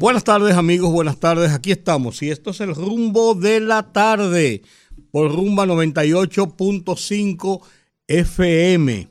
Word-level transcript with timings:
Buenas 0.00 0.24
tardes 0.24 0.56
amigos, 0.56 0.90
buenas 0.90 1.20
tardes. 1.20 1.52
Aquí 1.52 1.72
estamos 1.72 2.22
y 2.22 2.30
esto 2.30 2.52
es 2.52 2.60
el 2.62 2.74
rumbo 2.74 3.34
de 3.34 3.60
la 3.60 3.92
tarde 3.92 4.62
por 5.10 5.30
rumba 5.30 5.66
98.5 5.66 7.60
FM. 8.08 9.10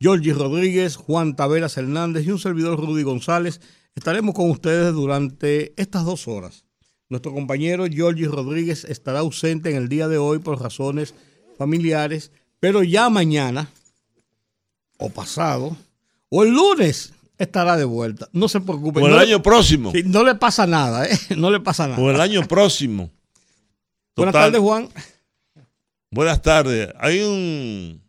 Georgie 0.00 0.32
Rodríguez, 0.32 0.96
Juan 0.96 1.36
Taveras 1.36 1.76
Hernández 1.76 2.26
y 2.26 2.30
un 2.30 2.38
servidor 2.38 2.80
Rudy 2.80 3.02
González 3.02 3.60
estaremos 3.94 4.34
con 4.34 4.48
ustedes 4.50 4.94
durante 4.94 5.74
estas 5.76 6.06
dos 6.06 6.26
horas. 6.26 6.64
Nuestro 7.10 7.34
compañero 7.34 7.84
Georgie 7.84 8.26
Rodríguez 8.26 8.84
estará 8.86 9.18
ausente 9.18 9.68
en 9.68 9.76
el 9.76 9.90
día 9.90 10.08
de 10.08 10.16
hoy 10.16 10.38
por 10.38 10.58
razones 10.58 11.14
familiares, 11.58 12.32
pero 12.60 12.82
ya 12.82 13.10
mañana 13.10 13.68
o 14.96 15.10
pasado 15.10 15.76
o 16.30 16.44
el 16.44 16.54
lunes 16.54 17.12
estará 17.40 17.76
de 17.76 17.84
vuelta. 17.84 18.28
No 18.32 18.48
se 18.48 18.60
preocupe. 18.60 19.00
O 19.00 19.08
el 19.08 19.18
año 19.18 19.42
próximo. 19.42 19.92
no 20.04 20.22
le 20.22 20.34
pasa 20.34 20.66
nada, 20.66 21.06
¿eh? 21.06 21.18
No 21.36 21.50
le 21.50 21.60
pasa 21.60 21.88
nada. 21.88 22.00
O 22.00 22.10
el 22.10 22.20
año 22.20 22.46
próximo. 22.46 23.10
Buenas 24.14 24.34
tardes, 24.34 24.60
Juan. 24.60 24.88
Buenas 26.10 26.42
tardes. 26.42 26.92
Hay 26.98 27.20
un, 27.20 28.02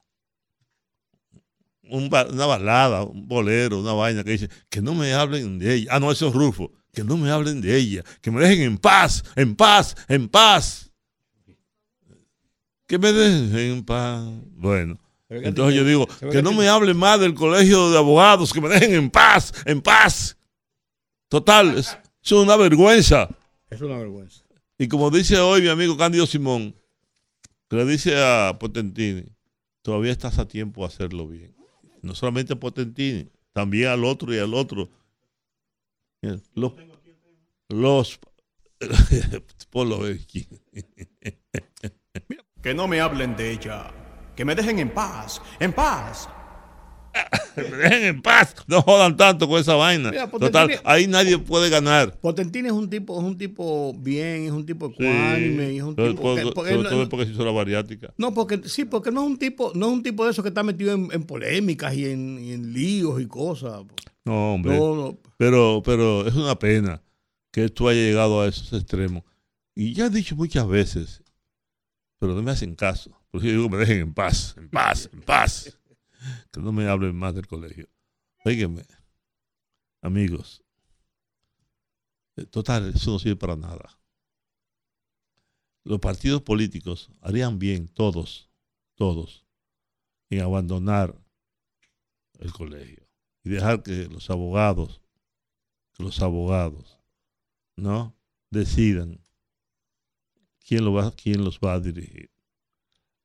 una 1.84 2.46
balada, 2.46 3.04
un 3.04 3.28
bolero, 3.28 3.80
una 3.80 3.94
vaina 3.94 4.24
que 4.24 4.32
dice 4.32 4.50
que 4.70 4.82
no 4.82 4.94
me 4.94 5.14
hablen 5.14 5.60
de 5.60 5.76
ella. 5.76 5.92
Ah, 5.92 6.00
no, 6.00 6.12
eso 6.12 6.28
es 6.28 6.34
Rufo. 6.34 6.72
Que 6.92 7.06
no 7.06 7.16
me 7.16 7.32
hablen 7.32 7.62
de 7.62 7.78
ella. 7.78 8.04
Que 8.20 8.32
me 8.32 8.42
dejen 8.42 8.64
en 8.64 8.78
paz, 8.78 9.24
en 9.36 9.56
paz, 9.56 9.96
en 10.10 10.28
paz. 10.28 10.92
Que 12.86 13.00
me 13.00 13.14
dejen 13.14 13.78
en 13.78 13.86
paz. 13.86 14.28
Bueno. 14.56 15.00
Entonces 15.32 15.76
yo 15.76 15.86
digo, 15.86 16.08
que 16.30 16.42
no 16.42 16.52
me 16.52 16.68
hablen 16.68 16.98
más 16.98 17.18
del 17.20 17.34
colegio 17.34 17.90
de 17.90 17.98
abogados, 17.98 18.52
que 18.52 18.60
me 18.60 18.68
dejen 18.68 18.94
en 18.96 19.10
paz, 19.10 19.54
en 19.66 19.82
paz. 19.82 20.38
Total, 21.30 21.78
es, 21.78 21.98
es 22.22 22.32
una 22.34 22.58
vergüenza. 22.58 23.30
Es 23.70 23.80
una 23.80 23.98
vergüenza. 23.98 24.44
Y 24.78 24.90
como 24.90 25.10
dice 25.10 25.40
hoy 25.40 25.62
mi 25.62 25.70
amigo 25.70 25.96
Cándido 25.96 26.26
Simón, 26.26 26.76
que 27.70 27.78
le 27.78 27.86
dice 27.86 28.22
a 28.22 28.58
Potentini, 28.60 29.24
todavía 29.82 30.12
estás 30.12 30.38
a 30.38 30.48
tiempo 30.50 30.82
de 30.82 30.88
hacerlo 30.88 31.26
bien. 31.30 31.56
No 32.02 32.14
solamente 32.14 32.52
a 32.52 32.60
Potentini, 32.60 33.30
también 33.54 33.88
al 33.88 34.04
otro 34.04 34.34
y 34.36 34.38
al 34.40 34.54
otro. 34.54 34.90
Los, 36.54 36.74
los 37.70 38.20
por 39.70 39.88
lo 39.88 40.00
que 42.62 42.74
no 42.74 42.88
me 42.88 43.00
hablen 43.00 43.38
de 43.38 43.52
ella. 43.52 44.01
Que 44.36 44.46
me 44.46 44.56
dejen 44.56 44.80
en 44.80 44.90
paz, 44.90 45.42
en 45.60 45.74
paz. 45.74 46.30
me 47.58 47.64
dejen 47.64 48.04
en 48.04 48.22
paz. 48.22 48.56
No 48.68 48.82
jodan 48.82 49.18
tanto 49.18 49.48
con 49.48 49.60
esa 49.60 49.76
vaina. 49.76 50.12
Total, 50.30 50.80
ahí 50.84 51.08
nadie 51.08 51.38
puede 51.38 51.70
ganar. 51.70 52.18
Potentini 52.20 52.68
es 52.68 52.74
un 52.74 52.90
tipo, 52.90 53.18
es 53.20 53.24
un 53.24 53.38
tipo 53.38 53.94
bien, 53.94 54.46
es 54.46 54.52
un 54.52 54.66
tipo 54.66 54.88
ecuánime, 54.88 55.76
es 55.76 55.84
un 55.84 55.96
tipo. 55.96 56.14
Todo, 56.22 56.54
porque, 56.54 56.72
todo, 56.72 56.90
todo 56.90 57.10
porque 57.10 57.26
se 57.26 57.34
hizo 57.34 57.46
la 57.46 57.52
bariátrica. 57.52 58.14
No, 58.18 58.34
porque 58.34 58.62
sí, 58.66 58.86
porque 58.86 59.12
no 59.12 59.22
es 59.22 59.28
un 59.28 59.38
tipo, 59.38 59.72
no 59.76 59.88
es 59.88 59.94
un 59.94 60.04
tipo 60.04 60.26
de 60.26 60.32
esos 60.32 60.44
que 60.44 60.50
está 60.50 60.64
metido 60.64 60.94
en, 60.94 61.10
en 61.12 61.24
polémicas 61.24 61.94
y 61.94 62.10
en, 62.10 62.40
y 62.40 62.54
en, 62.54 62.74
líos 62.74 63.22
y 63.22 63.28
cosas. 63.28 63.84
No, 64.24 64.54
hombre. 64.54 64.78
No, 64.78 64.96
no. 64.96 65.18
Pero, 65.38 65.82
pero 65.84 66.28
es 66.28 66.36
una 66.36 66.58
pena 66.58 67.02
que 67.52 67.70
tú 67.70 67.90
haya 67.90 68.02
llegado 68.02 68.42
a 68.42 68.48
esos 68.48 68.72
extremos. 68.74 69.24
Y 69.76 69.94
ya 69.94 70.06
he 70.06 70.10
dicho 70.10 70.36
muchas 70.36 70.68
veces, 70.68 71.24
pero 72.20 72.34
no 72.34 72.42
me 72.42 72.52
hacen 72.52 72.76
caso. 72.76 73.21
Por 73.32 73.40
eso 73.40 73.48
yo 73.48 73.58
digo, 73.58 73.70
me 73.70 73.78
dejen 73.78 74.00
en 74.00 74.14
paz, 74.14 74.56
en 74.58 74.70
paz, 74.70 75.10
en 75.12 75.22
paz. 75.22 75.78
Que 76.52 76.60
no 76.60 76.72
me 76.72 76.88
hablen 76.88 77.16
más 77.16 77.34
del 77.34 77.48
colegio. 77.48 77.90
Óigame, 78.44 78.86
amigos, 80.02 80.64
eh, 82.36 82.46
total, 82.46 82.94
eso 82.94 83.12
no 83.12 83.20
sirve 83.20 83.36
para 83.36 83.56
nada. 83.56 84.00
Los 85.84 86.00
partidos 86.00 86.42
políticos 86.42 87.10
harían 87.22 87.58
bien, 87.58 87.88
todos, 87.88 88.50
todos, 88.96 89.46
en 90.30 90.42
abandonar 90.42 91.16
el 92.40 92.52
colegio 92.52 93.08
y 93.44 93.50
dejar 93.50 93.82
que 93.82 94.08
los 94.08 94.30
abogados, 94.30 95.02
que 95.94 96.04
los 96.04 96.22
abogados, 96.22 97.00
¿no? 97.76 98.16
Decidan 98.50 99.20
quién, 100.60 100.86
lo 100.86 100.94
va, 100.94 101.12
quién 101.12 101.44
los 101.44 101.60
va 101.60 101.74
a 101.74 101.80
dirigir. 101.80 102.30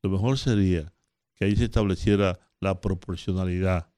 Lo 0.06 0.12
mejor 0.12 0.39
sería 0.39 0.94
que 1.34 1.47
ahí 1.47 1.56
se 1.56 1.65
estableciera 1.65 2.39
la 2.61 2.81
proporcionalidad, 2.81 3.93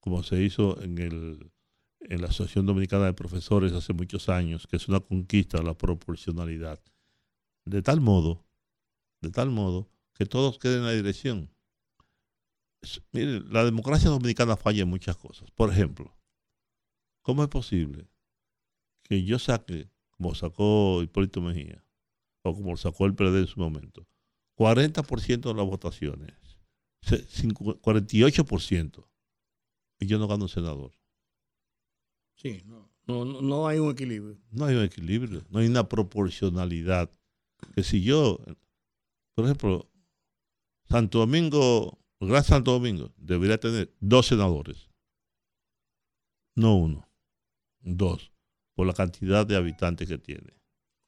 como 0.00 0.22
se 0.22 0.42
hizo 0.42 0.80
en, 0.80 0.96
el, 0.96 1.52
en 2.00 2.22
la 2.22 2.28
Asociación 2.28 2.64
Dominicana 2.64 3.04
de 3.04 3.12
Profesores 3.12 3.74
hace 3.74 3.92
muchos 3.92 4.30
años, 4.30 4.66
que 4.66 4.76
es 4.76 4.88
una 4.88 5.00
conquista 5.00 5.60
la 5.60 5.76
proporcionalidad. 5.76 6.82
De 7.66 7.82
tal 7.82 8.00
modo, 8.00 8.46
de 9.20 9.28
tal 9.28 9.50
modo, 9.50 9.90
que 10.14 10.24
todos 10.24 10.58
queden 10.58 10.78
en 10.78 10.84
la 10.86 10.92
dirección. 10.92 11.50
Mire, 13.12 13.40
la 13.40 13.66
democracia 13.66 14.08
dominicana 14.08 14.56
falla 14.56 14.84
en 14.84 14.88
muchas 14.88 15.18
cosas. 15.18 15.50
Por 15.50 15.70
ejemplo, 15.70 16.16
¿cómo 17.20 17.42
es 17.42 17.50
posible 17.50 18.08
que 19.02 19.22
yo 19.22 19.38
saque, 19.38 19.90
como 20.12 20.34
sacó 20.34 21.02
Hipólito 21.02 21.42
Mejía, 21.42 21.84
o 22.42 22.54
como 22.54 22.74
sacó 22.78 23.04
el 23.04 23.14
PRD 23.14 23.40
en 23.40 23.46
su 23.48 23.60
momento, 23.60 24.06
40% 24.60 25.40
de 25.40 25.54
las 25.54 25.64
votaciones, 25.64 26.34
48%, 27.00 29.08
y 30.00 30.06
yo 30.06 30.18
no 30.18 30.28
gano 30.28 30.44
un 30.44 30.48
senador. 30.50 30.92
Sí, 32.36 32.60
no, 32.66 32.92
no, 33.06 33.24
no 33.24 33.66
hay 33.66 33.78
un 33.78 33.90
equilibrio. 33.90 34.38
No 34.50 34.66
hay 34.66 34.76
un 34.76 34.82
equilibrio, 34.82 35.46
no 35.48 35.60
hay 35.60 35.66
una 35.66 35.88
proporcionalidad. 35.88 37.10
Que 37.74 37.82
si 37.82 38.02
yo, 38.02 38.38
por 39.34 39.46
ejemplo, 39.46 39.90
Santo 40.90 41.20
Domingo, 41.20 41.98
Gran 42.20 42.44
Santo 42.44 42.72
Domingo, 42.72 43.14
debería 43.16 43.58
tener 43.58 43.96
dos 43.98 44.26
senadores, 44.26 44.90
no 46.54 46.76
uno, 46.76 47.08
dos, 47.80 48.30
por 48.74 48.86
la 48.86 48.92
cantidad 48.92 49.46
de 49.46 49.56
habitantes 49.56 50.06
que 50.06 50.18
tiene 50.18 50.59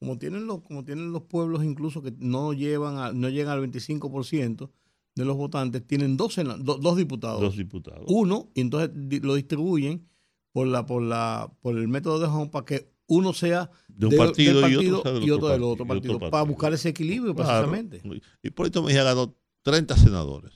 como 0.03 0.17
tienen 0.17 0.47
los, 0.47 0.61
como 0.63 0.83
tienen 0.83 1.13
los 1.13 1.23
pueblos 1.23 1.63
incluso 1.63 2.01
que 2.01 2.13
no 2.19 2.51
llevan 2.51 2.97
a, 2.97 3.13
no 3.13 3.29
llegan 3.29 3.57
al 3.57 3.71
25% 3.71 4.69
de 5.15 5.25
los 5.25 5.37
votantes, 5.37 5.87
tienen 5.87 6.17
dos, 6.17 6.35
dos 6.59 6.97
diputados. 6.97 7.39
Dos 7.39 7.55
diputados. 7.55 8.03
Uno, 8.07 8.49
y 8.53 8.61
entonces 8.61 8.91
lo 9.23 9.35
distribuyen 9.35 10.05
por 10.51 10.67
la, 10.67 10.85
por 10.85 11.01
la, 11.01 11.53
por 11.61 11.77
el 11.77 11.87
método 11.87 12.19
de 12.19 12.25
Home 12.25 12.49
para 12.49 12.65
que 12.65 12.91
uno 13.07 13.31
sea 13.31 13.71
de 13.87 14.07
un 14.07 14.17
partido, 14.17 14.59
partido, 14.59 14.81
y 15.21 15.31
otro, 15.31 15.47
del 15.47 15.63
otro 15.63 15.87
partido, 15.87 16.19
para 16.19 16.43
buscar 16.43 16.73
ese 16.73 16.89
equilibrio 16.89 17.33
precisamente. 17.33 18.01
Y 18.41 18.49
por 18.49 18.65
esto 18.65 18.83
Mejía 18.83 19.03
ganó 19.03 19.33
30 19.61 19.95
senadores 19.95 20.51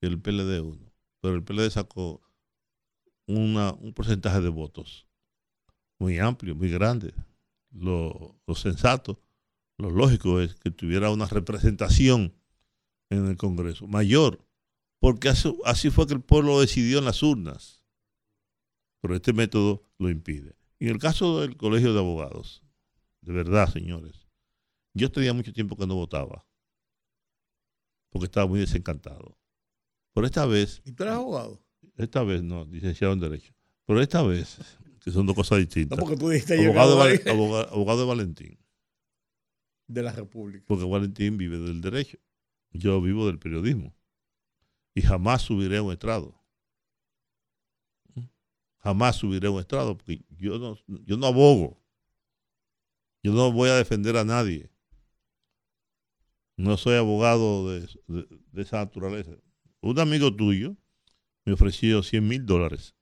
el 0.00 0.18
PLD 0.20 0.62
uno, 0.62 0.90
pero 1.20 1.34
el 1.34 1.44
PLD 1.44 1.70
sacó 1.70 2.22
una, 3.26 3.74
un 3.74 3.92
porcentaje 3.92 4.40
de 4.40 4.48
votos 4.48 5.06
muy 5.98 6.18
amplio, 6.18 6.54
muy 6.54 6.70
grande 6.70 7.12
lo, 7.72 8.40
sensato, 8.54 9.20
lo 9.78 9.90
lógico 9.90 10.40
es 10.40 10.54
que 10.54 10.70
tuviera 10.70 11.10
una 11.10 11.26
representación 11.26 12.34
en 13.10 13.26
el 13.26 13.36
Congreso 13.36 13.86
mayor, 13.86 14.44
porque 15.00 15.28
así, 15.28 15.54
así 15.64 15.90
fue 15.90 16.06
que 16.06 16.14
el 16.14 16.20
pueblo 16.22 16.60
decidió 16.60 16.98
en 16.98 17.04
las 17.04 17.22
urnas. 17.22 17.84
Pero 19.00 19.16
este 19.16 19.32
método 19.32 19.82
lo 19.98 20.10
impide. 20.10 20.54
En 20.78 20.88
el 20.88 20.98
caso 20.98 21.40
del 21.40 21.56
Colegio 21.56 21.92
de 21.92 21.98
Abogados, 21.98 22.62
de 23.20 23.32
verdad, 23.32 23.68
señores, 23.72 24.28
yo 24.94 25.10
tenía 25.10 25.32
mucho 25.32 25.52
tiempo 25.52 25.76
que 25.76 25.86
no 25.86 25.94
votaba, 25.94 26.46
porque 28.10 28.26
estaba 28.26 28.46
muy 28.46 28.60
desencantado. 28.60 29.38
Pero 30.14 30.26
esta 30.26 30.46
vez... 30.46 30.82
¿Y 30.84 30.92
tú 30.92 31.02
eres 31.02 31.14
abogado? 31.14 31.62
Esta 31.96 32.22
vez 32.22 32.42
no, 32.42 32.64
licenciado 32.66 33.12
en 33.12 33.20
Derecho. 33.20 33.54
Pero 33.86 34.00
esta 34.00 34.22
vez 34.22 34.58
que 35.04 35.10
son 35.10 35.26
dos 35.26 35.34
cosas 35.36 35.58
distintas. 35.58 35.98
No, 35.98 36.04
porque 36.04 36.16
tú 36.18 36.28
dijiste 36.28 36.54
abogado, 36.64 37.04
de, 37.04 37.30
abogado, 37.30 37.68
abogado 37.72 38.00
de 38.00 38.06
Valentín. 38.06 38.58
De 39.88 40.02
la 40.02 40.12
República. 40.12 40.64
Porque 40.66 40.84
Valentín 40.84 41.36
vive 41.36 41.58
del 41.58 41.80
derecho. 41.80 42.18
Yo 42.70 43.00
vivo 43.02 43.26
del 43.26 43.38
periodismo. 43.38 43.94
Y 44.94 45.02
jamás 45.02 45.42
subiré 45.42 45.78
a 45.78 45.82
un 45.82 45.92
estrado. 45.92 46.38
Jamás 48.78 49.16
subiré 49.16 49.46
a 49.48 49.50
un 49.50 49.60
estrado 49.60 49.96
porque 49.96 50.24
yo 50.30 50.58
no, 50.58 50.76
yo 51.04 51.16
no 51.16 51.26
abogo. 51.26 51.80
Yo 53.22 53.32
no 53.32 53.52
voy 53.52 53.70
a 53.70 53.74
defender 53.76 54.16
a 54.16 54.24
nadie. 54.24 54.70
No 56.56 56.76
soy 56.76 56.96
abogado 56.96 57.70
de, 57.70 57.80
de- 58.08 58.26
de 58.52 58.62
esa 58.62 58.78
naturaleza. 58.78 59.32
Un 59.80 59.98
amigo 59.98 60.34
tuyo 60.34 60.76
me 61.44 61.52
ofreció 61.52 62.02
100 62.02 62.26
mil 62.26 62.46
dólares. 62.46 62.94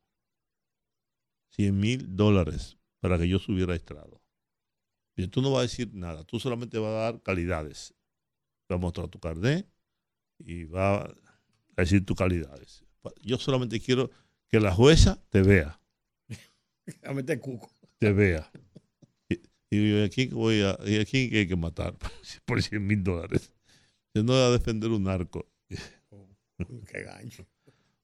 100 1.61 1.79
mil 1.79 2.17
dólares 2.17 2.79
para 3.01 3.19
que 3.19 3.29
yo 3.29 3.39
subiera 3.39 3.75
a 3.75 3.77
estrado. 3.77 4.23
Y 5.15 5.27
tú 5.29 5.43
no 5.43 5.51
vas 5.51 5.59
a 5.59 5.63
decir 5.63 5.93
nada, 5.93 6.25
tú 6.25 6.41
solamente 6.41 6.79
vas 6.79 6.91
a 6.91 7.13
dar 7.13 7.23
calidades. 7.23 7.95
Vas 8.69 8.79
a 8.79 8.81
mostrar 8.81 9.09
tu 9.09 9.19
carnet 9.21 9.69
y 10.39 10.65
vas 10.65 11.11
a 11.77 11.83
decir 11.83 12.05
tus 12.07 12.17
calidades. 12.17 12.85
Yo 13.23 13.37
solamente 13.39 13.79
quiero 13.79 14.11
que 14.49 14.59
la 14.59 14.73
jueza 14.73 15.23
te 15.29 15.43
vea 15.43 15.79
A 17.05 17.13
meter 17.13 17.39
cuco. 17.41 17.71
te 17.99 18.11
vea. 18.13 18.51
Y, 19.29 19.41
y 19.71 19.91
yo, 19.91 20.05
¿a 20.05 20.09
quién 20.09 20.31
voy 20.31 20.63
a, 20.63 20.79
y 20.87 20.99
a 20.99 21.05
quién 21.05 21.35
hay 21.35 21.47
que 21.47 21.57
matar 21.57 21.95
por 22.47 22.63
100 22.63 22.87
mil 22.87 23.03
dólares? 23.05 23.53
Yo 24.15 24.23
no 24.23 24.33
voy 24.33 24.43
a 24.43 24.51
defender 24.51 24.91
un 24.91 25.03
narco. 25.05 25.47
Qué 26.87 27.03
gancho. 27.03 27.47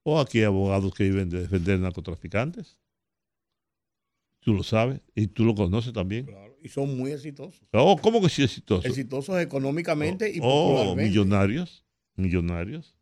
O 0.02 0.20
aquí 0.20 0.38
hay 0.38 0.44
abogados 0.44 0.92
que 0.94 1.04
viven 1.04 1.30
de 1.30 1.40
defender 1.40 1.80
narcotraficantes. 1.80 2.78
Tú 4.46 4.54
lo 4.54 4.62
sabes 4.62 5.00
y 5.16 5.26
tú 5.26 5.44
lo 5.44 5.56
conoces 5.56 5.92
también. 5.92 6.26
Claro. 6.26 6.56
Y 6.62 6.68
son 6.68 6.96
muy 6.96 7.10
exitosos. 7.10 7.66
Oh, 7.72 7.96
¿cómo 8.00 8.22
que 8.22 8.28
sí 8.28 8.44
exitoso? 8.44 8.86
Exitosos 8.86 9.40
económicamente 9.40 10.30
y 10.32 10.38
oh, 10.40 10.68
popularmente. 10.68 11.02
millonarios. 11.02 11.84
Millonarios. 12.14 12.96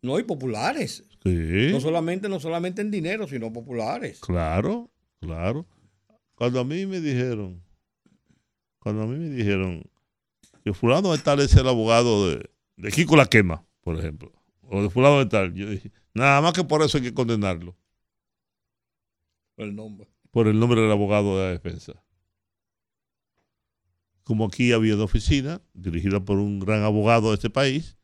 No, 0.00 0.16
y 0.16 0.22
populares. 0.22 1.02
Sí. 1.24 1.72
No 1.72 1.80
solamente, 1.80 2.28
no 2.28 2.38
solamente 2.38 2.82
en 2.82 2.92
dinero, 2.92 3.26
sino 3.26 3.52
populares. 3.52 4.20
Claro, 4.20 4.88
claro. 5.18 5.66
Cuando 6.36 6.60
a 6.60 6.64
mí 6.64 6.86
me 6.86 7.00
dijeron, 7.00 7.60
cuando 8.78 9.02
a 9.02 9.06
mí 9.08 9.18
me 9.18 9.30
dijeron 9.30 9.82
que 10.62 10.72
fulano 10.72 11.10
de 11.10 11.18
tal 11.18 11.40
es 11.40 11.52
el 11.56 11.66
abogado 11.66 12.30
de, 12.30 12.48
de 12.76 12.92
Kiko 12.92 13.16
La 13.16 13.26
Quema, 13.26 13.66
por 13.80 13.98
ejemplo, 13.98 14.32
o 14.62 14.84
de 14.84 14.88
fulano 14.88 15.18
de 15.18 15.26
tal, 15.26 15.52
yo 15.52 15.68
dije, 15.68 15.90
nada 16.14 16.40
más 16.40 16.52
que 16.52 16.62
por 16.62 16.80
eso 16.82 16.98
hay 16.98 17.02
que 17.02 17.12
condenarlo, 17.14 17.76
El 19.56 19.74
nombre. 19.74 20.08
Por 20.38 20.46
el 20.46 20.60
nombre 20.60 20.80
del 20.80 20.92
abogado 20.92 21.36
de 21.36 21.46
la 21.46 21.50
defensa. 21.50 22.00
Como 24.22 24.44
aquí 24.44 24.70
había 24.70 24.94
una 24.94 25.02
oficina 25.02 25.60
dirigida 25.74 26.24
por 26.24 26.38
un 26.38 26.60
gran 26.60 26.84
abogado 26.84 27.30
de 27.30 27.34
este 27.34 27.50
país 27.50 27.98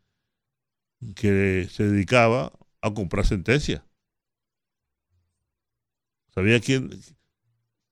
que 1.14 1.68
se 1.70 1.84
dedicaba 1.84 2.52
a 2.80 2.92
comprar 2.92 3.24
sentencias. 3.24 3.84
Sabía 6.34 6.58
quién. 6.58 6.90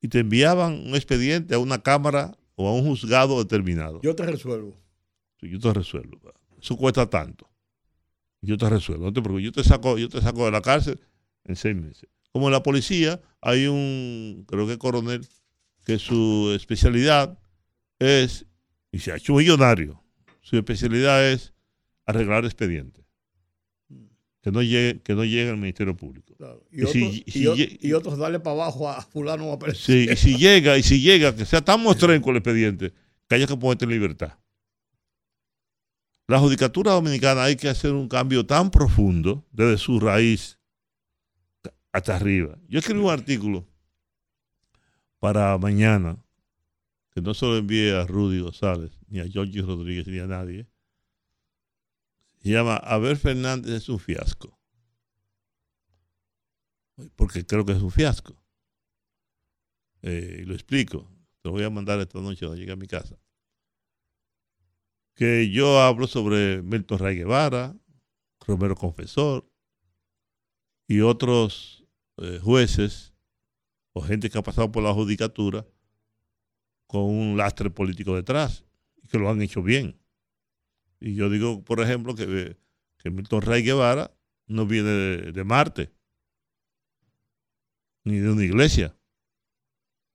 Y 0.00 0.08
te 0.08 0.18
enviaban 0.18 0.88
un 0.88 0.96
expediente 0.96 1.54
a 1.54 1.60
una 1.60 1.80
cámara 1.80 2.36
o 2.56 2.66
a 2.68 2.74
un 2.74 2.84
juzgado 2.84 3.38
determinado. 3.38 4.00
Yo 4.02 4.16
te 4.16 4.26
resuelvo. 4.26 4.76
Yo 5.40 5.60
te 5.60 5.72
resuelvo. 5.72 6.18
Eso 6.60 6.76
cuesta 6.76 7.08
tanto. 7.08 7.48
Yo 8.40 8.58
te 8.58 8.68
resuelvo. 8.68 9.04
No 9.04 9.12
te 9.12 9.22
preocupes. 9.22 9.44
Yo 9.44 9.52
te 9.52 9.62
saco, 9.62 9.98
yo 9.98 10.08
te 10.08 10.20
saco 10.20 10.46
de 10.46 10.50
la 10.50 10.62
cárcel 10.62 11.00
en 11.44 11.54
seis 11.54 11.76
meses. 11.76 12.08
Como 12.32 12.48
en 12.48 12.52
la 12.52 12.62
policía, 12.62 13.20
hay 13.40 13.66
un, 13.66 14.44
creo 14.48 14.66
que 14.66 14.78
coronel, 14.78 15.26
que 15.84 15.98
su 15.98 16.52
especialidad 16.54 17.38
es, 17.98 18.46
y 18.90 19.00
se 19.00 19.12
ha 19.12 19.16
hecho 19.16 19.34
millonario, 19.34 20.02
su 20.40 20.56
especialidad 20.56 21.30
es 21.30 21.52
arreglar 22.06 22.44
expedientes. 22.44 23.04
Que 24.42 24.50
no 24.50 24.60
llegue, 24.60 25.00
que 25.02 25.14
no 25.14 25.24
llegue 25.24 25.50
al 25.50 25.56
Ministerio 25.56 25.96
Público. 25.96 26.34
Claro. 26.36 26.66
Y 26.72 26.80
otros, 26.80 26.94
si 26.94 27.24
y 27.26 27.88
y 27.88 27.92
otros 27.92 28.18
darle 28.18 28.40
para 28.40 28.56
abajo 28.56 28.88
a 28.88 29.00
fulano 29.00 29.46
o 29.46 29.52
a. 29.54 29.74
Sí, 29.74 30.08
y 30.10 30.16
si 30.16 30.36
llega, 30.38 30.76
y 30.76 30.82
si 30.82 31.00
llega, 31.00 31.36
que 31.36 31.44
sea 31.44 31.60
tan 31.60 31.80
mostrenco 31.80 32.30
el 32.30 32.38
expediente, 32.38 32.92
que 33.28 33.36
haya 33.36 33.46
que 33.46 33.56
ponerte 33.56 33.84
en 33.84 33.92
libertad. 33.92 34.38
La 36.26 36.40
judicatura 36.40 36.92
dominicana 36.92 37.44
hay 37.44 37.56
que 37.56 37.68
hacer 37.68 37.92
un 37.92 38.08
cambio 38.08 38.44
tan 38.44 38.70
profundo 38.70 39.46
desde 39.52 39.78
su 39.78 40.00
raíz 40.00 40.58
hasta 41.92 42.16
arriba. 42.16 42.58
Yo 42.68 42.78
escribí 42.78 43.00
un 43.00 43.10
artículo 43.10 43.68
para 45.18 45.56
mañana, 45.58 46.24
que 47.10 47.20
no 47.20 47.34
se 47.34 47.46
lo 47.46 47.56
envié 47.56 47.94
a 47.94 48.06
Rudy 48.06 48.40
González, 48.40 48.90
ni 49.08 49.20
a 49.20 49.28
Georgie 49.28 49.62
Rodríguez, 49.62 50.06
ni 50.06 50.18
a 50.18 50.26
nadie. 50.26 50.66
Se 52.40 52.48
llama 52.48 52.76
Abel 52.76 53.16
Fernández 53.16 53.70
es 53.72 53.88
un 53.88 54.00
fiasco. 54.00 54.58
Porque 57.14 57.46
creo 57.46 57.64
que 57.64 57.72
es 57.72 57.82
un 57.82 57.90
fiasco. 57.90 58.42
Eh, 60.02 60.40
y 60.42 60.44
lo 60.44 60.54
explico. 60.54 61.08
Te 61.40 61.48
lo 61.48 61.52
voy 61.52 61.62
a 61.62 61.70
mandar 61.70 62.00
esta 62.00 62.20
noche 62.20 62.40
cuando 62.40 62.56
llegue 62.56 62.72
a 62.72 62.76
mi 62.76 62.86
casa. 62.86 63.16
Que 65.14 65.50
yo 65.50 65.80
hablo 65.80 66.06
sobre 66.06 66.62
Milton 66.62 66.98
Ray 66.98 67.16
Guevara, 67.16 67.76
Romero 68.40 68.74
Confesor 68.74 69.48
y 70.88 71.00
otros 71.00 71.81
eh, 72.18 72.40
jueces 72.42 73.14
o 73.92 74.00
gente 74.02 74.30
que 74.30 74.38
ha 74.38 74.42
pasado 74.42 74.70
por 74.72 74.82
la 74.82 74.92
judicatura 74.92 75.66
con 76.86 77.02
un 77.04 77.36
lastre 77.36 77.70
político 77.70 78.14
detrás 78.14 78.64
y 79.02 79.08
que 79.08 79.18
lo 79.18 79.30
han 79.30 79.42
hecho 79.42 79.62
bien. 79.62 79.98
Y 81.00 81.14
yo 81.14 81.30
digo, 81.30 81.64
por 81.64 81.80
ejemplo, 81.80 82.14
que, 82.14 82.24
eh, 82.28 82.56
que 82.98 83.10
Milton 83.10 83.42
Ray 83.42 83.62
Guevara 83.62 84.14
no 84.46 84.66
viene 84.66 84.90
de, 84.90 85.32
de 85.32 85.44
Marte 85.44 85.92
ni 88.04 88.18
de 88.18 88.30
una 88.30 88.44
iglesia, 88.44 88.96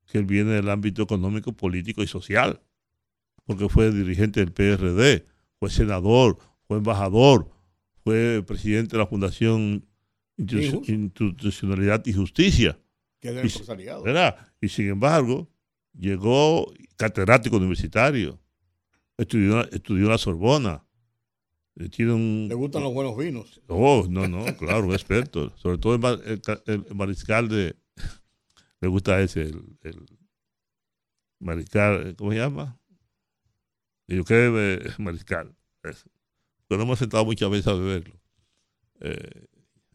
que 0.05 0.17
él 0.17 0.25
viene 0.25 0.51
del 0.51 0.69
ámbito 0.69 1.01
económico, 1.03 1.53
político 1.53 2.03
y 2.03 2.07
social, 2.07 2.61
porque 3.45 3.69
fue 3.69 3.91
dirigente 3.91 4.39
del 4.39 4.51
PRD, 4.51 5.25
fue 5.59 5.69
senador, 5.69 6.37
fue 6.67 6.77
embajador, 6.77 7.49
fue 8.03 8.43
presidente 8.45 8.95
de 8.95 8.99
la 8.99 9.07
Fundación. 9.07 9.85
Institucionalidad 10.37 12.05
y 12.05 12.13
Justicia, 12.13 12.79
Que 13.19 13.29
es 13.29 13.35
empresariado. 13.35 14.03
¿verdad? 14.03 14.35
Y 14.61 14.69
sin 14.69 14.89
embargo, 14.89 15.49
llegó 15.97 16.71
catedrático 16.95 17.57
universitario, 17.57 18.39
estudió, 19.17 19.69
estudió 19.71 20.09
la 20.09 20.17
Sorbona, 20.17 20.85
eh, 21.75 21.89
tiene 21.89 22.13
un... 22.13 22.47
Le 22.49 22.55
gustan 22.55 22.83
los 22.83 22.93
buenos 22.93 23.17
vinos. 23.17 23.61
Oh, 23.67 24.05
no, 24.09 24.27
no, 24.27 24.45
claro, 24.57 24.87
un 24.87 24.93
experto. 24.93 25.55
Sobre 25.57 25.77
todo 25.77 25.95
el, 25.95 26.21
el 26.25 26.85
el 26.87 26.95
mariscal 26.95 27.47
de. 27.49 27.75
Me 28.81 28.87
gusta 28.87 29.19
ese, 29.21 29.41
el, 29.43 29.77
el 29.81 30.05
mariscal, 31.39 32.15
¿cómo 32.15 32.31
se 32.31 32.37
llama? 32.37 32.79
Yo 34.07 34.23
creo 34.23 34.53
que 34.53 34.89
mariscal. 35.01 35.55
ese. 35.83 36.09
Pero 36.67 36.79
no 36.79 36.83
hemos 36.83 36.99
sentado 36.99 37.25
muchas 37.25 37.49
veces 37.49 37.67
a 37.67 37.73
beberlo. 37.73 38.19
Eh, 39.01 39.45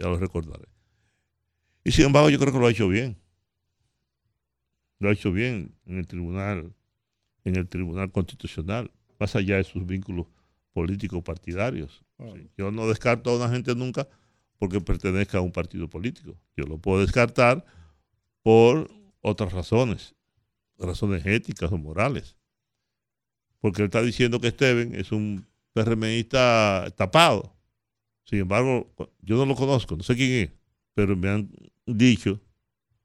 ya 0.02 0.08
lo 0.08 0.18
recordaré. 0.18 0.66
Y 1.84 1.92
sin 1.92 2.06
embargo, 2.06 2.28
yo 2.28 2.38
creo 2.38 2.52
que 2.52 2.58
lo 2.58 2.66
ha 2.66 2.70
hecho 2.70 2.88
bien. 2.88 3.16
Lo 4.98 5.08
ha 5.08 5.12
hecho 5.12 5.32
bien 5.32 5.74
en 5.86 5.98
el 5.98 6.06
tribunal, 6.06 6.74
en 7.44 7.56
el 7.56 7.68
tribunal 7.68 8.10
constitucional, 8.10 8.90
más 9.20 9.36
allá 9.36 9.56
de 9.56 9.64
sus 9.64 9.86
vínculos 9.86 10.26
políticos 10.72 11.22
partidarios. 11.22 12.04
Sí, 12.18 12.50
Yo 12.56 12.72
no 12.72 12.88
descarto 12.88 13.30
a 13.30 13.36
una 13.36 13.48
gente 13.48 13.74
nunca 13.74 14.08
porque 14.58 14.80
pertenezca 14.80 15.38
a 15.38 15.40
un 15.40 15.52
partido 15.52 15.88
político. 15.88 16.36
Yo 16.56 16.64
lo 16.66 16.78
puedo 16.78 17.00
descartar 17.00 17.64
por 18.42 18.90
otras 19.20 19.52
razones, 19.52 20.14
razones 20.78 21.24
éticas 21.26 21.70
o 21.70 21.78
morales. 21.78 22.36
Porque 23.60 23.82
él 23.82 23.86
está 23.86 24.02
diciendo 24.02 24.40
que 24.40 24.50
Steven 24.50 24.94
es 24.96 25.12
un 25.12 25.46
PRMista 25.72 26.92
tapado. 26.96 27.56
Sin 28.24 28.40
embargo, 28.40 28.92
yo 29.20 29.36
no 29.36 29.46
lo 29.46 29.54
conozco, 29.54 29.96
no 29.96 30.02
sé 30.02 30.16
quién 30.16 30.32
es, 30.32 30.50
pero 30.94 31.16
me 31.16 31.28
han 31.28 31.50
dicho 31.86 32.40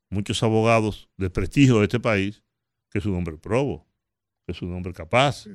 muchos 0.09 0.41
abogados 0.43 1.09
de 1.17 1.29
prestigio 1.29 1.79
de 1.79 1.85
este 1.85 1.99
país 1.99 2.43
que 2.89 2.99
es 2.99 3.05
un 3.05 3.15
hombre 3.15 3.37
probo, 3.37 3.87
que 4.45 4.53
es 4.53 4.61
un 4.61 4.73
hombre 4.73 4.93
capaz, 4.93 5.45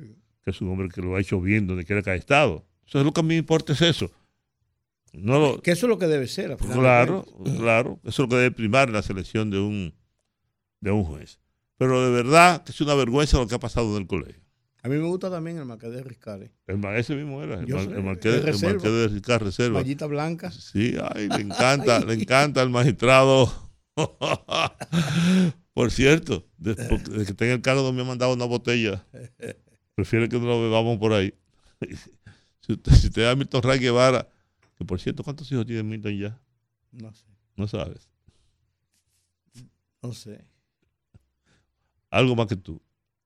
que 0.43 0.51
es 0.51 0.61
un 0.61 0.69
hombre 0.69 0.89
que 0.89 1.01
lo 1.01 1.15
ha 1.15 1.21
hecho 1.21 1.41
bien 1.41 1.65
donde 1.65 1.85
quiera 1.85 2.01
que 2.01 2.11
ha 2.11 2.15
estado. 2.15 2.65
Entonces, 2.85 3.05
lo 3.05 3.13
que 3.13 3.21
a 3.21 3.23
mí 3.23 3.29
me 3.29 3.37
importa 3.37 3.73
es 3.73 3.81
eso. 3.81 4.11
No 5.13 5.39
lo, 5.39 5.61
Que 5.61 5.71
eso 5.71 5.85
es 5.85 5.89
lo 5.89 5.99
que 5.99 6.07
debe 6.07 6.27
ser. 6.27 6.57
Claro, 6.57 7.25
claro. 7.57 7.99
Eso 8.03 8.09
es 8.09 8.19
lo 8.19 8.29
que 8.29 8.35
debe 8.35 8.51
primar 8.51 8.87
en 8.87 8.95
la 8.95 9.03
selección 9.03 9.49
de 9.49 9.59
un, 9.59 9.93
de 10.79 10.91
un 10.91 11.03
juez. 11.03 11.39
Pero 11.77 12.03
de 12.03 12.11
verdad 12.11 12.63
que 12.63 12.71
es 12.71 12.81
una 12.81 12.95
vergüenza 12.95 13.37
lo 13.37 13.47
que 13.47 13.55
ha 13.55 13.59
pasado 13.59 13.95
en 13.95 14.01
el 14.01 14.07
colegio. 14.07 14.42
A 14.85 14.89
mí 14.89 14.95
me 14.97 15.05
gusta 15.07 15.29
también 15.31 15.57
el 15.57 15.65
marqués 15.65 15.91
de 15.91 16.03
Riscari. 16.03 16.51
El 16.67 16.83
ese 16.97 17.15
mismo 17.15 17.41
era, 17.41 17.59
el, 17.61 17.65
Yo 17.65 17.77
ma- 17.77 17.83
sé, 17.83 17.91
el 17.91 18.03
marqués, 18.03 18.31
de 18.33 18.37
el 18.39 18.43
reserva. 18.45 18.73
marqués 18.73 18.91
de 18.91 19.07
Ricardo 19.07 19.45
Reserva. 19.45 19.79
Mallita 19.79 20.05
blanca. 20.07 20.51
Sí, 20.51 20.95
ay, 21.15 21.29
le 21.29 21.35
encanta, 21.41 21.99
le 22.03 22.13
encanta 22.15 22.61
al 22.61 22.69
magistrado. 22.69 23.51
Por 25.73 25.89
cierto, 25.91 26.45
desde, 26.57 26.97
desde 27.09 27.25
que 27.25 27.33
tenga 27.33 27.53
el 27.53 27.61
cargo 27.61 27.91
me 27.93 28.01
ha 28.01 28.05
mandado 28.05 28.33
una 28.33 28.45
botella. 28.45 29.05
Prefiere 29.95 30.27
que 30.27 30.37
no 30.39 30.45
lo 30.47 30.61
bebamos 30.61 30.97
por 30.97 31.13
ahí. 31.13 31.33
Si 32.59 32.73
usted, 32.73 32.91
si 32.93 33.07
usted 33.07 33.23
da 33.23 33.35
Milton 33.35 33.61
Ray 33.63 33.79
Guevara, 33.79 34.27
que 34.77 34.85
por 34.85 34.99
cierto, 34.99 35.23
¿cuántos 35.23 35.51
hijos 35.51 35.65
tiene 35.65 35.83
Milton 35.83 36.17
ya? 36.17 36.39
No 36.91 37.13
sé. 37.13 37.25
No 37.55 37.67
sabes. 37.67 38.09
No 40.01 40.13
sé. 40.13 40.43
Algo 42.09 42.35
más 42.35 42.47
que 42.47 42.55
tú. 42.55 42.81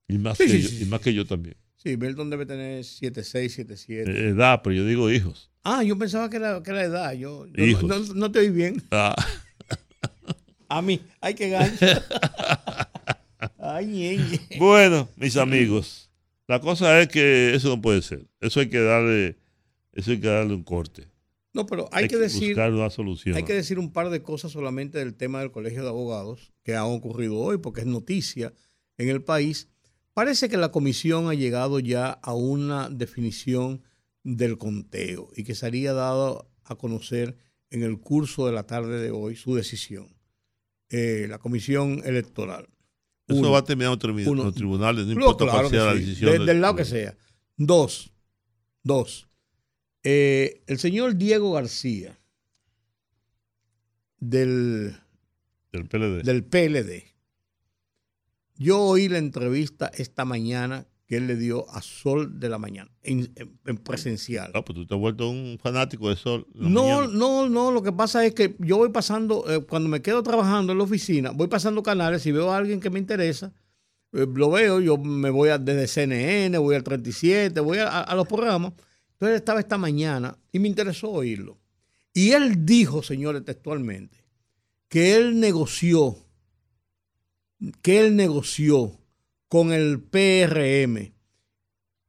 Y 0.07 0.17
más, 0.17 0.37
Sí, 0.37 0.45
que, 0.45 0.49
sí, 0.51 0.61
yo, 0.61 0.69
sí, 0.69 0.83
y 0.83 0.85
más 0.85 1.01
que 1.01 1.13
yo 1.13 1.25
también. 1.25 1.55
Sí, 1.75 1.95
Milton 1.97 2.29
debe 2.29 2.45
tener 2.45 2.83
76, 2.83 3.53
77. 3.53 4.09
Eh, 4.11 4.29
Edad, 4.29 4.61
pero 4.63 4.75
yo 4.75 4.85
digo 4.85 5.11
hijos. 5.11 5.51
ah, 5.63 5.83
yo 5.83 5.97
pensaba 5.97 6.29
que 6.29 6.37
era, 6.37 6.61
que 6.63 6.71
era 6.71 6.83
edad. 6.83 7.13
Yo, 7.13 7.45
yo 7.47 7.65
Hijos. 7.65 7.83
no, 7.83 7.99
no- 7.99 8.13
no 8.13 8.31
te 8.31 8.39
oí 8.39 8.49
bien. 8.49 8.81
Ah, 8.91 9.15
A 10.69 10.81
mí, 10.81 10.99
hay 11.21 11.33
que 11.33 11.49
gancho. 11.49 11.85
Ay, 13.59 13.85
ñeñe. 13.85 14.39
bueno, 14.57 15.07
mis 15.15 15.37
amigos, 15.37 16.09
la 16.47 16.59
cosa 16.59 16.99
es 17.01 17.07
que 17.09 17.53
eso 17.53 17.69
no 17.69 17.81
puede 17.81 18.01
ser. 18.01 18.25
Eso 18.41 18.59
hay 18.59 18.69
que 18.69 18.79
darle, 18.79 19.37
eso 19.93 20.11
hay 20.11 20.19
que 20.19 20.27
darle 20.27 20.53
un 20.53 20.63
corte. 20.63 21.07
No, 21.53 21.65
pero 21.65 21.87
hay, 21.91 22.07
que, 22.07 22.17
decir, 22.17 22.49
buscar 22.49 22.71
una 22.73 22.89
solución. 22.89 23.35
hay 23.35 23.43
que 23.43 23.53
decir 23.53 23.79
un 23.79 23.91
par 23.91 24.09
de 24.09 24.21
cosas 24.21 24.51
solamente 24.51 24.99
del 24.99 25.15
tema 25.15 25.39
del 25.39 25.51
Colegio 25.51 25.81
de 25.83 25.89
Abogados 25.89 26.53
que 26.63 26.75
han 26.75 26.83
ocurrido 26.85 27.35
hoy, 27.37 27.57
porque 27.57 27.81
es 27.81 27.87
noticia 27.87 28.53
en 28.97 29.09
el 29.09 29.23
país. 29.23 29.69
Parece 30.17 30.49
que 30.49 30.57
la 30.57 30.71
comisión 30.71 31.27
ha 31.29 31.35
llegado 31.35 31.79
ya 31.79 32.09
a 32.09 32.33
una 32.33 32.89
definición 32.89 33.83
del 34.23 34.57
conteo 34.57 35.29
y 35.35 35.43
que 35.43 35.53
sería 35.53 35.93
dado 35.93 36.49
a 36.63 36.75
conocer 36.75 37.37
en 37.69 37.83
el 37.83 37.99
curso 37.99 38.47
de 38.47 38.51
la 38.51 38.63
tarde 38.65 38.99
de 38.99 39.11
hoy 39.11 39.35
su 39.35 39.53
decisión. 39.53 40.07
Eh, 40.89 41.27
la 41.29 41.37
comisión 41.37 42.01
electoral. 42.03 42.67
Eso 43.27 43.37
Uno. 43.37 43.51
va 43.51 43.59
a 43.59 43.63
terminar 43.63 43.93
en 44.03 44.35
los 44.37 44.55
tribunales, 44.55 45.05
no 45.05 45.11
importa 45.11 45.43
claro 45.43 45.59
cuál 45.59 45.69
sea 45.69 45.85
la 45.85 45.93
decisión. 45.93 46.31
de- 46.31 46.45
del 46.45 46.61
lado 46.61 46.75
que 46.77 46.85
sea. 46.85 47.15
Dos, 47.55 48.11
dos. 48.81 49.27
Eh, 50.01 50.63
el 50.65 50.79
señor 50.79 51.13
Diego 51.15 51.51
García, 51.51 52.19
del, 54.17 54.95
Del 55.71 55.87
PLD. 55.87 56.23
del 56.23 56.43
PLD, 56.43 57.03
yo 58.57 58.79
oí 58.81 59.07
la 59.09 59.17
entrevista 59.17 59.91
esta 59.95 60.25
mañana 60.25 60.85
que 61.05 61.15
él 61.17 61.27
le 61.27 61.37
dio 61.37 61.69
a 61.69 61.81
Sol 61.81 62.37
de 62.37 62.49
la 62.49 62.57
Mañana, 62.57 62.91
en, 63.01 63.31
en- 63.37 63.57
en 63.65 63.77
presencial. 63.77 64.51
Ah, 64.53 64.65
pues 64.65 64.75
tú 64.75 64.85
te 64.85 64.93
has 64.93 64.99
vuelto 64.99 65.29
un 65.29 65.57
fanático 65.57 66.09
de 66.09 66.17
Sol. 66.17 66.45
la 66.53 66.67
No, 66.67 66.81
mañana. 66.83 67.07
no, 67.13 67.47
no, 67.49 67.71
lo 67.71 67.81
que 67.81 67.93
pasa 67.93 68.25
es 68.25 68.33
que 68.33 68.57
yo 68.59 68.75
voy 68.75 68.89
pasando, 68.89 69.45
eh, 69.49 69.63
cuando 69.63 69.87
me 69.87 70.01
quedo 70.01 70.21
trabajando 70.21 70.73
en 70.73 70.77
la 70.79 70.83
oficina, 70.83 71.31
voy 71.31 71.47
pasando 71.47 71.81
canales 71.81 72.25
y 72.25 72.33
veo 72.33 72.51
a 72.51 72.57
alguien 72.57 72.81
que 72.81 72.89
me 72.89 72.99
interesa, 72.99 73.53
eh, 74.11 74.27
lo 74.35 74.51
veo, 74.51 74.81
yo 74.81 74.97
me 74.97 75.29
voy 75.29 75.47
a, 75.47 75.57
desde 75.57 75.87
CNN, 75.87 76.57
voy 76.57 76.75
al 76.75 76.83
37, 76.83 77.57
voy 77.61 77.77
a, 77.77 78.01
a 78.01 78.13
los 78.15 78.27
programas. 78.27 78.73
Entonces 79.13 79.29
él 79.29 79.35
estaba 79.35 79.61
esta 79.61 79.77
mañana 79.77 80.37
y 80.51 80.59
me 80.59 80.67
interesó 80.67 81.09
oírlo. 81.09 81.57
Y 82.13 82.31
él 82.31 82.65
dijo, 82.65 83.01
señores, 83.01 83.45
textualmente, 83.45 84.25
que 84.89 85.15
él 85.15 85.39
negoció, 85.39 86.17
que 87.81 87.99
él 87.99 88.15
negoció 88.15 88.99
con 89.47 89.71
el 89.73 90.01
PRM 90.01 91.13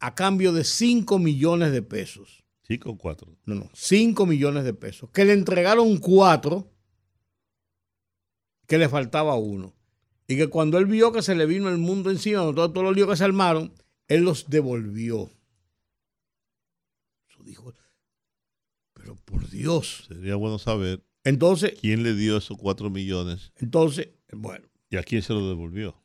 a 0.01 0.15
cambio 0.15 0.53
de 0.53 0.65
5 0.65 1.19
millones 1.19 1.73
de 1.73 1.83
pesos. 1.83 2.45
Cinco 2.63 2.91
o 2.91 2.99
cuatro. 2.99 3.35
No, 3.47 3.55
no, 3.55 3.71
5 3.73 4.27
millones 4.27 4.65
de 4.65 4.75
pesos. 4.75 5.11
Que 5.11 5.25
le 5.25 5.33
entregaron 5.33 5.97
4, 5.97 6.71
que 8.67 8.79
le 8.79 8.89
faltaba 8.91 9.37
uno. 9.37 9.75
Y 10.27 10.37
que 10.37 10.49
cuando 10.49 10.77
él 10.77 10.85
vio 10.85 11.11
que 11.11 11.23
se 11.23 11.35
le 11.35 11.47
vino 11.47 11.71
el 11.71 11.79
mundo 11.79 12.11
encima, 12.11 12.41
todos, 12.41 12.73
todos 12.75 12.85
los 12.85 12.95
líos 12.95 13.09
que 13.09 13.17
se 13.17 13.25
armaron, 13.25 13.73
él 14.07 14.23
los 14.23 14.51
devolvió. 14.51 15.31
Eso 17.31 17.43
dijo. 17.43 17.73
Pero 18.93 19.17
por 19.17 19.49
Dios. 19.49 20.05
Sería 20.07 20.37
bueno 20.37 20.59
saber 20.59 21.03
Entonces, 21.25 21.73
quién 21.81 22.03
le 22.03 22.15
dio 22.15 22.37
esos 22.37 22.59
cuatro 22.59 22.91
millones 22.91 23.53
entonces, 23.57 24.11
bueno, 24.31 24.68
y 24.91 24.97
a 24.97 25.03
quién 25.03 25.23
se 25.23 25.33
lo 25.33 25.49
devolvió. 25.49 26.01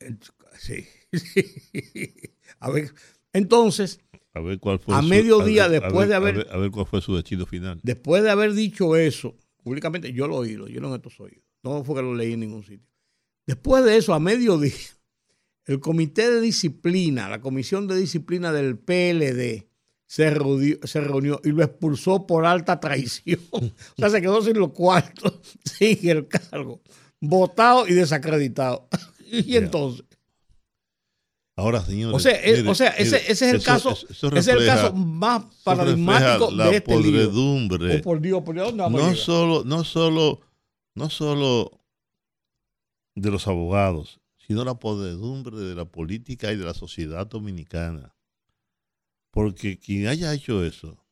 sí, 0.58 0.86
sí. 1.13 2.13
A 2.60 2.70
ver, 2.70 2.94
entonces, 3.34 4.00
A 4.34 4.40
ver 4.42 4.60
cuál 4.60 4.80
fue 4.80 4.96
A 4.96 5.02
su- 5.02 5.08
mediodía, 5.08 5.66
a 5.66 5.68
ver- 5.68 5.82
después 5.82 6.12
a 6.12 6.20
ver- 6.20 6.36
de 6.36 6.42
haber- 6.42 6.54
A 6.56 6.58
ver, 6.58 6.72
cuál 6.72 6.86
fue 6.86 7.02
su 7.02 7.16
destino 7.16 7.46
final. 7.46 7.80
después 7.84 8.24
de 8.24 8.30
haber 8.32 8.54
dicho 8.54 8.96
eso, 8.96 9.36
públicamente, 9.63 10.12
yo 10.13 10.28
lo 10.28 10.38
oí, 10.38 10.56
lo 10.56 10.66
oyeron 10.66 10.94
estos 10.94 11.20
oídos. 11.20 11.44
No 11.63 11.84
fue 11.84 11.96
que 11.96 12.02
lo 12.02 12.13
leí 12.16 12.34
en 12.34 12.42
ningún 12.42 12.63
sitio. 12.63 12.88
Después 13.48 13.84
de 13.86 13.98
eso, 13.98 14.13
a 14.13 14.20
mediodía, 14.20 14.74
el 15.66 15.80
comité 15.80 16.30
de 16.30 16.42
disciplina, 16.42 17.30
la 17.30 17.40
comisión 17.42 17.88
de 17.88 17.96
disciplina 17.96 18.52
del 18.52 18.78
PLD, 18.78 19.68
se 20.06 20.30
reunió, 20.30 20.78
se 20.84 21.00
reunió 21.02 21.40
y 21.44 21.50
lo 21.52 21.63
expulsó 21.63 22.28
por 22.28 22.46
alta 22.46 22.80
traición. 22.80 23.40
O 23.52 23.72
sea, 23.98 24.10
se 24.10 24.22
quedó 24.22 24.42
sin 24.42 24.58
los 24.60 24.72
cuartos, 24.74 25.40
sin 25.63 26.10
el 26.10 26.28
cargo, 26.28 26.82
votado 27.27 27.88
y 27.88 27.94
desacreditado. 27.94 28.88
Y 29.32 29.56
entonces, 29.58 30.06
Ahora, 31.56 31.82
señores. 31.84 32.15
o 32.15 32.20
sea, 32.20 32.34
es- 32.34 32.60
mire, 32.60 32.70
o 32.70 32.75
sea, 32.75 32.89
ese, 32.89 33.18
mire, 33.18 33.32
ese 33.32 33.32
es 33.32 33.42
el 33.42 33.56
eso- 33.58 33.65
caso, 33.65 33.89
eso- 34.10 34.36
es 34.36 34.48
el 34.48 34.65
caso 34.65 34.94
más 34.94 35.44
paradigmático 35.63 36.51
la 36.51 36.70
de 36.70 36.77
este 36.77 36.92
lío. 36.92 37.01
podredumbre. 37.01 37.98
Oh, 37.98 38.01
por 38.03 38.22
Dios, 38.22 38.44
por 38.44 38.53
Dios, 38.56 38.68
¿dónde 38.68 38.84
vamos 38.84 39.01
a 39.01 39.08
no 39.10 39.15
solo, 39.15 39.63
no 39.63 39.84
solo, 39.84 40.42
no 40.96 41.10
solo 41.10 41.80
de 43.15 43.32
los 43.32 43.48
abogados, 43.48 44.20
sino 44.38 44.63
la 44.65 44.75
podredumbre 44.75 45.58
de 45.58 45.74
la 45.75 45.86
política 45.86 46.51
y 46.51 46.58
de 46.58 46.65
la 46.65 46.74
sociedad 46.75 47.25
dominicana. 47.25 48.15
Porque 49.32 49.80
quien 49.80 50.08
haya 50.08 50.32
hecho 50.34 50.63
eso 50.63 51.03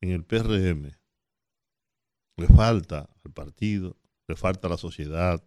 en 0.00 0.10
el 0.12 0.24
PRM, 0.24 0.96
le 2.38 2.46
falta 2.46 3.10
al 3.24 3.32
partido, 3.32 3.96
le 4.28 4.36
falta 4.36 4.68
a 4.68 4.70
la 4.70 4.76
sociedad, 4.76 5.42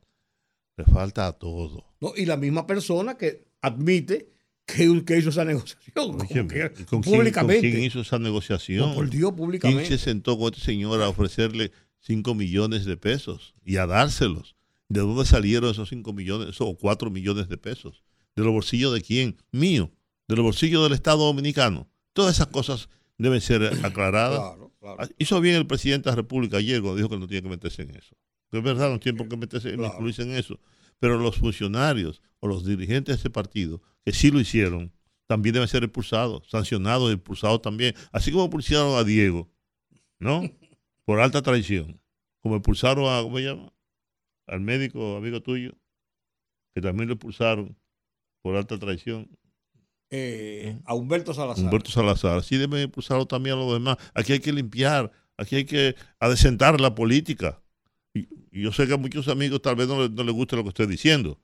le 0.75 0.85
falta 0.85 1.27
a 1.27 1.33
todo. 1.33 1.85
¿no? 2.01 2.13
Y 2.15 2.25
la 2.25 2.35
misma 2.37 2.65
persona 2.67 3.17
que 3.17 3.45
admite 3.61 4.31
que, 4.65 5.03
que 5.05 5.17
hizo 5.17 5.29
esa 5.29 5.45
negociación 5.45 5.93
como 5.93 6.23
Óyeme, 6.23 6.47
que 6.47 6.81
¿y 6.81 6.85
¿Con, 6.85 7.01
quién, 7.01 7.15
públicamente. 7.15 7.61
con 7.61 7.71
quién 7.71 7.83
hizo 7.83 8.01
esa 8.01 8.19
negociación? 8.19 8.89
No, 8.89 8.95
por 8.95 9.09
Dios, 9.09 9.31
¿Quién 9.31 9.35
públicamente. 9.35 9.85
se 9.85 9.97
sentó 9.97 10.37
con 10.37 10.53
este 10.53 10.65
señor 10.65 11.01
a 11.01 11.09
ofrecerle 11.09 11.71
5 11.99 12.33
millones 12.35 12.85
de 12.85 12.97
pesos 12.97 13.53
y 13.63 13.77
a 13.77 13.85
dárselos? 13.85 14.55
¿De 14.89 14.99
dónde 15.01 15.25
salieron 15.25 15.69
esos 15.71 15.89
5 15.89 16.11
millones, 16.13 16.49
esos 16.49 16.75
4 16.79 17.09
millones 17.11 17.47
de 17.47 17.57
pesos? 17.57 18.03
¿De 18.35 18.43
los 18.43 18.51
bolsillos 18.51 18.93
de 18.93 19.01
quién? 19.01 19.37
Mío. 19.51 19.91
¿De 20.27 20.35
los 20.35 20.43
bolsillos 20.43 20.83
del 20.83 20.93
Estado 20.93 21.25
Dominicano? 21.25 21.87
Todas 22.13 22.35
esas 22.35 22.47
cosas 22.47 22.89
deben 23.17 23.41
ser 23.41 23.63
aclaradas. 23.83 24.39
Claro, 24.39 24.73
claro. 24.79 24.97
Ah, 24.99 25.07
Hizo 25.17 25.39
bien 25.41 25.55
el 25.55 25.67
presidente 25.67 26.09
de 26.09 26.11
la 26.11 26.15
República 26.15 26.57
ayer 26.57 26.81
cuando 26.81 26.97
dijo 26.97 27.09
que 27.09 27.17
no 27.17 27.27
tiene 27.27 27.43
que 27.43 27.49
meterse 27.49 27.83
en 27.83 27.91
eso. 27.95 28.15
Es 28.51 28.63
verdad, 28.63 28.89
no 28.89 28.99
tiene 28.99 29.17
por 29.17 29.27
qué 29.29 29.37
meterse, 29.37 29.73
Claro. 29.73 29.93
incluirse 29.93 30.23
en 30.23 30.31
eso. 30.31 30.59
Pero 30.99 31.17
los 31.17 31.37
funcionarios 31.37 32.21
o 32.39 32.47
los 32.47 32.65
dirigentes 32.65 33.15
de 33.15 33.19
ese 33.19 33.29
partido, 33.29 33.81
que 34.05 34.11
sí 34.11 34.29
lo 34.31 34.39
hicieron, 34.39 34.91
también 35.27 35.53
deben 35.53 35.67
ser 35.69 35.83
expulsados, 35.83 36.47
sancionados 36.49 37.09
y 37.09 37.13
expulsados 37.13 37.61
también. 37.61 37.95
Así 38.11 38.31
como 38.31 38.45
expulsaron 38.45 38.95
a 38.97 39.03
Diego, 39.03 39.49
¿no? 40.19 40.41
Por 41.05 41.19
alta 41.19 41.41
traición. 41.41 41.99
Como 42.41 42.57
expulsaron 42.57 43.05
a, 43.05 43.21
¿cómo 43.23 43.37
se 43.37 43.43
llama? 43.45 43.71
Al 44.47 44.59
médico 44.61 45.15
amigo 45.17 45.41
tuyo, 45.41 45.71
que 46.73 46.81
también 46.81 47.07
lo 47.07 47.13
expulsaron 47.15 47.77
por 48.41 48.55
alta 48.55 48.77
traición. 48.77 49.29
Eh, 50.09 50.77
a 50.85 50.93
Humberto 50.93 51.33
Salazar. 51.33 51.63
Humberto 51.63 51.89
Salazar. 51.91 52.37
Así 52.39 52.57
deben 52.57 52.81
impulsarlo 52.83 53.25
también 53.25 53.55
a 53.55 53.59
los 53.59 53.71
demás. 53.71 53.97
Aquí 54.13 54.33
hay 54.33 54.39
que 54.39 54.51
limpiar, 54.51 55.11
aquí 55.37 55.55
hay 55.57 55.65
que 55.65 55.95
adecentar 56.19 56.81
la 56.81 56.93
política. 56.93 57.61
Y, 58.13 58.27
y 58.51 58.61
yo 58.63 58.71
sé 58.73 58.87
que 58.87 58.93
a 58.93 58.97
muchos 58.97 59.27
amigos 59.27 59.61
tal 59.61 59.75
vez 59.75 59.87
no, 59.87 60.07
no 60.09 60.23
les 60.23 60.33
guste 60.33 60.55
lo 60.55 60.63
que 60.63 60.69
estoy 60.69 60.87
diciendo, 60.87 61.39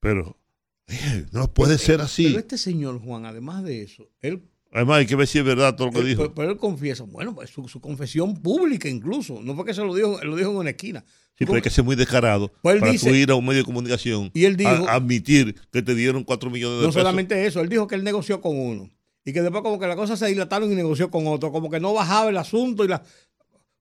pero 0.00 0.38
eh, 0.86 1.26
no 1.32 1.52
puede 1.52 1.78
ser 1.78 2.00
así. 2.00 2.26
Pero 2.28 2.38
este 2.38 2.58
señor, 2.58 3.00
Juan, 3.00 3.24
además 3.26 3.64
de 3.64 3.82
eso, 3.82 4.08
él, 4.20 4.42
Además, 4.72 4.98
hay 4.98 5.06
que 5.06 5.16
ver 5.16 5.26
si 5.26 5.38
es 5.38 5.44
verdad 5.44 5.74
todo 5.74 5.86
lo 5.88 5.92
que 5.94 6.00
él- 6.00 6.06
dijo. 6.08 6.22
pero, 6.22 6.34
pero 6.34 6.50
él 6.52 6.58
confiesa, 6.58 7.04
bueno, 7.04 7.34
pues 7.34 7.50
su, 7.50 7.66
su 7.66 7.80
confesión 7.80 8.42
pública 8.42 8.88
incluso, 8.88 9.40
no 9.42 9.54
fue 9.54 9.64
que 9.64 9.72
se 9.74 9.82
lo 9.82 9.94
dijo, 9.94 10.20
él 10.20 10.28
lo 10.28 10.36
dijo 10.36 10.50
en 10.50 10.56
una 10.56 10.70
esquina. 10.70 11.04
Sí, 11.38 11.44
pero 11.44 11.54
hay 11.54 11.62
que 11.62 11.70
ser 11.70 11.84
muy 11.84 11.96
descarado 11.96 12.50
Pues 12.62 12.80
para 12.80 12.92
dice- 12.92 13.08
tú 13.10 13.14
ir 13.14 13.30
a 13.30 13.34
un 13.34 13.44
medio 13.44 13.60
de 13.60 13.64
comunicación 13.66 14.30
Y 14.32 14.44
él 14.46 14.56
dijo- 14.56 14.88
a, 14.88 14.94
admitir 14.94 15.54
que 15.70 15.82
te 15.82 15.94
dieron 15.94 16.24
4 16.24 16.50
millones 16.50 16.78
de 16.78 16.82
No 16.84 16.88
pesos. 16.88 17.00
solamente 17.02 17.46
eso, 17.46 17.60
él 17.60 17.68
dijo 17.68 17.86
que 17.86 17.94
él 17.94 18.04
negoció 18.04 18.40
con 18.40 18.56
uno. 18.58 18.90
Y 19.24 19.32
que 19.32 19.42
después 19.42 19.62
como 19.62 19.78
que 19.78 19.86
las 19.86 19.96
cosas 19.96 20.18
se 20.18 20.26
dilataron 20.28 20.70
y 20.70 20.74
negoció 20.74 21.10
con 21.10 21.26
otro. 21.26 21.50
Como 21.52 21.68
que 21.70 21.80
no 21.80 21.92
bajaba 21.92 22.30
el 22.30 22.36
asunto 22.36 22.84
y 22.84 22.88
la... 22.88 23.02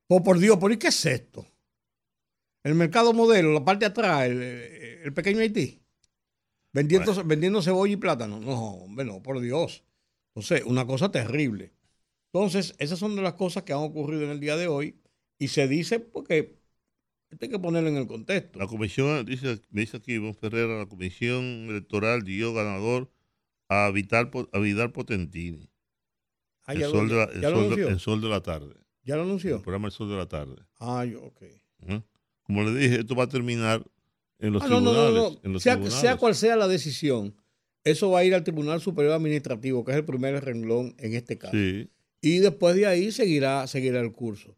Oh, 0.08 0.24
por 0.24 0.38
Dios, 0.40 0.58
¿por 0.58 0.76
qué 0.78 0.88
es 0.88 1.06
esto? 1.06 1.46
El 2.66 2.74
mercado 2.74 3.14
modelo, 3.14 3.54
la 3.54 3.64
parte 3.64 3.86
de 3.86 3.92
atrás, 3.92 4.24
el, 4.26 4.42
el 4.42 5.14
pequeño 5.14 5.40
Haití. 5.40 5.84
Vendiendo, 6.74 7.24
vendiendo 7.24 7.62
cebolla 7.62 7.94
y 7.94 7.98
plátano. 7.98 8.40
No, 8.40 8.72
hombre, 8.78 9.06
no, 9.06 9.22
por 9.22 9.40
Dios. 9.40 9.84
Entonces, 10.34 10.64
una 10.66 10.86
cosa 10.88 11.12
terrible. 11.12 11.74
Entonces, 12.34 12.74
esas 12.80 12.98
son 12.98 13.16
de 13.16 13.22
las 13.22 13.34
cosas 13.36 13.64
que 13.64 13.72
han 13.74 13.80
ocurrido 13.80 14.24
en 14.24 14.32
el 14.32 14.40
día 14.40 14.58
de 14.58 14.68
hoy. 14.68 15.00
Y 15.38 15.50
se 15.50 15.68
dice 15.68 16.00
porque 16.00 16.58
esto 17.30 17.46
hay 17.46 17.50
que 17.50 17.60
ponerlo 17.60 17.90
en 17.90 17.98
el 17.98 18.08
contexto. 18.08 18.58
La 18.58 18.66
comisión, 18.66 19.24
dice, 19.26 19.62
me 19.70 19.82
dice 19.82 19.98
aquí 19.98 20.14
Ivonne 20.14 20.34
Ferreira, 20.34 20.76
la 20.80 20.88
comisión 20.88 21.44
electoral 21.70 22.24
dio 22.24 22.52
ganador 22.54 23.12
a 23.70 23.92
Vital, 23.92 24.32
Po- 24.32 24.50
a 24.52 24.58
Vidal 24.60 24.92
Potentini. 24.92 25.70
Ah, 26.66 26.74
el, 26.74 26.80
ya, 26.80 26.90
sol 26.90 27.08
lo, 27.08 27.14
de 27.14 27.26
la, 27.26 27.32
el 27.32 27.42
sol 27.54 27.76
de- 27.76 27.88
el 27.90 28.00
sol 28.00 28.22
de 28.22 28.28
la 28.28 28.42
tarde. 28.42 28.74
¿Ya 29.04 29.16
lo 29.18 29.22
El 29.22 29.28
anunció? 29.30 29.62
programa 29.62 29.88
El 29.90 29.92
Sol 29.94 30.10
de 30.10 30.16
la 30.18 30.28
Tarde. 30.28 30.56
Ah, 30.80 31.06
yo, 31.06 31.22
ok. 31.24 31.44
¿eh? 31.44 32.02
Como 32.46 32.64
le 32.64 32.74
dije, 32.80 33.00
esto 33.00 33.16
va 33.16 33.24
a 33.26 33.30
terminar 33.30 33.84
en 34.40 34.54
los 34.54 34.64
Ah, 34.64 34.68
no, 34.68 34.80
no, 34.82 34.92
tribunales. 34.92 35.14
no, 35.24 35.30
no. 35.32 35.40
En 35.44 35.54
los 35.54 35.64
Sea, 35.64 35.74
tribunales. 35.74 36.00
sea 36.02 36.18
cual 36.18 36.36
sea 36.36 36.56
la 36.56 36.68
decisión, 36.68 37.36
eso 37.84 38.10
va 38.12 38.20
a 38.20 38.24
ir 38.26 38.34
al 38.36 38.44
Tribunal 38.44 38.82
Superior 38.82 39.14
Administrativo, 39.14 39.84
que 39.86 39.92
es 39.92 39.98
el 39.98 40.06
primer 40.06 40.44
renglón 40.44 40.96
en 40.98 41.14
este 41.14 41.38
caso. 41.38 41.54
Sí. 41.54 41.90
Y 42.22 42.40
después 42.40 42.76
de 42.76 42.88
ahí 42.88 43.12
seguirá, 43.12 43.68
seguirá 43.68 44.00
el 44.02 44.12
curso. 44.12 44.56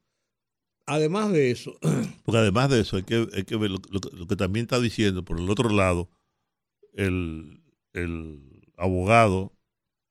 Además 0.85 1.31
de 1.33 1.51
eso, 1.51 1.77
Porque 2.23 2.37
además 2.39 2.69
de 2.69 2.79
eso, 2.81 2.95
hay 2.97 3.03
que, 3.03 3.27
hay 3.33 3.43
que 3.43 3.57
ver 3.57 3.71
lo, 3.71 3.79
lo 3.89 3.99
que- 3.99 4.15
lo 4.15 4.25
que 4.27 4.35
también 4.37 4.65
está 4.65 4.79
diciendo, 4.79 5.23
por 5.25 5.39
el 5.39 5.49
otro 5.49 5.69
lado, 5.69 6.09
el, 6.93 7.61
el 7.93 8.41
abogado, 8.77 9.53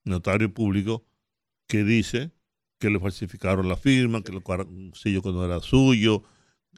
notario 0.04 0.52
público, 0.52 1.04
que 1.66 1.82
dice 1.84 2.30
que 2.78 2.90
le 2.90 3.00
falsificaron 3.00 3.68
la 3.68 3.76
firma, 3.76 4.22
que 4.22 4.32
le 4.32 4.38
un 4.68 4.92
sello 4.94 5.22
que 5.22 5.30
no 5.32 5.44
era 5.44 5.60
suyo, 5.60 6.22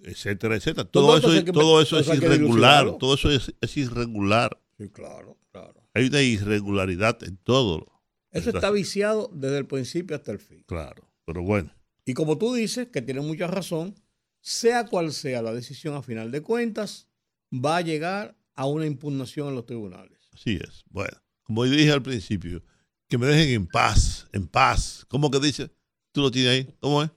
etcétera, 0.05 0.57
etcétera. 0.57 0.89
Todo, 0.89 1.17
eso, 1.19 1.33
es- 1.33 1.45
todo 1.45 1.81
eso 1.81 1.99
es 1.99 2.09
irregular, 2.09 2.97
todo 2.99 3.15
eso 3.15 3.31
es, 3.31 3.55
es 3.61 3.77
irregular. 3.77 4.61
sí, 4.79 4.89
claro, 4.91 5.37
claro. 5.53 5.75
Hay 5.95 6.07
una 6.07 6.23
irregularidad 6.23 7.23
en 7.25 7.37
todo. 7.39 7.87
Eso 8.31 8.51
está 8.51 8.71
viciado 8.71 9.31
desde 9.35 9.59
el 9.59 9.67
principio 9.67 10.15
hasta 10.17 10.33
el 10.33 10.39
fin. 10.39 10.63
Claro, 10.67 11.03
pero 11.25 11.43
bueno, 11.43 11.73
Y 12.05 12.15
como 12.15 12.39
tú 12.39 12.55
dices, 12.55 12.89
que 12.89 13.03
tiene 13.03 13.21
mucha 13.21 13.47
razón, 13.47 13.95
sea 14.41 14.87
cual 14.87 15.13
sea 15.13 15.43
la 15.43 15.53
decisión 15.53 15.95
a 15.95 16.03
final 16.03 16.31
de 16.31 16.41
cuentas, 16.43 17.09
va 17.53 17.79
a 17.79 17.81
llegar 17.81 18.37
a 18.55 18.67
una 18.67 18.87
impugnación 18.87 19.49
en 19.49 19.55
los 19.57 19.67
tribunales. 19.67 20.19
así 20.33 20.57
es. 20.63 20.85
Bueno, 20.91 21.17
como 21.43 21.65
dije 21.65 21.91
al 21.93 22.03
principio, 22.03 22.63
que 23.09 23.19
me 23.19 23.27
dejen 23.27 23.49
en 23.55 23.67
paz, 23.67 24.27
en 24.33 24.47
paz. 24.47 25.05
¿Cómo 25.09 25.31
que 25.31 25.41
dice? 25.41 25.71
¿Tú 26.13 26.21
lo 26.21 26.31
tienes 26.31 26.53
ahí? 26.53 26.75
¿Cómo 26.81 27.03
es? 27.03 27.11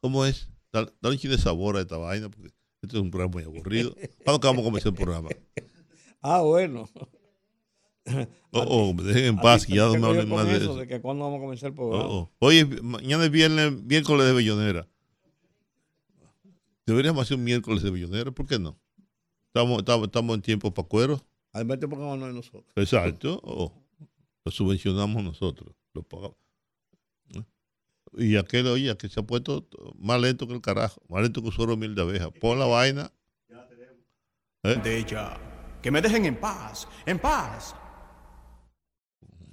¿Cómo 0.00 0.24
es? 0.26 0.48
Dale, 0.72 0.90
dale 1.00 1.14
un 1.14 1.20
chin 1.20 1.30
de 1.30 1.38
sabor 1.38 1.76
a 1.76 1.80
esta 1.80 1.96
vaina, 1.98 2.30
porque 2.30 2.48
este 2.80 2.96
es 2.96 3.02
un 3.02 3.10
programa 3.10 3.34
muy 3.34 3.44
aburrido. 3.44 3.94
¿Cuándo 4.24 4.40
que 4.40 4.46
vamos 4.46 4.62
a 4.62 4.64
comenzar 4.64 4.92
el 4.92 4.98
programa? 4.98 5.28
Ah, 6.24 6.40
bueno. 6.40 6.88
Oh, 8.52 8.60
oh, 8.60 8.94
me 8.94 9.02
dejen 9.02 9.24
en 9.24 9.36
paz, 9.38 9.66
que 9.66 9.74
ya 9.74 9.86
no 9.86 9.94
me 9.94 10.06
hablen 10.06 10.28
más 10.28 10.46
de 10.46 10.58
eso, 10.58 10.76
de 10.76 10.86
que 10.86 11.00
cuándo 11.00 11.24
vamos 11.24 11.38
a 11.38 11.40
comenzar 11.40 11.70
el 11.70 11.74
programa. 11.74 12.04
Oh, 12.04 12.18
oh. 12.18 12.32
Oye, 12.38 12.64
mañana 12.64 13.24
es 13.24 13.30
viernes, 13.32 13.82
miércoles 13.82 14.24
de 14.26 14.32
Bellonera. 14.32 14.88
Deberíamos 16.86 17.22
hacer 17.22 17.38
un 17.38 17.42
miércoles 17.42 17.82
de 17.82 17.90
Bellonera, 17.90 18.30
¿por 18.30 18.46
qué 18.46 18.60
no? 18.60 18.78
Estamos, 19.48 19.78
estamos, 19.78 20.06
estamos 20.06 20.36
en 20.36 20.42
tiempo 20.42 20.72
para 20.72 20.86
cueros. 20.86 21.24
Además, 21.52 21.74
este 21.74 21.88
programa 21.88 22.16
no 22.16 22.28
es 22.28 22.34
nosotros. 22.34 22.72
Exacto. 22.76 23.40
Oh, 23.42 23.72
lo 24.44 24.52
subvencionamos 24.52 25.24
nosotros. 25.24 25.74
Lo 25.92 26.04
pagamos. 26.04 26.36
¿Eh? 28.18 28.24
Y 28.24 28.36
aquel, 28.36 28.66
oye, 28.66 28.90
aquel 28.90 29.10
se 29.10 29.20
ha 29.20 29.22
puesto 29.22 29.68
más 29.98 30.20
lento 30.20 30.46
que 30.46 30.54
el 30.54 30.60
carajo, 30.60 31.00
más 31.08 31.22
lento 31.22 31.40
que 31.40 31.48
un 31.48 31.52
suero 31.52 31.76
mil 31.76 31.94
de 31.94 32.02
abeja. 32.02 32.30
Pon 32.30 32.58
la 32.58 32.66
vaina. 32.66 33.12
de 34.62 34.98
ella. 34.98 35.38
Que 35.82 35.90
me 35.90 36.00
dejen 36.00 36.24
en 36.24 36.36
paz, 36.38 36.86
en 37.06 37.18
paz. 37.18 37.74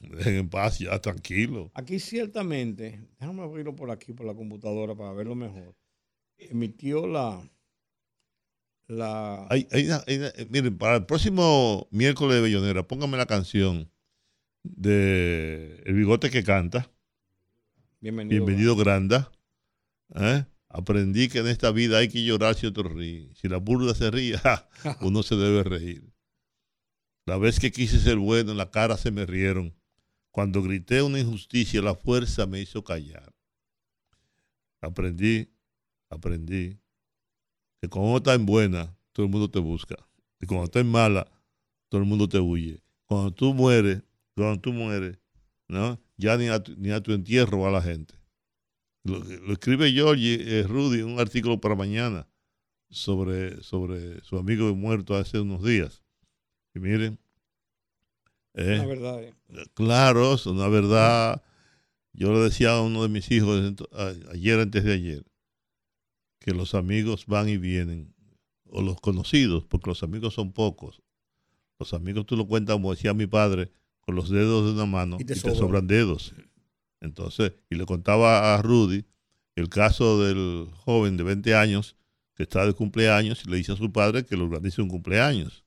Dejen 0.01 0.35
en 0.35 0.49
paz 0.49 0.79
ya, 0.79 0.99
tranquilo. 0.99 1.71
Aquí 1.73 1.99
ciertamente, 1.99 3.07
déjame 3.19 3.41
abrirlo 3.43 3.75
por 3.75 3.89
aquí, 3.91 4.13
por 4.13 4.25
la 4.25 4.33
computadora, 4.35 4.95
para 4.95 5.13
verlo 5.13 5.35
mejor. 5.35 5.75
Emitió 6.37 7.05
la... 7.07 7.41
la 8.87 9.47
Hay- 9.49 9.67
hay 9.71 9.85
una- 9.87 10.03
hay 10.07 10.17
una- 10.17 10.27
eh, 10.29 10.47
miren, 10.49 10.77
para 10.77 10.97
el 10.97 11.05
próximo 11.05 11.87
miércoles 11.91 12.35
de 12.35 12.41
Bellonera, 12.41 12.87
póngame 12.87 13.17
la 13.17 13.25
canción 13.25 13.91
de 14.63 15.81
El 15.85 15.93
Bigote 15.95 16.29
que 16.29 16.43
canta. 16.43 16.91
Bienvenido. 17.99 18.45
Bienvenido, 18.45 18.75
Granda. 18.75 19.31
¿Eh? 20.15 20.45
Aprendí 20.69 21.29
que 21.29 21.39
en 21.39 21.47
esta 21.47 21.71
vida 21.71 21.97
hay 21.97 22.09
que 22.09 22.23
llorar 22.23 22.55
si 22.55 22.67
otro 22.67 22.89
ríe. 22.89 23.33
Si 23.35 23.47
la 23.47 23.57
burda 23.57 23.95
se 23.95 24.11
ríe, 24.11 24.37
ja, 24.39 24.69
uno 25.01 25.23
se 25.23 25.35
debe 25.35 25.63
reír. 25.63 26.13
La 27.25 27.37
vez 27.37 27.59
que 27.59 27.71
quise 27.71 27.99
ser 27.99 28.17
bueno, 28.17 28.51
en 28.51 28.57
la 28.57 28.71
cara 28.71 28.97
se 28.97 29.11
me 29.11 29.25
rieron. 29.25 29.75
Cuando 30.31 30.61
grité 30.61 31.01
una 31.01 31.19
injusticia, 31.19 31.81
la 31.81 31.95
fuerza 31.95 32.45
me 32.45 32.61
hizo 32.61 32.83
callar. 32.83 33.33
Aprendí, 34.81 35.51
aprendí 36.09 36.79
que 37.81 37.89
cuando 37.89 38.17
estás 38.17 38.35
en 38.35 38.45
buena, 38.45 38.95
todo 39.11 39.25
el 39.25 39.31
mundo 39.31 39.49
te 39.49 39.59
busca. 39.59 39.95
Y 40.39 40.45
cuando 40.45 40.65
estás 40.65 40.81
en 40.81 40.91
mala, 40.91 41.29
todo 41.89 42.01
el 42.01 42.07
mundo 42.07 42.29
te 42.29 42.39
huye. 42.39 42.81
Cuando 43.05 43.31
tú 43.31 43.53
mueres, 43.53 44.03
cuando 44.35 44.61
tú 44.61 44.71
mueres, 44.71 45.17
¿no? 45.67 45.99
Ya 46.19 46.35
ni 46.35 46.49
a 46.49 46.61
tu, 46.61 46.75
ni 46.75 46.91
a 46.91 47.01
tu 47.01 47.13
entierro 47.13 47.61
va 47.61 47.71
la 47.71 47.81
gente. 47.81 48.13
Lo, 49.05 49.19
lo 49.19 49.53
escribe 49.53 49.89
Georgie 49.89 50.59
eh, 50.59 50.63
Rudy 50.63 50.99
en 50.99 51.05
un 51.05 51.19
artículo 51.19 51.61
para 51.61 51.75
mañana 51.75 52.27
sobre, 52.89 53.63
sobre 53.63 54.21
su 54.21 54.37
amigo 54.37 54.75
muerto 54.75 55.15
hace 55.15 55.39
unos 55.39 55.63
días. 55.63 56.03
Y 56.75 56.79
miren, 56.79 57.19
eh, 58.53 58.77
La 58.77 58.85
verdad, 58.85 59.23
eh. 59.23 59.33
claro, 59.73 60.33
es 60.33 60.45
una 60.45 60.67
verdad. 60.67 61.41
Yo 62.11 62.33
le 62.33 62.39
decía 62.39 62.71
a 62.71 62.81
uno 62.81 63.03
de 63.03 63.07
mis 63.07 63.31
hijos 63.31 63.75
ayer, 64.33 64.59
antes 64.59 64.83
de 64.83 64.93
ayer, 64.93 65.25
que 66.39 66.53
los 66.53 66.73
amigos 66.73 67.27
van 67.27 67.47
y 67.47 67.57
vienen, 67.57 68.13
o 68.65 68.81
los 68.81 68.99
conocidos, 68.99 69.63
porque 69.63 69.91
los 69.91 70.03
amigos 70.03 70.33
son 70.33 70.51
pocos. 70.51 71.01
Los 71.79 71.93
amigos 71.93 72.25
tú 72.25 72.35
lo 72.35 72.45
cuentas, 72.45 72.75
como 72.75 72.93
decía 72.93 73.13
mi 73.13 73.25
padre, 73.25 73.71
con 74.09 74.15
los 74.15 74.31
dedos 74.31 74.65
de 74.65 74.71
una 74.71 74.87
mano 74.87 75.17
Y 75.19 75.21
y 75.21 75.25
te 75.25 75.35
sobran. 75.35 75.85
dedos. 75.85 76.33
Entonces, 76.99 77.53
y 77.69 77.75
le 77.75 77.85
contaba 77.85 78.55
a 78.55 78.61
Rudy 78.63 79.05
el 79.55 79.69
caso 79.69 80.23
del 80.23 80.67
joven 80.73 81.15
de 81.15 81.21
20 81.21 81.53
años 81.53 81.95
que 82.33 82.41
está 82.41 82.65
de 82.65 82.73
cumpleaños 82.73 83.43
y 83.45 83.51
le 83.51 83.57
dice 83.57 83.73
a 83.73 83.75
su 83.75 83.91
padre 83.91 84.25
que 84.25 84.35
le 84.35 84.41
organice 84.41 84.81
un 84.81 84.89
cumpleaños. 84.89 85.63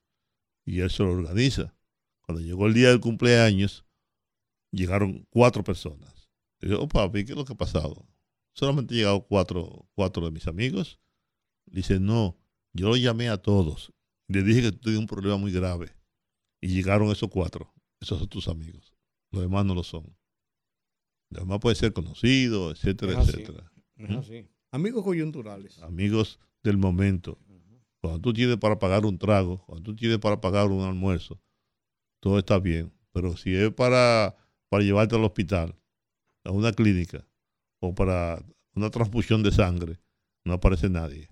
Y 0.64 0.80
él 0.80 0.90
se 0.90 1.04
lo 1.04 1.12
organiza. 1.12 1.72
Cuando 2.22 2.42
llegó 2.42 2.66
el 2.66 2.74
día 2.74 2.88
del 2.88 2.98
cumpleaños, 2.98 3.84
llegaron 4.72 5.24
cuatro 5.30 5.62
personas. 5.62 6.28
Y 6.60 6.68
yo, 6.68 6.82
oh, 6.82 6.88
papi, 6.88 7.24
¿qué 7.24 7.32
es 7.34 7.38
lo 7.38 7.44
que 7.44 7.52
ha 7.52 7.56
pasado? 7.56 8.08
Solamente 8.54 8.94
han 8.94 8.98
llegado 8.98 9.24
cuatro, 9.24 9.86
cuatro 9.94 10.24
de 10.24 10.32
mis 10.32 10.48
amigos. 10.48 10.98
Dice, 11.66 12.00
no, 12.00 12.36
yo 12.72 12.88
lo 12.88 12.96
llamé 12.96 13.28
a 13.28 13.36
todos. 13.36 13.92
Le 14.26 14.42
dije 14.42 14.62
que 14.62 14.72
tenías 14.72 14.98
un 14.98 15.06
problema 15.06 15.36
muy 15.36 15.52
grave. 15.52 15.94
Y 16.60 16.74
llegaron 16.74 17.08
esos 17.12 17.28
cuatro. 17.30 17.72
Esos 18.02 18.18
son 18.18 18.28
tus 18.28 18.48
amigos. 18.48 18.92
Los 19.30 19.42
demás 19.42 19.64
no 19.64 19.74
lo 19.74 19.84
son. 19.84 20.04
Los 21.30 21.44
demás 21.44 21.60
pueden 21.60 21.76
ser 21.76 21.92
conocidos, 21.92 22.76
etcétera, 22.76 23.12
Es 23.12 23.18
así. 23.18 23.30
etcétera. 23.30 23.72
Es 23.96 24.10
así. 24.10 24.48
Amigos 24.72 25.04
coyunturales. 25.04 25.80
Amigos 25.82 26.40
del 26.64 26.78
momento. 26.78 27.38
Cuando 28.00 28.20
tú 28.20 28.32
tienes 28.32 28.56
para 28.56 28.80
pagar 28.80 29.06
un 29.06 29.16
trago, 29.18 29.64
cuando 29.66 29.84
tú 29.84 29.94
tienes 29.94 30.18
para 30.18 30.40
pagar 30.40 30.66
un 30.66 30.82
almuerzo, 30.82 31.40
todo 32.20 32.38
está 32.40 32.58
bien. 32.58 32.92
Pero 33.12 33.36
si 33.36 33.54
es 33.54 33.72
para, 33.72 34.36
para 34.68 34.82
llevarte 34.82 35.14
al 35.14 35.24
hospital, 35.24 35.78
a 36.42 36.50
una 36.50 36.72
clínica, 36.72 37.24
o 37.78 37.94
para 37.94 38.44
una 38.74 38.90
transfusión 38.90 39.44
de 39.44 39.52
sangre, 39.52 40.00
no 40.44 40.54
aparece 40.54 40.90
nadie. 40.90 41.28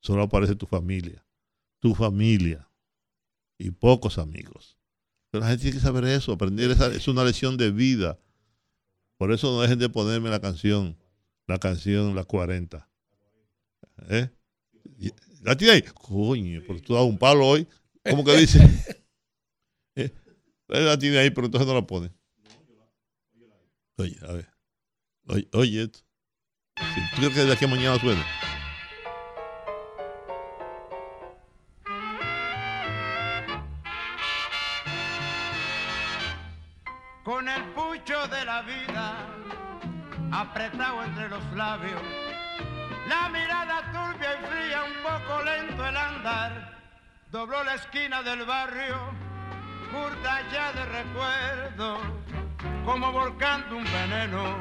Solo 0.00 0.22
aparece 0.22 0.56
tu 0.56 0.66
familia. 0.66 1.24
Tu 1.78 1.94
familia. 1.94 2.68
Y 3.58 3.70
pocos 3.70 4.18
amigos. 4.18 4.76
Pero 5.32 5.44
la 5.44 5.50
gente 5.50 5.62
tiene 5.62 5.78
que 5.78 5.82
saber 5.82 6.04
eso, 6.04 6.32
aprender 6.32 6.70
esa, 6.70 6.88
es 6.88 7.08
una 7.08 7.24
lección 7.24 7.56
de 7.56 7.70
vida. 7.70 8.18
Por 9.16 9.32
eso 9.32 9.50
no 9.50 9.62
dejen 9.62 9.78
de 9.78 9.88
ponerme 9.88 10.28
la 10.28 10.40
canción, 10.40 10.98
la 11.46 11.58
canción 11.58 12.14
La 12.14 12.24
40. 12.24 12.86
¿Eh? 14.10 14.30
¿La 15.40 15.56
tiene 15.56 15.72
ahí? 15.72 15.82
Coño, 15.82 16.62
pero 16.66 16.82
tú 16.82 16.92
das 16.92 17.04
un 17.04 17.18
palo 17.18 17.46
hoy. 17.46 17.66
¿Cómo 18.10 18.24
que 18.24 18.36
dice? 18.36 18.60
¿Eh? 19.96 20.12
La 20.68 20.98
tiene 20.98 21.16
ahí, 21.16 21.30
pero 21.30 21.46
entonces 21.46 21.66
no 21.66 21.74
la 21.74 21.86
pone. 21.86 22.12
Oye, 23.96 24.18
a 24.20 24.32
ver. 24.32 24.48
Oye, 25.28 25.48
oye 25.54 25.82
esto. 25.84 26.00
¿Tú 26.76 27.20
crees 27.20 27.34
que 27.34 27.44
de 27.44 27.52
aquí 27.54 27.64
a 27.64 27.68
mañana 27.68 27.98
suena? 27.98 28.41
Apretado 40.32 41.04
entre 41.04 41.28
los 41.28 41.44
labios, 41.52 42.00
la 43.06 43.28
mirada 43.28 43.82
turbia 43.92 44.30
y 44.34 44.46
fría, 44.46 44.84
un 44.84 45.02
poco 45.02 45.42
lento 45.42 45.86
el 45.86 45.96
andar, 45.96 46.78
dobló 47.30 47.62
la 47.64 47.74
esquina 47.74 48.22
del 48.22 48.44
barrio, 48.46 48.96
curta 49.92 50.40
ya 50.50 50.72
de 50.72 50.84
recuerdo, 50.86 52.00
como 52.84 53.12
volcando 53.12 53.76
un 53.76 53.84
veneno, 53.84 54.56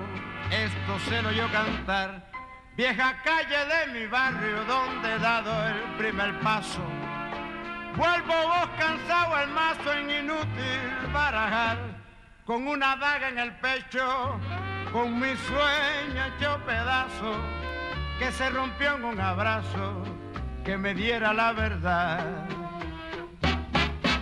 esto 0.51 0.99
se 1.09 1.21
lo 1.21 1.29
oyó 1.29 1.49
cantar, 1.51 2.29
vieja 2.75 3.15
calle 3.23 3.65
de 3.65 3.99
mi 3.99 4.07
barrio 4.07 4.65
donde 4.65 5.13
he 5.13 5.19
dado 5.19 5.67
el 5.67 5.95
primer 5.97 6.37
paso. 6.41 6.81
Vuelvo 7.95 8.33
vos 8.33 8.69
cansado 8.77 9.39
el 9.39 9.49
mazo 9.49 9.93
en 9.93 10.09
inútil 10.09 11.11
barajar, 11.13 11.77
con 12.45 12.67
una 12.67 12.95
daga 12.97 13.29
en 13.29 13.39
el 13.39 13.55
pecho, 13.57 14.39
con 14.91 15.19
mi 15.19 15.35
sueño 15.35 16.25
hecho 16.25 16.59
pedazo, 16.65 17.35
que 18.19 18.31
se 18.31 18.49
rompió 18.49 18.95
en 18.95 19.05
un 19.05 19.19
abrazo 19.19 20.03
que 20.65 20.77
me 20.77 20.93
diera 20.93 21.33
la 21.33 21.53
verdad. 21.53 22.45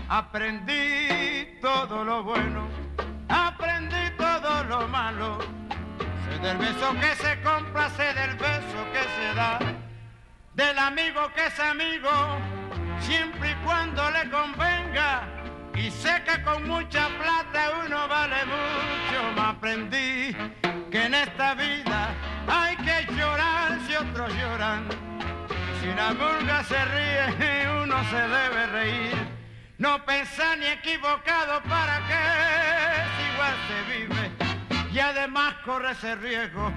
Aprendí 0.08 1.60
todo 1.62 2.03
lo 2.03 2.23
bueno, 2.23 2.67
aprendí 3.27 4.10
todo 4.17 4.63
lo 4.65 4.88
malo. 4.88 5.39
Sé 6.25 6.39
del 6.39 6.58
beso 6.58 6.93
que 6.99 7.15
se 7.15 7.41
compra, 7.41 7.89
sé 7.89 8.13
del 8.13 8.36
beso 8.36 8.79
que 8.93 9.03
se 9.03 9.34
da, 9.36 9.60
del 10.53 10.77
amigo 10.77 11.32
que 11.36 11.47
es 11.47 11.60
amigo, 11.60 12.10
siempre 12.99 13.51
y 13.51 13.55
cuando 13.65 14.10
le 14.12 14.29
convenga. 14.29 15.38
Y 15.75 15.91
sé 15.91 16.21
que 16.25 16.41
con 16.43 16.67
mucha 16.67 17.08
plata 17.17 17.71
uno 17.86 18.08
vale 18.08 18.45
mucho, 18.45 19.34
me 19.36 19.41
aprendí 19.41 20.36
que 20.91 21.05
en 21.05 21.13
esta 21.13 21.55
vida 21.55 22.13
hay 22.47 22.75
que 22.77 23.13
llorar 23.13 23.79
si 23.88 23.95
otros 23.95 24.32
lloran. 24.34 24.88
Si 25.82 25.88
la 25.88 26.13
vulga 26.13 26.63
se 26.63 26.86
ríe, 26.86 27.82
uno 27.84 27.95
se 28.10 28.17
debe 28.17 28.67
reír. 28.67 29.39
No 29.77 30.03
pensar 30.05 30.58
ni 30.58 30.65
equivocado 30.65 31.62
para 31.63 31.99
que 32.08 32.19
si 33.15 33.34
igual 33.34 33.55
se 33.67 33.97
vive 33.97 34.49
y 34.93 34.99
además 34.99 35.55
corre 35.63 35.91
ese 35.91 36.15
riesgo. 36.15 36.71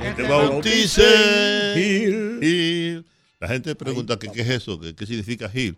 Que 0.00 0.10
te 0.10 0.22
te 0.22 0.28
bauticen. 0.28 1.74
Gil. 1.74 2.38
Gil. 2.40 3.06
La 3.40 3.48
gente 3.48 3.74
pregunta 3.74 4.18
que, 4.18 4.30
qué 4.32 4.40
es 4.40 4.48
eso, 4.48 4.80
¿Qué, 4.80 4.94
qué 4.94 5.06
significa 5.06 5.48
Gil. 5.48 5.76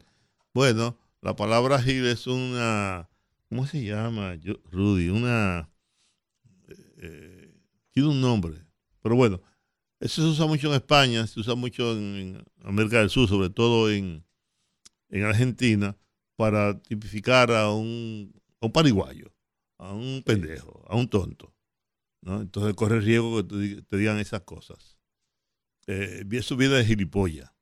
Bueno, 0.54 0.96
la 1.22 1.36
palabra 1.36 1.80
Gil 1.82 2.06
es 2.06 2.26
una, 2.26 3.08
¿cómo 3.48 3.66
se 3.66 3.84
llama? 3.84 4.34
Yo, 4.36 4.54
Rudy, 4.70 5.08
una, 5.08 5.70
eh, 6.96 7.54
tiene 7.90 8.08
un 8.08 8.20
nombre, 8.20 8.64
pero 9.02 9.16
bueno, 9.16 9.42
eso 10.00 10.22
se 10.22 10.28
usa 10.28 10.46
mucho 10.46 10.68
en 10.68 10.74
España, 10.74 11.26
se 11.26 11.40
usa 11.40 11.54
mucho 11.54 11.92
en, 11.92 12.16
en 12.16 12.44
América 12.64 12.98
del 12.98 13.10
Sur, 13.10 13.28
sobre 13.28 13.50
todo 13.50 13.90
en, 13.90 14.24
en 15.10 15.24
Argentina, 15.24 15.96
para 16.36 16.80
tipificar 16.80 17.50
a 17.50 17.70
un, 17.70 18.32
a 18.60 18.66
un 18.66 18.72
pariguayo, 18.72 19.32
a 19.76 19.92
un 19.92 20.22
pendejo, 20.24 20.84
a 20.88 20.96
un 20.96 21.08
tonto. 21.08 21.54
¿no? 22.22 22.40
Entonces 22.40 22.74
corre 22.74 23.00
riesgo 23.00 23.36
que 23.36 23.42
te, 23.42 23.82
te 23.82 23.96
digan 23.98 24.18
esas 24.18 24.42
cosas. 24.42 24.98
Eh, 25.86 26.24
eso 26.30 26.56
viene 26.56 26.76
de 26.76 26.84
gilipollas. 26.84 27.52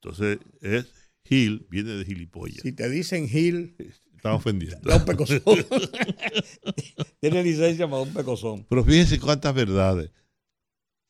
Entonces, 0.00 0.38
es 0.60 0.92
Gil, 1.28 1.66
viene 1.70 1.90
de 1.92 2.04
gilipollas. 2.04 2.60
Si 2.62 2.72
te 2.72 2.88
dicen 2.88 3.28
Gil, 3.28 3.76
Estaba 4.16 4.34
ofendiendo. 4.36 4.80
da 4.88 4.96
un 4.96 5.04
pecozón. 5.04 5.42
Tiene 7.20 7.42
licencia 7.42 7.88
para 7.88 8.02
un 8.02 8.12
pecozón. 8.12 8.66
Pero 8.68 8.84
fíjense 8.84 9.20
cuántas 9.20 9.54
verdades. 9.54 10.10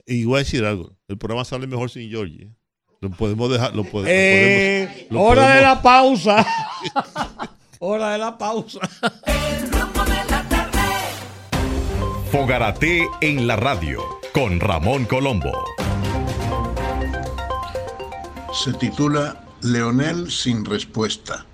Y 0.07 0.25
voy 0.25 0.37
a 0.37 0.39
decir 0.39 0.65
algo. 0.65 0.97
El 1.09 1.19
programa 1.19 1.45
sale 1.45 1.67
mejor 1.67 1.91
sin 1.91 2.09
Georgie. 2.11 2.45
¿eh? 2.45 2.55
Lo 3.01 3.11
podemos 3.11 3.51
dejar. 3.51 3.77
Lo, 3.77 3.85
pode- 3.85 4.09
lo 4.11 4.89
podemos, 4.89 5.11
lo 5.13 5.23
hora 5.23 5.55
de 5.55 5.63
la 5.63 5.81
pausa. 5.83 6.47
hora 7.79 8.11
de 8.13 8.19
la 8.19 8.37
pausa. 8.37 8.81
Fogarate 12.33 13.07
en 13.21 13.47
la 13.47 13.57
radio 13.57 14.03
con 14.35 14.61
Ramón 14.61 15.05
Colombo. 15.07 15.53
se 18.53 18.73
titula 18.75 19.45
Leonel 19.69 20.31
sin 20.31 20.65
respuesta. 20.65 21.47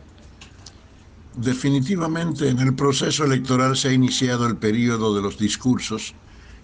Definitivamente 1.37 2.48
en 2.48 2.61
el 2.61 2.74
proceso 2.77 3.24
electoral 3.24 3.77
se 3.77 3.88
ha 3.88 3.92
iniciado 3.92 4.46
el 4.46 4.57
periodo 4.57 5.16
de 5.16 5.22
los 5.22 5.37
discursos 5.37 6.14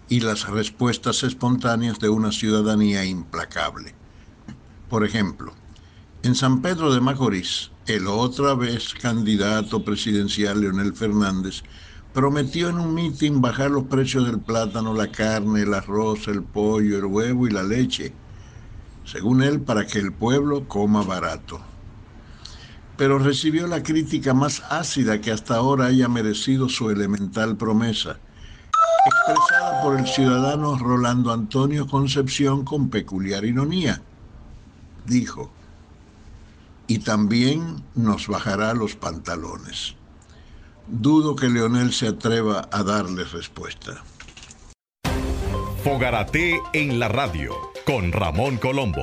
y 0.09 0.21
las 0.21 0.49
respuestas 0.49 1.25
espontáneas 1.25 1.99
de 1.99 2.09
una 2.09 2.31
ciudadanía 2.31 3.05
implacable. 3.05 3.97
Por 4.89 5.05
ejemplo, 5.05 5.55
en 6.23 6.37
San 6.37 6.63
Pedro 6.63 6.95
de 6.95 7.01
Macorís, 7.01 7.73
el 7.87 8.07
otra 8.07 8.55
vez 8.55 8.95
candidato 8.95 9.85
presidencial 9.85 10.61
Leonel 10.61 10.95
Fernández 10.95 11.65
prometió 12.13 12.69
en 12.69 12.79
un 12.79 12.95
mitin 12.95 13.41
bajar 13.41 13.73
los 13.73 13.85
precios 13.85 14.25
del 14.27 14.41
plátano, 14.41 14.95
la 14.95 15.11
carne, 15.11 15.63
el 15.63 15.75
arroz, 15.75 16.29
el 16.29 16.45
pollo, 16.45 16.99
el 16.99 17.07
huevo 17.07 17.49
y 17.49 17.51
la 17.51 17.65
leche 17.65 18.21
según 19.11 19.43
él, 19.43 19.61
para 19.61 19.87
que 19.87 19.99
el 19.99 20.13
pueblo 20.13 20.69
coma 20.69 21.03
barato. 21.03 21.61
Pero 22.97 23.19
recibió 23.19 23.67
la 23.67 23.83
crítica 23.83 24.35
más 24.35 24.63
ácida 24.71 25.21
que 25.21 25.33
hasta 25.33 25.57
ahora 25.57 25.87
haya 25.87 26.09
merecido 26.09 26.69
su 26.69 26.91
elemental 26.91 27.57
promesa, 27.57 28.21
expresada 29.07 29.83
por 29.83 29.99
el 29.99 30.07
ciudadano 30.07 30.79
Rolando 30.79 31.33
Antonio 31.33 31.89
Concepción 31.89 32.65
con 32.65 32.89
peculiar 32.89 33.45
ironía. 33.45 34.01
Dijo, 35.07 35.51
y 36.87 37.01
también 37.01 37.83
nos 37.97 38.29
bajará 38.29 38.75
los 38.75 38.95
pantalones. 38.95 39.97
Dudo 40.87 41.35
que 41.35 41.49
Leonel 41.49 41.93
se 41.93 42.09
atreva 42.09 42.69
a 42.71 42.83
darle 42.83 43.25
respuesta. 43.25 44.05
Fogarate 45.83 46.61
en 46.75 47.01
la 47.01 47.09
radio 47.09 47.70
con 47.91 48.13
Ramón 48.13 48.57
Colombo. 48.59 49.03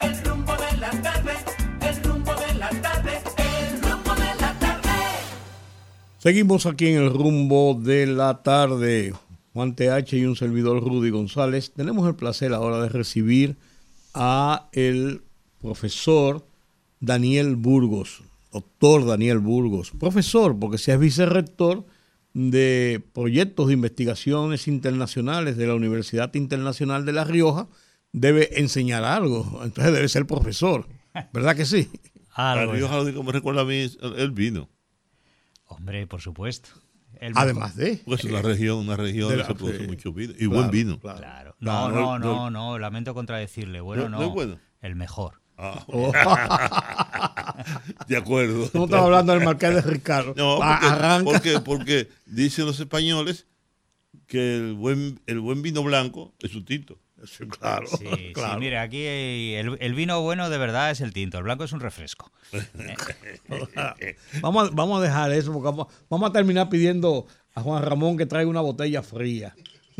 El 0.00 0.24
rumbo 0.24 0.52
de 0.56 0.76
la 0.78 0.90
tarde, 1.02 1.32
el 1.82 2.02
rumbo 2.02 2.32
de 2.34 2.54
la 2.54 2.70
tarde, 2.70 3.10
el 3.36 3.82
rumbo 3.82 4.14
de 4.14 4.40
la 4.40 4.58
tarde. 4.58 4.88
Seguimos 6.16 6.64
aquí 6.64 6.86
en 6.86 7.02
el 7.02 7.12
rumbo 7.12 7.78
de 7.78 8.06
la 8.06 8.42
tarde. 8.42 9.12
Juan 9.52 9.74
TH 9.74 10.14
y 10.14 10.24
un 10.24 10.34
servidor 10.34 10.82
Rudy 10.82 11.10
González. 11.10 11.72
Tenemos 11.76 12.08
el 12.08 12.14
placer 12.14 12.54
ahora 12.54 12.80
de 12.80 12.88
recibir 12.88 13.56
a 14.14 14.70
el 14.72 15.20
profesor 15.60 16.42
Daniel 17.00 17.56
Burgos, 17.56 18.22
doctor 18.50 19.04
Daniel 19.04 19.40
Burgos, 19.40 19.90
profesor, 19.90 20.58
porque 20.58 20.78
si 20.78 20.90
es 20.90 20.98
vicerrector 20.98 21.84
de 22.32 23.02
proyectos 23.12 23.68
de 23.68 23.74
investigaciones 23.74 24.68
internacionales 24.68 25.56
de 25.56 25.66
la 25.66 25.74
Universidad 25.74 26.32
Internacional 26.34 27.04
de 27.04 27.12
La 27.12 27.24
Rioja, 27.24 27.68
debe 28.12 28.60
enseñar 28.60 29.04
algo, 29.04 29.60
entonces 29.64 29.92
debe 29.92 30.08
ser 30.08 30.26
profesor, 30.26 30.86
¿verdad 31.32 31.56
que 31.56 31.64
sí? 31.66 31.88
La. 32.36 32.64
Rioja, 32.66 32.96
lo 32.96 33.02
único 33.02 33.20
que 33.20 33.26
me 33.26 33.32
recuerda 33.32 33.62
a 33.62 33.64
mí 33.64 33.74
es 33.74 33.98
el, 34.16 34.30
vino. 34.30 34.68
Hombre, 35.66 36.06
por 36.06 36.20
supuesto. 36.20 36.70
El 37.20 37.32
Además 37.36 37.76
de... 37.76 38.00
Porque 38.06 38.26
es 38.26 38.32
una 38.32 38.40
región, 38.40 38.78
una 38.78 38.96
región 38.96 39.28
De 39.28 39.34
que 39.34 39.40
la- 39.42 39.46
se 39.46 39.54
produce 39.54 39.86
mucho 39.86 40.12
vino. 40.12 40.32
Y 40.32 40.36
Claro, 40.46 40.50
buen 40.54 40.70
vino. 40.70 40.98
claro. 40.98 41.18
Claro. 41.18 41.56
Claro, 41.58 41.88
No, 41.90 41.90
no, 41.90 42.18
no, 42.18 42.34
no, 42.34 42.50
no, 42.50 42.78
lamento 42.78 43.12
contradecirle. 43.12 43.80
Bueno, 43.82 44.04
¿No- 44.04 44.08
no. 44.10 44.18
no 44.20 44.26
es 44.28 44.32
bueno? 44.32 44.58
El 44.80 44.96
mejor. 44.96 45.39
Ah, 45.62 45.84
Oh. 45.88 46.10
de 48.08 48.16
acuerdo. 48.16 48.70
No 48.72 48.84
estaba 48.84 49.04
hablando 49.04 49.34
del 49.34 49.44
marqués 49.44 49.74
de 49.74 49.82
Ricardo. 49.82 50.32
No, 50.36 50.58
Ah, 50.62 50.78
porque, 50.80 50.86
Arranca. 50.86 51.24
porque, 51.24 51.60
porque 51.60 52.08
dicen 52.26 52.64
los 52.66 52.80
españoles 52.80 53.46
que 54.26 54.56
el 54.56 54.74
buen, 54.74 55.20
el 55.26 55.40
buen 55.40 55.60
vino 55.62 55.82
blanco 55.82 56.32
es 56.40 56.54
un 56.54 56.64
tinto. 56.64 56.98
Sí, 57.26 57.46
claro, 57.46 57.86
Sí, 57.86 57.98
sí, 57.98 58.32
claro. 58.34 58.58
mire, 58.58 58.78
aquí 58.78 59.04
el, 59.04 59.76
el 59.78 59.94
vino 59.94 60.22
bueno 60.22 60.48
de 60.48 60.56
verdad 60.56 60.90
es 60.90 61.02
el 61.02 61.12
tinto. 61.12 61.36
El 61.36 61.44
blanco 61.44 61.64
es 61.64 61.72
un 61.72 61.80
refresco. 61.80 62.32
Vamos, 64.40 64.68
a, 64.68 64.70
vamos 64.72 65.00
a 65.00 65.02
dejar 65.02 65.32
eso 65.32 65.52
porque 65.52 65.66
vamos, 65.66 65.86
vamos 66.08 66.30
a 66.30 66.32
terminar 66.32 66.68
pidiendo 66.68 67.26
a 67.54 67.60
Juan 67.60 67.82
Ramón 67.82 68.16
que 68.16 68.26
traiga 68.26 68.48
una 68.50 68.60
botella 68.60 69.02
fría. 69.02 69.54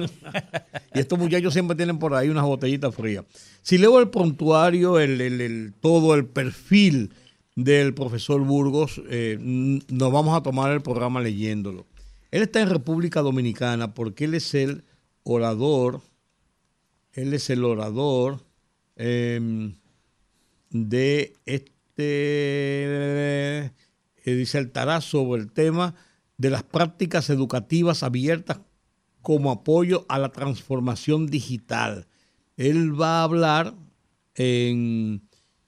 y 0.94 0.98
estos 1.00 1.18
muchachos 1.18 1.52
siempre 1.52 1.76
tienen 1.76 1.98
por 1.98 2.14
ahí 2.14 2.28
unas 2.28 2.44
botellitas 2.44 2.94
frías. 2.94 3.24
Si 3.62 3.78
leo 3.78 3.98
el 4.00 4.08
prontuario, 4.10 4.98
el, 4.98 5.20
el- 5.20 5.40
el- 5.40 5.74
todo 5.80 6.14
el 6.14 6.26
perfil 6.26 7.12
del 7.56 7.92
profesor 7.94 8.40
Burgos, 8.42 9.00
eh, 9.10 9.36
nos 9.40 10.12
vamos 10.12 10.36
a 10.36 10.42
tomar 10.42 10.72
el 10.72 10.80
programa 10.82 11.20
leyéndolo. 11.20 11.86
Él 12.30 12.42
está 12.42 12.60
en 12.60 12.70
República 12.70 13.20
Dominicana 13.22 13.92
porque 13.94 14.24
él 14.24 14.34
es 14.34 14.54
el 14.54 14.84
orador, 15.24 16.00
él 17.12 17.34
es 17.34 17.50
el 17.50 17.64
orador 17.64 18.40
em, 18.96 19.74
de 20.70 21.34
este, 21.44 21.70
eh, 23.66 23.70
disertará 24.24 25.00
sobre 25.00 25.42
el 25.42 25.50
tema 25.50 25.94
de 26.38 26.50
las 26.50 26.62
prácticas 26.62 27.28
educativas 27.30 28.02
abiertas 28.02 28.60
como 29.22 29.50
apoyo 29.50 30.06
a 30.09 30.18
la 30.18 30.30
transformación 30.30 31.26
digital. 31.26 32.06
Él 32.56 32.98
va 33.00 33.20
a 33.20 33.24
hablar 33.24 33.74
en- 34.35 35.22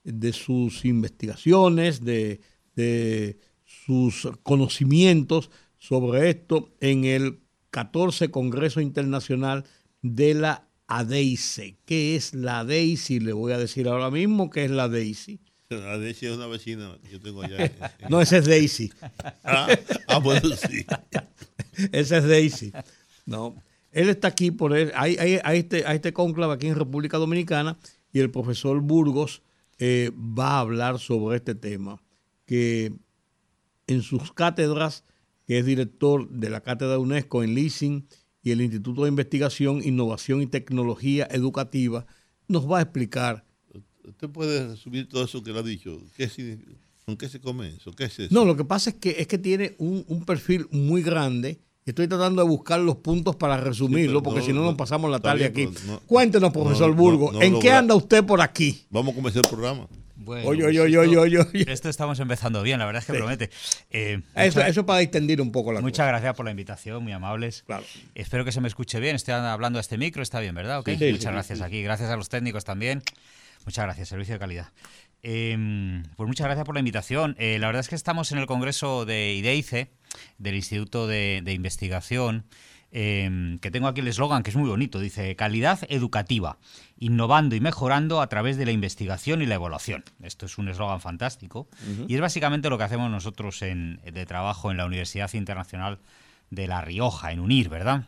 de 0.04 0.32
sus 0.32 0.84
investigaciones, 0.84 2.04
de, 2.04 2.40
de 2.74 3.38
sus 3.64 4.28
conocimientos 4.42 5.50
sobre 5.78 6.28
esto 6.30 6.70
en 6.80 7.04
el 7.04 7.40
14 7.70 8.30
Congreso 8.30 8.80
Internacional 8.80 9.64
de 10.02 10.34
la 10.34 10.68
ADEICE. 10.88 11.78
¿Qué 11.84 12.16
es 12.16 12.34
la 12.34 12.60
ADEICE? 12.60 13.20
Le 13.20 13.32
voy 13.32 13.52
a 13.52 13.58
decir 13.58 13.88
ahora 13.88 14.10
mismo 14.10 14.50
qué 14.50 14.64
es 14.64 14.70
la 14.70 14.84
ADEICE. 14.84 15.38
La 15.70 15.96
de 15.98 16.10
es 16.10 16.22
una 16.24 16.46
vecina 16.48 16.98
que 17.02 17.12
yo 17.12 17.20
tengo 17.20 17.42
allá. 17.42 17.64
en- 17.64 17.72
No, 18.10 18.20
ese 18.20 18.36
es 18.38 18.44
Daisy. 18.46 18.92
ah, 19.42 19.68
ah, 20.06 20.18
bueno, 20.18 20.50
sí. 20.54 20.84
Ese 21.92 22.18
es 22.18 22.28
Daisy. 22.28 22.72
No. 23.26 23.54
Él 23.90 24.08
está 24.08 24.28
aquí 24.28 24.50
por 24.50 24.76
él. 24.76 24.90
Hay, 24.94 25.16
hay- 25.18 25.38
hay 25.44 25.58
este, 25.58 25.86
hay 25.86 25.96
este 25.96 26.12
cónclave 26.12 26.54
aquí 26.54 26.66
en 26.68 26.76
República 26.76 27.18
Dominicana 27.18 27.78
y 28.12 28.20
el 28.20 28.30
profesor 28.30 28.80
Burgos 28.80 29.42
eh, 29.78 30.10
va 30.16 30.52
a 30.56 30.60
hablar 30.60 30.98
sobre 30.98 31.36
este 31.36 31.54
tema. 31.54 32.00
que 32.46 32.92
en 33.86 34.02
sus 34.02 34.32
cátedras, 34.32 35.04
que 35.46 35.58
es 35.58 35.64
director 35.66 36.28
de 36.28 36.50
la 36.50 36.60
cátedra 36.62 36.98
UNESCO 36.98 37.42
en 37.42 37.54
Leasing 37.54 38.06
y 38.42 38.50
el 38.50 38.60
Instituto 38.60 39.02
de 39.02 39.08
Investigación, 39.08 39.82
Innovación 39.84 40.42
y 40.42 40.46
Tecnología 40.46 41.26
Educativa, 41.30 42.06
nos 42.48 42.70
va 42.70 42.78
a 42.78 42.82
explicar. 42.82 43.44
¿Usted 44.04 44.28
puede 44.30 44.66
resumir 44.68 45.08
todo 45.08 45.24
eso 45.24 45.42
que 45.42 45.52
le 45.52 45.58
ha 45.60 45.62
dicho? 45.62 45.98
¿Con 47.06 47.16
qué 47.16 47.28
se 47.28 47.40
come 47.40 47.68
eso? 47.68 47.92
¿Qué 47.92 48.04
es 48.04 48.18
eso? 48.18 48.34
No, 48.34 48.44
lo 48.44 48.56
que 48.56 48.64
pasa 48.64 48.90
es 48.90 48.96
que, 48.96 49.10
es 49.18 49.26
que 49.26 49.38
tiene 49.38 49.74
un, 49.78 50.04
un 50.08 50.24
perfil 50.24 50.66
muy 50.70 51.02
grande. 51.02 51.60
Estoy 51.84 52.06
tratando 52.06 52.42
de 52.42 52.48
buscar 52.48 52.78
los 52.78 52.96
puntos 52.96 53.34
para 53.34 53.56
resumirlo, 53.56 54.22
porque 54.22 54.40
no, 54.40 54.46
si 54.46 54.52
no 54.52 54.60
no, 54.60 54.66
nos 54.66 54.74
pasamos 54.76 55.10
la 55.10 55.18
tarde 55.18 55.46
aquí. 55.46 55.68
no- 55.86 55.98
Cuéntenos, 56.06 56.52
profesor 56.52 56.90
no, 56.90 56.94
Burgo, 56.96 57.32
no, 57.32 57.38
no 57.40 57.44
¿en 57.44 57.58
qué 57.58 57.72
anda 57.72 57.94
usted 57.96 58.22
por 58.24 58.40
aquí? 58.40 58.86
Vamos 58.90 59.12
a 59.12 59.16
comenzar 59.16 59.42
el 59.44 59.50
programa. 59.50 59.88
Bueno, 60.14 60.48
Oye, 60.48 60.62
pues 60.62 60.68
oye, 60.78 60.80
oye, 60.98 61.08
esto- 61.08 61.20
oye, 61.20 61.38
oye. 61.40 61.72
Esto 61.72 61.88
estamos 61.88 62.20
empezando 62.20 62.62
bien, 62.62 62.78
la 62.78 62.86
verdad 62.86 63.00
es 63.02 63.06
que 63.06 63.14
promete. 63.14 63.50
Eh, 63.90 64.22
Eso, 64.36 64.58
muchas- 64.60 64.70
eso 64.70 64.86
para 64.86 65.00
extender 65.00 65.40
un 65.40 65.50
poco 65.50 65.72
la 65.72 65.80
Muchas 65.80 66.04
cosa. 66.04 66.06
gracias 66.06 66.34
por 66.36 66.44
la 66.44 66.52
invitación, 66.52 67.02
muy 67.02 67.10
amables. 67.10 67.64
Claro. 67.66 67.82
Espero 68.14 68.44
que 68.44 68.52
se 68.52 68.60
me 68.60 68.68
escuche 68.68 69.00
bien. 69.00 69.16
Estoy 69.16 69.34
hablando 69.34 69.78
a 69.78 69.80
este 69.80 69.98
micro, 69.98 70.22
está 70.22 70.38
bien, 70.38 70.54
¿verdad? 70.54 70.78
Ok. 70.78 70.90
Sí, 70.90 70.96
sí, 70.98 71.04
Muchas 71.10 71.22
sí, 71.24 71.28
gracias 71.32 71.58
sí. 71.58 71.64
aquí. 71.64 71.82
Gracias 71.82 72.08
a 72.10 72.16
los 72.16 72.28
técnicos 72.28 72.64
también. 72.64 73.02
Muchas 73.66 73.84
gracias, 73.84 74.08
servicio 74.08 74.34
de 74.34 74.38
calidad. 74.38 74.68
Eh, 75.22 76.02
pues 76.16 76.26
muchas 76.26 76.46
gracias 76.46 76.66
por 76.66 76.74
la 76.74 76.80
invitación. 76.80 77.36
Eh, 77.38 77.58
la 77.58 77.68
verdad 77.68 77.80
es 77.80 77.88
que 77.88 77.94
estamos 77.94 78.32
en 78.32 78.38
el 78.38 78.46
Congreso 78.46 79.04
de 79.04 79.34
IDEICE, 79.34 79.90
del 80.38 80.56
Instituto 80.56 81.06
de, 81.06 81.42
de 81.44 81.52
Investigación, 81.52 82.44
eh, 82.94 83.58
que 83.62 83.70
tengo 83.70 83.88
aquí 83.88 84.00
el 84.00 84.08
eslogan 84.08 84.42
que 84.42 84.50
es 84.50 84.56
muy 84.56 84.68
bonito. 84.68 85.00
Dice, 85.00 85.34
calidad 85.34 85.80
educativa, 85.88 86.58
innovando 86.98 87.56
y 87.56 87.60
mejorando 87.60 88.20
a 88.20 88.28
través 88.28 88.58
de 88.58 88.66
la 88.66 88.72
investigación 88.72 89.40
y 89.42 89.46
la 89.46 89.54
evaluación. 89.54 90.04
Esto 90.22 90.46
es 90.46 90.58
un 90.58 90.68
eslogan 90.68 91.00
fantástico 91.00 91.68
y 92.06 92.14
es 92.14 92.20
básicamente 92.20 92.68
lo 92.68 92.76
que 92.76 92.84
hacemos 92.84 93.10
nosotros 93.10 93.62
en, 93.62 94.00
de 94.04 94.26
trabajo 94.26 94.70
en 94.70 94.76
la 94.76 94.84
Universidad 94.84 95.32
Internacional 95.32 96.00
de 96.50 96.66
La 96.66 96.82
Rioja, 96.82 97.32
en 97.32 97.40
UNIR, 97.40 97.70
¿verdad? 97.70 98.04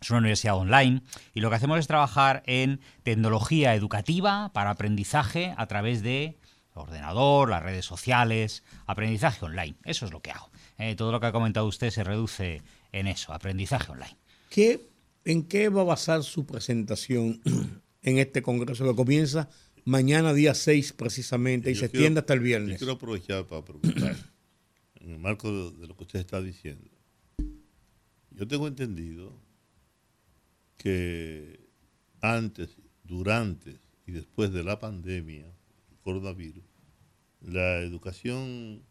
Es 0.00 0.10
una 0.10 0.20
universidad 0.20 0.56
online 0.56 1.02
y 1.34 1.40
lo 1.40 1.50
que 1.50 1.56
hacemos 1.56 1.80
es 1.80 1.88
trabajar 1.88 2.42
en 2.46 2.80
tecnología 3.02 3.74
educativa 3.74 4.50
para 4.52 4.70
aprendizaje 4.70 5.54
a 5.56 5.66
través 5.66 6.02
de 6.02 6.36
ordenador, 6.74 7.50
las 7.50 7.62
redes 7.62 7.84
sociales, 7.84 8.62
aprendizaje 8.86 9.44
online. 9.44 9.76
Eso 9.84 10.06
es 10.06 10.12
lo 10.12 10.20
que 10.22 10.30
hago. 10.30 10.50
Eh, 10.78 10.94
todo 10.96 11.12
lo 11.12 11.20
que 11.20 11.26
ha 11.26 11.32
comentado 11.32 11.66
usted 11.66 11.90
se 11.90 12.02
reduce 12.04 12.62
en 12.92 13.06
eso, 13.06 13.32
aprendizaje 13.32 13.92
online. 13.92 14.16
¿Qué, 14.50 14.88
¿En 15.24 15.44
qué 15.44 15.68
va 15.68 15.82
a 15.82 15.84
basar 15.84 16.22
su 16.24 16.44
presentación 16.46 17.40
en 18.02 18.18
este 18.18 18.42
congreso 18.42 18.84
que 18.88 18.94
comienza 18.96 19.48
mañana, 19.84 20.32
día 20.32 20.54
6 20.54 20.92
precisamente, 20.94 21.70
y 21.70 21.74
Yo 21.74 21.80
se 21.80 21.90
quiero- 21.90 22.00
extiende 22.04 22.20
hasta 22.20 22.32
el 22.34 22.40
Yo 22.40 22.44
viernes? 22.44 22.78
quiero 22.78 22.94
aprovechar 22.94 23.46
para 23.46 23.64
preguntar, 23.64 24.16
en 25.00 25.10
el 25.10 25.18
marco 25.18 25.50
de, 25.70 25.78
de 25.78 25.86
lo 25.86 25.96
que 25.96 26.04
usted 26.04 26.20
está 26.20 26.40
diciendo. 26.40 26.88
Yo 28.30 28.48
tengo 28.48 28.66
entendido 28.66 29.38
que 30.76 31.60
antes, 32.20 32.76
durante 33.04 33.78
y 34.06 34.12
después 34.12 34.52
de 34.52 34.64
la 34.64 34.78
pandemia, 34.78 35.51
coronavirus, 36.02 36.64
la 37.40 37.78
educación 37.78 38.82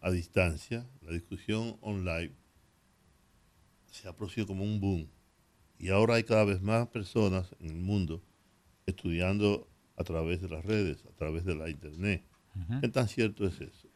a 0.00 0.10
distancia, 0.10 0.86
la 1.02 1.12
discusión 1.12 1.76
online, 1.82 2.32
se 3.90 4.08
ha 4.08 4.14
producido 4.16 4.46
como 4.46 4.64
un 4.64 4.80
boom. 4.80 5.08
Y 5.78 5.88
ahora 5.88 6.14
hay 6.14 6.24
cada 6.24 6.44
vez 6.44 6.60
más 6.60 6.88
personas 6.88 7.54
en 7.60 7.70
el 7.70 7.80
mundo 7.80 8.22
estudiando 8.86 9.68
a 9.96 10.04
través 10.04 10.40
de 10.40 10.48
las 10.48 10.64
redes, 10.64 11.04
a 11.06 11.16
través 11.16 11.44
de 11.44 11.54
la 11.54 11.68
internet. 11.68 12.24
¿Qué 12.80 12.88
tan 12.88 13.08
cierto 13.08 13.46
es 13.46 13.60
eso? 13.60 13.88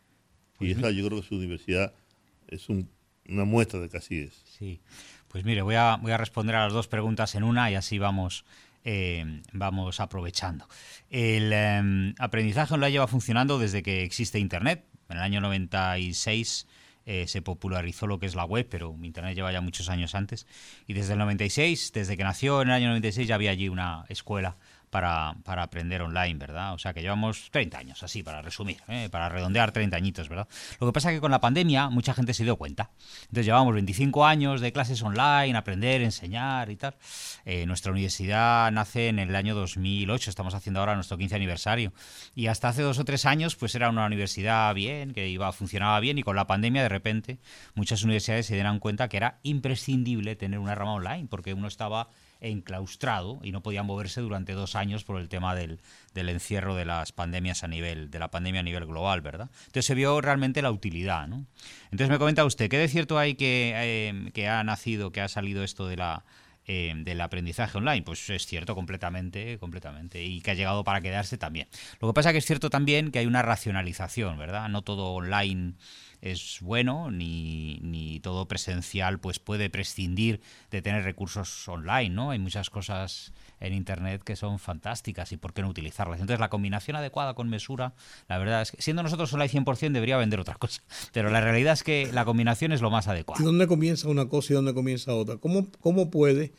Y 0.60 0.70
esa 0.70 0.90
yo 0.90 1.06
creo 1.06 1.20
que 1.20 1.26
su 1.26 1.34
universidad 1.36 1.92
es 2.48 2.68
un- 2.68 2.88
una 3.28 3.44
muestra 3.44 3.80
de 3.80 3.88
que 3.88 3.96
así 3.96 4.18
es. 4.20 4.42
Sí, 4.44 4.80
pues 5.28 5.44
mire, 5.44 5.62
voy 5.62 5.74
a, 5.74 5.96
voy 5.96 6.12
a 6.12 6.16
responder 6.16 6.54
a 6.56 6.64
las 6.64 6.72
dos 6.72 6.88
preguntas 6.88 7.34
en 7.34 7.42
una 7.42 7.70
y 7.70 7.74
así 7.74 7.98
vamos, 7.98 8.44
eh, 8.84 9.42
vamos 9.52 9.98
aprovechando. 10.00 10.68
El 11.10 11.50
eh, 11.52 12.14
aprendizaje 12.18 12.74
online 12.74 12.92
lleva 12.92 13.06
funcionando 13.06 13.58
desde 13.58 13.82
que 13.82 14.04
existe 14.04 14.38
Internet. 14.38 14.84
En 15.08 15.16
el 15.16 15.22
año 15.22 15.40
96 15.40 16.66
eh, 17.06 17.26
se 17.26 17.42
popularizó 17.42 18.06
lo 18.06 18.18
que 18.18 18.26
es 18.26 18.34
la 18.34 18.44
web, 18.44 18.66
pero 18.70 18.94
Internet 19.02 19.34
lleva 19.34 19.52
ya 19.52 19.60
muchos 19.60 19.88
años 19.88 20.14
antes. 20.14 20.46
Y 20.86 20.94
desde 20.94 21.14
el 21.14 21.18
96, 21.18 21.92
desde 21.92 22.16
que 22.16 22.24
nació 22.24 22.62
en 22.62 22.68
el 22.68 22.74
año 22.74 22.88
96, 22.88 23.28
ya 23.28 23.34
había 23.34 23.50
allí 23.50 23.68
una 23.68 24.04
escuela 24.08 24.56
para, 24.94 25.34
para 25.42 25.64
aprender 25.64 26.02
online, 26.02 26.36
¿verdad? 26.38 26.72
O 26.72 26.78
sea 26.78 26.94
que 26.94 27.02
llevamos 27.02 27.50
30 27.50 27.78
años, 27.78 28.02
así, 28.04 28.22
para 28.22 28.42
resumir, 28.42 28.76
¿eh? 28.86 29.08
para 29.10 29.28
redondear 29.28 29.72
30 29.72 29.96
añitos, 29.96 30.28
¿verdad? 30.28 30.46
Lo 30.78 30.86
que 30.86 30.92
pasa 30.92 31.10
es 31.10 31.16
que 31.16 31.20
con 31.20 31.32
la 31.32 31.40
pandemia 31.40 31.88
mucha 31.88 32.14
gente 32.14 32.32
se 32.32 32.44
dio 32.44 32.54
cuenta. 32.54 32.92
Entonces 33.22 33.44
llevamos 33.44 33.74
25 33.74 34.24
años 34.24 34.60
de 34.60 34.72
clases 34.72 35.02
online, 35.02 35.56
aprender, 35.56 36.00
enseñar 36.00 36.70
y 36.70 36.76
tal. 36.76 36.94
Eh, 37.44 37.66
nuestra 37.66 37.90
universidad 37.90 38.70
nace 38.70 39.08
en 39.08 39.18
el 39.18 39.34
año 39.34 39.56
2008, 39.56 40.30
estamos 40.30 40.54
haciendo 40.54 40.78
ahora 40.78 40.94
nuestro 40.94 41.18
15 41.18 41.34
aniversario. 41.34 41.92
Y 42.36 42.46
hasta 42.46 42.68
hace 42.68 42.82
dos 42.82 43.00
o 43.00 43.04
tres 43.04 43.26
años, 43.26 43.56
pues 43.56 43.74
era 43.74 43.90
una 43.90 44.06
universidad 44.06 44.72
bien, 44.74 45.12
que 45.12 45.26
iba, 45.26 45.50
funcionaba 45.50 45.98
bien, 45.98 46.18
y 46.18 46.22
con 46.22 46.36
la 46.36 46.46
pandemia, 46.46 46.84
de 46.84 46.88
repente, 46.88 47.40
muchas 47.74 48.04
universidades 48.04 48.46
se 48.46 48.54
dieron 48.54 48.78
cuenta 48.78 49.08
que 49.08 49.16
era 49.16 49.40
imprescindible 49.42 50.36
tener 50.36 50.60
una 50.60 50.76
rama 50.76 50.94
online, 50.94 51.26
porque 51.28 51.52
uno 51.52 51.66
estaba 51.66 52.10
enclaustrado 52.44 53.40
y 53.42 53.52
no 53.52 53.62
podía 53.62 53.82
moverse 53.82 54.20
durante 54.20 54.52
dos 54.52 54.76
años 54.76 55.04
por 55.04 55.20
el 55.20 55.28
tema 55.28 55.54
del, 55.54 55.80
del 56.14 56.28
encierro 56.28 56.74
de 56.74 56.84
las 56.84 57.12
pandemias 57.12 57.64
a 57.64 57.68
nivel, 57.68 58.10
de 58.10 58.18
la 58.18 58.30
pandemia 58.30 58.60
a 58.60 58.64
nivel 58.64 58.86
global, 58.86 59.20
¿verdad? 59.20 59.50
Entonces 59.66 59.86
se 59.86 59.94
vio 59.94 60.20
realmente 60.20 60.62
la 60.62 60.70
utilidad, 60.70 61.26
¿no? 61.26 61.46
Entonces 61.84 62.08
me 62.08 62.18
comenta 62.18 62.44
usted, 62.44 62.68
¿qué 62.68 62.78
de 62.78 62.88
cierto 62.88 63.18
hay 63.18 63.34
que, 63.34 63.72
eh, 63.76 64.30
que 64.32 64.48
ha 64.48 64.62
nacido, 64.64 65.12
que 65.12 65.20
ha 65.20 65.28
salido 65.28 65.64
esto 65.64 65.86
de 65.86 65.96
la 65.96 66.24
eh, 66.66 66.94
del 66.96 67.20
aprendizaje 67.20 67.76
online, 67.76 68.00
pues 68.00 68.30
es 68.30 68.46
cierto 68.46 68.74
completamente, 68.74 69.58
completamente, 69.58 70.24
y 70.24 70.40
que 70.40 70.52
ha 70.52 70.54
llegado 70.54 70.82
para 70.82 71.02
quedarse 71.02 71.36
también. 71.36 71.68
Lo 72.00 72.08
que 72.08 72.14
pasa 72.14 72.32
que 72.32 72.38
es 72.38 72.46
cierto 72.46 72.70
también 72.70 73.10
que 73.10 73.18
hay 73.18 73.26
una 73.26 73.42
racionalización, 73.42 74.38
¿verdad? 74.38 74.70
No 74.70 74.80
todo 74.80 75.12
online 75.12 75.74
es 76.32 76.58
bueno, 76.62 77.10
ni, 77.10 77.78
ni 77.82 78.18
todo 78.20 78.48
presencial 78.48 79.20
pues 79.20 79.38
puede 79.38 79.68
prescindir 79.68 80.40
de 80.70 80.80
tener 80.80 81.04
recursos 81.04 81.68
online, 81.68 82.08
¿no? 82.08 82.30
Hay 82.30 82.38
muchas 82.38 82.70
cosas 82.70 83.32
en 83.60 83.74
internet 83.74 84.22
que 84.24 84.34
son 84.34 84.58
fantásticas 84.58 85.32
y 85.32 85.36
por 85.36 85.52
qué 85.52 85.60
no 85.60 85.68
utilizarlas. 85.68 86.20
Entonces 86.20 86.40
la 86.40 86.48
combinación 86.48 86.96
adecuada 86.96 87.34
con 87.34 87.50
mesura, 87.50 87.94
la 88.26 88.38
verdad 88.38 88.62
es 88.62 88.70
que 88.72 88.80
siendo 88.80 89.02
nosotros 89.02 89.32
online 89.34 89.50
100% 89.50 89.92
debería 89.92 90.16
vender 90.16 90.40
otra 90.40 90.54
cosa, 90.54 90.82
pero 91.12 91.28
la 91.30 91.42
realidad 91.42 91.74
es 91.74 91.82
que 91.82 92.10
la 92.12 92.24
combinación 92.24 92.72
es 92.72 92.80
lo 92.80 92.90
más 92.90 93.06
¿Y 93.06 93.10
adecuado. 93.10 93.44
dónde 93.44 93.66
comienza 93.66 94.08
una 94.08 94.26
cosa 94.28 94.52
y 94.52 94.56
dónde 94.56 94.72
comienza 94.72 95.14
otra? 95.14 95.36
¿Cómo, 95.36 95.68
cómo 95.80 96.10
puede 96.10 96.52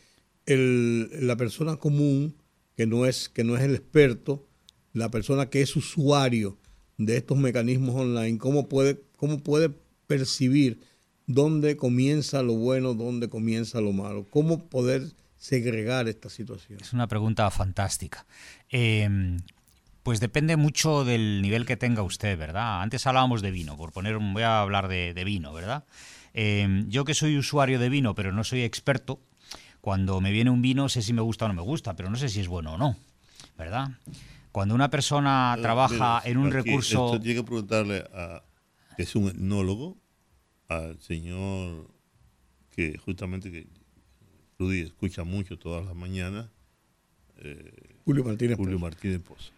el- 0.46 1.26
la 1.26 1.36
persona 1.36 1.76
común, 1.76 2.36
que 2.76 2.86
no, 2.86 3.04
es, 3.06 3.28
que 3.28 3.42
no 3.42 3.56
es 3.56 3.62
el 3.64 3.74
experto, 3.74 4.46
la 4.92 5.10
persona 5.10 5.50
que 5.50 5.60
es 5.62 5.74
usuario 5.76 6.58
de 6.98 7.16
estos 7.16 7.36
mecanismos 7.36 7.94
online, 7.94 8.38
cómo 8.38 8.68
puede, 8.68 9.02
cómo 9.16 9.38
puede 9.38 9.70
percibir 10.06 10.80
dónde 11.26 11.76
comienza 11.76 12.42
lo 12.42 12.54
bueno, 12.54 12.94
dónde 12.94 13.28
comienza 13.28 13.80
lo 13.80 13.92
malo? 13.92 14.26
¿Cómo 14.30 14.68
poder 14.68 15.12
segregar 15.36 16.08
esta 16.08 16.30
situación? 16.30 16.78
Es 16.80 16.92
una 16.92 17.08
pregunta 17.08 17.50
fantástica. 17.50 18.26
Eh, 18.70 19.38
pues 20.02 20.20
depende 20.20 20.56
mucho 20.56 21.04
del 21.04 21.42
nivel 21.42 21.66
que 21.66 21.76
tenga 21.76 22.02
usted, 22.02 22.38
¿verdad? 22.38 22.80
Antes 22.80 23.06
hablábamos 23.08 23.42
de 23.42 23.50
vino, 23.50 23.76
por 23.76 23.90
poner 23.92 24.16
un, 24.16 24.34
voy 24.34 24.44
a 24.44 24.60
hablar 24.60 24.86
de, 24.86 25.14
de 25.14 25.24
vino, 25.24 25.52
¿verdad? 25.52 25.84
Eh, 26.32 26.84
yo 26.86 27.04
que 27.04 27.14
soy 27.14 27.36
usuario 27.36 27.80
de 27.80 27.88
vino, 27.88 28.14
pero 28.14 28.30
no 28.30 28.44
soy 28.44 28.62
experto, 28.62 29.18
cuando 29.80 30.20
me 30.20 30.30
viene 30.30 30.50
un 30.50 30.62
vino 30.62 30.88
sé 30.88 31.02
si 31.02 31.12
me 31.12 31.22
gusta 31.22 31.46
o 31.46 31.48
no 31.48 31.54
me 31.54 31.62
gusta, 31.62 31.96
pero 31.96 32.08
no 32.08 32.16
sé 32.16 32.28
si 32.28 32.40
es 32.40 32.46
bueno 32.46 32.74
o 32.74 32.78
no, 32.78 32.96
¿verdad? 33.58 33.88
Cuando 34.52 34.74
una 34.74 34.90
persona 34.90 35.54
Eh, 35.58 35.62
trabaja 35.62 36.22
en 36.24 36.36
un 36.36 36.46
aquí, 36.46 36.54
recurso... 36.54 37.06
Esto 37.06 37.20
tiene 37.20 37.40
que 37.40 37.44
preguntarle 37.44 38.04
a, 38.14 38.42
que 38.96 39.02
es 39.02 39.14
un 39.14 39.28
etnólogo, 39.28 39.98
al 40.68 41.00
señor 41.00 41.90
que 42.70 42.98
justamente 42.98 43.50
que 43.50 43.66
Rudy 44.58 44.80
escucha 44.80 45.24
mucho 45.24 45.58
todas 45.58 45.84
las 45.84 45.94
mañanas, 45.94 46.50
eh, 47.38 47.96
Julio 48.04 48.24
Martínez. 48.24 48.56
Julio 48.56 48.78
Pozo. 48.78 48.84
Martínez 48.84 49.20
Pozo. 49.20 49.52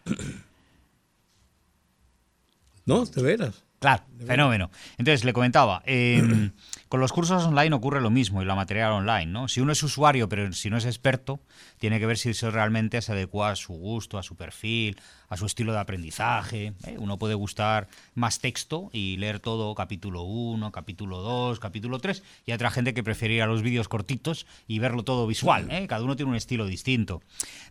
No, 2.85 3.05
de 3.05 3.21
veras. 3.21 3.63
Claro, 3.79 4.03
fenómeno. 4.25 4.69
Entonces, 4.97 5.23
le 5.23 5.31
comentaba, 5.31 5.81
eh, 5.85 6.51
con 6.89 6.99
los 6.99 7.13
cursos 7.13 7.45
online 7.45 7.73
ocurre 7.73 8.01
lo 8.01 8.09
mismo 8.09 8.41
y 8.41 8.45
la 8.45 8.55
material 8.55 8.91
online, 8.91 9.27
¿no? 9.27 9.47
Si 9.47 9.61
uno 9.61 9.71
es 9.71 9.81
usuario, 9.83 10.27
pero 10.27 10.51
si 10.51 10.69
no 10.69 10.77
es 10.77 10.85
experto, 10.85 11.39
tiene 11.77 11.99
que 11.99 12.05
ver 12.05 12.17
si 12.17 12.29
eso 12.29 12.51
realmente 12.51 13.01
se 13.01 13.13
adecua 13.13 13.51
a 13.51 13.55
su 13.55 13.73
gusto, 13.73 14.17
a 14.17 14.23
su 14.23 14.35
perfil, 14.35 14.99
a 15.29 15.37
su 15.37 15.45
estilo 15.45 15.71
de 15.71 15.79
aprendizaje. 15.79 16.73
¿eh? 16.85 16.97
Uno 16.97 17.17
puede 17.17 17.35
gustar 17.35 17.87
más 18.15 18.39
texto 18.39 18.89
y 18.91 19.17
leer 19.17 19.39
todo 19.39 19.73
capítulo 19.75 20.23
1, 20.23 20.71
capítulo 20.71 21.19
2, 21.21 21.59
capítulo 21.59 21.99
3, 21.99 22.23
y 22.45 22.51
hay 22.51 22.55
otra 22.55 22.71
gente 22.71 22.93
que 22.93 23.03
prefiere 23.03 23.35
ir 23.35 23.43
a 23.43 23.47
los 23.47 23.61
vídeos 23.61 23.87
cortitos 23.87 24.45
y 24.67 24.79
verlo 24.79 25.03
todo 25.03 25.25
visual, 25.27 25.71
¿eh? 25.71 25.87
Cada 25.87 26.03
uno 26.03 26.15
tiene 26.15 26.31
un 26.31 26.37
estilo 26.37 26.65
distinto. 26.65 27.21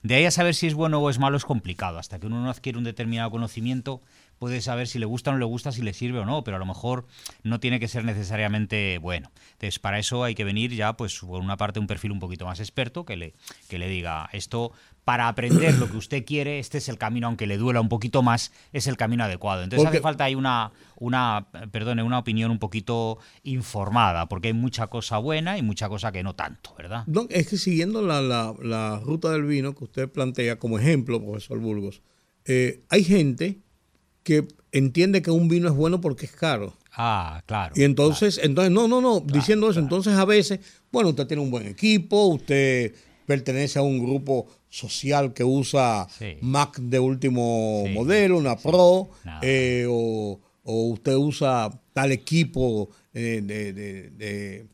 De 0.02 0.14
ahí 0.14 0.24
a 0.24 0.30
saber 0.30 0.54
si 0.54 0.66
es 0.66 0.74
bueno 0.74 1.00
o 1.00 1.10
es 1.10 1.18
malo 1.18 1.36
es 1.36 1.44
complicado. 1.44 1.98
Hasta 1.98 2.18
que 2.18 2.26
uno 2.26 2.42
no 2.42 2.50
adquiere 2.50 2.78
un 2.78 2.84
determinado 2.84 3.30
conocimiento, 3.30 4.00
puede 4.38 4.60
saber 4.60 4.86
si 4.88 4.98
le 4.98 5.06
gusta 5.06 5.30
o 5.30 5.32
no 5.32 5.38
le 5.38 5.44
gusta, 5.44 5.72
si 5.72 5.82
le 5.82 5.92
sirve 5.92 6.18
o 6.20 6.24
no, 6.24 6.44
pero 6.44 6.56
a 6.56 6.60
lo 6.60 6.66
mejor 6.66 7.06
no 7.42 7.60
tiene 7.60 7.80
que 7.80 7.88
ser 7.88 8.04
necesariamente 8.04 8.98
bueno. 8.98 9.30
Entonces, 9.52 9.78
para 9.78 9.98
eso 9.98 10.24
hay 10.24 10.34
que 10.34 10.44
venir 10.44 10.72
ya, 10.74 10.96
pues, 10.96 11.18
por 11.18 11.40
una 11.40 11.56
parte, 11.56 11.80
un 11.80 11.86
perfil 11.86 12.12
un 12.12 12.20
poquito 12.20 12.46
más 12.46 12.60
experto 12.60 13.04
que 13.04 13.16
le, 13.16 13.34
que 13.68 13.78
le 13.78 13.88
diga 13.88 14.28
esto. 14.32 14.72
Para 15.04 15.26
aprender 15.28 15.74
lo 15.78 15.90
que 15.90 15.96
usted 15.96 16.24
quiere, 16.26 16.58
este 16.58 16.76
es 16.78 16.88
el 16.90 16.98
camino, 16.98 17.28
aunque 17.28 17.46
le 17.46 17.56
duela 17.56 17.80
un 17.80 17.88
poquito 17.88 18.22
más, 18.22 18.52
es 18.74 18.86
el 18.86 18.98
camino 18.98 19.24
adecuado. 19.24 19.62
Entonces 19.62 19.82
Porque- 19.84 19.96
hace 19.96 20.02
falta 20.02 20.24
ahí 20.24 20.34
una, 20.34 20.70
una, 20.98 21.46
perdone, 21.72 22.02
una 22.02 22.18
opinión 22.18 22.50
un 22.50 22.58
poquito 22.58 23.18
informada, 23.42 24.26
porque 24.28 24.48
hay 24.48 24.54
mucha 24.54 24.88
cosa 24.88 25.18
buena 25.18 25.56
y 25.58 25.62
mucha 25.62 25.88
cosa 25.88 26.12
que 26.12 26.22
no 26.22 26.34
tanto, 26.34 26.74
¿verdad? 26.76 27.04
Es 27.30 27.48
que 27.48 27.56
siguiendo 27.56 28.02
la, 28.02 28.20
la- 28.20 28.54
la 28.62 29.00
ruta 29.00 29.30
del 29.30 29.44
vino 29.44 29.74
que 29.74 29.84
usted 29.84 30.08
plantea 30.10 30.58
como 30.58 30.78
ejemplo, 30.78 31.20
profesor 31.24 31.58
Burgos, 31.58 32.02
eh, 32.44 32.82
hay 32.90 33.02
gente 33.04 33.58
que 34.28 34.46
entiende 34.72 35.22
que 35.22 35.30
un 35.30 35.48
vino 35.48 35.66
es 35.68 35.74
bueno 35.74 36.00
porque 36.02 36.26
es 36.26 36.32
caro. 36.32 36.76
Ah, 36.92 37.42
claro. 37.46 37.72
Y 37.76 37.84
entonces, 37.84 38.38
entonces 38.42 38.70
no, 38.70 38.86
no, 38.88 39.00
no, 39.00 39.20
diciendo 39.20 39.70
eso, 39.70 39.80
entonces 39.80 40.12
a 40.14 40.26
veces, 40.26 40.60
bueno, 40.92 41.08
usted 41.10 41.26
tiene 41.26 41.42
un 41.42 41.50
buen 41.50 41.66
equipo, 41.66 42.26
usted 42.26 42.94
pertenece 43.26 43.78
a 43.78 43.82
un 43.82 43.98
grupo 44.04 44.46
social 44.68 45.32
que 45.32 45.44
usa 45.44 46.06
Sí. 46.18 46.36
Mac 46.42 46.78
de 46.78 46.98
último 46.98 47.84
Sí, 47.86 47.92
modelo, 47.94 48.36
una 48.36 48.56
Pro, 48.56 49.08
eh, 49.40 49.86
o, 49.88 50.38
o 50.64 50.82
usted 50.88 51.14
usa 51.14 51.70
tal 51.94 52.12
equipo 52.12 52.90
eh, 53.14 53.40
de, 53.42 53.72
de- 53.72 54.10
de- 54.10 54.66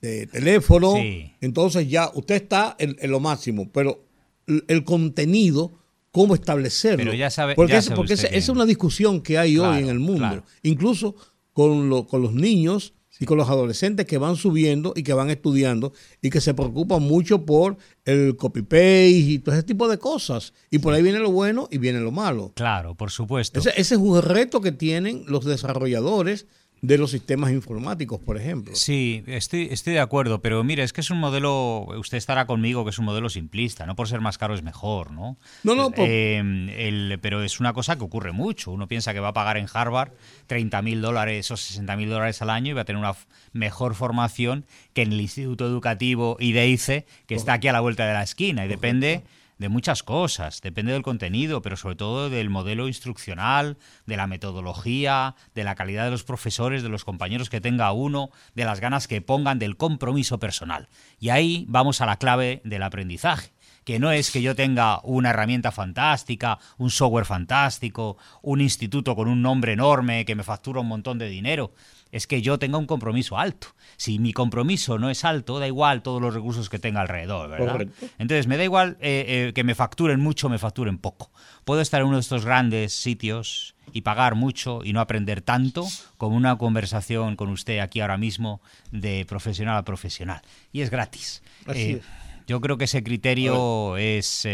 de 0.00 0.26
teléfono, 0.26 0.94
entonces 1.40 1.88
ya 1.88 2.10
usted 2.14 2.34
está 2.36 2.74
en, 2.78 2.96
en 3.00 3.10
lo 3.10 3.20
máximo, 3.20 3.68
pero 3.70 4.02
el, 4.46 4.64
el 4.68 4.82
contenido, 4.84 5.72
¿cómo 6.10 6.34
establecerlo? 6.34 6.98
Pero 6.98 7.14
ya 7.14 7.30
sabe- 7.30 7.54
porque 7.54 7.72
ya 7.72 7.78
es- 7.78 7.84
sabe 7.86 7.96
porque 7.96 8.14
esa- 8.14 8.26
es 8.28 8.48
una 8.48 8.66
discusión 8.66 9.20
que 9.20 9.38
hay 9.38 9.58
hoy 9.58 9.78
en 9.78 9.88
el 9.88 9.98
mundo, 9.98 10.18
claro. 10.18 10.44
incluso 10.62 11.14
con, 11.52 11.88
lo- 11.88 12.06
con 12.06 12.22
los 12.22 12.32
niños 12.34 12.94
y 13.22 13.26
con 13.26 13.36
los 13.36 13.50
adolescentes 13.50 14.06
que 14.06 14.16
van 14.16 14.36
subiendo 14.36 14.94
y 14.96 15.02
que 15.02 15.12
van 15.12 15.28
estudiando 15.28 15.92
y 16.22 16.30
que 16.30 16.40
se 16.40 16.54
preocupan 16.54 17.02
mucho 17.02 17.44
por 17.44 17.76
el 18.06 18.34
copy-paste 18.36 19.08
y 19.10 19.38
todo 19.40 19.54
ese 19.54 19.64
tipo 19.64 19.88
de 19.88 19.98
cosas. 19.98 20.54
Y 20.70 20.78
por 20.78 20.94
ahí 20.94 21.02
viene 21.02 21.18
lo 21.18 21.30
bueno 21.30 21.68
y 21.70 21.76
viene 21.76 22.00
lo 22.00 22.12
malo. 22.12 22.52
Claro, 22.54 22.94
por 22.94 23.10
supuesto. 23.10 23.60
Ese, 23.60 23.70
ese 23.76 23.94
es 23.96 24.00
un 24.00 24.22
reto 24.22 24.62
que 24.62 24.72
tienen 24.72 25.24
los 25.26 25.44
desarrolladores 25.44 26.46
de 26.82 26.96
los 26.96 27.10
sistemas 27.10 27.50
informáticos, 27.52 28.20
por 28.20 28.38
ejemplo. 28.38 28.74
Sí, 28.74 29.22
estoy, 29.26 29.68
estoy 29.70 29.92
de 29.92 30.00
acuerdo, 30.00 30.40
pero 30.40 30.64
mire, 30.64 30.82
es 30.82 30.92
que 30.94 31.02
es 31.02 31.10
un 31.10 31.18
modelo, 31.18 31.86
usted 31.98 32.16
estará 32.16 32.46
conmigo 32.46 32.84
que 32.84 32.90
es 32.90 32.98
un 32.98 33.04
modelo 33.04 33.28
simplista, 33.28 33.84
no 33.84 33.94
por 33.96 34.08
ser 34.08 34.20
más 34.22 34.38
caro 34.38 34.54
es 34.54 34.62
mejor, 34.62 35.10
¿no? 35.10 35.36
No, 35.62 35.74
no, 35.74 35.90
por- 35.90 36.06
Eh, 36.08 36.38
el- 36.38 37.18
pero 37.20 37.42
es 37.42 37.60
una 37.60 37.72
cosa 37.74 37.96
que 37.96 38.04
ocurre 38.04 38.32
mucho. 38.32 38.70
Uno 38.70 38.88
piensa 38.88 39.12
que 39.12 39.20
va 39.20 39.28
a 39.28 39.32
pagar 39.34 39.58
en 39.58 39.66
Harvard 39.72 40.12
30 40.46 40.80
mil 40.80 41.02
dólares 41.02 41.50
o 41.50 41.56
60 41.56 41.96
mil 41.96 42.08
dólares 42.08 42.40
al 42.40 42.48
año 42.50 42.70
y 42.70 42.72
va 42.74 42.82
a 42.82 42.84
tener 42.86 42.98
una 43.00 43.14
mejor 43.52 43.94
formación 43.94 44.64
que 44.94 45.02
en 45.02 45.12
el 45.12 45.20
Instituto 45.20 45.66
Educativo 45.66 46.36
IDEICE, 46.40 47.04
que 47.26 47.34
está 47.34 47.52
aquí 47.54 47.68
a 47.68 47.72
la 47.72 47.80
vuelta 47.80 48.06
de 48.06 48.14
la 48.14 48.22
esquina 48.22 48.64
y 48.64 48.68
depende 48.68 49.22
de 49.60 49.68
muchas 49.68 50.02
cosas, 50.02 50.62
depende 50.62 50.94
del 50.94 51.02
contenido, 51.02 51.60
pero 51.60 51.76
sobre 51.76 51.94
todo 51.94 52.30
del 52.30 52.48
modelo 52.48 52.88
instruccional, 52.88 53.76
de 54.06 54.16
la 54.16 54.26
metodología, 54.26 55.36
de 55.54 55.64
la 55.64 55.74
calidad 55.74 56.06
de 56.06 56.10
los 56.10 56.24
profesores, 56.24 56.82
de 56.82 56.88
los 56.88 57.04
compañeros 57.04 57.50
que 57.50 57.60
tenga 57.60 57.92
uno, 57.92 58.30
de 58.54 58.64
las 58.64 58.80
ganas 58.80 59.06
que 59.06 59.20
pongan, 59.20 59.58
del 59.58 59.76
compromiso 59.76 60.38
personal. 60.38 60.88
Y 61.18 61.28
ahí 61.28 61.66
vamos 61.68 62.00
a 62.00 62.06
la 62.06 62.16
clave 62.16 62.62
del 62.64 62.82
aprendizaje 62.82 63.52
que 63.84 63.98
no 63.98 64.12
es 64.12 64.30
que 64.30 64.42
yo 64.42 64.54
tenga 64.54 65.00
una 65.02 65.30
herramienta 65.30 65.72
fantástica, 65.72 66.58
un 66.76 66.90
software 66.90 67.24
fantástico, 67.24 68.18
un 68.42 68.60
instituto 68.60 69.16
con 69.16 69.26
un 69.26 69.40
nombre 69.40 69.72
enorme 69.72 70.26
que 70.26 70.34
me 70.34 70.44
factura 70.44 70.80
un 70.80 70.86
montón 70.86 71.18
de 71.18 71.28
dinero, 71.28 71.72
es 72.12 72.26
que 72.26 72.42
yo 72.42 72.58
tenga 72.58 72.78
un 72.78 72.86
compromiso 72.86 73.38
alto. 73.38 73.68
Si 73.96 74.18
mi 74.18 74.32
compromiso 74.32 74.98
no 74.98 75.10
es 75.10 75.24
alto, 75.24 75.58
da 75.58 75.66
igual 75.66 76.02
todos 76.02 76.20
los 76.20 76.34
recursos 76.34 76.68
que 76.68 76.78
tenga 76.78 77.00
alrededor, 77.00 77.50
¿verdad? 77.50 77.72
Correcto. 77.72 78.06
Entonces, 78.18 78.46
me 78.46 78.56
da 78.56 78.64
igual 78.64 78.96
eh, 79.00 79.48
eh, 79.48 79.52
que 79.54 79.64
me 79.64 79.74
facturen 79.74 80.20
mucho 80.20 80.46
o 80.46 80.50
me 80.50 80.58
facturen 80.58 80.98
poco. 80.98 81.30
Puedo 81.64 81.80
estar 81.80 82.00
en 82.00 82.08
uno 82.08 82.16
de 82.16 82.22
estos 82.22 82.44
grandes 82.44 82.92
sitios 82.92 83.74
y 83.92 84.00
pagar 84.02 84.34
mucho 84.34 84.80
y 84.84 84.92
no 84.92 85.00
aprender 85.00 85.42
tanto 85.42 85.86
como 86.16 86.36
una 86.36 86.56
conversación 86.58 87.36
con 87.36 87.48
usted 87.50 87.78
aquí 87.80 88.00
ahora 88.00 88.16
mismo 88.16 88.60
de 88.90 89.24
profesional 89.26 89.76
a 89.76 89.84
profesional. 89.84 90.42
Y 90.72 90.80
es 90.80 90.90
gratis. 90.90 91.42
Así 91.66 91.80
Eh, 91.80 91.90
es. 92.00 92.02
Yo 92.46 92.60
creo 92.60 92.76
que 92.78 92.84
ese 92.84 93.04
criterio 93.04 93.96
es 93.96 94.44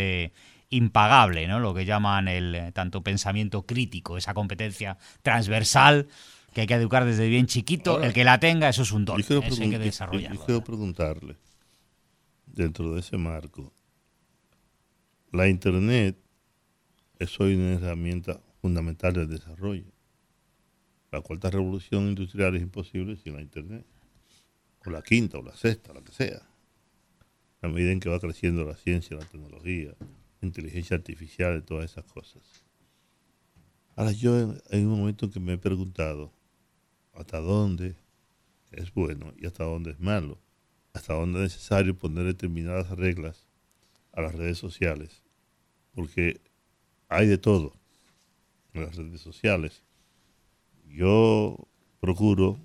impagable, 0.69 1.47
¿no? 1.47 1.61
Lo 1.61 1.73
que 1.73 1.85
llaman 1.85 2.29
el 2.29 2.73
tanto 2.75 3.03
pensamiento 3.03 3.65
crítico, 3.65 4.19
esa 4.19 4.35
competencia 4.35 4.99
transversal 5.23 6.09
que 6.57 6.63
hay 6.63 6.67
que 6.67 6.73
educar 6.75 7.05
desde 7.05 7.29
bien 7.29 7.45
chiquito. 7.47 8.03
El 8.03 8.15
que 8.15 8.25
la 8.25 8.41
tenga, 8.41 8.71
eso 8.71 8.81
es 8.81 8.91
un 8.91 9.05
don. 9.05 9.19
Yo 9.21 9.27
quiero, 9.27 9.43
Eso 9.43 9.63
hay 9.63 9.69
que 9.69 9.77
pregun- 9.77 9.79
yo- 9.79 9.85
desarrollarlo. 9.85 10.39
yo 10.41 10.47
quiero 10.47 10.65
preguntarle, 10.65 11.37
dentro 12.47 12.95
de 12.95 13.01
ese 13.01 13.19
marco, 13.19 13.75
la 15.33 15.49
Internet 15.49 16.17
es 17.19 17.39
hoy 17.41 17.57
una 17.57 17.75
herramienta 17.75 18.41
fundamental 18.63 19.13
del 19.13 19.29
desarrollo. 19.29 19.85
La 21.13 21.21
cuarta 21.21 21.51
revolución 21.51 22.09
industrial 22.09 22.57
es 22.57 22.63
imposible 22.63 23.17
sin 23.17 23.35
la 23.35 23.43
Internet. 23.43 23.85
O 24.87 24.91
la 24.91 25.03
quinta, 25.03 25.37
o 25.37 25.43
la 25.43 25.55
sexta, 25.55 25.93
la 25.93 26.01
que 26.01 26.13
sea. 26.13 26.41
A 27.61 27.69
medida 27.69 27.93
en 27.93 28.01
que 28.01 28.09
va 28.09 28.19
creciendo 28.19 28.65
la 28.65 28.77
ciencia, 28.77 29.15
la 29.15 29.27
tecnología, 29.27 29.95
la 30.41 30.47
inteligencia 30.49 30.97
artificial 30.97 31.59
y 31.59 31.63
todas 31.67 31.91
esas 31.91 32.05
cosas. 32.07 32.43
Ahora 33.95 34.13
yo 34.13 34.39
en- 34.41 34.63
hay 34.71 34.85
un 34.85 34.99
momento 34.99 35.27
en 35.27 35.33
que 35.33 35.41
me 35.41 35.53
he 35.55 35.59
preguntado 35.59 36.33
hasta 37.17 37.41
dónde 37.41 37.97
es 38.73 38.93
bueno 38.93 39.33
y 39.37 39.47
hasta 39.47 39.65
dónde 39.65 39.93
es 39.93 40.01
malo, 40.01 40.39
hasta 40.93 41.15
dónde 41.15 41.39
es 41.45 41.53
necesario 41.55 41.97
poner 41.97 42.25
determinadas 42.25 42.91
reglas 42.91 43.47
a 44.13 44.23
las 44.23 44.35
redes 44.35 44.59
sociales, 44.59 45.23
porque 45.95 46.41
hay 47.09 47.27
de 47.27 47.39
todo 47.39 47.75
en 48.73 48.83
las 48.83 48.97
redes 48.97 49.21
sociales. 49.21 49.83
Yo 50.89 51.57
procuro 52.01 52.59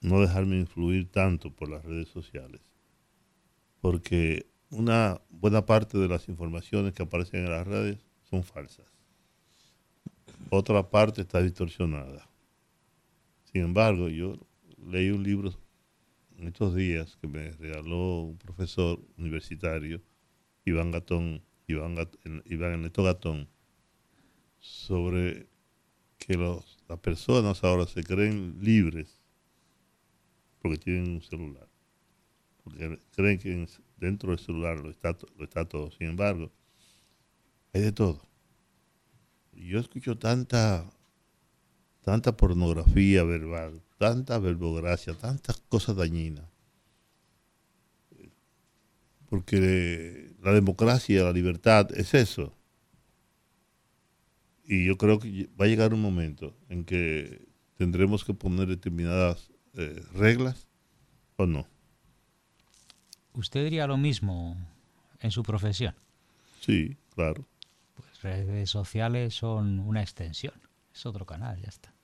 no 0.00 0.20
dejarme 0.20 0.58
influir 0.58 1.10
tanto 1.10 1.50
por 1.50 1.68
las 1.68 1.84
redes 1.84 2.08
sociales, 2.08 2.60
porque 3.80 4.46
una 4.70 5.20
buena 5.30 5.64
parte 5.64 5.98
de 5.98 6.08
las 6.08 6.28
informaciones 6.28 6.92
que 6.92 7.02
aparecen 7.02 7.44
en 7.44 7.50
las 7.50 7.66
redes 7.66 7.98
son 8.28 8.42
falsas. 8.44 8.86
Otra 10.50 10.88
parte 10.88 11.22
está 11.22 11.42
distorsionada. 11.42 12.27
Sin 13.52 13.62
embargo, 13.62 14.08
yo 14.08 14.38
leí 14.76 15.10
un 15.10 15.22
libro 15.22 15.52
en 16.36 16.48
estos 16.48 16.74
días 16.74 17.16
que 17.16 17.26
me 17.28 17.50
regaló 17.52 18.22
un 18.22 18.38
profesor 18.38 19.00
universitario, 19.16 20.02
Iván 20.64 20.90
Gatón, 20.90 21.42
Iván, 21.66 21.96
Gat- 21.96 22.16
Iván 22.44 22.72
Ernesto 22.72 23.02
Gatón, 23.02 23.48
sobre 24.60 25.48
que 26.18 26.36
las 26.36 26.98
personas 27.00 27.64
ahora 27.64 27.86
se 27.86 28.02
creen 28.04 28.58
libres 28.60 29.20
porque 30.60 30.78
tienen 30.78 31.10
un 31.10 31.22
celular. 31.22 31.68
Porque 32.62 32.98
creen 33.14 33.38
que 33.38 33.52
en- 33.52 33.68
dentro 33.96 34.30
del 34.30 34.38
celular 34.38 34.78
lo 34.80 34.90
está, 34.90 35.16
lo 35.36 35.44
está 35.44 35.64
todo. 35.64 35.90
Sin 35.90 36.08
embargo, 36.08 36.52
hay 37.72 37.80
de 37.82 37.92
todo. 37.92 38.20
Yo 39.52 39.78
escucho 39.80 40.16
tanta 40.18 40.88
tanta 42.02 42.36
pornografía 42.36 43.24
verbal, 43.24 43.82
tanta 43.98 44.38
verbogracia, 44.38 45.14
tantas 45.14 45.58
cosas 45.68 45.96
dañinas. 45.96 46.44
Porque 49.28 50.34
la 50.42 50.52
democracia, 50.52 51.24
la 51.24 51.32
libertad 51.32 51.88
es 51.94 52.14
eso. 52.14 52.54
Y 54.64 54.86
yo 54.86 54.96
creo 54.96 55.18
que 55.18 55.48
va 55.60 55.64
a 55.64 55.68
llegar 55.68 55.94
un 55.94 56.00
momento 56.00 56.56
en 56.68 56.84
que 56.84 57.46
tendremos 57.76 58.24
que 58.24 58.34
poner 58.34 58.68
determinadas 58.68 59.50
eh, 59.74 60.02
reglas 60.14 60.66
o 61.36 61.46
no. 61.46 61.66
¿Usted 63.32 63.64
diría 63.64 63.86
lo 63.86 63.96
mismo 63.96 64.56
en 65.20 65.30
su 65.30 65.42
profesión? 65.42 65.94
Sí, 66.60 66.96
claro. 67.14 67.46
Pues 67.94 68.22
redes 68.22 68.70
sociales 68.70 69.34
son 69.34 69.78
una 69.78 70.02
extensión, 70.02 70.54
es 70.92 71.06
otro 71.06 71.24
canal, 71.24 71.60
ya 71.60 71.68
está. 71.68 71.94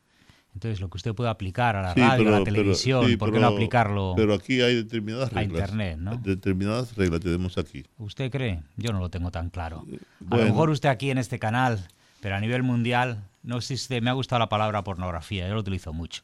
Entonces, 0.54 0.80
lo 0.80 0.88
que 0.88 0.96
usted 0.96 1.14
puede 1.14 1.30
aplicar 1.30 1.74
a 1.76 1.82
la 1.82 1.94
Sí, 1.94 2.00
radio, 2.00 2.28
a 2.28 2.30
la 2.30 2.38
pero- 2.38 2.44
televisión, 2.44 3.06
sí, 3.08 3.16
¿por 3.16 3.30
qué 3.30 3.38
pero- 3.38 3.50
no 3.50 3.54
aplicarlo 3.54 4.12
Pero 4.16 4.34
aquí 4.34 4.60
hay 4.60 4.76
determinadas 4.76 5.32
a 5.32 5.34
reglas. 5.40 5.60
Internet, 5.60 5.98
no? 5.98 6.16
Determinadas 6.16 6.94
reglas 6.96 7.20
tenemos 7.20 7.58
aquí. 7.58 7.84
¿Usted 7.98 8.30
cree? 8.30 8.62
Yo 8.76 8.92
no 8.92 9.00
lo 9.00 9.10
tengo 9.10 9.30
tan 9.30 9.50
claro. 9.50 9.84
A 10.30 10.36
lo 10.36 10.44
mejor 10.44 10.70
usted 10.70 10.88
aquí 10.88 11.10
en 11.10 11.18
este 11.18 11.38
canal, 11.38 11.86
pero 12.20 12.36
a 12.36 12.40
nivel 12.40 12.62
mundial 12.62 13.24
no 13.42 13.56
existe, 13.58 14.00
me 14.00 14.10
ha 14.10 14.12
gustado 14.14 14.38
la 14.38 14.48
palabra 14.48 14.84
pornografía, 14.84 15.48
yo 15.48 15.54
lo 15.54 15.60
utilizo 15.60 15.92
mucho. 15.92 16.22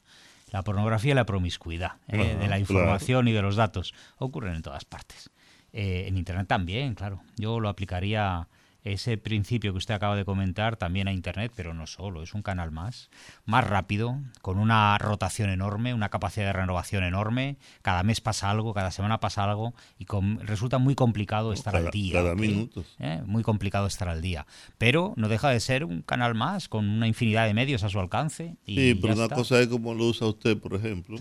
La 0.53 0.63
pornografía 0.63 1.13
y 1.13 1.15
la 1.15 1.27
promiscuidad 1.27 1.93
¿eh? 2.09 2.15
Ajá, 2.21 2.23
de 2.25 2.35
la 2.35 2.47
claro. 2.47 2.61
información 2.61 3.29
y 3.29 3.33
de 3.33 3.43
los 3.43 3.57
datos 3.57 3.95
ocurren 4.19 4.55
en 4.55 4.63
todas 4.63 4.85
partes. 4.85 5.31
Eh, 5.73 6.07
en 6.09 6.17
Internet 6.17 6.47
también, 6.49 6.95
claro. 6.95 7.21
Yo 7.37 7.61
lo 7.61 7.69
aplicaría 7.69 8.49
ese 8.85 9.19
principio 9.19 9.73
que 9.73 9.79
usted 9.79 9.95
acaba 9.95 10.17
de 10.17 10.25
comentar 10.25 10.77
también 10.77 11.07
a 11.09 11.13
Internet, 11.13 11.53
pero 11.55 11.75
no 11.75 11.87
solo, 11.87 12.23
es 12.23 12.33
un 12.35 12.43
canal 12.43 12.71
más, 12.71 13.11
más 13.45 13.67
rápido, 13.67 14.19
con 14.41 14.59
una 14.59 14.97
rotación 14.99 15.51
enorme, 15.51 15.93
una 15.95 16.09
capacidad 16.09 16.47
de 16.47 16.53
renovación 16.55 17.05
enorme, 17.05 17.57
cada 17.83 18.03
mes 18.03 18.21
pasa 18.21 18.51
algo, 18.51 18.73
cada 18.73 18.91
semana 18.91 19.21
pasa 19.21 19.45
algo 19.45 19.75
y 19.99 20.07
con- 20.07 20.41
resulta 20.47 20.79
muy 20.79 20.95
complicado 20.95 21.53
estar 21.53 21.73
cada- 21.75 21.87
al 21.87 21.91
día. 21.93 22.13
cada 22.15 22.33
¿ok? 22.33 22.39
minutos. 22.41 22.97
¿Eh? 22.99 23.21
Muy 23.27 23.43
complicado 23.43 23.87
estar 23.87 24.09
al 24.09 24.23
día, 24.23 24.47
pero 24.79 25.13
no 25.17 25.29
deja 25.29 25.51
de 25.51 25.61
ser 25.61 25.85
un 25.85 26.03
canal 26.03 26.35
más 26.35 26.69
con 26.69 26.89
una 26.89 27.07
infinidad 27.07 27.47
de 27.47 27.55
medios 27.55 27.85
a 27.85 27.89
su 27.91 28.01
alcance. 28.01 28.57
Y 28.65 28.75
Sí, 28.77 28.95
pero 29.01 29.15
una 29.15 29.25
está. 29.25 29.35
cosa 29.37 29.61
es 29.61 29.69
como 29.69 29.95
lo 29.95 30.07
usa 30.07 30.27
usted, 30.27 30.57
por 30.59 30.75
ejemplo, 30.75 31.19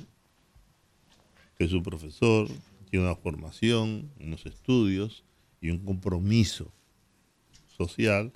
que 1.57 1.66
es 1.66 1.74
un 1.74 1.84
profesor, 1.84 2.47
tiene 2.89 3.05
una 3.05 3.16
formación, 3.16 4.10
unos 4.20 4.45
estudios 4.45 5.24
y 5.62 5.70
un 5.72 5.80
compromiso 5.80 6.72
social 7.89 8.32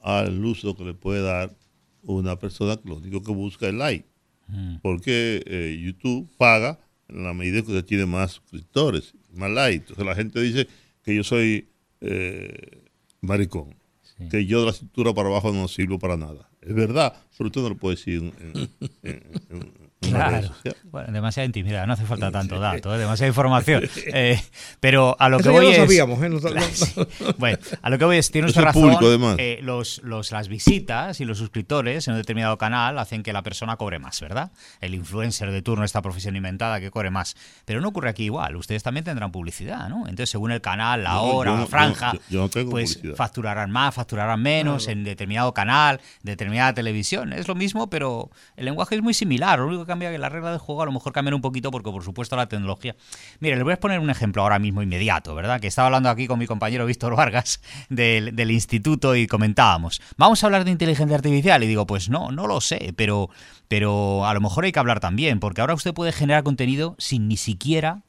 al 0.00 0.44
uso 0.44 0.76
que 0.76 0.84
le 0.84 0.94
puede 0.94 1.22
dar 1.22 1.54
una 2.02 2.38
persona 2.38 2.76
que 2.76 2.88
lo 2.88 2.96
único 2.96 3.22
que 3.22 3.32
busca 3.32 3.68
es 3.68 3.74
like. 3.74 4.06
Mm. 4.48 4.76
Porque 4.82 5.42
eh, 5.46 5.78
YouTube 5.82 6.28
paga 6.38 6.78
en 7.08 7.24
la 7.24 7.34
medida 7.34 7.60
que 7.62 7.68
usted 7.72 7.84
tiene 7.84 8.06
más 8.06 8.32
suscriptores, 8.32 9.14
más 9.34 9.50
likes. 9.50 9.82
Entonces 9.88 10.06
la 10.06 10.14
gente 10.14 10.40
dice 10.40 10.68
que 11.02 11.14
yo 11.14 11.24
soy 11.24 11.68
eh, 12.00 12.82
maricón, 13.20 13.74
Sí. 14.18 14.28
que 14.28 14.44
yo 14.46 14.60
de 14.60 14.66
la 14.66 14.72
cintura 14.72 15.12
para 15.14 15.28
abajo 15.30 15.52
no 15.52 15.66
sirvo 15.68 15.98
para 15.98 16.16
nada. 16.16 16.48
Es 16.60 16.74
verdad, 16.74 17.14
pero 17.36 17.48
usted 17.48 17.60
no 17.62 17.70
lo 17.70 17.76
puede 17.76 17.96
decir 17.96 18.32
en, 18.38 18.68
en- 19.02 19.22
en- 19.50 19.72
Claro. 20.00 20.48
Bueno, 20.84 21.12
demasiada 21.12 21.44
intimidad, 21.44 21.86
no 21.86 21.92
hace 21.92 22.04
falta 22.06 22.32
tanto 22.32 22.58
dato, 22.58 22.94
¿eh? 22.94 22.98
demasiada 22.98 23.28
información. 23.28 23.82
Eh, 24.12 24.40
pero 24.80 25.14
a 25.20 25.28
lo 25.28 25.36
que 25.36 25.42
Eso 25.42 25.50
ya 25.52 25.56
voy 25.58 25.64
lo 25.66 25.70
es. 25.72 25.76
sabíamos, 25.76 26.22
¿eh? 26.22 26.28
No- 26.30 26.40
no- 26.40 26.60
Sí. 26.72 26.94
Bueno, 27.38 27.58
a 27.82 27.90
lo 27.90 27.98
que 27.98 28.04
voy 28.06 28.16
es, 28.16 28.30
tiene 28.30 28.48
usted 28.48 28.62
razón. 28.62 28.82
público, 28.82 29.06
además. 29.06 29.36
eh, 29.38 29.58
los, 29.62 30.00
los- 30.02 30.32
las 30.32 30.48
visitas 30.48 31.20
y 31.20 31.24
los 31.26 31.36
suscriptores 31.38 32.08
en 32.08 32.14
un 32.14 32.18
determinado 32.20 32.56
canal 32.58 32.98
hacen 32.98 33.22
que 33.22 33.32
la 33.32 33.42
persona 33.42 33.76
cobre 33.76 33.98
más, 33.98 34.20
¿verdad? 34.20 34.50
El 34.80 34.94
influencer 34.94 35.50
de 35.52 35.60
turno, 35.62 35.84
esta 35.84 36.00
profesión 36.02 36.34
inventada, 36.34 36.80
que 36.80 36.90
cobre 36.90 37.10
más. 37.10 37.36
Pero 37.66 37.80
no 37.82 37.88
ocurre 37.88 38.08
aquí 38.10 38.24
igual. 38.24 38.56
Ustedes 38.56 38.82
también 38.82 39.04
tendrán 39.04 39.30
publicidad, 39.30 39.88
¿no? 39.90 40.00
Entonces, 40.04 40.30
según 40.30 40.50
el 40.50 40.60
canal, 40.62 41.04
la 41.04 41.20
hora, 41.20 41.52
no- 41.52 41.58
la 41.60 41.66
franja, 41.66 42.12
yo 42.30 42.48
yo 42.48 42.48
pues 42.48 42.64
publicidad. 42.96 43.14
facturarán 43.16 43.70
más, 43.70 43.94
facturarán 43.94 44.40
menos 44.42 44.88
en 44.88 45.04
determinado 45.04 45.52
canal, 45.54 46.00
determinada 46.22 46.72
televisión. 46.72 47.32
Es 47.34 47.46
lo 47.48 47.54
mismo, 47.54 47.90
pero 47.90 48.30
el 48.56 48.64
lenguaje 48.64 48.94
es 48.96 49.02
muy 49.02 49.12
similar. 49.14 49.58
Lo 49.58 49.66
único 49.68 49.84
que 49.86 49.89
cambia 49.90 50.08
es 50.08 50.14
que 50.14 50.18
la 50.18 50.28
regla 50.28 50.50
del 50.50 50.58
juego 50.58 50.82
a 50.82 50.86
lo 50.86 50.92
mejor 50.92 51.12
cambian 51.12 51.34
un 51.34 51.40
poquito 51.40 51.70
porque, 51.70 51.90
por 51.90 52.02
supuesto, 52.02 52.36
la 52.36 52.46
tecnología. 52.46 52.96
Mire, 53.40 53.56
le 53.56 53.62
voy 53.62 53.74
a 53.74 53.80
poner 53.80 53.98
un 54.00 54.08
ejemplo 54.08 54.42
ahora 54.42 54.58
mismo 54.58 54.82
inmediato, 54.82 55.34
¿verdad? 55.34 55.60
Que 55.60 55.66
estaba 55.66 55.86
hablando 55.86 56.08
aquí 56.08 56.26
con 56.26 56.38
mi 56.38 56.46
compañero 56.46 56.86
Víctor 56.86 57.16
Vargas 57.16 57.60
del, 57.88 58.34
del 58.34 58.50
instituto 58.50 59.16
y 59.16 59.26
comentábamos, 59.26 60.00
vamos 60.16 60.42
a 60.42 60.46
hablar 60.46 60.64
de 60.64 60.70
inteligencia 60.70 61.16
artificial. 61.16 61.62
Y 61.62 61.66
digo, 61.66 61.86
pues 61.86 62.08
no, 62.08 62.30
no 62.30 62.46
lo 62.46 62.60
sé, 62.60 62.94
pero, 62.96 63.28
pero 63.68 64.26
a 64.26 64.32
lo 64.34 64.40
mejor 64.40 64.64
hay 64.64 64.72
que 64.72 64.78
hablar 64.78 65.00
también, 65.00 65.40
porque 65.40 65.60
ahora 65.60 65.74
usted 65.74 65.92
puede 65.92 66.12
generar 66.12 66.42
contenido 66.42 66.94
sin 66.98 67.28
ni 67.28 67.36
siquiera, 67.36 68.02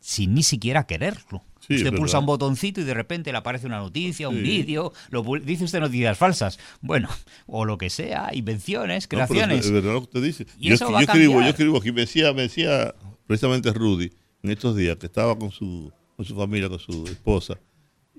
sin 0.00 0.34
ni 0.34 0.42
siquiera 0.42 0.84
quererlo. 0.84 1.42
Sí, 1.70 1.76
usted 1.76 1.90
pulsa 1.90 2.02
verdad. 2.16 2.18
un 2.20 2.26
botoncito 2.26 2.80
y 2.80 2.84
de 2.84 2.94
repente 2.94 3.32
le 3.32 3.38
aparece 3.38 3.66
una 3.66 3.78
noticia, 3.78 4.28
un 4.28 4.36
Sí. 4.36 4.42
vídeo, 4.42 4.92
lo 5.10 5.22
dice 5.42 5.64
usted 5.64 5.80
noticias 5.80 6.18
falsas. 6.18 6.58
Bueno, 6.80 7.08
o 7.46 7.64
lo 7.64 7.78
que 7.78 7.90
sea, 7.90 8.30
invenciones, 8.32 9.04
No, 9.04 9.08
creaciones. 9.08 9.64
es 9.66 9.70
verdad 9.72 9.92
lo 9.92 10.00
que 10.00 10.18
usted 10.18 10.22
dice. 10.22 10.46
Y 10.58 10.68
Yo, 10.68 10.74
eso 10.74 10.86
yo 10.86 10.92
va 10.92 11.00
a 11.00 11.02
escribo, 11.02 11.40
yo 11.40 11.48
escribo 11.48 11.78
aquí, 11.78 11.92
me 11.92 12.02
decía, 12.02 12.32
me 12.32 12.42
decía 12.42 12.94
precisamente 13.26 13.72
Rudy 13.72 14.10
en 14.42 14.50
estos 14.50 14.76
días 14.76 14.96
que 14.96 15.06
estaba 15.06 15.38
con 15.38 15.50
su, 15.52 15.92
con 16.16 16.24
su 16.26 16.34
familia, 16.34 16.68
con 16.68 16.78
su 16.78 17.04
esposa, 17.06 17.58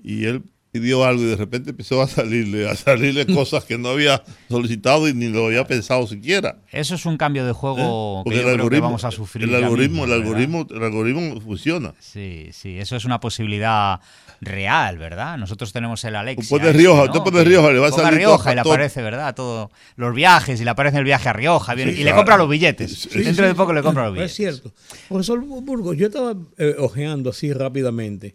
y 0.02 0.24
él 0.24 0.42
pidió 0.72 1.04
algo 1.04 1.22
y 1.22 1.26
de 1.26 1.36
repente 1.36 1.70
empezó 1.70 2.00
a 2.00 2.08
salirle, 2.08 2.68
a 2.68 2.74
salirle 2.74 3.26
cosas 3.34 3.64
que 3.64 3.76
no 3.76 3.90
había 3.90 4.22
solicitado 4.48 5.06
y 5.06 5.12
ni 5.12 5.28
lo 5.28 5.46
había 5.46 5.66
pensado 5.66 6.06
siquiera. 6.06 6.56
Eso 6.72 6.94
es 6.94 7.04
un 7.04 7.18
cambio 7.18 7.44
de 7.44 7.52
juego 7.52 8.22
¿Eh? 8.26 8.30
Que 8.30 8.36
yo 8.36 8.48
el 8.48 8.56
creo 8.56 8.70
que 8.70 8.80
vamos 8.80 9.04
a 9.04 9.10
sufrir. 9.10 9.44
el 9.48 9.54
algoritmo, 9.54 10.00
mismo, 10.00 10.04
el 10.06 10.12
algoritmo, 10.22 10.66
el 10.70 10.82
algoritmo 10.82 11.40
funciona. 11.42 11.92
Sí, 12.00 12.48
sí, 12.52 12.78
eso 12.78 12.96
es 12.96 13.04
una 13.04 13.20
posibilidad 13.20 14.00
real, 14.40 14.96
¿verdad? 14.98 15.36
Nosotros 15.36 15.72
tenemos 15.74 16.02
el 16.04 16.16
Alexa. 16.16 16.42
Tú 16.48 16.58
pones 16.58 16.74
Rioja, 16.74 17.04
¿no? 17.06 17.12
tú 17.12 17.22
pones 17.22 17.46
Rioja, 17.46 17.70
le 17.70 17.78
va 17.78 17.88
a 17.88 17.92
salir 17.92 18.18
Rioja 18.18 18.42
todo- 18.44 18.52
y 18.52 18.54
le 18.54 18.60
aparece, 18.62 19.02
¿verdad? 19.02 19.34
Todo 19.34 19.70
los 19.96 20.14
viajes 20.14 20.58
y 20.60 20.64
le 20.64 20.70
aparece 20.70 20.96
el 20.98 21.04
viaje 21.04 21.28
a 21.28 21.32
Rioja 21.34 21.74
viene- 21.74 21.92
Sí, 21.92 21.98
y 22.00 22.04
le 22.04 22.04
claro. 22.10 22.16
compra 22.16 22.36
los 22.38 22.48
billetes. 22.48 22.92
Sí, 23.10 23.20
Dentro 23.22 23.46
de 23.46 23.54
poco 23.54 23.74
le 23.74 23.82
compra 23.82 24.08
los 24.08 24.18
Es 24.18 24.36
billetes. 24.36 24.36
cierto. 24.62 24.72
Profesor 25.08 25.38
Burgos, 25.40 25.96
yo 25.98 26.06
estaba 26.06 26.34
eh, 26.56 26.74
ojeando 26.78 27.28
así 27.30 27.52
rápidamente 27.52 28.34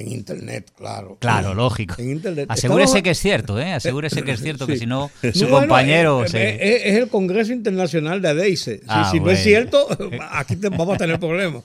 en 0.00 0.12
internet, 0.12 0.70
claro. 0.76 1.16
Claro, 1.20 1.54
lógico. 1.54 1.94
En 1.98 2.10
internet. 2.10 2.46
Asegúrese 2.50 3.02
que 3.02 3.10
es 3.10 3.18
cierto, 3.18 3.58
¿eh? 3.60 3.72
Asegúrese 3.72 4.22
que 4.22 4.32
es 4.32 4.40
cierto, 4.40 4.66
que 4.66 4.76
si 4.76 4.86
no, 4.86 5.10
su 5.34 5.48
compañero 5.48 6.24
eh, 6.24 6.28
se... 6.28 6.48
eh, 6.48 6.88
es 6.90 6.96
el 6.96 7.08
Congreso 7.08 7.52
Internacional 7.52 8.22
de 8.22 8.28
ADEICE. 8.28 8.78
Si, 8.78 8.84
Ah, 8.88 9.08
si 9.10 9.20
no 9.20 9.30
es 9.30 9.42
cierto, 9.42 9.86
aquí 10.30 10.56
te- 10.56 10.68
vamos 10.68 10.94
a 10.94 10.98
tener 10.98 11.18
problemas. 11.18 11.62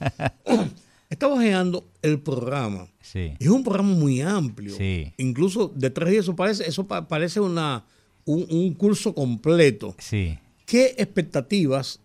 Estaba 1.09 1.35
ojeando 1.35 1.85
el 2.01 2.19
programa. 2.19 2.87
Sí. 3.01 3.33
Es 3.39 3.47
un 3.47 3.63
programa 3.63 3.89
muy 3.93 4.21
amplio. 4.21 4.75
Sí. 4.75 5.13
Incluso 5.17 5.71
de 5.75 5.89
tres 5.91 6.09
días, 6.09 6.23
eso 6.25 6.35
parece, 6.35 6.67
eso 6.67 6.87
pa- 6.87 7.07
parece 7.07 7.39
una, 7.39 7.85
un, 8.25 8.47
un 8.49 8.73
curso 8.73 9.13
completo. 9.13 9.95
Sí. 9.99 10.37
¿Qué 10.65 10.95
expectativas 10.97 11.99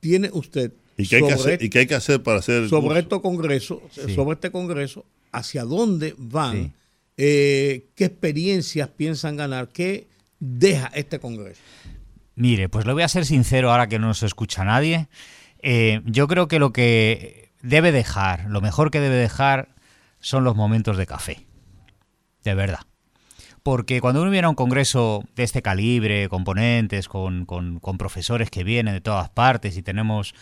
tiene 0.00 0.28
usted 0.32 0.72
¿Y 0.98 1.06
qué 1.08 1.16
hay, 1.16 1.22
que 1.22 1.28
sobre, 1.36 1.40
hacer, 1.54 1.62
¿Y 1.62 1.70
qué 1.70 1.78
hay 1.80 1.86
que 1.86 1.94
hacer 1.94 2.22
para 2.22 2.38
hacer 2.40 2.64
el 2.64 2.68
sobre 2.68 3.02
curso? 3.04 3.22
congresos, 3.22 3.78
Sí. 3.92 4.14
sobre 4.14 4.34
este 4.34 4.50
congreso, 4.50 5.04
hacia 5.38 5.64
dónde 5.64 6.14
van, 6.18 6.52
Sí. 6.56 6.72
eh, 7.18 7.86
qué 7.94 8.04
experiencias 8.06 8.88
piensan 8.88 9.36
ganar, 9.36 9.68
qué 9.68 10.08
deja 10.38 10.88
este 10.94 11.18
congreso? 11.18 11.60
Mire, 12.34 12.68
pues 12.68 12.84
le 12.86 12.92
voy 12.92 13.02
a 13.02 13.08
ser 13.08 13.24
sincero 13.24 13.70
ahora 13.70 13.86
que 13.88 13.98
no 13.98 14.08
nos 14.08 14.22
escucha 14.22 14.64
nadie. 14.64 15.08
Eh, 15.62 16.02
yo 16.04 16.28
creo 16.28 16.48
que 16.48 16.58
lo 16.58 16.72
que 16.72 17.50
debe 17.62 17.92
dejar, 17.92 18.44
lo 18.50 18.60
mejor 18.60 18.90
que 18.90 19.00
debe 19.00 19.16
dejar 19.16 19.74
son 20.20 20.44
los 20.44 20.54
momentos 20.54 20.96
de 20.98 21.06
café. 21.06 21.46
De 22.44 22.54
verdad. 22.54 22.80
Porque 23.62 24.00
cuando 24.00 24.22
uno 24.22 24.30
viene 24.30 24.46
a 24.46 24.50
un 24.50 24.54
congreso 24.54 25.24
de 25.34 25.42
este 25.42 25.60
calibre, 25.62 26.28
con 26.28 26.44
ponentes, 26.44 27.08
con, 27.08 27.46
con- 27.46 27.80
con 27.80 27.98
profesores 27.98 28.48
que 28.50 28.62
vienen 28.62 28.94
de 28.94 29.00
todas 29.00 29.28
partes 29.30 29.76
y 29.76 29.82
tenemos 29.82 30.34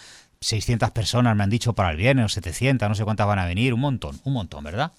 600 0.45 0.90
personas, 0.90 1.34
me 1.34 1.42
han 1.42 1.51
dicho 1.51 1.72
para 1.72 1.90
el 1.90 1.97
viernes, 1.97 2.26
o 2.26 2.28
700, 2.28 2.86
no 2.88 2.95
sé 2.95 3.05
cuántas 3.05 3.26
van 3.26 3.38
a 3.38 3.47
venir, 3.47 3.72
un 3.72 3.80
montón, 3.80 4.20
un 4.24 4.34
montón, 4.34 4.62
¿verdad? 4.62 4.92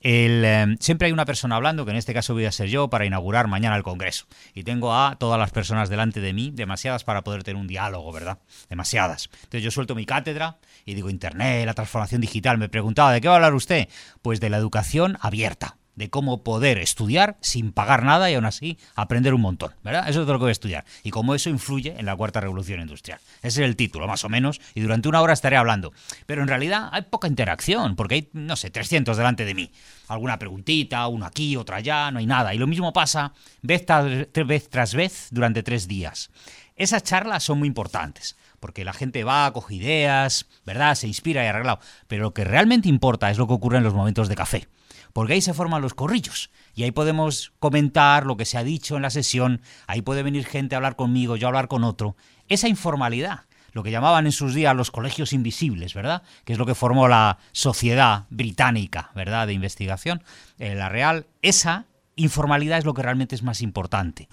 El, 0.00 0.42
eh, 0.44 0.76
siempre 0.80 1.06
hay 1.06 1.12
una 1.12 1.26
persona 1.26 1.56
hablando, 1.56 1.84
que 1.84 1.90
en 1.90 1.98
este 1.98 2.14
caso 2.14 2.32
voy 2.32 2.46
a 2.46 2.52
ser 2.52 2.68
yo, 2.68 2.88
para 2.88 3.04
inaugurar 3.04 3.46
mañana 3.46 3.76
el 3.76 3.82
Congreso. 3.82 4.26
Y 4.54 4.62
tengo 4.62 4.94
a 4.94 5.16
todas 5.18 5.38
las 5.38 5.50
personas 5.50 5.90
delante 5.90 6.20
de 6.20 6.32
mí, 6.32 6.50
demasiadas 6.54 7.04
para 7.04 7.22
poder 7.24 7.44
tener 7.44 7.60
un 7.60 7.66
diálogo, 7.66 8.10
¿verdad? 8.10 8.38
Demasiadas. 8.70 9.28
Entonces 9.34 9.62
yo 9.62 9.70
suelto 9.70 9.94
mi 9.94 10.06
cátedra 10.06 10.58
y 10.84 10.94
digo, 10.94 11.10
Internet, 11.10 11.66
la 11.66 11.74
transformación 11.74 12.20
digital. 12.20 12.56
Me 12.56 12.68
preguntaba, 12.68 13.12
¿de 13.12 13.20
qué 13.20 13.28
va 13.28 13.34
a 13.34 13.36
hablar 13.36 13.54
usted? 13.54 13.88
Pues 14.22 14.40
de 14.40 14.48
la 14.48 14.56
educación 14.56 15.18
abierta 15.20 15.76
de 15.96 16.10
cómo 16.10 16.44
poder 16.44 16.78
estudiar 16.78 17.36
sin 17.40 17.72
pagar 17.72 18.04
nada 18.04 18.30
y 18.30 18.34
aún 18.34 18.44
así 18.44 18.78
aprender 18.94 19.34
un 19.34 19.40
montón, 19.40 19.72
¿verdad? 19.82 20.08
Eso 20.08 20.22
es 20.22 20.28
lo 20.28 20.34
que 20.34 20.44
voy 20.44 20.48
a 20.50 20.52
estudiar. 20.52 20.84
Y 21.02 21.10
cómo 21.10 21.34
eso 21.34 21.50
influye 21.50 21.96
en 21.98 22.06
la 22.06 22.14
cuarta 22.14 22.40
revolución 22.40 22.80
industrial. 22.80 23.18
Ese 23.38 23.62
es 23.62 23.68
el 23.68 23.76
título, 23.76 24.06
más 24.06 24.24
o 24.24 24.28
menos, 24.28 24.60
y 24.74 24.80
durante 24.80 25.08
una 25.08 25.22
hora 25.22 25.32
estaré 25.32 25.56
hablando. 25.56 25.92
Pero 26.26 26.42
en 26.42 26.48
realidad 26.48 26.90
hay 26.92 27.02
poca 27.02 27.26
interacción, 27.28 27.96
porque 27.96 28.14
hay, 28.14 28.28
no 28.34 28.56
sé, 28.56 28.70
300 28.70 29.16
delante 29.16 29.44
de 29.44 29.54
mí. 29.54 29.72
Alguna 30.08 30.38
preguntita, 30.38 31.06
una 31.08 31.26
aquí, 31.26 31.56
otra 31.56 31.78
allá, 31.78 32.10
no 32.10 32.18
hay 32.18 32.26
nada. 32.26 32.54
Y 32.54 32.58
lo 32.58 32.66
mismo 32.66 32.92
pasa 32.92 33.32
vez 33.62 33.86
tras 33.86 34.06
vez, 34.46 34.68
tras 34.68 34.94
vez 34.94 35.28
durante 35.30 35.62
tres 35.62 35.88
días. 35.88 36.30
Esas 36.76 37.02
charlas 37.02 37.42
son 37.42 37.58
muy 37.58 37.68
importantes, 37.68 38.36
porque 38.60 38.84
la 38.84 38.92
gente 38.92 39.24
va, 39.24 39.50
coge 39.54 39.76
ideas, 39.76 40.46
¿verdad? 40.66 40.94
Se 40.94 41.08
inspira 41.08 41.42
y 41.42 41.46
arreglado. 41.46 41.80
Pero 42.06 42.24
lo 42.24 42.34
que 42.34 42.44
realmente 42.44 42.90
importa 42.90 43.30
es 43.30 43.38
lo 43.38 43.46
que 43.46 43.54
ocurre 43.54 43.78
en 43.78 43.84
los 43.84 43.94
momentos 43.94 44.28
de 44.28 44.34
café 44.34 44.68
porque 45.16 45.32
ahí 45.32 45.40
se 45.40 45.54
forman 45.54 45.80
los 45.80 45.94
corrillos 45.94 46.50
y 46.74 46.82
ahí 46.82 46.90
podemos 46.90 47.54
comentar 47.58 48.26
lo 48.26 48.36
que 48.36 48.44
se 48.44 48.58
ha 48.58 48.64
dicho 48.64 48.96
en 48.96 49.02
la 49.02 49.08
sesión, 49.08 49.62
ahí 49.86 50.02
puede 50.02 50.22
venir 50.22 50.44
gente 50.44 50.74
a 50.74 50.76
hablar 50.76 50.94
conmigo, 50.94 51.36
yo 51.36 51.46
a 51.46 51.48
hablar 51.48 51.68
con 51.68 51.84
otro. 51.84 52.16
Esa 52.50 52.68
informalidad, 52.68 53.44
lo 53.72 53.82
que 53.82 53.90
llamaban 53.90 54.26
en 54.26 54.32
sus 54.32 54.52
días 54.52 54.76
los 54.76 54.90
colegios 54.90 55.32
invisibles, 55.32 55.94
¿verdad? 55.94 56.22
Que 56.44 56.52
es 56.52 56.58
lo 56.58 56.66
que 56.66 56.74
formó 56.74 57.08
la 57.08 57.38
sociedad 57.52 58.26
británica, 58.28 59.10
¿verdad? 59.14 59.46
De 59.46 59.54
investigación, 59.54 60.22
eh, 60.58 60.74
la 60.74 60.90
real, 60.90 61.24
esa 61.40 61.86
informalidad 62.16 62.76
es 62.76 62.84
lo 62.84 62.92
que 62.92 63.00
realmente 63.00 63.36
es 63.36 63.42
más 63.42 63.62
importante. 63.62 64.28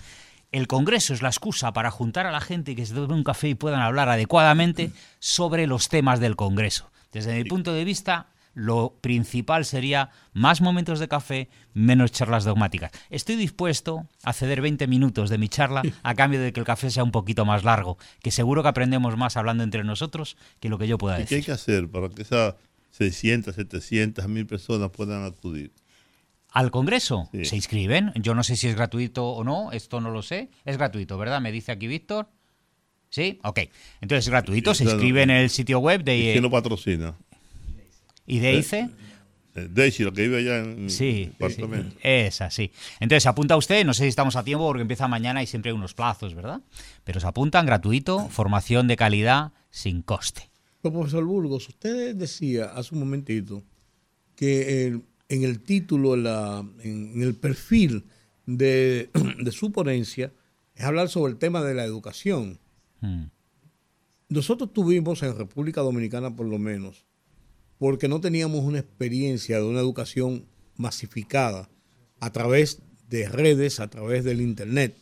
El 0.51 0.67
Congreso 0.67 1.13
es 1.13 1.21
la 1.21 1.29
excusa 1.29 1.71
para 1.71 1.91
juntar 1.91 2.27
a 2.27 2.31
la 2.33 2.41
gente 2.41 2.75
que 2.75 2.85
se 2.85 2.93
tome 2.93 3.13
un 3.13 3.23
café 3.23 3.47
y 3.47 3.55
puedan 3.55 3.79
hablar 3.79 4.09
adecuadamente 4.09 4.91
sobre 5.19 5.65
los 5.65 5.87
temas 5.87 6.19
del 6.19 6.35
Congreso. 6.35 6.91
Desde 7.13 7.35
mi 7.35 7.45
punto 7.45 7.71
de 7.71 7.85
vista, 7.85 8.32
lo 8.53 8.97
principal 9.01 9.65
sería 9.65 10.11
más 10.33 10.61
momentos 10.61 10.99
de 10.99 11.07
café, 11.07 11.49
menos 11.73 12.11
charlas 12.11 12.43
dogmáticas. 12.43 12.91
Estoy 13.09 13.35
dispuesto 13.35 14.07
a 14.23 14.33
ceder 14.33 14.61
20 14.61 14.85
minutos 14.87 15.29
de 15.29 15.37
mi 15.37 15.49
charla 15.49 15.81
a 16.03 16.13
cambio 16.15 16.39
de 16.41 16.53
que 16.53 16.59
el 16.59 16.65
café 16.65 16.91
sea 16.91 17.03
un 17.03 17.11
poquito 17.11 17.45
más 17.45 17.63
largo, 17.63 17.97
que 18.21 18.29
seguro 18.31 18.61
que 18.61 18.69
aprendemos 18.69 19.17
más 19.17 19.37
hablando 19.37 19.63
entre 19.63 19.83
nosotros 19.83 20.37
que 20.59 20.69
lo 20.69 20.77
que 20.77 20.87
yo 20.87 20.97
pueda 20.97 21.19
¿Y 21.19 21.25
qué 21.25 21.35
hay 21.35 21.41
decir. 21.41 21.45
que 21.45 21.51
hacer 21.51 21.89
para 21.89 22.09
que 22.09 22.21
esas 22.21 22.55
600, 22.91 23.55
700, 23.55 24.27
1000 24.27 24.45
personas 24.45 24.89
puedan 24.91 25.23
acudir? 25.25 25.71
al 26.51 26.69
Congreso. 26.69 27.29
Sí. 27.31 27.45
Se 27.45 27.55
inscriben. 27.55 28.11
Yo 28.13 28.35
no 28.35 28.43
sé 28.43 28.55
si 28.55 28.67
es 28.67 28.75
gratuito 28.75 29.25
o 29.27 29.43
no, 29.43 29.71
esto 29.71 29.99
no 30.01 30.11
lo 30.11 30.21
sé. 30.21 30.51
Es 30.65 30.77
gratuito, 30.77 31.17
¿verdad? 31.17 31.41
Me 31.41 31.51
dice 31.51 31.71
aquí 31.71 31.87
Víctor. 31.87 32.29
¿Sí? 33.09 33.39
Ok. 33.43 33.59
Entonces 34.01 34.25
es 34.25 34.29
gratuito, 34.29 34.75
se 34.75 34.83
Claro. 34.83 34.97
inscriben 34.99 35.31
en 35.31 35.37
el 35.37 35.49
sitio 35.49 35.79
web 35.79 36.01
¿Y 36.01 36.03
de 36.03 36.31
quién 36.33 36.43
lo 36.43 36.51
patrocina? 36.51 37.15
IDEICE. 38.27 38.89
Eh, 39.55 39.67
Daisy, 39.71 40.03
lo 40.03 40.11
que 40.13 40.23
vive 40.23 40.37
allá 40.39 40.59
en 40.59 40.89
Sí, 40.89 41.23
el 41.23 41.31
departamento. 41.31 41.91
sí, 41.91 41.97
esa, 42.01 42.49
sí. 42.49 42.71
Entonces 42.99 43.23
se 43.23 43.29
apunta 43.29 43.55
usted, 43.55 43.85
no 43.85 43.93
sé 43.93 44.03
si 44.03 44.09
estamos 44.09 44.35
a 44.35 44.43
tiempo 44.43 44.65
porque 44.65 44.81
empieza 44.81 45.07
mañana 45.07 45.43
y 45.43 45.47
siempre 45.47 45.69
hay 45.71 45.75
unos 45.77 45.93
plazos, 45.93 46.33
¿verdad? 46.33 46.61
Pero 47.03 47.19
se 47.19 47.27
apuntan 47.27 47.65
gratuito, 47.67 48.29
formación 48.29 48.87
de 48.87 48.95
calidad 48.95 49.51
sin 49.69 50.01
coste. 50.01 50.49
Pero, 50.81 50.93
profesor 50.95 51.23
Burgos, 51.23 51.69
usted 51.69 52.15
decía 52.15 52.65
hace 52.73 52.95
un 52.95 53.01
momentito 53.01 53.63
que 54.35 54.87
el- 54.87 55.03
en 55.29 55.43
el 55.43 55.59
título, 55.61 56.15
en, 56.15 56.23
la- 56.23 56.65
en- 56.81 57.11
en 57.15 57.21
el 57.21 57.35
perfil 57.35 58.05
de, 58.47 59.09
de 59.39 59.51
su 59.51 59.71
ponencia, 59.71 60.31
es 60.75 60.83
hablar 60.83 61.09
sobre 61.09 61.31
el 61.31 61.37
tema 61.37 61.61
de 61.61 61.75
la 61.75 61.83
educación. 61.83 62.59
Mm, 63.01 63.25
Nosotros 64.29 64.73
tuvimos 64.73 65.21
en 65.21 65.37
República 65.37 65.81
Dominicana, 65.81 66.35
por 66.35 66.47
lo 66.47 66.57
menos, 66.57 67.05
porque 67.83 68.07
no 68.07 68.21
teníamos 68.21 68.63
una 68.63 68.79
experiencia 68.79 69.57
de 69.57 69.65
una 69.65 69.81
educación 69.81 70.45
masificada 70.77 71.69
a 72.21 72.31
través 72.31 72.79
de 73.09 73.27
redes, 73.27 73.81
a 73.81 73.89
través 73.89 74.23
del 74.23 74.39
Internet, 74.39 74.95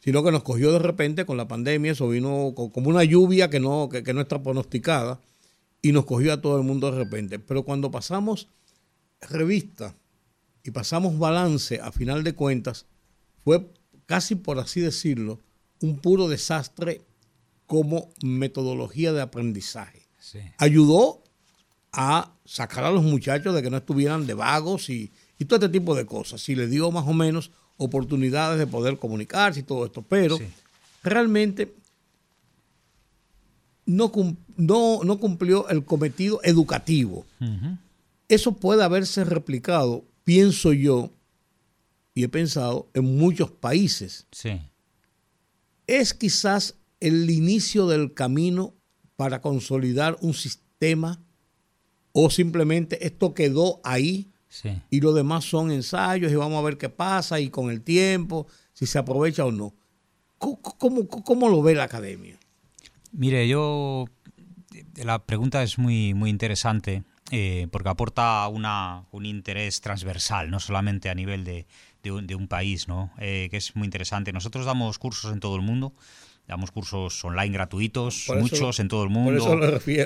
sino 0.00 0.24
que 0.24 0.32
nos 0.32 0.42
cogió 0.42 0.72
de 0.72 0.78
repente 0.78 1.26
con 1.26 1.36
la 1.36 1.46
pandemia, 1.48 1.92
eso 1.92 2.08
vino 2.08 2.54
co- 2.56 2.72
como 2.72 2.88
una 2.88 3.04
lluvia 3.04 3.50
que 3.50 3.60
no, 3.60 3.90
que, 3.90 4.02
que 4.02 4.14
no 4.14 4.22
está 4.22 4.42
pronosticada 4.42 5.20
y 5.82 5.92
nos 5.92 6.06
cogió 6.06 6.32
a 6.32 6.40
todo 6.40 6.56
el 6.56 6.64
mundo 6.64 6.90
de 6.90 6.96
repente. 6.96 7.38
Pero 7.38 7.62
cuando 7.62 7.90
pasamos 7.90 8.48
revista 9.20 9.94
y 10.62 10.70
pasamos 10.70 11.18
balance, 11.18 11.78
a 11.78 11.92
final 11.92 12.24
de 12.24 12.32
cuentas, 12.34 12.86
fue 13.44 13.66
casi 14.06 14.34
por 14.34 14.58
así 14.58 14.80
decirlo, 14.80 15.40
un 15.82 15.98
puro 15.98 16.26
desastre 16.28 17.02
como 17.66 18.08
metodología 18.22 19.12
de 19.12 19.20
aprendizaje. 19.20 20.08
Ayudó 20.56 21.22
a 21.96 22.32
sacar 22.44 22.84
a 22.84 22.90
los 22.90 23.02
muchachos 23.04 23.54
de 23.54 23.62
que 23.62 23.70
no 23.70 23.76
estuvieran 23.76 24.26
de 24.26 24.34
vagos 24.34 24.90
y, 24.90 25.12
y 25.38 25.44
todo 25.44 25.64
este 25.64 25.68
tipo 25.78 25.94
de 25.94 26.04
cosas. 26.06 26.48
Y 26.48 26.56
le 26.56 26.66
dio 26.66 26.90
más 26.90 27.06
o 27.06 27.12
menos 27.12 27.50
oportunidades 27.76 28.58
de 28.58 28.66
poder 28.66 28.98
comunicarse 28.98 29.60
y 29.60 29.62
todo 29.62 29.84
esto. 29.86 30.02
Pero 30.02 30.36
Sí. 30.38 30.44
realmente 31.04 31.74
no, 33.86 34.10
no, 34.56 35.00
no 35.04 35.20
cumplió 35.20 35.68
el 35.68 35.84
cometido 35.84 36.40
educativo. 36.42 37.26
Eso 38.28 38.52
puede 38.56 38.82
haberse 38.82 39.24
replicado, 39.24 40.04
pienso 40.24 40.72
yo, 40.72 41.10
y 42.14 42.24
he 42.24 42.28
pensado, 42.28 42.88
en 42.94 43.16
muchos 43.18 43.50
países. 43.50 44.26
Sí. 44.32 44.60
Es 45.86 46.14
quizás 46.14 46.76
el 47.00 47.28
inicio 47.30 47.86
del 47.86 48.14
camino 48.14 48.74
para 49.16 49.40
consolidar 49.40 50.16
un 50.22 50.32
sistema 50.32 51.20
o 52.16 52.30
simplemente 52.30 53.04
esto 53.06 53.34
quedó 53.34 53.80
ahí 53.84 54.30
Sí. 54.48 54.70
y 54.88 55.00
lo 55.00 55.12
demás 55.12 55.44
son 55.44 55.72
ensayos 55.72 56.30
y 56.30 56.36
vamos 56.36 56.58
a 56.60 56.62
ver 56.64 56.78
qué 56.78 56.88
pasa 56.88 57.40
y 57.40 57.50
con 57.50 57.70
el 57.70 57.82
tiempo, 57.82 58.46
si 58.72 58.86
se 58.86 58.98
aprovecha 59.00 59.44
o 59.44 59.50
no. 59.50 59.74
¿Cómo, 60.38 60.62
cómo- 60.62 61.08
cómo 61.08 61.48
lo 61.48 61.60
ve 61.60 61.74
la 61.74 61.84
academia? 61.84 62.38
Mire, 63.10 63.48
yo 63.48 64.06
la 64.96 65.18
pregunta 65.24 65.62
es 65.64 65.76
muy, 65.78 66.14
muy 66.14 66.30
interesante 66.30 67.02
eh, 67.32 67.66
porque 67.72 67.88
aporta 67.88 68.46
una, 68.48 69.06
un 69.10 69.26
interés 69.26 69.80
transversal, 69.80 70.50
no 70.50 70.60
solamente 70.60 71.08
a 71.10 71.14
nivel 71.14 71.42
de, 71.42 71.66
de 72.04 72.12
un, 72.12 72.26
de 72.28 72.34
un 72.36 72.46
país, 72.46 72.86
¿no? 72.86 73.10
Eh, 73.18 73.48
que 73.50 73.56
es 73.56 73.74
muy 73.74 73.86
interesante. 73.86 74.32
Nosotros 74.32 74.66
damos 74.66 74.98
cursos 75.00 75.32
en 75.32 75.40
todo 75.40 75.56
el 75.56 75.62
mundo, 75.62 75.94
damos 76.46 76.70
cursos 76.70 77.24
online 77.24 77.52
gratuitos, 77.54 78.24
Por 78.26 78.36
eso- 78.38 78.42
muchos 78.42 78.80
en 78.80 78.88
todo 78.88 79.02
el 79.04 79.10
mundo, 79.10 79.58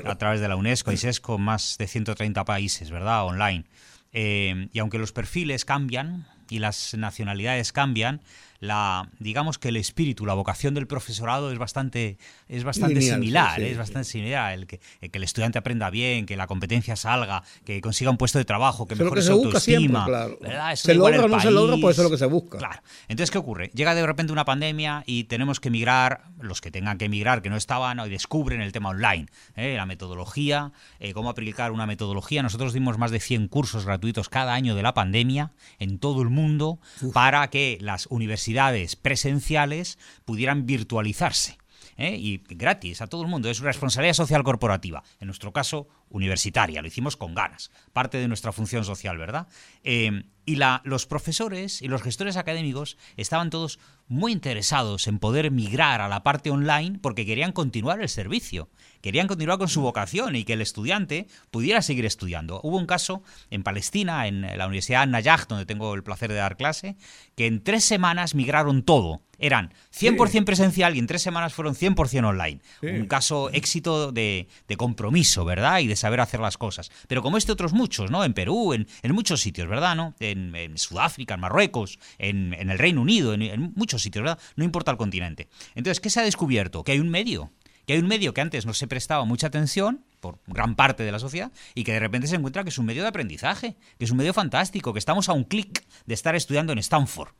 a 0.05 0.19
través 0.19 0.41
de 0.41 0.49
la 0.49 0.57
UNESCO 0.57 0.93
y 0.93 0.97
SESCO, 0.97 1.39
más 1.39 1.77
de 1.79 1.87
130 1.87 2.45
países, 2.45 2.91
¿verdad? 2.91 3.25
Online. 3.25 3.65
Eh, 4.13 4.69
y 4.73 4.79
aunque 4.79 4.99
los 4.99 5.13
perfiles 5.13 5.65
cambian 5.65 6.27
y 6.49 6.61
las 6.61 6.95
nacionalidades 6.95 7.73
cambian, 7.73 8.21
la, 8.61 9.09
digamos 9.19 9.59
que 9.59 9.69
el 9.69 9.77
espíritu, 9.77 10.27
la 10.27 10.35
vocación 10.35 10.75
del 10.75 10.87
profesorado 10.87 11.53
es 11.53 11.59
bastante, 11.59 12.19
es 12.49 12.65
bastante 12.65 12.97
Lineal, 12.97 13.15
similar, 13.15 13.55
sí, 13.57 13.61
sí, 13.61 13.67
es 13.67 13.73
sí. 13.73 13.79
bastante 13.79 14.05
similar. 14.09 14.53
El 14.55 14.67
que, 14.67 14.81
el 15.01 15.11
que 15.11 15.19
el 15.19 15.25
estudiante 15.25 15.59
aprenda 15.59 15.91
bien, 15.91 16.27
que 16.27 16.37
la 16.37 16.47
competencia 16.47 16.97
salga, 16.97 17.45
que 17.65 17.81
consiga 17.81 18.11
un 18.11 18.17
puesto 18.17 18.39
de 18.39 18.45
trabajo, 18.45 18.87
que 18.87 18.97
mejore 18.97 19.23
su 19.23 19.37
busca 19.37 19.61
siempre, 19.61 19.97
autoestima. 19.99 20.39
claro. 20.41 20.73
Eso 20.73 20.87
Se 20.89 20.95
logra 20.95 21.17
el 21.17 21.23
o 21.25 21.29
no 21.29 21.41
se 21.41 21.51
logra, 21.51 21.73
país. 21.75 21.83
pues 21.83 21.95
eso 21.95 22.03
es 22.03 22.05
lo 22.05 22.11
que 22.11 22.19
se 22.19 22.27
busca. 22.27 22.59
Claro. 22.59 22.83
Entonces, 23.07 23.31
¿qué 23.31 23.39
ocurre? 23.39 23.71
Llega 23.75 23.95
de 23.95 24.05
repente 24.05 24.33
una 24.33 24.45
pandemia 24.45 25.05
y 25.07 25.25
tenemos 25.25 25.61
que 25.61 25.69
emigrar, 25.69 26.25
los 26.41 26.61
que 26.61 26.71
tengan 26.71 26.99
que 26.99 27.05
emigrar, 27.05 27.43
que 27.43 27.51
no 27.51 27.57
estaban, 27.57 28.01
hoy 28.01 28.11
descubren 28.11 28.61
el 28.61 28.73
tema 28.73 28.89
online, 28.89 29.27
¿eh? 29.55 29.75
la 29.77 29.87
metodología, 29.87 30.73
eh, 30.99 31.13
cómo 31.13 31.31
aplicar 31.31 31.71
una 31.71 31.87
metodología. 31.87 32.43
Nosotros 32.43 32.73
dimos 32.73 32.99
más 32.99 33.11
de 33.13 33.21
100 33.21 33.47
cursos 33.49 33.85
gratuitos 33.85 34.29
cada 34.29 34.55
año 34.55 34.75
de 34.75 34.83
la 34.83 34.95
pandemia 34.95 35.53
en 35.79 35.99
todo 35.99 36.23
el 36.23 36.29
mundo 36.31 36.81
para 37.13 37.49
que 37.51 37.79
las 37.81 38.07
universidades 38.07 38.48
presenciales 38.97 39.99
pudieran 40.25 40.67
virtualizarse. 40.67 41.59
¿eh? 41.99 42.17
y 42.17 42.43
gratis 42.49 43.03
a 43.03 43.09
todo 43.09 43.23
el 43.23 43.29
mundo. 43.29 43.51
Es 43.51 43.59
responsabilidad 43.59 44.15
social 44.15 44.43
corporativa. 44.43 45.03
En 45.21 45.27
nuestro 45.27 45.53
caso, 45.53 45.89
universitaria. 46.09 46.81
Lo 46.81 46.89
hicimos 46.89 47.17
con 47.17 47.35
ganas. 47.35 47.71
Parte 47.93 48.19
de 48.19 48.29
nuestra 48.29 48.53
función 48.53 48.85
social, 48.85 49.19
¿verdad? 49.19 49.49
Eh, 49.85 50.23
y 50.47 50.57
la, 50.57 50.81
los 50.85 51.07
profesores 51.07 51.83
y 51.83 51.89
los 51.89 52.03
gestores 52.03 52.37
académicos 52.37 52.97
estaban 53.17 53.51
todos 53.51 53.79
muy 54.09 54.33
interesados 54.33 55.07
en 55.07 55.19
poder 55.19 55.51
migrar 55.51 56.01
a 56.01 56.09
la 56.09 56.23
parte 56.23 56.51
online 56.51 56.99
porque 57.01 57.27
querían 57.27 57.53
continuar 57.53 58.01
el 58.01 58.09
servicio. 58.09 58.69
Querían 59.01 59.29
continuar 59.29 59.59
con 59.59 59.69
su 59.69 59.81
vocación 59.81 60.35
y 60.35 60.45
que 60.45 60.55
el 60.55 60.61
estudiante 60.61 61.29
pudiera 61.51 61.83
seguir 61.83 62.05
estudiando. 62.05 62.61
Hubo 62.65 62.79
un 62.79 62.87
caso 62.87 63.23
en 63.51 63.63
Palestina, 63.63 64.27
en 64.27 64.43
la 64.43 64.67
Universidad 64.67 65.07
Nayaj, 65.07 65.47
donde 65.47 65.67
tengo 65.67 65.95
el 65.95 66.03
placer 66.03 66.31
de 66.31 66.37
dar 66.37 66.57
clase, 66.57 66.97
que 67.37 67.47
en 67.47 67.63
tres 67.63 67.85
semanas 67.85 68.35
migraron 68.35 68.83
todo. 68.83 69.23
Eran 69.41 69.73
100% 69.97 70.45
presencial 70.45 70.97
y 70.97 70.99
en 70.99 71.07
tres 71.07 71.23
semanas 71.23 71.55
fueron 71.55 71.77
100% 71.77 72.27
online. 72.27 72.61
Un 72.83 73.07
caso 73.07 73.51
éxito 73.51 74.11
de, 74.11 74.49
de 74.67 74.77
compromiso, 74.77 75.45
¿verdad? 75.45 75.79
Y 75.79 75.87
de 75.87 75.95
saber 75.95 76.21
hacer 76.21 76.41
las 76.41 76.59
cosas. 76.59 76.91
Pero 77.07 77.23
como 77.23 77.39
este 77.39 77.53
otros 77.53 77.73
muchos, 77.73 78.11
¿no? 78.11 78.25
En 78.25 78.35
Perú, 78.35 78.73
en, 78.73 78.89
en 79.03 79.13
muchos 79.13 79.41
sitios, 79.41 79.69
¿verdad? 79.69 79.95
¿no? 79.95 80.15
En, 80.19 80.57
en 80.57 80.77
Sudáfrica, 80.77 81.35
en 81.35 81.41
Marruecos, 81.41 82.01
en, 82.19 82.53
en 82.55 82.71
el 82.71 82.79
Reino 82.79 83.01
Unido, 83.01 83.33
en, 83.33 83.43
en 83.43 83.73
muchos 83.99 84.03
sitios, 84.03 84.23
¿verdad? 84.23 84.39
No 84.57 84.65
importa 84.65 84.91
el 84.91 84.97
continente. 84.97 85.49
Entonces, 85.75 86.01
¿qué 86.01 86.11
se 86.11 86.21
ha 86.21 86.23
descubierto? 86.23 86.85
Que 86.85 86.93
hay 86.93 87.01
un 87.01 87.11
medio 87.11 87.51
que 87.87 87.95
hay 87.95 88.01
un 88.01 88.07
medio 88.07 88.35
que 88.35 88.43
antes 88.43 88.67
no 88.67 88.75
se 88.75 88.87
prestaba 88.87 89.25
mucha 89.25 89.47
atención 89.47 90.05
por 90.21 90.41
gran 90.47 90.77
parte 90.77 91.05
de 91.05 91.11
la 91.11 91.19
sociedad 91.19 91.51
y 91.75 91.85
que 91.85 91.93
de 91.95 92.01
repente 92.01 92.29
se 92.29 92.37
encuentra 92.37 92.63
que 92.63 92.69
es 92.69 92.77
un 92.77 92.85
medio 92.85 93.01
de 93.01 93.09
aprendizaje, 93.09 93.77
que 93.99 94.05
es 94.05 94.11
un 94.11 94.19
medio 94.19 94.35
fantástico, 94.35 94.93
que 94.93 94.99
estamos 94.99 95.31
a 95.31 95.33
un 95.33 95.45
clic 95.45 95.87
de 96.05 96.13
estar 96.13 96.37
estudiando 96.37 96.75
en 96.75 96.81
Stanford, 96.81 97.31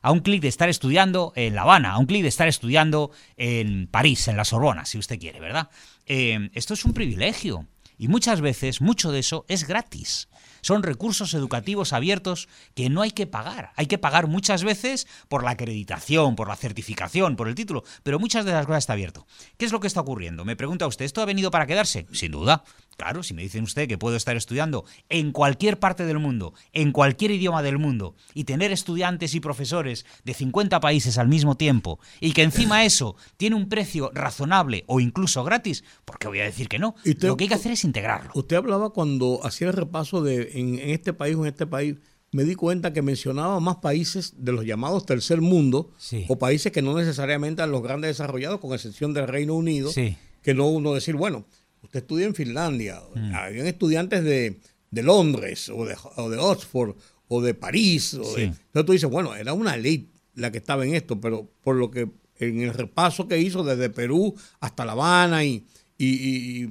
a 0.00 0.12
un 0.12 0.20
clic 0.20 0.40
de 0.40 0.46
estar 0.46 0.68
estudiando 0.68 1.32
en 1.34 1.56
La 1.56 1.62
Habana, 1.62 1.94
a 1.94 1.98
un 1.98 2.06
clic 2.06 2.22
de 2.22 2.28
estar 2.28 2.46
estudiando 2.46 3.10
en 3.36 3.88
París, 3.88 4.28
en 4.28 4.36
la 4.36 4.44
Sorbona, 4.44 4.84
si 4.84 4.98
usted 4.98 5.18
quiere, 5.18 5.40
¿verdad? 5.40 5.68
Eh, 6.06 6.48
esto 6.54 6.74
es 6.74 6.84
un 6.84 6.92
privilegio 6.92 7.66
y 7.98 8.06
muchas 8.06 8.40
veces 8.40 8.80
mucho 8.80 9.10
de 9.10 9.18
eso 9.18 9.46
es 9.48 9.66
gratis. 9.66 10.28
Son 10.60 10.82
recursos 10.82 11.34
educativos 11.34 11.92
abiertos 11.92 12.48
que 12.74 12.90
no 12.90 13.02
hay 13.02 13.10
que 13.10 13.26
pagar. 13.26 13.72
Hay 13.76 13.86
que 13.86 13.98
pagar 13.98 14.26
muchas 14.26 14.64
veces 14.64 15.06
por 15.28 15.44
la 15.44 15.50
acreditación, 15.50 16.36
por 16.36 16.48
la 16.48 16.56
certificación, 16.56 17.36
por 17.36 17.48
el 17.48 17.54
título, 17.54 17.84
pero 18.02 18.18
muchas 18.18 18.44
de 18.44 18.52
las 18.52 18.66
cosas 18.66 18.84
está 18.84 18.92
abierto. 18.94 19.26
¿Qué 19.56 19.64
es 19.64 19.72
lo 19.72 19.80
que 19.80 19.86
está 19.86 20.00
ocurriendo? 20.00 20.44
Me 20.44 20.56
pregunta 20.56 20.86
usted, 20.86 21.04
¿esto 21.04 21.22
ha 21.22 21.26
venido 21.26 21.50
para 21.50 21.66
quedarse? 21.66 22.06
Sin 22.12 22.32
duda. 22.32 22.64
Claro, 22.98 23.22
si 23.22 23.32
me 23.32 23.42
dicen 23.42 23.62
usted 23.62 23.86
que 23.86 23.96
puedo 23.96 24.16
estar 24.16 24.36
estudiando 24.36 24.84
en 25.08 25.30
cualquier 25.30 25.78
parte 25.78 26.04
del 26.04 26.18
mundo, 26.18 26.52
en 26.72 26.90
cualquier 26.90 27.30
idioma 27.30 27.62
del 27.62 27.78
mundo, 27.78 28.16
y 28.34 28.42
tener 28.42 28.72
estudiantes 28.72 29.36
y 29.36 29.40
profesores 29.40 30.04
de 30.24 30.34
50 30.34 30.80
países 30.80 31.16
al 31.16 31.28
mismo 31.28 31.56
tiempo, 31.56 32.00
y 32.20 32.32
que 32.32 32.42
encima 32.42 32.84
eso 32.84 33.14
tiene 33.36 33.54
un 33.54 33.68
precio 33.68 34.10
razonable 34.14 34.82
o 34.88 34.98
incluso 34.98 35.44
gratis, 35.44 35.84
¿por 36.04 36.18
qué 36.18 36.26
voy 36.26 36.40
a 36.40 36.44
decir 36.44 36.68
que 36.68 36.80
no? 36.80 36.96
Usted- 37.06 37.28
Lo 37.28 37.36
que 37.36 37.44
hay 37.44 37.48
que 37.48 37.54
hacer 37.54 37.70
es 37.70 37.84
integrarlo. 37.84 38.32
Usted 38.34 38.56
hablaba 38.56 38.90
cuando 38.90 39.38
hacía 39.44 39.68
el 39.68 39.74
repaso 39.74 40.20
de 40.20 40.50
en, 40.54 40.80
en 40.80 40.90
este 40.90 41.12
país 41.12 41.36
o 41.36 41.42
en 41.46 41.52
este 41.52 41.68
país, 41.68 41.94
me 42.32 42.42
di 42.42 42.56
cuenta 42.56 42.92
que 42.92 43.00
mencionaba 43.00 43.60
más 43.60 43.76
países 43.76 44.34
de 44.38 44.50
los 44.50 44.64
llamados 44.66 45.06
tercer 45.06 45.40
mundo 45.40 45.92
Sí. 45.98 46.24
o 46.28 46.36
países 46.36 46.72
que 46.72 46.82
no 46.82 46.94
necesariamente 46.98 47.62
eran 47.62 47.70
los 47.70 47.82
grandes 47.84 48.08
desarrollados, 48.08 48.58
con 48.58 48.74
excepción 48.74 49.14
del 49.14 49.28
Reino 49.28 49.54
Unido, 49.54 49.88
Sí. 49.92 50.16
que 50.42 50.52
no 50.52 50.66
uno 50.66 50.94
decir, 50.94 51.14
bueno, 51.14 51.46
usted 51.82 52.00
estudia 52.00 52.26
en 52.26 52.34
Finlandia, 52.34 53.00
Mm. 53.14 53.34
habían 53.34 53.66
estudiantes 53.66 54.22
de, 54.24 54.60
de 54.90 55.02
Londres 55.02 55.68
o 55.68 55.84
de, 55.86 55.96
o 56.16 56.30
de 56.30 56.36
Oxford 56.38 56.96
o 57.28 57.40
de 57.42 57.54
París. 57.54 58.14
o 58.14 58.34
de- 58.34 58.44
entonces 58.44 58.86
tú 58.86 58.92
dices, 58.92 59.10
bueno, 59.10 59.34
era 59.34 59.52
una 59.52 59.74
elite 59.74 60.10
la 60.34 60.50
que 60.52 60.58
estaba 60.58 60.84
en 60.86 60.94
esto, 60.94 61.20
pero 61.20 61.48
por 61.62 61.76
lo 61.76 61.90
que 61.90 62.08
en 62.38 62.60
el 62.60 62.72
repaso 62.72 63.26
que 63.26 63.38
hizo 63.38 63.64
desde 63.64 63.90
Perú 63.90 64.34
hasta 64.60 64.84
La 64.84 64.92
Habana 64.92 65.44
y, 65.44 65.64
y- 65.98 66.68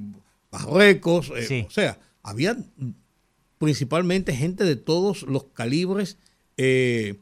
eh, 1.36 1.44
Sí. 1.46 1.64
o 1.66 1.70
sea, 1.70 1.98
había 2.22 2.56
principalmente 3.58 4.34
gente 4.34 4.64
de 4.64 4.76
todos 4.76 5.22
los 5.22 5.44
calibres 5.52 6.16
eh, 6.56 7.16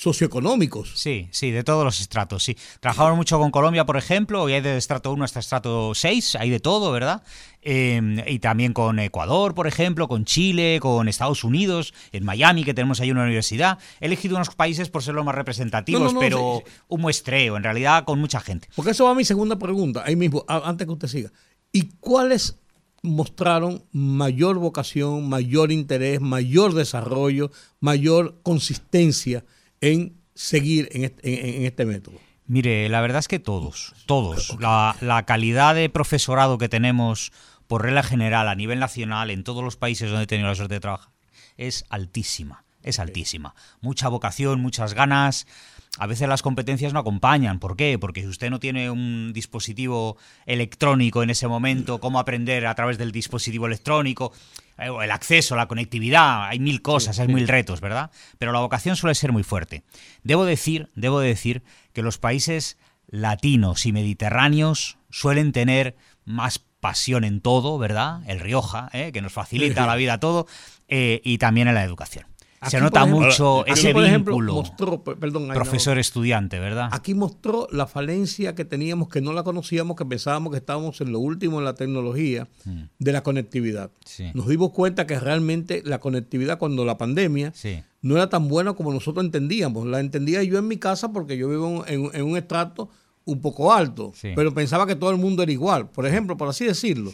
socioeconómicos. 0.00 0.92
Sí, 0.94 1.28
sí, 1.30 1.50
de 1.50 1.62
todos 1.62 1.84
los 1.84 2.00
estratos, 2.00 2.42
sí. 2.42 2.56
Trabajamos 2.80 3.16
mucho 3.16 3.38
con 3.38 3.50
Colombia, 3.50 3.84
por 3.84 3.98
ejemplo, 3.98 4.48
y 4.48 4.54
hay 4.54 4.62
de 4.62 4.78
estrato 4.78 5.12
1 5.12 5.24
hasta 5.24 5.40
estrato 5.40 5.94
6, 5.94 6.36
hay 6.36 6.48
de 6.48 6.58
todo, 6.58 6.90
¿verdad? 6.90 7.22
Eh, 7.60 8.24
y 8.26 8.38
también 8.38 8.72
con 8.72 8.98
Ecuador, 8.98 9.54
por 9.54 9.66
ejemplo, 9.66 10.08
con 10.08 10.24
Chile, 10.24 10.78
con 10.80 11.06
Estados 11.06 11.44
Unidos, 11.44 11.92
en 12.12 12.24
Miami, 12.24 12.64
que 12.64 12.72
tenemos 12.72 12.98
ahí 13.00 13.10
una 13.10 13.24
universidad. 13.24 13.78
He 14.00 14.06
elegido 14.06 14.36
unos 14.36 14.54
países 14.54 14.88
por 14.88 15.02
ser 15.02 15.14
los 15.14 15.24
más 15.24 15.34
representativos, 15.34 16.00
No, 16.00 16.06
no, 16.08 16.14
no, 16.14 16.20
pero 16.20 16.62
sí, 16.64 16.70
sí. 16.72 16.80
un 16.88 17.00
muestreo, 17.02 17.58
en 17.58 17.62
realidad, 17.62 18.04
con 18.04 18.18
mucha 18.18 18.40
gente. 18.40 18.70
Porque 18.74 18.92
eso 18.92 19.04
va 19.04 19.10
a 19.10 19.14
mi 19.14 19.26
segunda 19.26 19.58
pregunta, 19.58 20.02
ahí 20.06 20.16
mismo, 20.16 20.46
antes 20.48 20.86
que 20.86 20.92
usted 20.94 21.08
siga. 21.08 21.30
¿Y 21.72 21.90
cuáles 22.00 22.56
mostraron 23.02 23.84
mayor 23.92 24.56
vocación, 24.56 25.28
mayor 25.28 25.70
interés, 25.70 26.22
mayor 26.22 26.72
desarrollo, 26.72 27.50
mayor 27.80 28.40
consistencia 28.42 29.44
en 29.80 30.16
seguir 30.34 30.88
en 30.92 31.04
este, 31.04 31.56
en- 31.58 31.64
este 31.66 31.84
método? 31.86 32.18
Mire, 32.46 32.88
la 32.88 33.00
verdad 33.00 33.20
es 33.20 33.28
que 33.28 33.38
todos, 33.38 33.94
todos. 34.06 34.56
La, 34.58 34.96
la 35.00 35.24
calidad 35.24 35.74
de 35.74 35.88
profesorado 35.88 36.58
que 36.58 36.68
tenemos 36.68 37.32
por 37.68 37.82
regla 37.82 38.02
general 38.02 38.48
a 38.48 38.56
nivel 38.56 38.80
nacional 38.80 39.30
en 39.30 39.44
todos 39.44 39.62
los 39.62 39.76
países 39.76 40.10
donde 40.10 40.24
he 40.24 40.26
tenido 40.26 40.48
la 40.48 40.56
suerte 40.56 40.74
de 40.74 40.80
trabajar 40.80 41.12
es 41.56 41.84
altísima, 41.90 42.64
es 42.82 42.98
altísima. 42.98 43.54
Mucha 43.80 44.08
vocación, 44.08 44.60
muchas 44.60 44.94
ganas. 44.94 45.46
A 45.98 46.06
veces 46.06 46.28
las 46.28 46.42
competencias 46.42 46.92
no 46.92 46.98
acompañan. 47.00 47.58
¿Por 47.60 47.76
qué? 47.76 47.98
Porque 47.98 48.22
si 48.22 48.28
usted 48.28 48.50
no 48.50 48.58
tiene 48.58 48.90
un 48.90 49.32
dispositivo 49.32 50.16
electrónico 50.46 51.22
en 51.22 51.30
ese 51.30 51.46
momento, 51.48 51.98
cómo 52.00 52.18
aprender 52.18 52.66
a 52.66 52.74
través 52.74 52.96
del 52.98 53.12
dispositivo 53.12 53.66
electrónico, 53.66 54.32
el 54.80 55.10
acceso, 55.10 55.56
la 55.56 55.68
conectividad, 55.68 56.48
hay 56.48 56.58
mil 56.58 56.82
cosas, 56.82 57.18
hay 57.18 57.28
mil 57.28 57.48
retos, 57.48 57.80
¿verdad? 57.80 58.10
Pero 58.38 58.52
la 58.52 58.60
vocación 58.60 58.96
suele 58.96 59.14
ser 59.14 59.32
muy 59.32 59.42
fuerte. 59.42 59.82
Debo 60.22 60.44
decir, 60.44 60.88
debo 60.94 61.20
decir 61.20 61.62
que 61.92 62.02
los 62.02 62.18
países 62.18 62.78
latinos 63.08 63.86
y 63.86 63.92
mediterráneos 63.92 64.98
suelen 65.10 65.52
tener 65.52 65.96
más 66.24 66.58
pasión 66.58 67.24
en 67.24 67.40
todo, 67.40 67.78
¿verdad? 67.78 68.22
El 68.26 68.40
Rioja, 68.40 68.88
¿eh? 68.92 69.12
que 69.12 69.20
nos 69.20 69.32
facilita 69.32 69.86
la 69.86 69.96
vida 69.96 70.18
todo, 70.18 70.46
eh, 70.88 71.20
y 71.24 71.38
también 71.38 71.68
en 71.68 71.74
la 71.74 71.84
educación. 71.84 72.29
Se 72.68 72.76
Aquí, 72.76 72.84
nota 72.84 73.00
por 73.00 73.08
ejemplo- 73.08 73.26
mucho 73.26 73.60
aquí, 73.62 73.70
ese 73.72 73.90
ejemplo, 73.90 74.32
vínculo 74.34 74.52
mostró, 74.52 75.02
perdón, 75.02 75.48
no- 75.48 75.54
profesor-estudiante, 75.54 76.58
¿verdad? 76.60 76.90
Aquí 76.92 77.14
mostró 77.14 77.66
la 77.72 77.86
falencia 77.86 78.54
que 78.54 78.66
teníamos, 78.66 79.08
que 79.08 79.22
no 79.22 79.32
la 79.32 79.42
conocíamos, 79.44 79.96
que 79.96 80.04
pensábamos 80.04 80.50
que 80.52 80.58
estábamos 80.58 81.00
en 81.00 81.10
lo 81.10 81.20
último 81.20 81.58
en 81.58 81.64
la 81.64 81.72
tecnología 81.74 82.48
de 82.98 83.12
la 83.12 83.22
conectividad. 83.22 83.88
Mm. 83.90 83.94
Sí. 84.04 84.30
Nos 84.34 84.46
dimos 84.46 84.72
cuenta 84.72 85.06
que 85.06 85.18
realmente 85.18 85.82
la 85.86 86.00
conectividad 86.00 86.58
cuando 86.58 86.84
la 86.84 86.98
pandemia 86.98 87.50
Sí. 87.54 87.82
no 88.02 88.16
era 88.16 88.28
tan 88.28 88.46
buena 88.48 88.74
como 88.74 88.92
nosotros 88.92 89.24
entendíamos. 89.24 89.86
La 89.86 90.00
entendía 90.00 90.42
yo 90.42 90.58
en 90.58 90.68
mi 90.68 90.76
casa 90.76 91.12
porque 91.14 91.38
yo 91.38 91.48
vivo 91.48 91.84
en, 91.86 92.10
en 92.12 92.22
un 92.22 92.36
estrato 92.36 92.90
un 93.24 93.40
poco 93.40 93.72
alto, 93.72 94.12
Sí. 94.14 94.32
pero 94.36 94.52
pensaba 94.52 94.86
que 94.86 94.96
todo 94.96 95.10
el 95.10 95.16
mundo 95.16 95.42
era 95.42 95.52
igual, 95.52 95.88
por 95.88 96.06
ejemplo, 96.06 96.36
por 96.36 96.48
así 96.48 96.66
decirlo. 96.66 97.10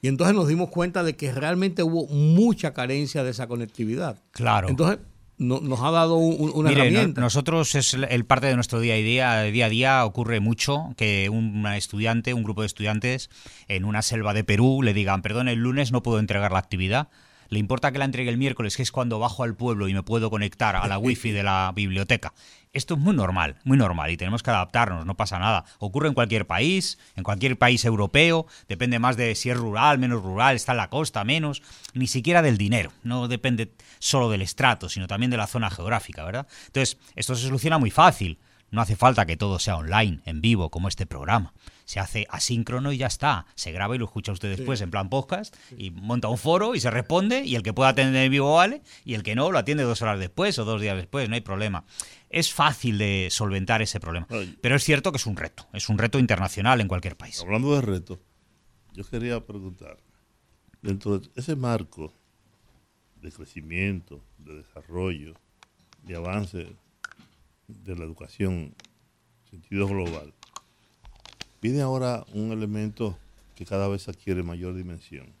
Y 0.00 0.08
entonces 0.08 0.34
nos 0.36 0.46
dimos 0.48 0.68
cuenta 0.70 1.02
de 1.02 1.16
que 1.16 1.32
realmente 1.32 1.82
hubo 1.82 2.06
mucha 2.06 2.72
carencia 2.72 3.24
de 3.24 3.30
esa 3.30 3.46
conectividad. 3.48 4.22
Claro. 4.30 4.68
Entonces 4.68 4.98
no- 5.38 5.60
nos 5.60 5.80
ha 5.80 5.90
dado 5.90 6.16
un- 6.16 6.36
un- 6.40 6.52
una 6.54 6.68
Mire, 6.70 6.82
no- 6.82 6.86
herramienta. 6.88 7.20
nosotros 7.20 7.74
es 7.74 7.94
el- 7.94 8.04
el 8.04 8.24
parte 8.24 8.46
de 8.48 8.54
nuestro 8.54 8.80
día 8.80 8.94
a 8.94 8.96
día, 8.96 9.42
día 9.42 9.66
a 9.66 9.68
día 9.68 10.04
ocurre 10.04 10.40
mucho 10.40 10.94
que 10.96 11.28
un 11.28 11.66
estudiante, 11.66 12.34
un 12.34 12.42
grupo 12.44 12.62
de 12.62 12.66
estudiantes 12.66 13.28
en 13.68 13.84
una 13.84 14.02
selva 14.02 14.34
de 14.34 14.44
Perú 14.44 14.82
le 14.82 14.94
digan, 14.94 15.22
perdón, 15.22 15.48
el 15.48 15.58
lunes 15.58 15.90
no 15.92 16.02
puedo 16.02 16.18
entregar 16.18 16.52
la 16.52 16.58
actividad. 16.58 17.08
Le 17.50 17.58
importa 17.58 17.92
que 17.92 17.98
la 17.98 18.04
entregue 18.04 18.28
el 18.30 18.36
miércoles, 18.36 18.76
que 18.76 18.82
es 18.82 18.92
cuando 18.92 19.18
bajo 19.18 19.42
al 19.42 19.54
pueblo 19.54 19.88
y 19.88 19.94
me 19.94 20.02
puedo 20.02 20.28
conectar 20.28 20.76
a 20.76 20.86
la 20.86 20.98
wifi 20.98 21.30
de 21.30 21.42
la 21.42 21.72
biblioteca. 21.74 22.34
Esto 22.72 22.94
es 22.94 23.00
muy 23.00 23.14
normal, 23.14 23.56
muy 23.64 23.76
normal 23.76 24.10
y 24.10 24.16
tenemos 24.16 24.42
que 24.42 24.50
adaptarnos, 24.50 25.06
no 25.06 25.16
pasa 25.16 25.38
nada. 25.38 25.64
Ocurre 25.78 26.08
en 26.08 26.14
cualquier 26.14 26.46
país, 26.46 26.98
en 27.16 27.24
cualquier 27.24 27.58
país 27.58 27.84
europeo, 27.84 28.46
depende 28.68 28.98
más 28.98 29.16
de 29.16 29.34
si 29.34 29.50
es 29.50 29.56
rural, 29.56 29.98
menos 29.98 30.22
rural, 30.22 30.56
está 30.56 30.72
en 30.72 30.78
la 30.78 30.90
costa, 30.90 31.24
menos, 31.24 31.62
ni 31.94 32.06
siquiera 32.06 32.42
del 32.42 32.58
dinero, 32.58 32.92
no 33.02 33.28
depende 33.28 33.72
solo 33.98 34.30
del 34.30 34.42
estrato, 34.42 34.88
sino 34.88 35.06
también 35.06 35.30
de 35.30 35.36
la 35.36 35.46
zona 35.46 35.70
geográfica, 35.70 36.24
¿verdad? 36.24 36.46
Entonces, 36.66 36.98
esto 37.16 37.34
se 37.34 37.46
soluciona 37.46 37.78
muy 37.78 37.90
fácil. 37.90 38.38
No 38.70 38.82
hace 38.82 38.96
falta 38.96 39.24
que 39.24 39.38
todo 39.38 39.58
sea 39.58 39.76
online, 39.76 40.20
en 40.26 40.42
vivo, 40.42 40.70
como 40.70 40.88
este 40.88 41.06
programa. 41.06 41.54
Se 41.86 42.00
hace 42.00 42.26
asíncrono 42.28 42.92
y 42.92 42.98
ya 42.98 43.06
está. 43.06 43.46
Se 43.54 43.72
graba 43.72 43.94
y 43.94 43.98
lo 43.98 44.04
escucha 44.04 44.30
usted 44.30 44.54
después 44.54 44.82
en 44.82 44.90
plan 44.90 45.08
podcast 45.08 45.56
y 45.78 45.90
monta 45.90 46.28
un 46.28 46.36
foro 46.36 46.74
y 46.74 46.80
se 46.80 46.90
responde 46.90 47.44
y 47.46 47.54
el 47.54 47.62
que 47.62 47.72
pueda 47.72 47.88
atender 47.88 48.22
en 48.22 48.30
vivo 48.30 48.54
vale 48.54 48.82
y 49.06 49.14
el 49.14 49.22
que 49.22 49.34
no 49.34 49.50
lo 49.50 49.58
atiende 49.58 49.84
dos 49.84 50.02
horas 50.02 50.18
después 50.18 50.58
o 50.58 50.66
dos 50.66 50.82
días 50.82 50.98
después, 50.98 51.30
no 51.30 51.34
hay 51.34 51.40
problema. 51.40 51.84
Es 52.30 52.52
fácil 52.52 52.98
de 52.98 53.28
solventar 53.30 53.82
ese 53.82 54.00
problema. 54.00 54.26
Pero 54.60 54.76
es 54.76 54.84
cierto 54.84 55.12
que 55.12 55.16
es 55.16 55.26
un 55.26 55.36
reto, 55.36 55.66
es 55.72 55.88
un 55.88 55.98
reto 55.98 56.18
internacional 56.18 56.80
en 56.80 56.88
cualquier 56.88 57.16
país. 57.16 57.40
Hablando 57.40 57.74
de 57.74 57.80
retos, 57.80 58.18
yo 58.92 59.04
quería 59.04 59.44
preguntar, 59.44 59.98
dentro 60.82 61.18
de 61.18 61.28
ese 61.36 61.56
marco 61.56 62.12
de 63.20 63.32
crecimiento, 63.32 64.22
de 64.38 64.56
desarrollo, 64.56 65.34
de 66.02 66.16
avance 66.16 66.76
de 67.66 67.96
la 67.96 68.04
educación 68.04 68.52
en 68.52 68.74
sentido 69.50 69.86
global, 69.88 70.32
viene 71.60 71.80
ahora 71.80 72.24
un 72.32 72.52
elemento 72.52 73.18
que 73.54 73.64
cada 73.64 73.88
vez 73.88 74.08
adquiere 74.08 74.42
mayor 74.42 74.74
dimensión 74.74 75.32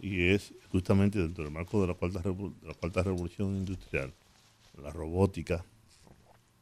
y 0.00 0.28
es 0.28 0.54
justamente 0.70 1.18
dentro 1.18 1.44
del 1.44 1.52
marco 1.52 1.80
de 1.80 1.88
la 1.88 1.94
cuarta, 1.94 2.20
de 2.20 2.52
la 2.62 2.74
cuarta 2.74 3.02
revolución 3.02 3.56
industrial, 3.56 4.12
la 4.80 4.90
robótica. 4.90 5.64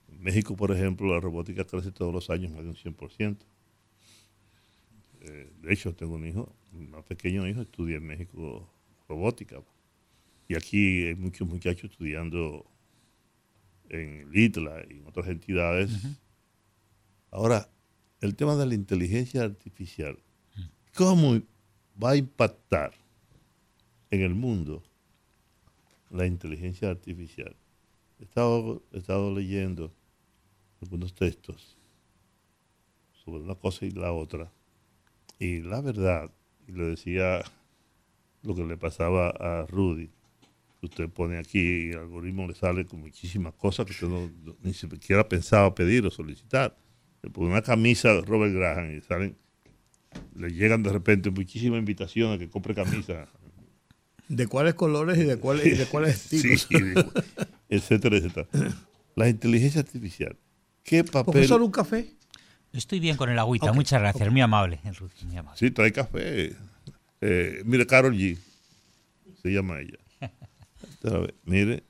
En 0.08 0.22
México, 0.22 0.56
por 0.56 0.72
ejemplo, 0.72 1.12
la 1.12 1.20
robótica 1.20 1.64
crece 1.64 1.92
todos 1.92 2.12
los 2.12 2.30
años 2.30 2.52
más 2.52 2.62
de 2.62 2.70
un 2.70 2.76
100%. 2.76 3.36
Eh, 5.20 5.52
de 5.60 5.72
hecho, 5.72 5.94
tengo 5.94 6.14
un 6.14 6.26
hijo, 6.26 6.52
un 6.72 6.90
más 6.90 7.04
pequeño 7.04 7.46
hijo, 7.46 7.62
estudia 7.62 7.96
en 7.96 8.06
México 8.06 8.68
robótica. 9.08 9.60
Y 10.48 10.54
aquí 10.54 11.06
hay 11.06 11.14
muchos 11.14 11.46
muchachos 11.46 11.90
estudiando 11.90 12.64
en 13.90 14.30
LITLA 14.30 14.84
y 14.88 14.98
en 14.98 15.06
otras 15.06 15.28
entidades. 15.28 15.90
Ahora, 17.30 17.68
el 18.20 18.34
tema 18.34 18.56
de 18.56 18.66
la 18.66 18.74
inteligencia 18.74 19.42
artificial, 19.42 20.18
¿cómo 20.94 21.40
va 22.02 22.10
a 22.10 22.16
impactar 22.16 22.92
en 24.10 24.22
el 24.22 24.34
mundo 24.34 24.82
la 26.10 26.26
inteligencia 26.26 26.90
artificial? 26.90 27.54
He 28.20 28.24
estado, 28.24 28.82
he 28.92 28.98
estado 28.98 29.34
leyendo 29.34 29.92
algunos 30.82 31.14
textos 31.14 31.76
sobre 33.24 33.42
una 33.42 33.54
cosa 33.54 33.84
y 33.86 33.90
la 33.90 34.12
otra. 34.12 34.50
Y 35.38 35.60
la 35.60 35.80
verdad, 35.80 36.30
y 36.66 36.72
le 36.72 36.84
decía 36.84 37.42
lo 38.42 38.54
que 38.54 38.64
le 38.64 38.76
pasaba 38.76 39.30
a 39.30 39.66
Rudy, 39.66 40.10
usted 40.82 41.08
pone 41.08 41.38
aquí 41.38 41.58
y 41.60 41.90
el 41.90 41.98
algoritmo 41.98 42.46
le 42.46 42.54
sale 42.54 42.86
con 42.86 43.00
muchísimas 43.00 43.54
cosas 43.54 43.86
que 43.86 43.92
usted 43.92 44.08
no, 44.08 44.30
no- 44.44 44.56
ni 44.62 44.72
siquiera 44.72 45.28
pensaba 45.28 45.74
pedir 45.74 46.04
o 46.06 46.10
solicitar. 46.10 46.76
Le 47.22 47.30
pone 47.30 47.48
una 47.50 47.62
camisa 47.62 48.12
de 48.14 48.20
Robert 48.22 48.54
Graham 48.54 48.96
y 48.96 49.00
salen, 49.00 49.36
le 50.34 50.50
llegan 50.50 50.82
de 50.82 50.92
repente 50.92 51.30
muchísimas 51.30 51.78
invitaciones 51.80 52.36
a 52.36 52.38
que 52.38 52.48
compre 52.48 52.74
camisa. 52.74 53.28
de 54.28 54.46
cuáles 54.46 54.74
colores 54.74 55.18
y 55.18 55.24
de 55.24 55.38
cuáles, 55.38 55.66
y 55.66 55.70
de 55.70 55.86
cuáles 55.86 56.14
estilos. 56.32 56.66
Sí, 56.68 56.80
de- 56.82 57.04
etcétera, 57.68 58.16
etcétera. 58.16 58.46
La 59.14 59.28
inteligencia 59.28 59.80
artificial. 59.80 60.36
¿Qué 60.82 61.04
papel? 61.04 61.32
Profesor, 61.32 61.60
un 61.62 61.70
café. 61.70 62.14
Estoy 62.72 63.00
bien 63.00 63.16
con 63.16 63.30
el 63.30 63.38
agüita, 63.38 63.70
Ok, 63.70 63.74
muchas 63.74 64.00
gracias, 64.00 64.30
muy 64.30 64.40
amable. 64.40 64.80
Ruth, 64.98 65.10
muy 65.24 65.36
amable. 65.36 65.58
Sí, 65.58 65.70
trae 65.70 65.92
café. 65.92 66.54
Eh, 67.20 67.62
mire, 67.64 67.86
Carol 67.86 68.14
G. 68.14 68.38
Se 69.42 69.50
llama 69.50 69.80
ella. 69.80 69.98
Ver, 71.02 71.34
mire, 71.44 71.84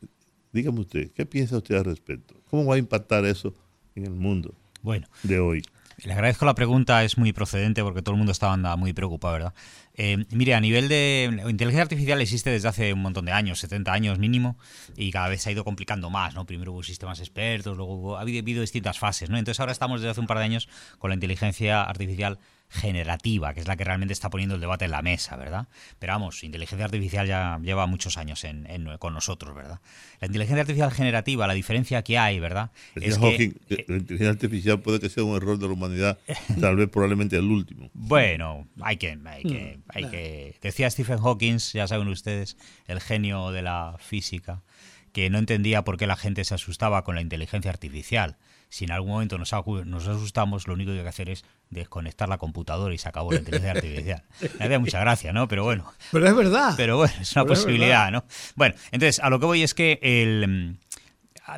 dígame 0.52 0.80
usted, 0.80 1.10
¿qué 1.12 1.26
piensa 1.26 1.56
usted 1.56 1.76
al 1.76 1.84
respecto? 1.84 2.34
¿Cómo 2.50 2.66
va 2.66 2.76
a 2.76 2.78
impactar 2.78 3.24
eso 3.24 3.54
en 3.94 4.04
el 4.04 4.12
mundo 4.12 4.54
Bueno, 4.82 5.06
de 5.22 5.38
hoy? 5.38 5.62
Le 6.04 6.12
agradezco 6.12 6.44
la 6.44 6.54
pregunta, 6.54 7.02
es 7.04 7.18
muy 7.18 7.32
procedente 7.32 7.82
porque 7.82 8.02
todo 8.02 8.14
el 8.14 8.18
mundo 8.18 8.32
estaba 8.32 8.76
muy 8.76 8.92
preocupado, 8.92 9.32
¿verdad? 9.34 9.54
Eh, 10.00 10.24
mire, 10.30 10.54
a 10.54 10.60
nivel 10.60 10.88
de 10.88 11.42
inteligencia 11.48 11.82
artificial 11.82 12.20
existe 12.20 12.50
desde 12.50 12.68
hace 12.68 12.92
un 12.92 13.02
montón 13.02 13.24
de 13.24 13.32
años, 13.32 13.58
70 13.58 13.92
años 13.92 14.18
mínimo, 14.20 14.56
y 14.96 15.10
cada 15.10 15.28
vez 15.28 15.42
se 15.42 15.48
ha 15.50 15.52
ido 15.52 15.64
complicando 15.64 16.08
más, 16.08 16.34
¿no? 16.36 16.46
Primero 16.46 16.72
hubo 16.72 16.84
sistemas 16.84 17.18
expertos, 17.18 17.76
luego 17.76 17.94
hubo- 17.94 18.16
ha 18.16 18.20
habido, 18.20 18.60
distintas 18.60 18.98
fases, 18.98 19.28
¿no? 19.28 19.36
Entonces 19.38 19.58
ahora 19.58 19.72
estamos 19.72 20.00
desde 20.00 20.12
hace 20.12 20.20
un 20.20 20.28
par 20.28 20.38
de 20.38 20.44
años 20.44 20.68
con 20.98 21.10
la 21.10 21.14
inteligencia 21.14 21.82
artificial 21.82 22.38
generativa, 22.70 23.54
que 23.54 23.60
es 23.60 23.66
la 23.68 23.76
que 23.76 23.84
realmente 23.84 24.12
está 24.12 24.30
poniendo 24.30 24.54
el 24.54 24.60
debate 24.60 24.84
en 24.84 24.90
la 24.90 25.02
mesa, 25.02 25.36
¿verdad? 25.36 25.68
Pero 25.98 26.12
vamos, 26.12 26.44
inteligencia 26.44 26.84
artificial 26.84 27.26
ya 27.26 27.58
lleva 27.62 27.86
muchos 27.86 28.16
años 28.18 28.44
en, 28.44 28.66
en- 28.68 28.98
con 28.98 29.14
nosotros, 29.14 29.54
¿verdad? 29.54 29.80
La 30.20 30.26
inteligencia 30.26 30.60
artificial 30.62 30.90
generativa, 30.92 31.46
la 31.46 31.54
diferencia 31.54 32.02
que 32.02 32.18
hay, 32.18 32.40
¿verdad? 32.40 32.70
Decía 32.94 33.10
Es 33.10 33.18
Hawking 33.18 33.52
que, 33.68 33.76
que 33.76 33.84
la 33.88 33.96
inteligencia 33.98 34.30
artificial 34.30 34.80
puede 34.80 35.00
que 35.00 35.08
sea 35.08 35.24
un 35.24 35.36
error 35.36 35.58
de 35.58 35.66
la 35.66 35.72
humanidad, 35.72 36.18
tal 36.60 36.76
vez 36.76 36.88
probablemente 36.88 37.36
el 37.36 37.44
último. 37.44 37.90
Bueno, 37.94 38.68
hay 38.80 38.96
que, 38.96 39.18
hay 39.24 39.42
que, 39.42 39.78
hay 39.88 40.04
que. 40.10 40.56
Decía 40.62 40.90
Stephen 40.90 41.18
Hawking, 41.18 41.58
ya 41.72 41.86
saben 41.88 42.08
ustedes, 42.08 42.56
el 42.86 43.00
genio 43.00 43.50
de 43.50 43.62
la 43.62 43.96
física, 43.98 44.62
que 45.12 45.30
no 45.30 45.38
entendía 45.38 45.82
por 45.84 45.96
qué 45.96 46.06
la 46.06 46.16
gente 46.16 46.44
se 46.44 46.54
asustaba 46.54 47.02
con 47.04 47.14
la 47.14 47.22
inteligencia 47.22 47.70
artificial. 47.70 48.36
Si 48.68 48.84
en 48.84 48.92
algún 48.92 49.10
momento 49.10 49.38
nos, 49.38 49.52
asustamos, 49.52 50.66
lo 50.66 50.74
único 50.74 50.92
que 50.92 50.98
hay 50.98 51.02
que 51.02 51.08
hacer 51.08 51.30
es 51.30 51.44
desconectar 51.70 52.28
la 52.28 52.38
computadora 52.38 52.94
y 52.94 52.98
se 52.98 53.08
acabó 53.08 53.32
la 53.32 53.38
inteligencia 53.38 53.72
artificial. 53.72 54.22
Me 54.58 54.64
hacía 54.66 54.78
mucha 54.78 55.00
gracia, 55.00 55.32
¿no? 55.32 55.48
Pero 55.48 55.64
bueno. 55.64 55.90
Pero 56.12 56.26
es 56.26 56.36
verdad. 56.36 56.74
Pero 56.76 56.96
bueno, 56.98 57.14
es 57.20 57.32
una 57.32 57.44
Pero 57.44 57.54
es 57.54 57.60
posibilidad, 57.60 58.10
¿no? 58.10 58.24
Bueno, 58.56 58.74
entonces, 58.92 59.20
a 59.20 59.30
lo 59.30 59.40
que 59.40 59.46
voy 59.46 59.62
es 59.62 59.74
que 59.74 59.98
el, 60.02 60.78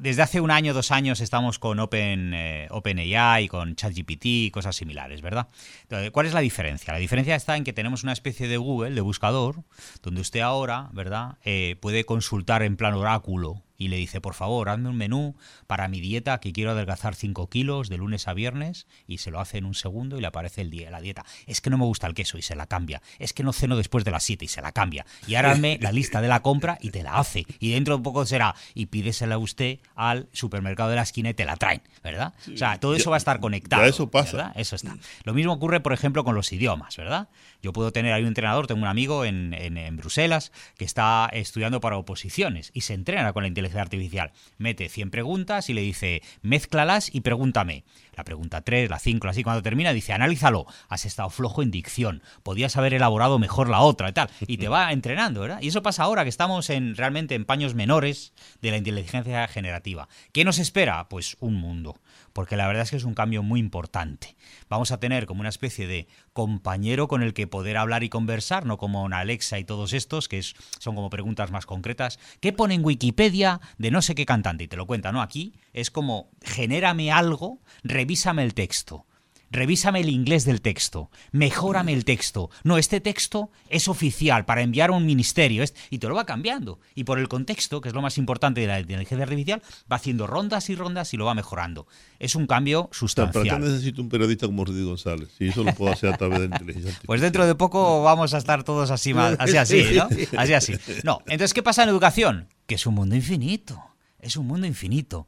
desde 0.00 0.22
hace 0.22 0.40
un 0.40 0.50
año, 0.52 0.72
dos 0.72 0.92
años, 0.92 1.20
estamos 1.20 1.58
con 1.58 1.80
Open, 1.80 2.32
eh, 2.32 2.68
OpenAI, 2.70 3.48
con 3.48 3.74
ChatGPT 3.74 4.24
y 4.26 4.50
cosas 4.52 4.76
similares, 4.76 5.20
¿verdad? 5.20 5.48
Entonces, 5.82 6.12
¿Cuál 6.12 6.26
es 6.26 6.32
la 6.32 6.40
diferencia? 6.40 6.92
La 6.92 7.00
diferencia 7.00 7.34
está 7.34 7.56
en 7.56 7.64
que 7.64 7.72
tenemos 7.72 8.04
una 8.04 8.12
especie 8.12 8.46
de 8.46 8.56
Google, 8.56 8.94
de 8.94 9.00
buscador, 9.00 9.64
donde 10.02 10.20
usted 10.20 10.40
ahora, 10.40 10.90
¿verdad?, 10.92 11.38
Eh, 11.44 11.76
puede 11.80 12.04
consultar 12.04 12.62
en 12.62 12.76
plan 12.76 12.94
oráculo 12.94 13.62
y 13.80 13.88
le 13.88 13.96
dice, 13.96 14.20
por 14.20 14.34
favor, 14.34 14.68
hazme 14.68 14.88
un 14.90 14.96
menú 14.96 15.34
para 15.66 15.88
mi 15.88 16.00
dieta 16.00 16.38
que 16.38 16.52
quiero 16.52 16.70
adelgazar 16.70 17.14
5 17.16 17.48
kilos 17.48 17.88
de 17.88 17.96
lunes 17.96 18.28
a 18.28 18.34
viernes 18.34 18.86
y 19.08 19.18
se 19.18 19.30
lo 19.32 19.40
hace 19.40 19.58
en 19.58 19.64
un 19.64 19.74
segundo 19.74 20.18
y 20.18 20.20
le 20.20 20.26
aparece 20.28 20.60
el 20.60 20.70
día, 20.70 20.90
la 20.90 21.00
dieta. 21.00 21.24
Es 21.46 21.60
que 21.60 21.70
no 21.70 21.78
me 21.78 21.84
gusta 21.86 22.06
el 22.06 22.14
queso 22.14 22.36
y 22.38 22.42
se 22.42 22.54
la 22.54 22.66
cambia. 22.66 23.00
Es 23.18 23.32
que 23.32 23.42
no 23.42 23.52
ceno 23.54 23.76
después 23.76 24.04
de 24.04 24.10
las 24.10 24.22
7 24.22 24.44
y 24.44 24.48
se 24.48 24.60
la 24.62 24.70
cambia. 24.72 25.06
Y 25.26 25.34
ahora 25.34 25.52
hazme 25.52 25.78
la 25.80 25.92
lista 25.92 26.20
de 26.20 26.28
la 26.28 26.40
compra 26.42 26.76
y 26.82 26.90
te 26.90 27.02
la 27.02 27.16
hace. 27.16 27.46
Y 27.58 27.70
dentro 27.72 27.94
de 27.94 27.96
un 27.96 28.02
poco 28.02 28.26
será, 28.26 28.54
y 28.74 28.86
pídesela 28.86 29.38
usted 29.38 29.78
al 29.94 30.28
supermercado 30.32 30.90
de 30.90 30.96
la 30.96 31.02
esquina 31.02 31.30
y 31.30 31.34
te 31.34 31.46
la 31.46 31.56
traen, 31.56 31.80
¿verdad? 32.04 32.34
O 32.52 32.56
sea, 32.58 32.78
todo 32.78 32.94
eso 32.94 33.08
va 33.10 33.16
a 33.16 33.18
estar 33.18 33.40
conectado. 33.40 33.82
ya 33.82 33.88
eso 33.88 34.10
pasa. 34.10 34.36
¿verdad? 34.36 34.52
Eso 34.56 34.76
está. 34.76 34.96
Lo 35.24 35.32
mismo 35.32 35.54
ocurre, 35.54 35.80
por 35.80 35.94
ejemplo, 35.94 36.22
con 36.22 36.34
los 36.34 36.52
idiomas, 36.52 36.96
¿verdad? 36.98 37.28
Yo 37.62 37.72
puedo 37.72 37.92
tener 37.92 38.12
ahí 38.12 38.20
un 38.22 38.28
entrenador, 38.28 38.66
tengo 38.66 38.82
un 38.82 38.88
amigo 38.88 39.24
en, 39.24 39.54
en- 39.54 39.78
en 39.78 39.96
Bruselas 39.96 40.52
que 40.76 40.84
está 40.84 41.30
estudiando 41.32 41.80
para 41.80 41.96
oposiciones 41.96 42.70
y 42.74 42.82
se 42.82 42.92
entrena 42.92 43.32
con 43.32 43.42
la 43.42 43.48
inteligencia 43.48 43.69
artificial. 43.78 44.32
Mete 44.58 44.88
100 44.88 45.10
preguntas 45.10 45.70
y 45.70 45.74
le 45.74 45.82
dice, 45.82 46.22
mézclalas 46.42 47.14
y 47.14 47.20
pregúntame. 47.20 47.84
La 48.16 48.24
pregunta 48.24 48.60
3, 48.60 48.90
la 48.90 48.98
5, 48.98 49.26
la 49.26 49.32
6, 49.32 49.44
cuando 49.44 49.62
termina 49.62 49.92
dice, 49.92 50.12
analízalo. 50.12 50.66
Has 50.88 51.06
estado 51.06 51.30
flojo 51.30 51.62
en 51.62 51.70
dicción. 51.70 52.22
Podías 52.42 52.76
haber 52.76 52.94
elaborado 52.94 53.38
mejor 53.38 53.68
la 53.68 53.80
otra 53.80 54.10
y 54.10 54.12
tal. 54.12 54.30
Y 54.40 54.58
te 54.58 54.68
va 54.68 54.92
entrenando, 54.92 55.40
¿verdad? 55.40 55.60
Y 55.62 55.68
eso 55.68 55.82
pasa 55.82 56.02
ahora 56.02 56.24
que 56.24 56.28
estamos 56.28 56.70
en 56.70 56.96
realmente 56.96 57.34
en 57.34 57.44
paños 57.44 57.74
menores 57.74 58.32
de 58.60 58.70
la 58.70 58.76
inteligencia 58.76 59.46
generativa. 59.48 60.08
¿Qué 60.32 60.44
nos 60.44 60.58
espera? 60.58 61.08
Pues 61.08 61.36
un 61.40 61.54
mundo. 61.54 61.98
Porque 62.32 62.56
la 62.56 62.66
verdad 62.66 62.84
es 62.84 62.90
que 62.90 62.96
es 62.96 63.04
un 63.04 63.14
cambio 63.14 63.42
muy 63.42 63.60
importante. 63.60 64.36
Vamos 64.68 64.92
a 64.92 65.00
tener 65.00 65.26
como 65.26 65.40
una 65.40 65.48
especie 65.48 65.86
de 65.86 66.08
compañero 66.32 67.08
con 67.08 67.22
el 67.22 67.34
que 67.34 67.46
poder 67.46 67.76
hablar 67.76 68.04
y 68.04 68.08
conversar, 68.08 68.66
no 68.66 68.78
como 68.78 69.02
una 69.02 69.18
Alexa 69.18 69.58
y 69.58 69.64
todos 69.64 69.92
estos, 69.92 70.28
que 70.28 70.42
son 70.42 70.94
como 70.94 71.10
preguntas 71.10 71.50
más 71.50 71.66
concretas. 71.66 72.18
¿Qué 72.40 72.52
pone 72.52 72.74
en 72.74 72.84
Wikipedia 72.84 73.60
de 73.78 73.90
no 73.90 74.02
sé 74.02 74.14
qué 74.14 74.26
cantante? 74.26 74.64
Y 74.64 74.68
te 74.68 74.76
lo 74.76 74.86
cuenta, 74.86 75.12
¿no? 75.12 75.22
Aquí 75.22 75.54
es 75.72 75.90
como, 75.90 76.30
genérame 76.42 77.12
algo, 77.12 77.60
revísame 77.82 78.42
el 78.44 78.54
texto. 78.54 79.06
Revísame 79.52 80.00
el 80.00 80.08
inglés 80.08 80.44
del 80.44 80.60
texto, 80.60 81.10
mejórame 81.32 81.92
el 81.92 82.04
texto. 82.04 82.50
No, 82.62 82.78
este 82.78 83.00
texto 83.00 83.50
es 83.68 83.88
oficial 83.88 84.44
para 84.44 84.62
enviar 84.62 84.90
a 84.90 84.92
un 84.92 85.04
ministerio 85.04 85.64
y 85.90 85.98
te 85.98 86.06
lo 86.06 86.14
va 86.14 86.24
cambiando. 86.24 86.78
Y 86.94 87.02
por 87.02 87.18
el 87.18 87.26
contexto, 87.28 87.80
que 87.80 87.88
es 87.88 87.94
lo 87.94 88.00
más 88.00 88.16
importante 88.16 88.60
de 88.60 88.68
la 88.68 88.78
inteligencia 88.78 89.24
artificial, 89.24 89.60
va 89.90 89.96
haciendo 89.96 90.28
rondas 90.28 90.70
y 90.70 90.76
rondas 90.76 91.12
y 91.14 91.16
lo 91.16 91.24
va 91.24 91.34
mejorando. 91.34 91.88
Es 92.20 92.36
un 92.36 92.46
cambio 92.46 92.82
sea, 92.82 92.86
¿Para 92.90 92.92
qué 92.92 92.98
sustancial. 92.98 93.60
necesito 93.60 94.02
un 94.02 94.08
periodista 94.08 94.46
como 94.46 94.64
Rudy 94.64 94.84
González? 94.84 95.30
Si 95.36 95.48
eso 95.48 95.64
lo 95.64 95.74
puedo 95.74 95.92
hacer 95.92 96.14
a 96.14 96.16
través 96.16 96.38
de 96.38 96.48
la 96.48 96.54
inteligencia 96.56 96.90
artificial. 96.90 97.06
Pues 97.10 97.20
dentro 97.20 97.44
de 97.44 97.56
poco 97.56 98.04
vamos 98.04 98.34
a 98.34 98.38
estar 98.38 98.62
todos 98.62 98.92
así, 98.92 99.12
así, 99.12 99.56
así, 99.56 99.84
¿no? 99.96 100.08
Así, 100.38 100.52
así. 100.52 100.74
No, 101.02 101.22
entonces, 101.26 101.54
¿qué 101.54 101.62
pasa 101.64 101.82
en 101.82 101.88
educación? 101.88 102.46
Que 102.66 102.76
es 102.76 102.86
un 102.86 102.94
mundo 102.94 103.16
infinito. 103.16 103.82
Es 104.20 104.36
un 104.36 104.46
mundo 104.46 104.68
infinito. 104.68 105.26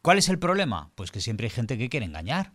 ¿Cuál 0.00 0.16
es 0.16 0.30
el 0.30 0.38
problema? 0.38 0.90
Pues 0.94 1.10
que 1.10 1.20
siempre 1.20 1.46
hay 1.46 1.50
gente 1.50 1.76
que 1.76 1.90
quiere 1.90 2.06
engañar. 2.06 2.52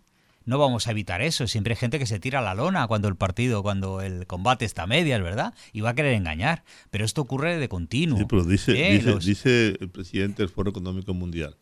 No 0.47 0.57
vamos 0.57 0.87
a 0.87 0.91
evitar 0.91 1.21
eso. 1.21 1.45
Siempre 1.45 1.73
hay 1.73 1.77
gente 1.77 1.99
que 1.99 2.05
se 2.07 2.19
tira 2.19 2.39
a 2.39 2.41
la 2.41 2.55
lona 2.55 2.87
cuando 2.87 3.07
el 3.07 3.15
partido, 3.15 3.61
cuando 3.61 4.01
el 4.01 4.25
combate 4.25 4.65
está 4.65 4.83
a 4.83 4.87
medias, 4.87 5.21
¿verdad? 5.21 5.53
Y 5.73 5.81
va 5.81 5.91
a 5.91 5.93
querer 5.93 6.13
engañar. 6.13 6.63
Pero 6.89 7.05
esto 7.05 7.21
ocurre 7.21 7.57
de 7.57 7.69
continuo. 7.69 8.17
Sí, 8.17 8.25
pero 8.27 8.43
dice, 8.45 8.71
¿eh? 8.89 8.93
dice, 8.93 9.11
Los- 9.11 9.25
dice 9.25 9.67
el 9.79 9.89
presidente 9.89 10.41
del 10.41 10.49
Foro 10.49 10.71
Económico 10.71 11.13
Mundial 11.13 11.55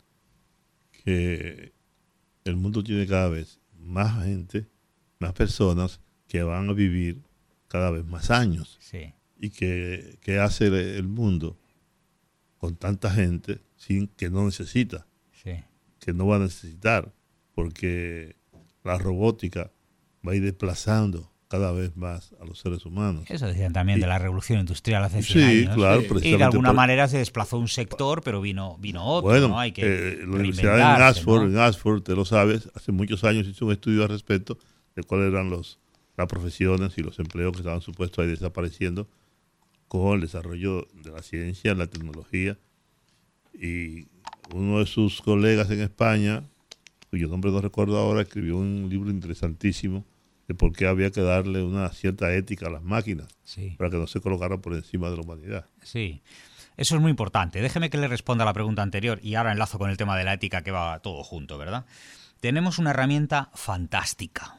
que 1.04 1.72
el 2.44 2.56
mundo 2.56 2.82
tiene 2.82 3.06
cada 3.06 3.28
vez 3.28 3.60
más 3.78 4.24
gente, 4.24 4.66
más 5.18 5.32
personas 5.32 6.00
que 6.28 6.42
van 6.42 6.68
a 6.68 6.72
vivir 6.72 7.22
cada 7.68 7.90
vez 7.90 8.04
más 8.04 8.30
años. 8.30 8.76
Sí. 8.80 9.12
Y 9.38 9.50
que, 9.50 10.18
que 10.20 10.38
hace 10.38 10.66
el, 10.68 10.74
el 10.74 11.08
mundo 11.08 11.58
con 12.58 12.76
tanta 12.76 13.10
gente 13.10 13.60
sin 13.76 14.06
que 14.08 14.30
no 14.30 14.44
necesita, 14.44 15.06
Sí. 15.32 15.52
que 16.00 16.12
no 16.12 16.26
va 16.26 16.36
a 16.36 16.40
necesitar, 16.40 17.12
porque 17.54 18.36
la 18.86 18.98
robótica 18.98 19.70
va 20.26 20.32
a 20.32 20.34
ir 20.36 20.42
desplazando 20.42 21.30
cada 21.48 21.70
vez 21.70 21.96
más 21.96 22.34
a 22.40 22.44
los 22.44 22.58
seres 22.58 22.84
humanos. 22.86 23.24
Eso 23.30 23.46
decían 23.46 23.72
también 23.72 23.98
Y- 23.98 24.00
de 24.00 24.08
la 24.08 24.18
revolución 24.18 24.58
industrial 24.58 25.04
hace 25.04 25.22
Sí, 25.22 25.34
100 25.34 25.44
años. 25.44 25.74
claro, 25.76 26.02
Y 26.22 26.36
de 26.36 26.42
alguna 26.42 26.70
por- 26.70 26.76
manera 26.76 27.06
se 27.06 27.18
desplazó 27.18 27.58
un 27.58 27.68
sector, 27.68 28.22
pero 28.24 28.40
vino, 28.40 28.76
vino 28.78 29.04
otro, 29.04 29.28
Bueno, 29.30 29.48
¿no? 29.48 29.60
Hay 29.60 29.70
que 29.72 29.82
eh, 29.84 30.16
la 30.26 30.34
universidad 30.36 30.96
en 30.96 31.02
Oxford, 31.08 31.42
¿no? 31.42 31.48
en 31.48 31.58
Oxford, 31.68 32.02
te 32.02 32.16
lo 32.16 32.24
sabes, 32.24 32.68
hace 32.74 32.90
muchos 32.90 33.22
años 33.22 33.46
hizo 33.46 33.66
un 33.66 33.72
estudio 33.72 34.02
al 34.02 34.08
respecto 34.08 34.58
de 34.96 35.04
cuáles 35.04 35.32
eran 35.32 35.48
los, 35.50 35.78
las 36.16 36.26
profesiones 36.26 36.98
y 36.98 37.02
los 37.02 37.16
empleos 37.20 37.52
que 37.52 37.58
estaban 37.58 37.80
supuestos 37.80 38.18
a 38.18 38.24
ir 38.24 38.30
desapareciendo 38.30 39.08
con 39.86 40.14
el 40.14 40.22
desarrollo 40.22 40.88
de 41.04 41.10
la 41.12 41.22
ciencia, 41.22 41.74
la 41.74 41.86
tecnología. 41.86 42.58
Y 43.54 44.08
uno 44.52 44.80
de 44.80 44.86
sus 44.86 45.22
colegas 45.22 45.70
en 45.70 45.80
España, 45.80 46.42
cuyo 47.16 47.28
nombre 47.28 47.50
no 47.50 47.62
recuerdo 47.62 47.96
ahora, 47.98 48.20
escribió 48.22 48.58
un 48.58 48.88
libro 48.90 49.10
interesantísimo 49.10 50.04
de 50.48 50.54
por 50.54 50.72
qué 50.72 50.86
había 50.86 51.10
que 51.10 51.22
darle 51.22 51.62
una 51.62 51.88
cierta 51.88 52.32
ética 52.34 52.66
a 52.66 52.70
las 52.70 52.82
máquinas 52.82 53.26
Sí. 53.42 53.74
para 53.78 53.88
que 53.88 53.96
no 53.96 54.06
se 54.06 54.20
colocaran 54.20 54.60
por 54.60 54.74
encima 54.74 55.08
de 55.08 55.16
la 55.16 55.22
humanidad. 55.22 55.66
Sí, 55.82 56.20
eso 56.76 56.94
es 56.94 57.00
muy 57.00 57.10
importante. 57.10 57.62
Déjeme 57.62 57.88
que 57.88 57.96
le 57.96 58.06
responda 58.06 58.44
a 58.44 58.46
la 58.46 58.52
pregunta 58.52 58.82
anterior 58.82 59.18
y 59.22 59.34
ahora 59.34 59.52
enlazo 59.52 59.78
con 59.78 59.88
el 59.90 59.96
tema 59.96 60.16
de 60.18 60.24
la 60.24 60.34
ética 60.34 60.60
que 60.62 60.70
va 60.72 60.98
todo 61.00 61.22
junto, 61.24 61.56
¿verdad? 61.56 61.86
Tenemos 62.40 62.78
una 62.78 62.90
herramienta 62.90 63.50
fantástica. 63.54 64.56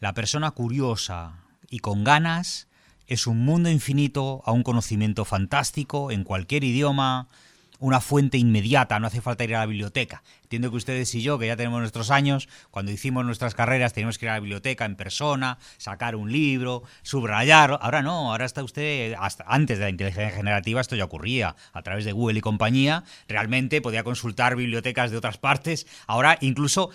La 0.00 0.12
persona 0.12 0.50
curiosa 0.50 1.44
y 1.70 1.78
con 1.78 2.02
ganas 2.02 2.66
es 3.06 3.28
un 3.28 3.44
mundo 3.44 3.70
infinito 3.70 4.42
a 4.44 4.50
un 4.50 4.64
conocimiento 4.64 5.24
fantástico 5.24 6.10
en 6.10 6.24
cualquier 6.24 6.64
idioma, 6.64 7.28
una 7.78 8.00
fuente 8.00 8.38
inmediata, 8.38 8.98
no 8.98 9.06
hace 9.06 9.20
falta 9.20 9.44
ir 9.44 9.54
a 9.54 9.60
la 9.60 9.66
biblioteca. 9.66 10.22
Entiendo 10.42 10.70
que 10.70 10.76
ustedes 10.76 11.14
y 11.14 11.22
yo, 11.22 11.38
que 11.38 11.46
ya 11.46 11.56
tenemos 11.56 11.80
nuestros 11.80 12.10
años, 12.10 12.48
cuando 12.70 12.92
hicimos 12.92 13.24
nuestras 13.24 13.54
carreras 13.54 13.92
teníamos 13.92 14.18
que 14.18 14.26
ir 14.26 14.30
a 14.30 14.34
la 14.34 14.40
biblioteca 14.40 14.84
en 14.84 14.96
persona, 14.96 15.58
sacar 15.76 16.16
un 16.16 16.30
libro, 16.30 16.82
subrayarlo. 17.02 17.78
Ahora 17.82 18.02
no, 18.02 18.30
ahora 18.30 18.44
está 18.44 18.62
usted, 18.62 19.14
hasta 19.18 19.44
antes 19.48 19.78
de 19.78 19.84
la 19.84 19.90
inteligencia 19.90 20.30
generativa 20.30 20.80
esto 20.80 20.96
ya 20.96 21.04
ocurría, 21.04 21.56
a 21.72 21.82
través 21.82 22.04
de 22.04 22.12
Google 22.12 22.38
y 22.38 22.42
compañía, 22.42 23.04
realmente 23.28 23.80
podía 23.80 24.04
consultar 24.04 24.56
bibliotecas 24.56 25.10
de 25.10 25.16
otras 25.16 25.38
partes. 25.38 25.86
Ahora 26.06 26.38
incluso, 26.40 26.90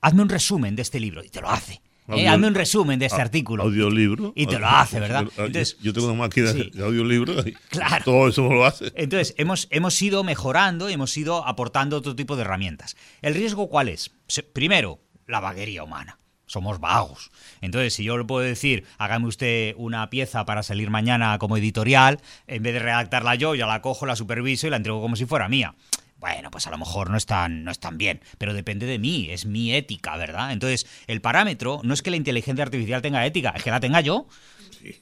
hazme 0.00 0.22
un 0.22 0.28
resumen 0.28 0.76
de 0.76 0.82
este 0.82 1.00
libro 1.00 1.22
y 1.24 1.28
te 1.28 1.40
lo 1.40 1.50
hace. 1.50 1.82
¿Eh? 2.08 2.12
Audio- 2.12 2.30
hazme 2.30 2.46
un 2.48 2.54
resumen 2.54 2.98
de 2.98 3.06
este 3.06 3.20
a- 3.20 3.24
artículo. 3.24 3.62
Audiolibro. 3.64 4.32
Y 4.36 4.46
te 4.46 4.58
lo 4.58 4.66
hace, 4.68 5.00
¿verdad? 5.00 5.22
Entonces, 5.36 5.76
yo, 5.80 5.92
tengo 5.92 6.08
una 6.08 6.16
máquina 6.18 6.52
sí. 6.52 6.70
de 6.72 6.84
audiolibro 6.84 7.34
y 7.46 7.52
Claro. 7.70 8.04
todo 8.04 8.28
eso 8.28 8.42
me 8.48 8.54
lo 8.54 8.64
hace. 8.64 8.92
Entonces, 8.94 9.34
hemos, 9.38 9.68
hemos 9.70 10.00
ido 10.02 10.24
mejorando 10.24 10.90
y 10.90 10.94
hemos 10.94 11.16
ido 11.16 11.46
aportando 11.46 11.96
otro 11.96 12.14
tipo 12.16 12.36
de 12.36 12.42
herramientas. 12.42 12.96
¿El 13.22 13.34
riesgo 13.34 13.68
cuál 13.68 13.88
es? 13.88 14.10
Primero, 14.52 15.00
la 15.26 15.40
vaguería 15.40 15.84
humana. 15.84 16.18
Somos 16.46 16.80
vagos. 16.80 17.30
Entonces, 17.62 17.94
si 17.94 18.04
yo 18.04 18.18
le 18.18 18.24
puedo 18.24 18.44
decir, 18.44 18.84
hágame 18.98 19.26
usted 19.26 19.74
una 19.78 20.10
pieza 20.10 20.44
para 20.44 20.62
salir 20.62 20.90
mañana 20.90 21.38
como 21.38 21.56
editorial, 21.56 22.20
en 22.46 22.62
vez 22.62 22.74
de 22.74 22.80
redactarla 22.80 23.36
yo, 23.36 23.54
ya 23.54 23.66
la 23.66 23.80
cojo, 23.80 24.04
la 24.04 24.16
superviso 24.16 24.66
y 24.66 24.70
la 24.70 24.76
entrego 24.76 25.00
como 25.00 25.16
si 25.16 25.24
fuera 25.24 25.48
mía. 25.48 25.74
Bueno, 26.22 26.50
pues 26.52 26.66
a 26.68 26.70
lo 26.70 26.78
mejor 26.78 27.10
no 27.10 27.16
es 27.18 27.26
tan, 27.26 27.64
no 27.64 27.70
es 27.72 27.78
tan 27.80 27.98
bien, 27.98 28.20
pero 28.38 28.54
depende 28.54 28.86
de 28.86 28.98
mí, 28.98 29.28
es 29.30 29.44
mi 29.44 29.74
ética, 29.74 30.16
¿verdad? 30.16 30.52
Entonces, 30.52 30.86
el 31.08 31.20
parámetro 31.20 31.80
no 31.82 31.92
es 31.92 32.00
que 32.00 32.10
la 32.10 32.16
inteligencia 32.16 32.62
artificial 32.64 33.02
tenga 33.02 33.26
ética, 33.26 33.52
es 33.56 33.62
que 33.64 33.70
la 33.72 33.80
tenga 33.80 34.00
yo. 34.00 34.28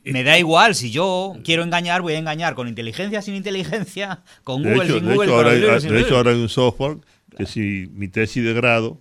Me 0.04 0.24
da 0.24 0.38
igual, 0.38 0.74
si 0.74 0.90
yo 0.90 1.36
quiero 1.44 1.62
engañar, 1.62 2.00
voy 2.02 2.14
a 2.14 2.18
engañar 2.18 2.54
con 2.54 2.68
inteligencia, 2.68 3.20
sin 3.22 3.34
inteligencia, 3.34 4.22
con 4.44 4.62
De 4.62 4.70
Google, 4.70 4.84
hecho, 4.86 4.94
sin 4.98 5.04
de 5.08 5.12
Google, 5.14 5.26
hecho, 5.26 5.34
con 5.36 5.44
ahora, 5.44 5.50
hay, 5.54 5.60
libros, 5.60 5.82
sin 5.82 5.92
de 5.92 6.00
hecho, 6.00 6.16
ahora 6.16 6.30
hay 6.32 6.40
un 6.40 6.48
software 6.48 6.96
que 7.36 7.44
si 7.46 7.88
mi 7.92 8.08
tesis 8.08 8.42
de 8.42 8.52
grado 8.54 8.98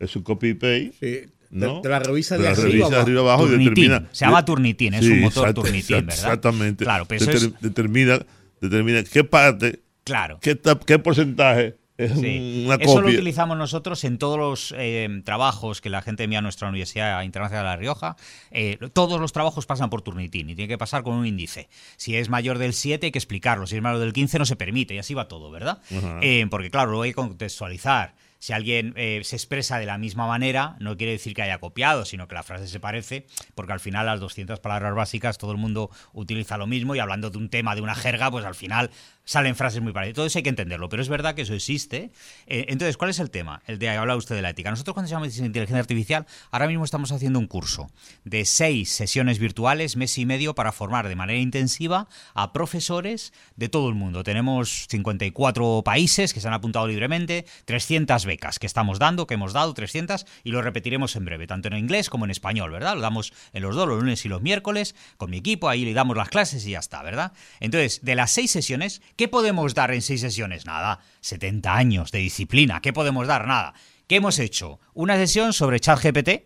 es 0.00 0.14
un 0.16 0.22
copy-paste, 0.24 0.92
Sí. 1.00 1.32
¿no? 1.50 1.80
Te 1.82 1.88
la 1.88 2.00
revisa 2.00 2.36
de 2.36 2.42
la 2.44 2.50
arriba 2.50 2.64
revisa 2.66 2.88
de 2.88 2.94
abajo. 2.96 3.02
arriba 3.02 3.20
abajo 3.20 3.46
y 3.46 3.50
determina. 3.58 4.08
Se 4.10 4.24
llama 4.24 4.44
Turnitin, 4.44 4.94
es 4.94 5.04
un 5.04 5.20
motor 5.20 5.44
exacto, 5.44 5.62
Turnitin, 5.62 5.96
¿verdad? 5.98 6.14
Exactamente. 6.14 6.84
Claro, 6.84 7.04
pero 7.06 7.22
eso 7.22 7.30
Deter- 7.32 7.54
es- 7.54 7.60
determina, 7.60 8.26
determina 8.60 9.04
qué 9.04 9.22
parte, 9.22 9.80
Claro. 10.04 10.38
qué, 10.40 10.58
qué 10.86 10.98
porcentaje 10.98 11.76
es 11.96 12.12
Sí. 12.18 12.64
una 12.66 12.74
Eso 12.74 13.00
lo 13.00 13.08
utilizamos 13.08 13.56
nosotros 13.56 14.02
en 14.04 14.18
todos 14.18 14.36
los 14.36 14.74
eh, 14.76 15.08
trabajos 15.24 15.80
que 15.80 15.90
la 15.90 16.02
gente 16.02 16.24
envía 16.24 16.40
a 16.40 16.42
nuestra 16.42 16.68
Universidad 16.68 17.22
Internacional 17.22 17.64
de 17.64 17.70
La 17.70 17.76
Rioja. 17.76 18.16
Eh, 18.50 18.78
todos 18.92 19.20
los 19.20 19.32
trabajos 19.32 19.64
pasan 19.66 19.90
por 19.90 20.02
Turnitin 20.02 20.50
y 20.50 20.56
tiene 20.56 20.68
que 20.68 20.78
pasar 20.78 21.04
con 21.04 21.14
un 21.14 21.24
índice. 21.26 21.68
Si 21.96 22.16
es 22.16 22.28
mayor 22.28 22.58
del 22.58 22.72
7 22.74 23.06
hay 23.06 23.12
que 23.12 23.18
explicarlo, 23.18 23.66
si 23.66 23.76
es 23.76 23.82
mayor 23.82 24.00
del 24.00 24.12
15 24.12 24.40
no 24.40 24.44
se 24.44 24.56
permite 24.56 24.94
y 24.94 24.98
así 24.98 25.14
va 25.14 25.28
todo, 25.28 25.50
¿verdad? 25.52 25.80
Eh, 26.20 26.46
porque 26.50 26.70
claro, 26.70 26.90
luego 26.90 27.04
hay 27.04 27.10
que 27.10 27.14
contextualizar. 27.16 28.14
Si 28.40 28.52
alguien 28.52 28.92
eh, 28.96 29.22
se 29.24 29.36
expresa 29.36 29.78
de 29.78 29.86
la 29.86 29.96
misma 29.96 30.26
manera, 30.26 30.76
no 30.78 30.98
quiere 30.98 31.12
decir 31.12 31.32
que 31.32 31.40
haya 31.40 31.60
copiado, 31.60 32.04
sino 32.04 32.28
que 32.28 32.34
la 32.34 32.42
frase 32.42 32.68
se 32.68 32.78
parece, 32.78 33.24
porque 33.54 33.72
al 33.72 33.80
final 33.80 34.04
las 34.04 34.20
200 34.20 34.60
palabras 34.60 34.94
básicas 34.94 35.38
todo 35.38 35.52
el 35.52 35.56
mundo 35.56 35.90
utiliza 36.12 36.58
lo 36.58 36.66
mismo 36.66 36.94
y 36.94 36.98
hablando 36.98 37.30
de 37.30 37.38
un 37.38 37.48
tema, 37.48 37.74
de 37.74 37.80
una 37.80 37.94
jerga, 37.94 38.30
pues 38.30 38.44
al 38.44 38.54
final 38.54 38.90
salen 39.24 39.56
frases 39.56 39.80
muy 39.80 39.92
parecidas. 39.92 40.16
Todo 40.16 40.26
eso 40.26 40.38
hay 40.38 40.42
que 40.42 40.50
entenderlo, 40.50 40.88
pero 40.88 41.02
es 41.02 41.08
verdad 41.08 41.34
que 41.34 41.42
eso 41.42 41.54
existe. 41.54 42.10
Eh, 42.46 42.66
entonces, 42.68 42.96
¿cuál 42.96 43.10
es 43.10 43.18
el 43.18 43.30
tema? 43.30 43.62
El 43.66 43.78
de 43.78 43.88
hablar 43.90 44.16
usted 44.16 44.34
de 44.34 44.42
la 44.42 44.50
ética. 44.50 44.70
Nosotros 44.70 44.94
cuando 44.94 45.08
se 45.08 45.14
llama 45.14 45.26
inteligencia 45.26 45.78
artificial, 45.78 46.26
ahora 46.50 46.66
mismo 46.66 46.84
estamos 46.84 47.12
haciendo 47.12 47.38
un 47.38 47.46
curso 47.46 47.88
de 48.24 48.44
seis 48.44 48.90
sesiones 48.90 49.38
virtuales, 49.38 49.96
mes 49.96 50.16
y 50.18 50.26
medio, 50.26 50.54
para 50.54 50.72
formar 50.72 51.08
de 51.08 51.16
manera 51.16 51.38
intensiva 51.38 52.08
a 52.34 52.52
profesores 52.52 53.32
de 53.56 53.68
todo 53.68 53.88
el 53.88 53.94
mundo. 53.94 54.22
Tenemos 54.22 54.86
54 54.88 55.82
países 55.84 56.34
que 56.34 56.40
se 56.40 56.48
han 56.48 56.54
apuntado 56.54 56.86
libremente, 56.86 57.46
300 57.64 58.26
becas 58.26 58.58
que 58.58 58.66
estamos 58.66 58.98
dando, 58.98 59.26
que 59.26 59.34
hemos 59.34 59.52
dado 59.52 59.72
300 59.72 60.26
y 60.44 60.50
lo 60.50 60.62
repetiremos 60.62 61.16
en 61.16 61.24
breve, 61.24 61.46
tanto 61.46 61.68
en 61.68 61.76
inglés 61.76 62.10
como 62.10 62.24
en 62.24 62.30
español, 62.30 62.70
¿verdad? 62.70 62.94
Lo 62.94 63.00
damos 63.00 63.32
en 63.52 63.62
los 63.62 63.74
dos, 63.74 63.88
los 63.88 64.00
lunes 64.00 64.24
y 64.24 64.28
los 64.28 64.42
miércoles, 64.42 64.94
con 65.16 65.30
mi 65.30 65.38
equipo, 65.38 65.68
ahí 65.68 65.84
le 65.84 65.94
damos 65.94 66.16
las 66.16 66.28
clases 66.28 66.66
y 66.66 66.72
ya 66.72 66.78
está, 66.78 67.02
¿verdad? 67.02 67.32
Entonces, 67.60 68.00
de 68.02 68.14
las 68.14 68.30
seis 68.30 68.50
sesiones, 68.50 69.00
¿qué 69.16 69.28
podemos 69.28 69.74
dar 69.74 69.92
en 69.92 70.02
seis 70.02 70.20
sesiones? 70.20 70.66
Nada, 70.66 71.00
70 71.20 71.74
años 71.74 72.10
de 72.12 72.18
disciplina, 72.18 72.80
¿qué 72.80 72.92
podemos 72.92 73.26
dar? 73.26 73.46
Nada. 73.46 73.74
¿Qué 74.06 74.16
hemos 74.16 74.38
hecho? 74.38 74.80
Una 74.92 75.16
sesión 75.16 75.52
sobre 75.52 75.80
ChatGPT, 75.80 76.44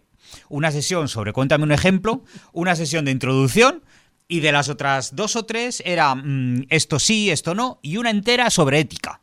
una 0.49 0.71
sesión 0.71 1.09
sobre 1.09 1.33
cuéntame 1.33 1.65
un 1.65 1.73
ejemplo, 1.73 2.25
una 2.53 2.77
sesión 2.77 3.05
de 3.05 3.11
introducción 3.11 3.83
y 4.29 4.41
de 4.41 4.53
las 4.53 4.69
otras 4.69 5.17
dos 5.17 5.37
o 5.37 5.45
tres 5.45 5.83
era 5.85 6.15
mm, 6.15 6.67
esto 6.69 6.99
sí, 6.99 7.31
esto 7.31 7.55
no, 7.55 7.81
y 7.83 7.97
una 7.97 8.11
entera 8.11 8.51
sobre 8.51 8.79
ética. 8.79 9.21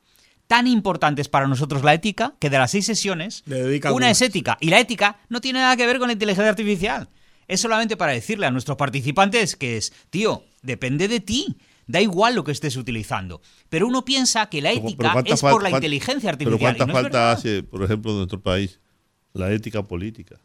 Tan 0.48 0.68
importante 0.68 1.22
es 1.22 1.30
para 1.30 1.48
nosotros 1.48 1.84
la 1.84 1.94
ética 1.94 2.36
que 2.40 2.50
de 2.50 2.58
las 2.58 2.72
seis 2.72 2.86
sesiones, 2.86 3.44
una. 3.92 4.12
es 4.12 4.22
ética. 4.22 4.58
Y 4.60 4.70
la 4.70 4.80
ética 4.80 5.18
no 5.30 5.42
tiene 5.42 5.60
nada 5.60 5.76
que 5.76 5.88
ver 5.88 5.98
con 5.98 6.08
la 6.08 6.14
inteligencia 6.14 6.50
artificial. 6.50 7.10
Es 7.48 7.62
solamente 7.62 7.98
para 7.98 8.12
decirle 8.12 8.46
a 8.46 8.52
nuestros 8.52 8.78
participantes 8.78 9.56
que 9.56 9.78
es, 9.78 9.94
tío, 10.10 10.44
depende 10.62 11.08
de 11.08 11.20
ti. 11.20 11.58
Da 11.88 12.02
igual 12.02 12.36
lo 12.36 12.44
que 12.44 12.52
estés 12.52 12.78
utilizando. 12.78 13.42
Pero 13.70 13.88
uno 13.88 14.04
piensa 14.06 14.48
que 14.50 14.62
la 14.62 14.70
Pero- 14.70 14.82
pero 14.82 14.90
ética 14.90 15.14
¿cuánta 15.14 15.34
es 15.34 15.42
por 15.42 15.62
la 15.64 15.70
inteligencia 15.70 16.32
Pero 16.38 16.50
artificial. 16.52 16.76
y 16.76 16.78
cuánta 16.78 16.86
no 16.88 16.94
falta 16.94 17.32
hace, 17.32 17.64
por 17.64 17.84
ejemplo, 17.84 18.12
en 18.12 18.18
nuestro 18.18 18.42
país, 18.42 18.80
la 19.34 19.52
ética 19.52 19.84
política. 19.84 20.40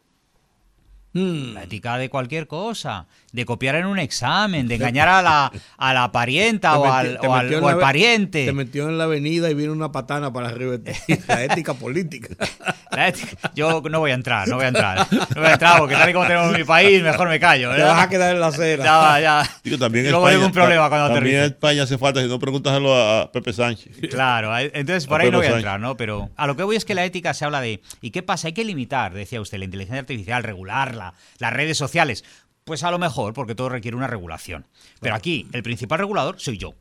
Mm. 1.13 1.53
La 1.55 1.63
ética 1.63 1.97
de 1.97 2.09
cualquier 2.09 2.47
cosa, 2.47 3.05
de 3.33 3.43
copiar 3.45 3.75
en 3.75 3.85
un 3.85 3.99
examen, 3.99 4.67
de 4.67 4.75
engañar 4.81 5.09
a 5.09 5.21
la, 5.21 5.51
a 5.77 5.93
la 5.93 6.11
parienta 6.11 6.77
o 6.79 6.85
al, 6.91 7.17
o 7.21 7.35
al- 7.35 7.53
o 7.55 7.67
al 7.67 7.79
pariente. 7.79 8.45
Te 8.45 8.53
metió 8.53 8.87
en 8.87 8.97
la 8.97 9.03
avenida 9.05 9.49
y 9.49 9.53
viene 9.53 9.71
una 9.73 9.91
patana 9.91 10.31
para 10.31 10.47
arriba 10.49 10.77
de 10.77 10.93
ti. 10.93 11.15
La 11.27 11.43
ética 11.43 11.73
política. 11.73 12.29
La 12.91 13.09
ética- 13.09 13.51
Yo 13.55 13.81
no 13.89 13.99
voy 13.99 14.11
a 14.11 14.13
entrar, 14.13 14.47
no 14.47 14.55
voy 14.55 14.65
a 14.65 14.67
entrar. 14.69 15.07
No 15.11 15.25
voy 15.35 15.45
a 15.45 15.53
entrar 15.53 15.79
porque 15.79 15.95
tal 15.95 16.09
y 16.09 16.13
como 16.13 16.27
tenemos 16.27 16.57
mi 16.57 16.63
país, 16.63 17.01
mejor 17.03 17.27
me 17.29 17.39
callo. 17.39 17.71
Te 17.71 17.77
¿verdad? 17.77 17.95
vas 17.95 18.05
a 18.05 18.09
quedar 18.09 18.33
en 18.35 18.41
la 18.41 18.47
acera. 18.47 18.83
Ya, 18.83 19.19
ya. 19.19 19.49
Digo, 19.63 19.77
también 19.77 20.05
luego 20.09 20.19
España, 20.27 20.35
tengo 20.35 20.45
un 20.47 20.51
problema 20.53 20.89
cuando 20.89 21.13
también 21.13 21.37
en. 21.39 21.43
España 21.45 21.83
hace 21.83 21.97
falta, 21.97 22.21
si 22.21 22.27
no, 22.27 22.39
pregúntaselo 22.39 22.95
a, 22.95 23.31
Pepe 23.31 23.51
Sánchez. 23.53 23.97
Claro, 24.09 24.57
entonces 24.57 25.07
por 25.07 25.19
A 25.21 25.23
ahí 25.23 25.31
no 25.31 25.37
voy 25.39 25.47
a 25.47 25.55
entrar, 25.55 25.79
¿no? 25.79 25.95
Pero 25.97 26.29
a 26.35 26.47
lo 26.47 26.55
que 26.55 26.63
voy 26.63 26.75
es 26.75 26.85
que 26.85 26.95
la 26.95 27.03
ética 27.05 27.33
se 27.33 27.43
habla 27.45 27.59
de. 27.61 27.81
¿Y 28.01 28.11
qué 28.11 28.23
pasa? 28.23 28.47
Hay 28.47 28.53
que 28.53 28.63
limitar, 28.65 29.13
decía 29.13 29.39
usted, 29.41 29.57
la 29.57 29.65
inteligencia 29.65 29.99
artificial, 29.99 30.43
regularla, 30.43 31.00
las 31.39 31.53
redes 31.53 31.77
sociales. 31.77 32.23
Pues 32.63 32.83
a 32.83 32.91
lo 32.91 32.99
mejor, 32.99 33.33
porque 33.33 33.55
todo 33.55 33.69
requiere 33.69 33.97
una 33.97 34.07
regulación. 34.07 34.65
Pero 34.99 35.15
aquí, 35.15 35.47
el 35.51 35.63
principal 35.63 35.99
regulador 35.99 36.39
soy 36.39 36.57
yo. 36.57 36.73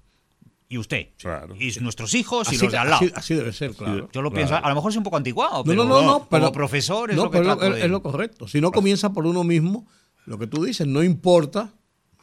Y 0.69 0.79
usted. 0.79 1.09
Claro. 1.19 1.57
Y 1.59 1.73
nuestros 1.81 2.15
hijos 2.15 2.47
y 2.53 2.55
Así, 2.57 2.65
los 2.65 2.73
de 2.73 2.79
al 2.79 2.91
lado. 2.91 3.03
así- 3.05 3.13
así 3.17 3.35
debe 3.35 3.53
ser, 3.53 3.73
claro. 3.75 4.09
Yo 4.13 4.23
lo 4.23 4.31
Claro. 4.31 4.47
pienso, 4.47 4.55
a 4.65 4.69
lo 4.69 4.75
mejor 4.77 4.93
es 4.93 4.97
un 4.99 5.03
poco 5.03 5.17
anticuado, 5.17 5.59
No, 5.59 5.65
pero 5.65 5.85
no, 5.85 5.89
no, 5.89 6.03
no, 6.03 6.13
como 6.19 6.29
pero, 6.29 6.53
profesor 6.53 7.11
es 7.11 7.17
no, 7.17 7.25
lo 7.25 7.31
que 7.31 7.39
pero 7.39 7.57
trato 7.57 7.67
es, 7.67 7.81
de- 7.81 7.85
es 7.87 7.91
lo 7.91 8.03
correcto. 8.03 8.47
Si 8.47 8.61
no 8.61 8.71
comienza 8.71 9.13
por 9.13 9.27
uno 9.27 9.43
mismo, 9.43 9.85
lo 10.27 10.39
que 10.39 10.47
tú 10.47 10.65
dices, 10.65 10.87
no 10.87 11.03
importa, 11.03 11.71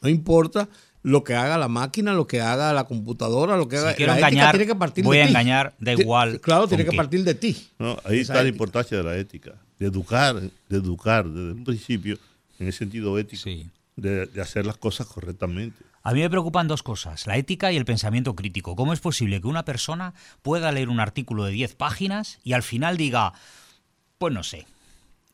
no 0.01 0.07
importa 0.07 0.69
lo 1.01 1.23
que 1.25 1.35
haga 1.35 1.57
la 1.57 1.67
máquina, 1.67 2.13
lo 2.13 2.25
que 2.27 2.39
haga 2.39 2.71
la 2.71 2.85
computadora, 2.85 3.57
lo 3.57 3.67
que 3.67 3.77
haga 3.77 3.89
Si 3.91 3.97
quiero 3.97 4.13
la 4.13 4.17
ética 4.19 4.29
engañar, 4.29 4.51
tiene 4.51 4.65
que 4.67 4.75
partir 4.75 5.03
voy 5.03 5.17
de 5.17 5.23
a 5.23 5.25
ti. 5.25 5.29
engañar, 5.31 5.75
da 5.79 5.95
Ti- 5.95 6.01
igual 6.03 6.39
Claro, 6.39 6.67
tiene 6.69 6.85
que 6.85 6.91
qué. 6.91 6.97
partir 6.97 7.23
de 7.25 7.33
ti. 7.35 7.67
¿no? 7.79 7.97
Ahí 8.05 8.19
Esa 8.19 8.21
está 8.21 8.33
la 8.35 8.39
ética. 8.41 8.53
importancia 8.53 8.97
de 8.97 9.03
la 9.03 9.17
ética, 9.17 9.55
de 9.79 9.85
educar, 9.87 10.35
de 10.39 10.77
educar 10.77 11.27
desde 11.29 11.51
un 11.53 11.63
principio 11.63 12.17
en 12.59 12.67
el 12.67 12.73
sentido 12.73 13.17
ético, 13.19 13.43
Sí. 13.43 13.67
de, 13.95 14.25
de 14.25 14.41
hacer 14.41 14.65
las 14.65 14.77
cosas 14.77 15.07
correctamente. 15.07 15.77
A 16.03 16.13
mí 16.13 16.21
me 16.21 16.29
preocupan 16.29 16.67
dos 16.67 16.83
cosas, 16.83 17.27
la 17.27 17.35
ética 17.37 17.71
y 17.71 17.77
el 17.77 17.83
pensamiento 17.85 18.35
crítico. 18.35 18.75
¿Cómo 18.75 18.93
es 18.93 18.99
posible 19.01 19.41
que 19.41 19.47
una 19.47 19.65
persona 19.65 20.13
pueda 20.41 20.71
leer 20.71 20.89
un 20.89 20.99
artículo 20.99 21.43
de 21.43 21.51
10 21.51 21.75
páginas 21.75 22.39
y 22.43 22.53
al 22.53 22.63
final 22.63 22.95
diga, 22.97 23.33
pues 24.17 24.33
no 24.33 24.41
sé, 24.43 24.65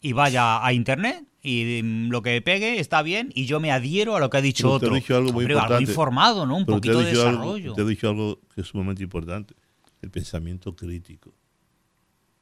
y 0.02 0.14
vaya 0.14 0.66
a 0.66 0.74
internet 0.74 1.26
y 1.42 1.82
mm, 1.84 2.10
lo 2.10 2.22
que 2.22 2.42
pegue 2.42 2.80
está 2.80 3.02
bien 3.04 3.32
y 3.36 3.46
yo 3.46 3.60
me 3.60 3.72
adhiero 3.72 4.16
a 4.16 4.20
lo 4.20 4.30
que 4.30 4.38
ha 4.38 4.42
dicho 4.42 4.64
Pero 4.68 4.80
te 4.80 4.86
he 4.86 4.88
otro? 4.88 4.96
dicho 4.96 5.16
algo 5.16 5.32
muy 5.34 5.44
Hombre, 5.44 5.54
importante. 5.54 5.92
informado, 5.92 6.46
¿no? 6.46 6.58
Un 6.58 6.66
Pero 6.66 6.82
te 6.82 6.90
he 6.90 6.92
poquito 6.94 7.04
de 7.06 7.12
algo- 7.12 7.32
desarrollo. 7.32 7.74
te 7.76 7.82
he 7.82 7.86
dicho 7.86 8.10
algo 8.10 8.40
que 8.56 8.62
es 8.62 8.68
sumamente 8.68 9.04
importante, 9.04 9.54
el 10.02 10.10
pensamiento 10.10 10.76
crítico. 10.76 11.34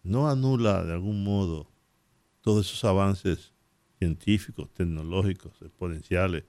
No 0.04 0.30
anula 0.30 0.84
de 0.84 0.94
algún 0.94 1.24
modo 1.24 1.68
todos 2.42 2.66
esos 2.68 2.84
avances 2.84 3.54
científicos, 4.00 4.70
tecnológicos, 4.74 5.54
exponenciales, 5.62 6.44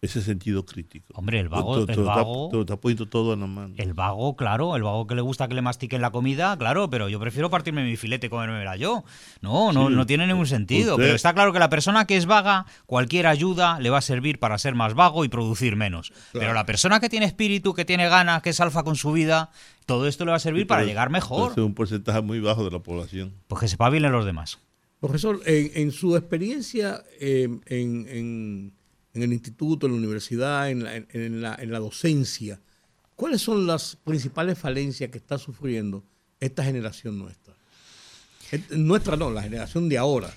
ese 0.00 0.20
sentido 0.20 0.64
crítico. 0.64 1.12
Hombre, 1.14 1.38
el 1.38 1.48
vago- 1.48 1.80
Te- 1.80 1.86
te- 1.86 1.92
el 1.92 1.98
te 1.98 2.04
vago- 2.04 2.48
te 2.50 2.60
está 2.60 2.76
poniendo 2.76 3.06
todo 3.06 3.34
en 3.34 3.40
la 3.40 3.46
mano. 3.46 3.74
El 3.76 3.94
vago, 3.94 4.34
claro, 4.34 4.74
el 4.74 4.82
vago 4.82 5.06
que 5.06 5.14
le 5.14 5.20
gusta 5.20 5.46
que 5.46 5.54
le 5.54 5.62
mastiquen 5.62 6.02
la 6.02 6.10
comida, 6.10 6.56
claro, 6.58 6.90
pero 6.90 7.08
yo 7.08 7.20
prefiero 7.20 7.50
partirme 7.50 7.84
mi 7.84 7.96
filete 7.96 8.26
y 8.26 8.30
comérmela 8.30 8.74
yo. 8.74 9.04
No, 9.42 9.72
no, 9.72 9.88
Sí, 9.88 9.94
no 9.94 10.04
tiene 10.04 10.26
ningún 10.26 10.46
sentido. 10.46 10.94
usted- 10.94 11.04
Pero 11.04 11.14
está 11.14 11.32
claro 11.34 11.52
que 11.52 11.60
la 11.60 11.68
persona 11.68 12.04
que 12.04 12.16
es 12.16 12.26
vaga, 12.26 12.66
cualquier 12.86 13.28
ayuda 13.28 13.78
le 13.78 13.90
va 13.90 13.98
a 13.98 14.02
servir 14.02 14.40
para 14.40 14.58
ser 14.58 14.74
más 14.74 14.94
vago 14.94 15.24
y 15.24 15.28
producir 15.28 15.76
menos. 15.76 16.12
Pero 16.32 16.52
la 16.52 16.66
persona 16.66 16.98
que 16.98 17.08
tiene 17.08 17.26
espíritu, 17.26 17.72
que 17.72 17.84
tiene 17.84 18.08
ganas, 18.08 18.42
que 18.42 18.50
es 18.50 18.60
alfa 18.60 18.82
con 18.82 18.96
su 18.96 19.12
vida, 19.12 19.50
todo 19.86 20.08
esto 20.08 20.24
le 20.24 20.32
va 20.32 20.36
a 20.38 20.40
servir 20.40 20.62
Sí, 20.62 20.66
para 20.66 20.82
llegar 20.84 21.10
mejor. 21.10 21.52
Es 21.52 21.58
un 21.58 21.74
porcentaje 21.74 22.20
muy 22.22 22.40
bajo 22.40 22.64
de 22.64 22.72
la 22.72 22.80
población. 22.80 23.34
Pues 23.46 23.60
que 23.60 23.68
sepa 23.68 23.88
bien 23.88 24.02
los 24.10 24.24
demás. 24.24 24.58
Profesor, 25.02 25.40
en, 25.46 25.70
en 25.74 25.90
su 25.90 26.16
experiencia 26.16 27.02
eh, 27.20 27.48
en, 27.66 28.72
el 29.14 29.32
instituto, 29.32 29.86
en 29.86 29.92
la 29.92 29.98
universidad, 29.98 30.70
en 30.70 30.84
la, 30.84 30.94
en- 30.96 31.08
en 31.12 31.42
la- 31.42 31.56
en 31.60 31.72
la 31.72 31.80
docencia, 31.80 32.60
¿cuáles 33.16 33.42
son 33.42 33.66
las 33.66 33.96
principales 33.96 34.56
falencias 34.58 35.10
que 35.10 35.18
está 35.18 35.38
sufriendo 35.38 36.04
esta 36.38 36.62
generación 36.64 37.18
nuestra? 37.18 37.54
Et- 38.52 38.70
Nuestra 38.70 39.16
no, 39.16 39.30
la 39.32 39.42
generación 39.42 39.88
de 39.88 39.98
ahora. 39.98 40.32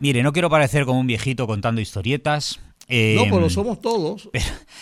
Mire, 0.00 0.22
no 0.24 0.32
quiero 0.32 0.50
parecer 0.50 0.84
como 0.86 0.98
un 0.98 1.06
viejito 1.06 1.46
contando 1.46 1.80
historietas. 1.80 2.58
Eh, 2.90 3.14
no, 3.16 3.24
pero 3.34 3.48
somos 3.48 3.80
todos. 3.80 4.28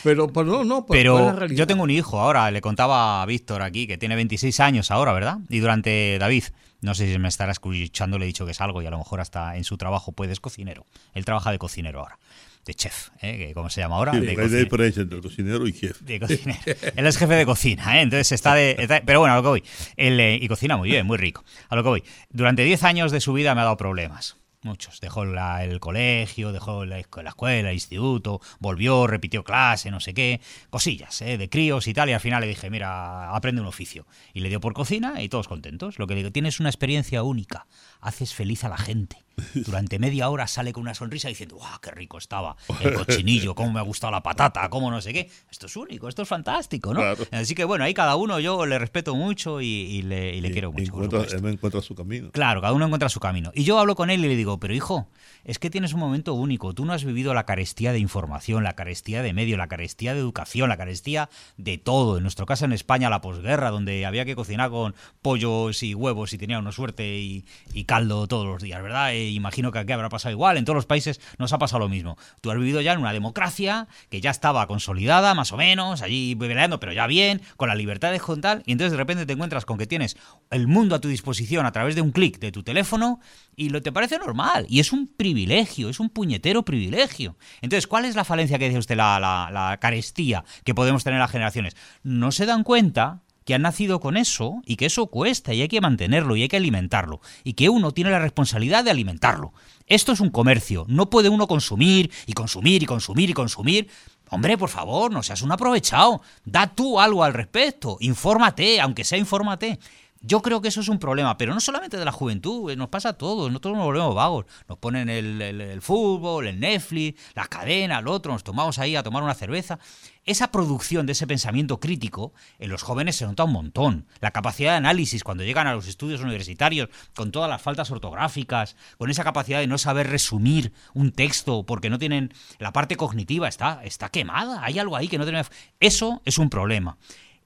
Pero, 0.02 0.28
pero 0.32 0.46
no, 0.46 0.64
no, 0.64 0.86
pero, 0.86 0.86
¿cuál 0.86 0.98
es 0.98 1.02
Pero 1.02 1.18
la 1.26 1.32
realidad? 1.32 1.58
yo 1.58 1.66
tengo 1.66 1.82
un 1.82 1.90
hijo 1.90 2.20
ahora, 2.20 2.50
le 2.50 2.60
contaba 2.60 3.22
a 3.22 3.26
Víctor 3.26 3.62
aquí, 3.62 3.86
que 3.86 3.98
tiene 3.98 4.16
26 4.16 4.58
años 4.60 4.90
ahora, 4.90 5.12
¿verdad? 5.12 5.38
Y 5.48 5.58
durante 5.58 6.18
David, 6.18 6.44
no 6.80 6.94
sé 6.94 7.12
si 7.12 7.18
me 7.18 7.28
estará 7.28 7.52
escuchando, 7.52 8.18
le 8.18 8.24
he 8.24 8.26
dicho 8.28 8.44
que 8.46 8.52
es 8.52 8.60
algo 8.60 8.80
y 8.82 8.86
a 8.86 8.90
lo 8.90 8.98
mejor 8.98 9.20
hasta 9.20 9.56
en 9.56 9.64
su 9.64 9.76
trabajo 9.76 10.12
puede, 10.12 10.32
es 10.32 10.40
cocinero. 10.40 10.86
Él 11.14 11.24
trabaja 11.24 11.50
de 11.50 11.58
cocinero 11.58 11.98
ahora, 12.00 12.18
de 12.64 12.74
chef, 12.74 13.08
¿eh? 13.20 13.36
que 13.38 13.54
¿cómo 13.54 13.68
se 13.70 13.80
llama 13.80 13.96
ahora? 13.96 14.12
Sí, 14.12 14.20
De 14.20 14.30
hay 14.40 14.48
diferencia 14.64 15.02
entre 15.02 15.20
cocinero 15.20 15.66
y 15.66 15.72
jefe. 15.72 16.04
de 16.04 16.20
cocinero. 16.20 16.60
Él 16.96 17.06
es 17.06 17.16
jefe 17.18 17.34
de 17.34 17.44
cocina, 17.46 17.98
¿eh? 17.98 18.02
entonces 18.02 18.30
está 18.32 18.54
de... 18.54 18.76
está- 18.78 19.02
pero 19.04 19.18
bueno, 19.20 19.34
a 19.34 19.36
lo 19.38 19.42
que 19.42 19.48
voy. 19.48 19.64
Él, 19.96 20.18
eh, 20.20 20.38
y 20.40 20.46
cocina 20.48 20.76
muy 20.76 20.88
bien, 20.90 21.04
muy 21.06 21.16
rico. 21.18 21.44
A 21.68 21.74
lo 21.76 21.82
que 21.82 21.88
voy. 21.88 22.04
Durante 22.30 22.62
10 22.62 22.84
años 22.84 23.10
de 23.12 23.20
su 23.20 23.32
vida 23.32 23.54
me 23.56 23.60
ha 23.60 23.64
dado 23.64 23.76
problemas. 23.76 24.36
Muchos. 24.62 25.00
Dejó 25.00 25.24
la- 25.24 25.62
el 25.64 25.78
colegio, 25.78 26.50
dejó 26.52 26.84
la, 26.84 26.96
la 26.96 27.28
escuela, 27.28 27.68
el 27.68 27.74
instituto, 27.74 28.40
volvió, 28.58 29.06
repitió 29.06 29.44
clase, 29.44 29.90
no 29.92 30.00
sé 30.00 30.14
qué. 30.14 30.40
Cosillas, 30.68 31.22
¿eh? 31.22 31.38
de 31.38 31.48
críos 31.48 31.86
y 31.86 31.94
tal. 31.94 32.10
Y 32.10 32.12
al 32.12 32.20
final 32.20 32.40
le 32.40 32.48
dije, 32.48 32.68
mira, 32.68 33.30
aprende 33.34 33.60
un 33.60 33.68
oficio. 33.68 34.06
Y 34.34 34.40
le 34.40 34.48
dio 34.48 34.60
por 34.60 34.72
cocina 34.74 35.22
y 35.22 35.28
todos 35.28 35.46
contentos. 35.46 36.00
Lo 36.00 36.08
que 36.08 36.16
digo, 36.16 36.32
tienes 36.32 36.58
una 36.58 36.70
experiencia 36.70 37.22
única. 37.22 37.68
Haces 38.00 38.34
feliz 38.34 38.64
a 38.64 38.68
la 38.68 38.78
gente. 38.78 39.24
Durante 39.54 39.98
media 39.98 40.28
hora 40.28 40.46
sale 40.46 40.72
con 40.72 40.82
una 40.82 40.94
sonrisa 40.94 41.28
diciendo, 41.28 41.56
¡guau, 41.56 41.80
qué 41.80 41.90
rico 41.90 42.18
estaba! 42.18 42.56
El 42.80 42.94
cochinillo, 42.94 43.54
cómo 43.54 43.72
me 43.72 43.80
ha 43.80 43.82
gustado 43.82 44.10
la 44.10 44.22
patata, 44.22 44.68
cómo 44.68 44.90
no 44.90 45.00
sé 45.00 45.12
qué. 45.12 45.30
Esto 45.50 45.66
es 45.66 45.76
único, 45.76 46.08
esto 46.08 46.22
es 46.22 46.28
fantástico, 46.28 46.92
¿no? 46.94 47.00
Claro. 47.00 47.24
Así 47.32 47.54
que 47.54 47.64
bueno, 47.64 47.84
ahí 47.84 47.94
cada 47.94 48.16
uno 48.16 48.40
yo 48.40 48.66
le 48.66 48.78
respeto 48.78 49.14
mucho 49.14 49.60
y, 49.60 49.66
y 49.66 50.02
le, 50.02 50.34
y 50.34 50.40
le 50.40 50.50
quiero 50.50 50.72
mucho. 50.72 50.84
Encuentra, 50.84 51.22
él 51.22 51.42
me 51.42 51.50
encuentra 51.50 51.80
su 51.80 51.94
camino. 51.94 52.30
Claro, 52.32 52.60
cada 52.60 52.72
uno 52.72 52.86
encuentra 52.86 53.08
su 53.08 53.20
camino. 53.20 53.50
Y 53.54 53.64
yo 53.64 53.78
hablo 53.78 53.94
con 53.94 54.10
él 54.10 54.24
y 54.24 54.28
le 54.28 54.36
digo, 54.36 54.58
pero 54.58 54.74
hijo, 54.74 55.08
es 55.44 55.58
que 55.58 55.70
tienes 55.70 55.92
un 55.92 56.00
momento 56.00 56.34
único. 56.34 56.74
Tú 56.74 56.84
no 56.84 56.92
has 56.92 57.04
vivido 57.04 57.34
la 57.34 57.44
carestía 57.44 57.92
de 57.92 57.98
información, 57.98 58.64
la 58.64 58.74
carestía 58.74 59.22
de 59.22 59.32
medio, 59.32 59.56
la 59.56 59.68
carestía 59.68 60.14
de 60.14 60.20
educación, 60.20 60.68
la 60.68 60.76
carestía 60.76 61.28
de 61.56 61.78
todo. 61.78 62.16
En 62.16 62.22
nuestro 62.22 62.46
caso 62.46 62.64
en 62.64 62.72
España, 62.72 63.10
la 63.10 63.20
posguerra, 63.20 63.70
donde 63.70 64.04
había 64.06 64.24
que 64.24 64.36
cocinar 64.36 64.70
con 64.70 64.94
pollos 65.22 65.82
y 65.82 65.94
huevos 65.94 66.32
y 66.32 66.38
tenía 66.38 66.58
una 66.58 66.72
suerte 66.72 67.18
y, 67.18 67.44
y 67.72 67.84
caldo 67.88 68.28
todos 68.28 68.46
los 68.46 68.62
días, 68.62 68.82
¿verdad? 68.82 69.12
E 69.12 69.30
imagino 69.30 69.72
que 69.72 69.78
aquí 69.78 69.92
habrá 69.92 70.10
pasado 70.10 70.30
igual. 70.30 70.58
En 70.58 70.66
todos 70.66 70.76
los 70.76 70.84
países 70.84 71.22
nos 71.38 71.54
ha 71.54 71.58
pasado 71.58 71.80
lo 71.80 71.88
mismo. 71.88 72.18
Tú 72.42 72.50
has 72.50 72.58
vivido 72.58 72.82
ya 72.82 72.92
en 72.92 73.00
una 73.00 73.14
democracia 73.14 73.88
que 74.10 74.20
ya 74.20 74.30
estaba 74.30 74.66
consolidada, 74.66 75.34
más 75.34 75.52
o 75.52 75.56
menos, 75.56 76.02
allí 76.02 76.36
peleando, 76.36 76.80
pero 76.80 76.92
ya 76.92 77.06
bien, 77.06 77.40
con 77.56 77.70
la 77.70 77.74
libertad 77.74 78.12
de 78.12 78.20
contar, 78.20 78.62
y 78.66 78.72
entonces 78.72 78.92
de 78.92 78.98
repente 78.98 79.24
te 79.24 79.32
encuentras 79.32 79.64
con 79.64 79.78
que 79.78 79.86
tienes 79.86 80.18
el 80.50 80.68
mundo 80.68 80.94
a 80.94 81.00
tu 81.00 81.08
disposición 81.08 81.64
a 81.64 81.72
través 81.72 81.94
de 81.94 82.02
un 82.02 82.12
clic 82.12 82.38
de 82.38 82.52
tu 82.52 82.62
teléfono 82.62 83.20
y 83.56 83.70
lo 83.70 83.80
te 83.80 83.90
parece 83.90 84.18
normal. 84.18 84.66
Y 84.68 84.80
es 84.80 84.92
un 84.92 85.08
privilegio, 85.08 85.88
es 85.88 85.98
un 85.98 86.10
puñetero 86.10 86.66
privilegio. 86.66 87.38
Entonces, 87.62 87.86
¿cuál 87.86 88.04
es 88.04 88.14
la 88.14 88.24
falencia 88.24 88.58
que 88.58 88.66
dice 88.66 88.78
usted, 88.78 88.96
la, 88.96 89.18
la, 89.18 89.50
la 89.50 89.78
carestía 89.78 90.44
que 90.62 90.74
podemos 90.74 91.04
tener 91.04 91.20
las 91.20 91.30
generaciones? 91.30 91.74
No 92.02 92.32
se 92.32 92.44
dan 92.44 92.64
cuenta 92.64 93.22
que 93.48 93.54
han 93.54 93.62
nacido 93.62 93.98
con 93.98 94.18
eso 94.18 94.60
y 94.66 94.76
que 94.76 94.84
eso 94.84 95.06
cuesta 95.06 95.54
y 95.54 95.62
hay 95.62 95.68
que 95.68 95.80
mantenerlo 95.80 96.36
y 96.36 96.42
hay 96.42 96.48
que 96.48 96.58
alimentarlo 96.58 97.22
y 97.44 97.54
que 97.54 97.70
uno 97.70 97.92
tiene 97.92 98.10
la 98.10 98.18
responsabilidad 98.18 98.84
de 98.84 98.90
alimentarlo. 98.90 99.54
Esto 99.86 100.12
es 100.12 100.20
un 100.20 100.28
comercio, 100.28 100.84
no 100.86 101.08
puede 101.08 101.30
uno 101.30 101.46
consumir 101.46 102.12
y 102.26 102.34
consumir 102.34 102.82
y 102.82 102.84
consumir 102.84 103.30
y 103.30 103.32
consumir. 103.32 103.88
Hombre, 104.28 104.58
por 104.58 104.68
favor, 104.68 105.10
no 105.10 105.22
seas 105.22 105.40
un 105.40 105.50
aprovechado. 105.50 106.20
Da 106.44 106.74
tú 106.74 107.00
algo 107.00 107.24
al 107.24 107.32
respecto. 107.32 107.96
Infórmate, 108.00 108.82
aunque 108.82 109.02
sea 109.02 109.16
infórmate. 109.16 109.78
Yo 110.20 110.42
creo 110.42 110.60
que 110.60 110.66
eso 110.66 110.80
es 110.80 110.88
un 110.88 110.98
problema, 110.98 111.38
pero 111.38 111.54
no 111.54 111.60
solamente 111.60 111.96
de 111.96 112.04
la 112.04 112.10
juventud, 112.10 112.70
eh, 112.72 112.76
nos 112.76 112.88
pasa 112.88 113.10
a 113.10 113.12
todos, 113.12 113.50
nosotros 113.52 113.76
nos 113.76 113.84
volvemos 113.84 114.16
vagos. 114.16 114.46
Nos 114.68 114.76
ponen 114.78 115.08
el, 115.08 115.40
el- 115.40 115.80
fútbol, 115.80 116.48
el 116.48 116.58
Netflix, 116.58 117.20
la 117.36 117.46
cadena, 117.46 118.00
el 118.00 118.08
otro, 118.08 118.32
nos 118.32 118.42
tomamos 118.42 118.80
ahí 118.80 118.96
a 118.96 119.04
tomar 119.04 119.22
una 119.22 119.34
cerveza. 119.34 119.78
Esa 120.24 120.50
producción 120.50 121.06
de 121.06 121.12
ese 121.12 121.28
pensamiento 121.28 121.78
crítico 121.78 122.32
en 122.58 122.68
los 122.70 122.82
jóvenes 122.82 123.14
se 123.14 123.26
nota 123.26 123.44
un 123.44 123.52
montón. 123.52 124.06
La 124.20 124.32
capacidad 124.32 124.72
de 124.72 124.78
análisis 124.78 125.22
cuando 125.22 125.44
llegan 125.44 125.68
a 125.68 125.74
los 125.74 125.86
estudios 125.86 126.20
universitarios, 126.20 126.88
con 127.14 127.30
todas 127.30 127.48
las 127.48 127.62
faltas 127.62 127.90
ortográficas, 127.92 128.74
con 128.98 129.10
esa 129.10 129.22
capacidad 129.22 129.60
de 129.60 129.68
no 129.68 129.78
saber 129.78 130.08
resumir 130.08 130.72
un 130.94 131.12
texto 131.12 131.64
porque 131.64 131.90
no 131.90 131.98
tienen 132.00 132.34
la 132.58 132.72
parte 132.72 132.96
cognitiva, 132.96 133.46
está, 133.46 133.82
está 133.84 134.08
quemada, 134.08 134.64
hay 134.64 134.80
algo 134.80 134.96
ahí 134.96 135.06
que 135.06 135.16
no 135.18 135.24
tiene... 135.24 135.42
Eso 135.78 136.22
es 136.24 136.38
un 136.38 136.50
problema. 136.50 136.98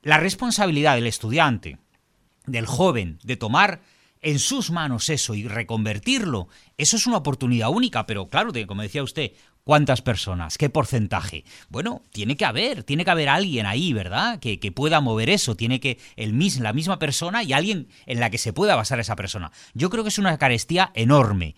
La 0.03 0.17
responsabilidad 0.17 0.97
del 0.97 1.07
estudiante, 1.07 1.79
del 2.47 2.67
joven 2.67 3.19
de 3.23 3.37
tomar 3.37 3.81
en 4.23 4.39
sus 4.39 4.71
manos 4.71 5.11
eso 5.11 5.35
y 5.35 5.47
reconvertirlo, 5.47 6.49
eso 6.79 6.97
es 6.97 7.07
una 7.07 7.19
oportunidad 7.19 7.71
única, 7.71 8.07
pero 8.07 8.29
claro, 8.29 8.53
como 8.69 8.83
decía 8.83 9.03
usted, 9.03 9.33
¿cuántas 9.65 10.01
personas? 10.01 10.59
¿Qué 10.59 10.71
porcentaje? 10.71 11.45
Bueno, 11.69 12.05
tiene 12.13 12.37
que 12.37 12.45
haber, 12.45 12.85
tiene 12.85 13.05
que 13.05 13.11
haber 13.11 13.29
alguien 13.29 13.67
ahí, 13.67 13.93
¿verdad? 13.93 14.39
Que, 14.39 14.61
que 14.61 14.71
pueda 14.71 15.01
mover 15.01 15.29
eso, 15.29 15.57
tiene 15.57 15.81
que 15.81 15.99
el 16.17 16.39
la 16.61 16.73
misma 16.73 17.01
persona 17.01 17.43
y 17.43 17.53
alguien 17.53 17.89
en 18.07 18.21
la 18.21 18.31
que 18.31 18.39
se 18.39 18.53
pueda 18.53 18.77
basar 18.77 19.01
esa 19.01 19.17
persona. 19.17 19.51
Yo 19.75 19.91
creo 19.91 20.05
que 20.05 20.11
es 20.11 20.19
una 20.19 20.39
carestía 20.39 20.93
enorme, 20.95 21.57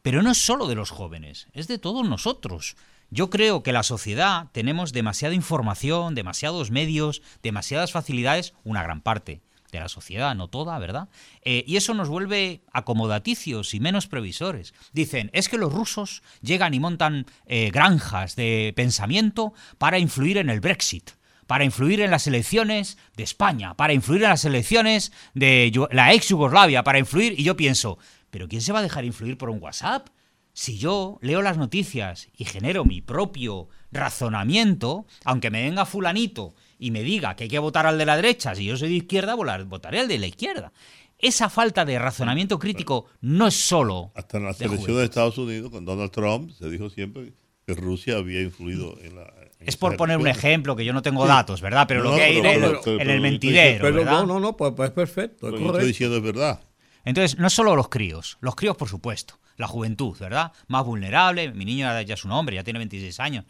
pero 0.00 0.22
no 0.22 0.30
es 0.30 0.38
solo 0.38 0.66
de 0.68 0.74
los 0.74 0.90
jóvenes, 0.90 1.48
es 1.52 1.68
de 1.68 1.78
todos 1.78 2.08
nosotros. 2.08 2.76
Yo 3.10 3.30
creo 3.30 3.62
que 3.62 3.72
la 3.72 3.82
sociedad 3.82 4.48
tenemos 4.52 4.92
demasiada 4.92 5.34
información, 5.34 6.14
demasiados 6.14 6.70
medios, 6.70 7.22
demasiadas 7.42 7.92
facilidades, 7.92 8.54
una 8.64 8.82
gran 8.82 9.00
parte 9.02 9.42
de 9.72 9.80
la 9.80 9.88
sociedad, 9.88 10.34
no 10.34 10.48
toda, 10.48 10.78
¿verdad? 10.78 11.08
Eh, 11.42 11.64
y 11.66 11.76
eso 11.76 11.94
nos 11.94 12.08
vuelve 12.08 12.62
acomodaticios 12.72 13.74
y 13.74 13.80
menos 13.80 14.06
previsores. 14.06 14.74
Dicen, 14.92 15.30
es 15.32 15.48
que 15.48 15.58
los 15.58 15.72
rusos 15.72 16.22
llegan 16.40 16.74
y 16.74 16.80
montan 16.80 17.26
eh, 17.46 17.70
granjas 17.70 18.36
de 18.36 18.72
pensamiento 18.76 19.54
para 19.78 19.98
influir 19.98 20.38
en 20.38 20.50
el 20.50 20.60
Brexit 20.60 21.10
para 21.46 21.64
influir 21.64 22.00
en 22.00 22.10
las 22.10 22.26
elecciones 22.26 22.98
de 23.16 23.22
España, 23.22 23.74
para 23.74 23.92
influir 23.92 24.24
en 24.24 24.30
las 24.30 24.44
elecciones 24.44 25.12
de 25.34 25.72
la 25.92 26.12
ex 26.12 26.28
Yugoslavia, 26.28 26.82
para 26.82 26.98
influir, 26.98 27.38
y 27.38 27.44
yo 27.44 27.56
pienso, 27.56 27.98
¿pero 28.30 28.48
quién 28.48 28.62
se 28.62 28.72
va 28.72 28.80
a 28.80 28.82
dejar 28.82 29.04
influir 29.04 29.38
por 29.38 29.50
un 29.50 29.62
WhatsApp? 29.62 30.08
Si 30.52 30.78
yo 30.78 31.18
leo 31.20 31.42
las 31.42 31.58
noticias 31.58 32.28
y 32.36 32.46
genero 32.46 32.84
mi 32.84 33.02
propio 33.02 33.68
razonamiento, 33.92 35.06
aunque 35.24 35.50
me 35.50 35.62
venga 35.62 35.84
fulanito 35.84 36.54
y 36.78 36.90
me 36.90 37.02
diga 37.02 37.34
que 37.36 37.44
hay 37.44 37.50
que 37.50 37.58
votar 37.58 37.86
al 37.86 37.98
de 37.98 38.06
la 38.06 38.16
derecha, 38.16 38.54
si 38.54 38.64
yo 38.64 38.76
soy 38.76 38.88
de 38.90 38.94
izquierda, 38.96 39.34
volar- 39.34 39.64
votaré 39.64 40.00
al 40.00 40.08
de 40.08 40.18
la 40.18 40.26
izquierda. 40.26 40.72
Esa 41.18 41.48
falta 41.48 41.84
de 41.86 41.98
razonamiento 41.98 42.58
crítico 42.58 43.06
no 43.22 43.46
es 43.46 43.54
solo 43.54 44.12
Hasta 44.14 44.36
en 44.36 44.44
la 44.44 44.50
de 44.50 44.54
selección 44.56 44.80
juventud. 44.80 44.98
de 45.00 45.04
Estados 45.06 45.38
Unidos, 45.38 45.70
con 45.70 45.84
Donald 45.86 46.10
Trump, 46.10 46.50
se 46.50 46.68
dijo 46.68 46.90
siempre 46.90 47.32
que 47.66 47.74
Rusia 47.74 48.16
había 48.16 48.42
influido 48.42 48.98
en 49.02 49.16
la. 49.16 49.32
Es 49.60 49.76
por 49.78 49.96
poner 49.96 50.18
un 50.18 50.28
ejemplo, 50.28 50.76
que 50.76 50.84
yo 50.84 50.92
no 50.92 51.00
tengo 51.02 51.26
datos, 51.26 51.62
¿verdad? 51.62 51.86
Pero 51.88 52.04
No, 52.04 52.10
lo 52.10 52.16
que 52.16 52.22
hay 52.22 52.36
pero- 52.42 52.48
en, 52.50 52.54
el- 52.54 52.60
pero- 52.60 52.80
pero- 52.84 52.92
en 52.92 52.98
pero 52.98 53.00
el 53.00 53.06
yo 53.08 53.12
estoy 53.24 53.30
mentidero, 53.30 53.82
Pero 53.82 53.96
¿verdad? 53.96 54.12
no, 54.20 54.26
no, 54.26 54.40
no, 54.40 54.56
pues, 54.56 54.72
pues 54.76 54.90
perfecto, 54.90 55.46
es 55.46 55.52
Lo 55.52 55.58
que 55.58 55.64
yo 55.64 55.70
estoy 55.72 55.86
diciendo 55.88 56.16
es 56.18 56.22
verdad. 56.22 56.60
Entonces, 57.06 57.38
no 57.38 57.48
solo 57.50 57.74
los 57.74 57.88
críos, 57.88 58.36
los 58.40 58.54
críos 58.54 58.76
por 58.76 58.88
supuesto, 58.88 59.38
la 59.56 59.66
juventud, 59.66 60.16
¿verdad? 60.18 60.52
Más 60.68 60.84
vulnerable, 60.84 61.50
mi 61.52 61.64
niño 61.64 61.86
ya 62.02 62.14
es 62.14 62.24
un 62.26 62.32
hombre, 62.32 62.56
ya 62.56 62.62
tiene 62.64 62.78
26 62.78 63.18
años, 63.20 63.46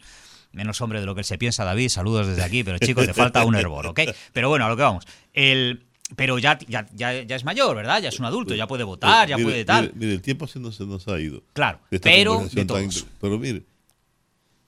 menos 0.51 0.81
hombre 0.81 0.99
de 0.99 1.05
lo 1.05 1.15
que 1.15 1.21
él 1.21 1.25
se 1.25 1.37
piensa, 1.37 1.63
David, 1.63 1.89
saludos 1.89 2.27
desde 2.27 2.43
aquí, 2.43 2.63
pero 2.63 2.77
chicos, 2.79 3.05
te 3.05 3.13
falta 3.13 3.45
un 3.45 3.55
hervor, 3.55 3.87
¿ok? 3.87 4.01
Pero 4.33 4.49
bueno, 4.49 4.65
a 4.65 4.69
lo 4.69 4.75
que 4.75 4.83
vamos. 4.83 5.05
El, 5.33 5.85
pero 6.15 6.39
ya, 6.39 6.57
ya, 6.67 6.87
ya, 6.93 7.23
ya 7.23 7.35
es 7.35 7.43
mayor, 7.43 7.75
¿verdad? 7.75 8.01
Ya 8.01 8.09
es 8.09 8.19
un 8.19 8.25
adulto, 8.25 8.55
ya 8.55 8.67
puede 8.67 8.83
votar, 8.83 9.27
ya 9.27 9.37
Mire, 9.37 9.49
puede 9.49 9.65
tal. 9.65 9.85
Mire, 9.85 9.95
mire, 9.95 10.13
el 10.13 10.21
tiempo 10.21 10.47
se 10.47 10.59
nos, 10.59 10.75
se 10.75 10.85
nos 10.85 11.07
ha 11.07 11.19
ido. 11.19 11.43
Claro, 11.53 11.79
esta 11.91 12.09
pero 12.09 12.47
de 12.51 12.65
todos. 12.65 13.05
Pero 13.19 13.37
mire, 13.37 13.63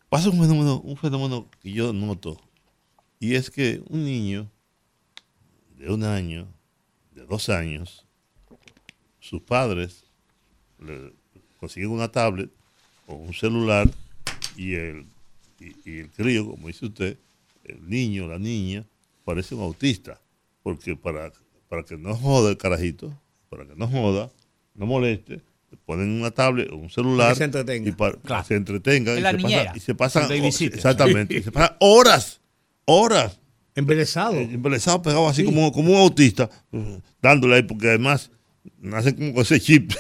pasa 0.10 0.30
un 0.30 0.40
fenómeno, 0.40 0.80
un 0.82 0.98
fenómeno 0.98 1.48
que 1.62 1.72
yo 1.72 1.94
noto, 1.94 2.40
y 3.20 3.36
es 3.36 3.50
que 3.50 3.82
un 3.88 4.06
niño 4.06 4.50
de 5.78 5.92
un 5.92 6.04
año, 6.04 6.48
de 7.12 7.26
dos 7.26 7.50
años, 7.50 8.06
sus 9.20 9.42
padres 9.42 10.06
le 10.80 11.14
consiguen 11.60 11.92
una 11.92 12.10
tablet 12.10 12.50
o 13.08 13.16
un 13.16 13.34
celular 13.34 13.90
y 14.56 14.74
el, 14.74 15.08
y, 15.60 15.90
y 15.90 16.00
el 16.00 16.10
crío, 16.12 16.50
como 16.50 16.68
dice 16.68 16.86
usted, 16.86 17.18
el 17.64 17.88
niño, 17.90 18.28
la 18.28 18.40
niña, 18.40 18.86
parece 19.24 19.56
un 19.56 19.62
autista, 19.62 20.20
porque 20.64 20.96
para, 20.96 21.32
para 21.68 21.84
que 21.84 21.98
no 21.98 22.16
joda 22.16 22.50
el 22.52 22.58
carajito, 22.58 23.14
para 23.50 23.66
que 23.66 23.76
no 23.76 23.88
joda, 23.88 24.30
no 24.76 24.86
moleste, 24.86 25.42
le 25.72 25.78
ponen 25.86 26.10
una 26.10 26.32
tablet 26.32 26.72
o 26.72 26.78
un 26.78 26.90
celular 26.90 27.36
se 27.36 27.44
entretenga. 27.44 27.90
y 27.90 27.92
para 27.92 28.16
Claro. 28.18 28.44
se 28.46 28.56
entretenga 28.56 29.14
Es 29.14 29.20
y 29.20 29.22
la 29.22 29.32
se, 29.32 29.38
niñera, 29.38 29.64
pasa, 29.66 29.78
y 29.78 29.80
se 29.82 29.96
pasan 29.96 30.32
exactamente 30.32 31.38
y 31.38 31.44
se 31.44 31.52
pasan 31.52 31.76
horas 31.80 32.42
horas 32.86 33.40
Embelesado. 33.76 34.34
eh, 34.34 34.50
embelesado 34.52 35.02
pegado 35.04 35.28
así 35.30 35.42
Sí. 35.42 35.46
como, 35.46 35.72
como 35.72 35.92
un 35.94 35.98
autista 36.00 36.50
dándole 37.22 37.56
ahí 37.58 37.64
porque 37.64 37.88
además 37.90 38.32
nacen 38.80 39.16
como 39.16 39.34
con 39.36 39.42
ese 39.44 39.60
chip 39.60 39.92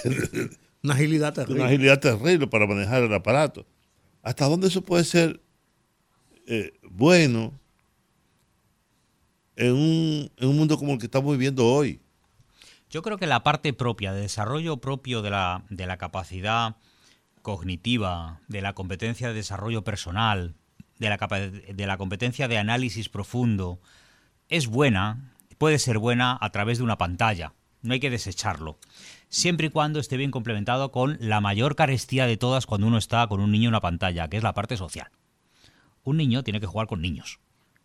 Una 0.84 0.93
agilidad 0.95 1.34
una 1.38 1.45
terrible. 1.45 1.66
agilidad 1.66 1.99
terrible 1.99 2.47
para 2.47 2.66
manejar 2.66 3.03
el 3.03 3.14
aparato 3.14 3.66
hasta 4.24 4.45
dónde 4.45 4.68
eso 4.70 4.82
puede 4.82 5.03
ser 5.03 5.39
eh, 6.49 6.73
bueno 6.81 7.53
en 9.55 9.73
un, 9.73 10.31
en 10.37 10.49
un 10.49 10.57
mundo 10.57 10.77
como 10.77 10.93
el 10.93 10.99
que 10.99 11.05
estamos 11.05 11.31
viviendo 11.31 11.65
hoy 11.65 12.01
Yo 12.89 13.03
creo 13.03 13.17
que 13.17 13.27
la 13.27 13.43
parte 13.43 13.71
propia, 13.71 14.13
de 14.13 14.21
desarrollo 14.21 14.77
propio 14.77 15.21
de 15.21 15.29
la, 15.29 15.63
de 15.69 15.85
la 15.85 15.97
capacidad 15.97 16.75
cognitiva, 17.43 18.41
de 18.47 18.61
la 18.61 18.73
competencia 18.73 19.27
de 19.27 19.35
desarrollo 19.35 19.83
personal, 19.83 20.55
de 20.97 21.09
la, 21.09 21.17
de 21.17 21.87
la 21.87 21.97
competencia 21.97 22.47
de 22.47 22.57
análisis 22.57 23.09
profundo, 23.09 23.79
es 24.49 24.67
buena, 24.67 25.35
puede 25.59 25.77
ser 25.77 25.99
buena 25.99 26.37
a 26.41 26.49
través 26.49 26.79
de 26.79 26.83
una 26.83 26.97
pantalla. 26.97 27.53
No 27.81 27.93
hay 27.93 27.99
que 27.99 28.09
desecharlo. 28.09 28.79
Siempre 29.29 29.67
y 29.67 29.69
cuando 29.69 29.99
esté 29.99 30.17
bien 30.17 30.31
complementado 30.31 30.91
con 30.91 31.17
la 31.21 31.41
mayor 31.41 31.75
carestía 31.75 32.25
de 32.25 32.37
todas 32.37 32.65
cuando 32.65 32.87
uno 32.87 32.97
está 32.97 33.27
con 33.27 33.39
un 33.39 33.51
niño 33.51 33.65
en 33.65 33.73
una 33.73 33.81
pantalla, 33.81 34.27
que 34.27 34.37
es 34.37 34.43
la 34.43 34.53
parte 34.53 34.75
social. 34.75 35.11
Un 36.10 36.18
niño 36.18 36.43
tiene 36.43 36.60
que 36.60 36.66
jugar 36.66 36.88
con 36.88 37.01
niños. 37.01 37.39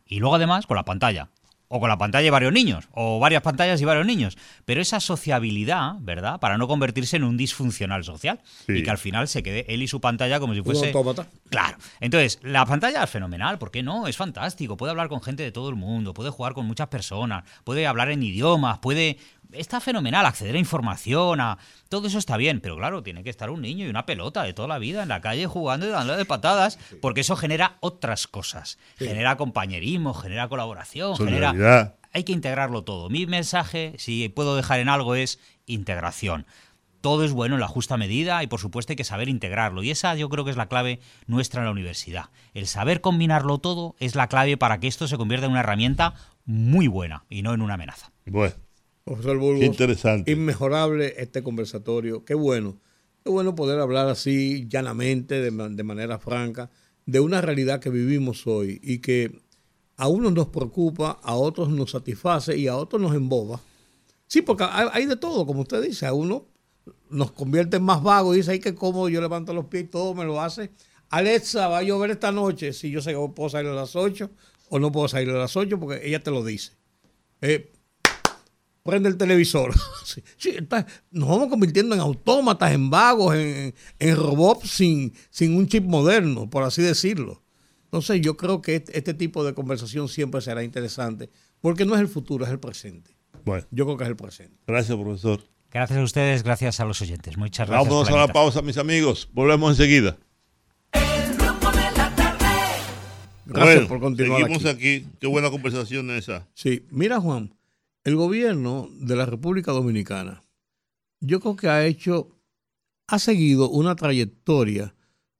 Y 0.07 0.19
luego 0.19 0.37
además 0.37 0.67
con 0.67 0.77
la 0.79 0.85
pantalla. 0.87 1.29
O 1.69 1.79
con 1.79 1.91
la 1.91 1.99
pantalla 1.99 2.27
y 2.27 2.31
varios 2.31 2.55
niños. 2.55 2.89
O 2.93 3.19
varias 3.19 3.43
pantallas 3.43 3.81
y 3.83 3.85
varios 3.85 4.07
niños. 4.07 4.39
Pero 4.65 4.81
esa 4.81 4.99
sociabilidad, 4.99 5.97
¿verdad? 6.01 6.41
Para 6.41 6.57
no 6.57 6.67
convertirse 6.67 7.17
en 7.17 7.25
un 7.25 7.37
disfuncional 7.37 8.03
social. 8.03 8.41
Sí. 8.67 8.73
Y 8.73 8.83
que 8.83 8.91
al 8.91 8.97
final 8.97 9.29
se 9.29 9.43
quede 9.43 9.67
él 9.69 9.83
y 9.83 9.89
su 9.89 10.01
pantalla 10.01 10.41
como 10.41 10.55
si 10.55 10.61
Un 10.61 10.65
fuese... 10.65 10.91
Claro. 11.51 11.77
Entonces, 12.01 12.39
la 12.43 12.65
pantalla 12.65 13.05
es 13.05 13.11
fenomenal, 13.11 13.59
¿por 13.59 13.71
qué 13.71 13.83
no? 13.83 14.07
Es 14.07 14.17
fantástico. 14.17 14.79
Puede 14.79 14.91
hablar 14.91 15.09
con 15.09 15.21
gente 15.21 15.43
de 15.43 15.53
todo 15.53 15.69
el 15.69 15.75
mundo, 15.75 16.15
puede 16.15 16.31
jugar 16.31 16.55
con 16.55 16.65
muchas 16.65 16.89
personas, 16.89 17.45
puede 17.65 17.87
hablar 17.87 18.11
en 18.11 18.23
idiomas, 18.23 18.79
puede 18.79 19.19
está 19.55 19.81
fenomenal 19.81 20.27
acceder 20.27 20.55
a 20.55 20.59
información, 20.59 21.41
a 21.41 21.59
todo 21.89 22.07
eso 22.07 22.19
está 22.19 22.37
bien, 22.37 22.61
pero 22.61 22.77
claro, 22.77 23.03
tiene 23.03 23.23
que 23.23 23.31
estar 23.31 23.51
un 23.51 23.63
niño 23.63 23.87
y 23.87 23.89
una 23.89 24.07
pelota 24.07 24.43
de 24.43 24.53
toda 24.53 24.69
la 24.69 24.79
vida 24.79 25.03
en 25.03 25.09
la 25.09 25.21
calle 25.21 25.47
jugando 25.47 25.87
y 25.87 25.91
dándole 25.91 26.19
de 26.19 26.25
patadas, 26.25 26.79
porque 27.01 27.23
eso 27.23 27.37
genera 27.37 27.79
otras 27.81 28.27
cosas. 28.27 28.79
Genera 28.97 29.37
compañerismo, 29.37 30.15
genera 30.15 30.49
colaboración, 30.49 31.17
genera 31.17 31.95
hay 32.15 32.23
que 32.23 32.33
integrarlo 32.33 32.85
todo. 32.85 33.11
Mi 33.11 33.27
mensaje, 33.27 33.95
si 33.99 34.29
puedo 34.29 34.57
dejar 34.57 34.79
en 34.79 34.89
algo, 34.89 35.17
es 35.17 35.41
integración. 35.67 36.47
Todo 37.01 37.25
es 37.25 37.33
bueno 37.33 37.57
en 37.57 37.61
la 37.61 37.69
justa 37.69 37.99
medida 37.99 38.43
y 38.43 38.47
por 38.47 38.61
supuesto 38.61 38.93
hay 38.93 38.97
que 38.97 39.05
saber 39.05 39.29
integrarlo. 39.29 39.83
Y 39.83 39.91
esa 39.91 40.15
yo 40.15 40.31
creo 40.31 40.45
que 40.45 40.53
es 40.53 40.57
la 40.57 40.69
clave 40.69 41.01
nuestra 41.27 41.61
en 41.61 41.67
la 41.67 41.73
universidad. 41.73 42.31
El 42.55 42.67
saber 42.67 43.03
combinarlo 43.03 43.59
todo 43.59 43.97
es 43.99 44.15
la 44.15 44.29
clave 44.29 44.57
para 44.57 44.79
que 44.79 44.87
esto 44.87 45.09
se 45.09 45.19
convierta 45.19 45.47
en 45.47 45.53
una 45.53 45.61
herramienta 45.61 46.15
muy 46.47 46.87
buena 46.87 47.25
y 47.29 47.43
no 47.43 47.53
en 47.53 47.61
una 47.61 47.75
amenaza. 47.75 48.13
Bueno, 48.25 48.55
Profesor 49.05 49.37
Burgos, 49.39 49.61
Qué 49.61 49.67
interesante. 49.67 50.33
Inmejorable 50.33 51.15
este 51.19 51.43
conversatorio. 51.43 52.25
Qué 52.25 52.35
bueno. 52.35 52.79
Qué 53.23 53.31
bueno 53.31 53.55
poder 53.55 53.79
hablar 53.81 54.09
así 54.09 54.67
llanamente, 54.69 55.41
de, 55.41 55.51
ma- 55.51 55.69
de 55.69 55.83
manera 55.83 56.19
franca, 56.19 56.71
de 57.07 57.21
una 57.21 57.41
realidad 57.41 57.81
que 57.81 57.91
vivimos 57.91 58.47
hoy 58.47 58.81
y 58.83 58.99
que 58.99 59.41
a 59.97 60.09
unos 60.09 60.33
nos 60.33 60.49
preocupa, 60.49 61.19
a 61.23 61.35
otros 61.35 61.69
nos 61.69 61.91
satisface 61.93 62.57
y 62.57 62.67
a 62.67 62.77
otros 62.77 63.01
nos 63.01 63.15
emboba. 63.15 63.61
Sí, 64.27 64.43
porque 64.43 64.65
hay, 64.65 64.89
hay 64.93 65.07
de 65.07 65.17
todo, 65.17 65.47
como 65.47 65.61
usted 65.63 65.83
dice, 65.83 66.07
a 66.07 66.13
uno 66.15 66.47
nos 67.11 67.31
convierte 67.33 67.77
en 67.77 67.83
más 67.83 68.03
vago 68.03 68.35
y 68.35 68.39
dice, 68.39 68.53
ay, 68.53 68.59
que 68.59 68.75
cómodo, 68.75 69.09
yo 69.09 69.21
levanto 69.21 69.53
los 69.55 69.67
pies 69.67 69.85
y 69.85 69.87
todo 69.89 70.15
me 70.15 70.25
lo 70.25 70.41
hace. 70.41 70.71
Alexa, 71.11 71.69
va 71.69 71.79
a 71.79 71.83
llover 71.83 72.11
esta 72.11 72.33
noche. 72.33 72.73
Si 72.73 72.91
yo 72.91 73.01
sé 73.01 73.13
que 73.13 73.29
puedo 73.35 73.49
salir 73.51 73.71
a 73.71 73.75
las 73.75 73.95
8 73.97 74.31
o 74.71 74.79
no 74.79 74.91
puedo 74.91 75.09
salir 75.09 75.29
a 75.31 75.35
las 75.39 75.57
8 75.57 75.79
porque 75.79 76.07
ella 76.07 76.23
te 76.23 76.31
lo 76.31 76.43
dice. 76.45 76.73
Eh, 77.41 77.71
prende 78.85 79.09
el 79.09 79.17
televisor. 79.17 79.75
Sí, 80.05 80.23
sí, 80.37 80.51
está- 80.51 80.87
nos 81.11 81.29
vamos 81.29 81.49
convirtiendo 81.49 81.95
en 81.95 82.01
autómatas, 82.01 82.71
en 82.73 82.89
vagos, 82.91 83.35
en, 83.35 83.75
en 83.99 84.17
robots 84.17 84.71
sin, 84.71 85.13
sin 85.31 85.57
un 85.57 85.67
chip 85.67 85.83
moderno, 85.85 86.49
por 86.49 86.63
así 86.63 86.83
decirlo. 86.83 87.43
Entonces 87.87 88.21
yo 88.21 88.37
creo 88.37 88.61
que 88.63 88.77
este, 88.77 88.97
este 88.97 89.15
tipo 89.15 89.43
de 89.45 89.55
conversación 89.55 90.09
siempre 90.09 90.41
será 90.41 90.63
interesante, 90.63 91.31
porque 91.61 91.85
no 91.85 91.95
es 91.95 92.01
el 92.01 92.09
futuro, 92.09 92.45
es 92.45 92.51
el 92.53 92.61
presente. 92.61 93.17
bueno, 93.45 93.67
Yo 93.73 93.87
creo 93.87 93.97
que 93.97 94.05
es 94.05 94.11
el 94.11 94.17
presente. 94.17 94.57
gracias, 94.67 94.97
profesor. 94.97 95.41
Gracias 95.73 95.99
a 95.99 96.03
ustedes, 96.03 96.43
gracias 96.45 96.79
a 96.79 96.85
los 96.85 97.01
oyentes. 97.03 97.37
Muchas 97.37 97.67
gracias. 97.69 97.89
Vámonos 97.89 98.11
a 98.11 98.17
la 98.17 98.29
pausa, 98.33 98.63
mis 98.63 98.79
amigos. 98.79 99.29
Volvemos 99.33 99.71
enseguida. 99.73 100.17
El 100.93 101.37
rumbo 101.39 101.71
de 101.73 101.91
la 101.97 102.15
tarde. 102.15 102.47
Gracias 103.47 103.75
Bueno, 103.75 103.89
por 103.89 104.01
continuar 104.01 104.41
Seguimos 104.43 104.65
aquí. 104.67 104.97
aquí. 104.99 105.07
Qué 105.21 105.27
buena 105.27 105.51
conversación 105.51 106.11
esa. 106.13 106.47
Sí, 106.55 106.85
mira 106.91 107.19
Juan, 107.21 107.53
el 108.05 108.17
gobierno 108.17 108.91
de 108.93 109.17
la 109.17 109.27
República 109.27 109.73
Dominicana, 109.73 110.43
yo 111.21 111.41
creo 111.41 111.57
que 111.57 111.69
ha 111.69 111.87
hecho, 111.87 112.29
ha 113.07 113.19
seguido 113.19 113.71
una 113.71 113.97
trayectoria 113.97 114.95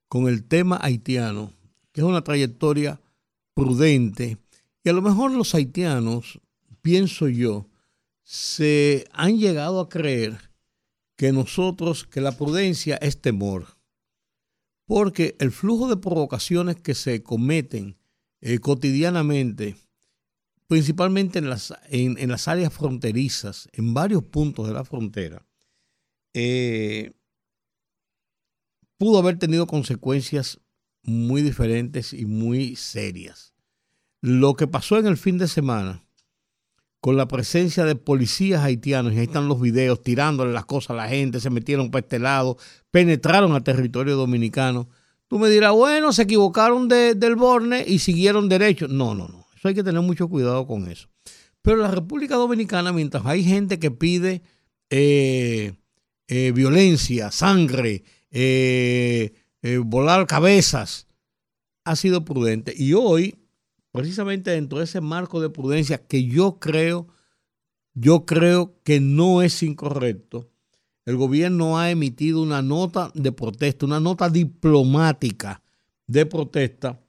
con 0.09 0.29
el 0.29 0.45
tema 0.45 0.79
haitiano, 0.83 1.53
que 1.93 2.01
es 2.01 2.07
una 2.07 2.25
trayectoria 2.25 3.01
prudente, 3.55 4.39
y 4.83 4.89
a 4.89 4.95
lo 4.95 5.03
mejor 5.03 5.31
los 5.31 5.55
haitianos, 5.55 6.41
pienso 6.81 7.29
yo, 7.29 7.69
se 8.23 9.07
han 9.13 9.39
llegado 9.39 9.81
a 9.81 9.89
creer 9.89 10.51
que 11.17 11.33
nosotros, 11.33 12.05
que 12.05 12.23
la 12.23 12.33
prudencia 12.33 12.97
es 12.97 13.21
temor, 13.21 13.67
porque 14.87 15.37
el 15.39 15.53
flujo 15.53 15.89
de 15.89 15.97
provocaciones 15.97 16.77
que 16.77 16.95
se 16.95 17.23
cometen 17.23 17.97
eh, 18.41 18.59
cotidianamente, 18.59 19.77
principalmente 20.67 21.39
en 21.39 21.51
las, 21.51 21.75
en, 21.91 22.29
las 22.29 22.49
áreas 22.49 22.73
fronterizas, 22.73 23.69
en 23.73 23.95
varios 23.95 24.23
puntos 24.25 24.67
de 24.67 24.75
la 24.75 24.85
frontera, 24.85 25.47
eh, 26.33 27.13
pudo 28.99 29.19
haber 29.19 29.39
tenido 29.39 29.67
consecuencias 29.67 30.61
muy 31.03 31.43
diferentes 31.43 32.13
y 32.13 32.25
muy 32.25 32.77
serias. 32.77 33.53
Lo 34.21 34.55
que 34.55 34.67
pasó 34.67 34.99
en 34.99 35.07
el 35.07 35.17
fin 35.19 35.37
de 35.37 35.49
semana, 35.49 36.03
con 37.01 37.19
la 37.19 37.29
presencia 37.29 37.85
de 37.85 37.97
policías 37.97 38.63
haitianos, 38.65 39.13
y 39.13 39.19
ahí 39.19 39.25
están 39.25 39.49
los 39.49 39.61
videos, 39.61 40.03
tirándole 40.03 40.55
las 40.55 40.65
cosas 40.65 40.91
a 40.91 40.95
la 40.95 41.09
gente, 41.09 41.41
se 41.41 41.51
metieron 41.51 41.91
para 41.91 42.01
este 42.05 42.19
lado, 42.19 42.57
penetraron 42.91 43.55
a 43.55 43.63
territorio 43.63 44.17
dominicano. 44.17 44.89
Tú 45.29 45.39
me 45.39 45.51
dirás, 45.51 45.73
bueno, 45.73 46.13
se 46.15 46.23
equivocaron 46.23 46.89
de- 46.89 47.15
del 47.15 47.37
Borne 47.37 47.85
y 47.87 47.99
siguieron 47.99 48.49
derecho. 48.49 48.89
No, 48.89 49.15
no, 49.15 49.29
no. 49.29 49.44
Hay 49.69 49.75
que 49.75 49.83
tener 49.83 50.03
mucho 50.03 50.29
cuidado 50.29 50.67
con 50.67 50.89
eso. 50.89 51.09
Pero 51.63 51.79
la 51.79 51.91
República 51.91 52.37
Dominicana, 52.37 52.93
mientras 52.93 53.25
hay 53.25 53.43
gente 53.43 53.79
que 53.79 53.91
pide 53.91 54.43
eh, 54.91 55.73
eh, 56.29 56.53
violencia, 56.53 57.31
sangre, 57.31 58.05
eh, 58.31 59.33
volar 59.85 60.27
cabezas, 60.27 61.07
ha 61.85 61.97
sido 61.97 62.25
prudente. 62.25 62.75
Y 62.77 62.93
hoy, 62.93 63.39
precisamente 63.93 64.51
dentro 64.51 64.79
de 64.79 64.85
ese 64.85 65.01
marco 65.01 65.41
de 65.41 65.51
prudencia 65.51 65.99
que 66.07 66.25
yo 66.25 66.59
creo, 66.59 67.09
yo 67.95 68.27
creo 68.27 68.79
que 68.83 69.01
no 69.01 69.43
es 69.43 69.63
incorrecto, 69.63 70.51
el 71.07 71.17
gobierno 71.17 71.79
ha 71.79 71.91
emitido 71.91 72.43
una 72.43 72.63
nota 72.63 73.11
de 73.15 73.31
protesta, 73.31 73.85
una 73.85 74.01
nota 74.01 74.31
diplomática 74.31 75.63
de 76.07 76.27
protesta 76.27 77.01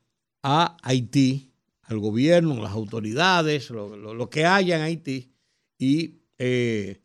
a 0.43 0.77
Haití, 0.83 1.54
al 1.85 1.99
gobierno, 1.99 2.61
las 2.61 2.71
autoridades, 2.71 3.69
lo, 3.69 3.95
lo- 3.95 4.13
lo 4.13 4.29
que 4.29 4.45
haya 4.45 4.77
en 4.77 4.81
Haití, 4.83 5.31
y 5.77 6.21
eh, 6.37 7.01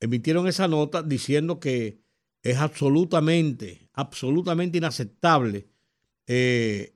emitieron 0.00 0.46
esa 0.48 0.68
nota 0.68 1.02
diciendo 1.02 1.60
que 1.60 2.00
es 2.42 2.56
absolutamente, 2.58 3.88
absolutamente 3.94 4.78
inaceptable 4.78 5.68
eh, 6.26 6.94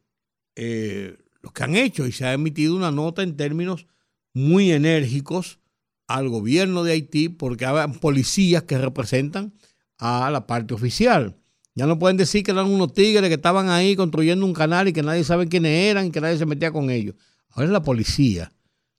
eh, 0.56 1.16
lo 1.42 1.50
que 1.52 1.64
han 1.64 1.74
hecho 1.76 2.06
y 2.06 2.12
se 2.12 2.24
ha 2.26 2.32
emitido 2.34 2.76
una 2.76 2.90
nota 2.90 3.22
en 3.22 3.36
términos 3.36 3.86
muy 4.34 4.70
enérgicos 4.72 5.58
al 6.06 6.28
gobierno 6.28 6.84
de 6.84 6.92
Haití 6.92 7.28
porque 7.28 7.66
hay 7.66 7.88
policías 8.00 8.64
que 8.64 8.78
representan 8.78 9.54
a 9.98 10.30
la 10.30 10.46
parte 10.46 10.74
oficial. 10.74 11.36
Ya 11.74 11.86
no 11.86 11.98
pueden 11.98 12.16
decir 12.16 12.42
que 12.42 12.50
eran 12.50 12.66
unos 12.68 12.92
tigres 12.92 13.28
que 13.28 13.34
estaban 13.34 13.68
ahí 13.70 13.96
construyendo 13.96 14.44
un 14.44 14.52
canal 14.52 14.88
y 14.88 14.92
que 14.92 15.02
nadie 15.02 15.24
sabe 15.24 15.48
quiénes 15.48 15.72
eran 15.90 16.06
y 16.06 16.10
que 16.10 16.20
nadie 16.20 16.36
se 16.36 16.46
metía 16.46 16.70
con 16.70 16.90
ellos. 16.90 17.14
Ahora 17.50 17.66
es 17.66 17.72
la 17.72 17.82
policía 17.82 18.52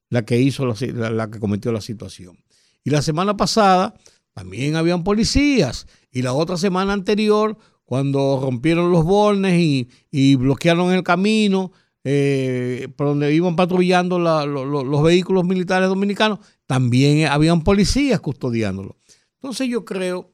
la 0.09 0.23
que 0.25 0.39
hizo 0.39 0.65
la, 0.65 1.09
la- 1.09 1.29
que 1.31 1.39
cometió 1.39 1.71
la 1.71 1.81
situación. 1.81 2.37
Y 2.83 2.89
la 2.89 3.01
semana 3.01 3.37
pasada 3.37 3.93
también 4.33 4.75
habían 4.75 5.03
policías. 5.03 5.87
Y 6.11 6.21
la 6.23 6.33
otra 6.33 6.57
semana 6.57 6.93
anterior, 6.93 7.57
cuando 7.85 8.39
rompieron 8.41 8.91
los 8.91 9.05
bornes 9.05 9.59
y, 9.59 9.89
y 10.11 10.35
bloquearon 10.35 10.91
el 10.93 11.03
camino 11.03 11.71
eh, 12.03 12.89
por 12.97 13.07
donde 13.07 13.33
iban 13.33 13.55
patrullando 13.55 14.19
la- 14.19 14.45
lo- 14.45 14.65
lo- 14.65 14.83
los 14.83 15.01
vehículos 15.03 15.45
militares 15.45 15.87
dominicanos, 15.89 16.39
también 16.65 17.27
habían 17.27 17.63
policías 17.63 18.19
custodiándolo. 18.19 18.97
Entonces 19.35 19.69
yo 19.69 19.85
creo 19.85 20.32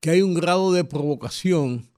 que 0.00 0.10
hay 0.10 0.22
un 0.22 0.34
grado 0.34 0.72
de 0.72 0.84
provocación 0.84 1.90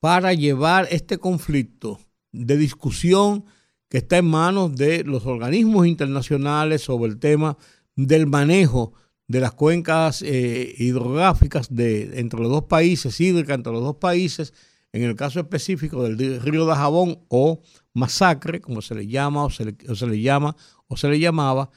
para 0.00 0.32
llevar 0.32 0.86
este 0.90 1.18
conflicto 1.18 1.98
de 2.32 2.56
discusión 2.56 3.44
que 3.88 3.98
está 3.98 4.18
en 4.18 4.26
manos 4.26 4.76
de 4.76 5.02
los 5.04 5.26
organismos 5.26 5.86
internacionales 5.86 6.82
sobre 6.82 7.10
el 7.10 7.18
tema 7.18 7.56
del 7.96 8.26
manejo 8.26 8.92
de 9.26 9.40
las 9.40 9.52
cuencas 9.52 10.22
eh, 10.22 10.74
hidrográficas 10.78 11.74
de, 11.74 12.20
entre 12.20 12.40
los 12.40 12.50
dos 12.50 12.64
países, 12.64 13.20
hídricas 13.20 13.56
entre 13.56 13.72
los 13.72 13.82
dos 13.82 13.96
países, 13.96 14.54
en 14.92 15.02
el 15.02 15.16
caso 15.16 15.40
específico 15.40 16.02
del 16.04 16.40
río 16.40 16.64
de 16.66 16.74
Jabón 16.74 17.18
o 17.28 17.60
masacre, 17.92 18.60
como 18.60 18.80
se 18.82 18.94
le 18.94 19.06
llama 19.06 19.44
o 19.44 19.50
se 19.50 19.64
le, 19.64 20.22
llama 20.22 20.56
o 20.86 20.96
se 20.96 21.08
le 21.08 21.18
llamaba, 21.18 21.70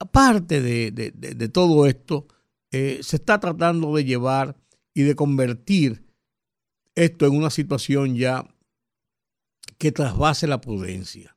aparte 0.00 0.60
de- 0.62 0.90
de 0.90 1.48
todo 1.48 1.86
esto, 1.86 2.26
eh, 2.72 3.00
se 3.02 3.16
está 3.16 3.38
tratando 3.38 3.94
de 3.94 4.04
llevar 4.04 4.56
y 4.94 5.02
de 5.02 5.14
convertir 5.14 6.04
esto 6.94 7.26
en 7.26 7.36
una 7.36 7.50
situación 7.50 8.16
ya 8.16 8.46
que 9.78 9.92
trasvase 9.92 10.46
la 10.46 10.60
prudencia. 10.60 11.36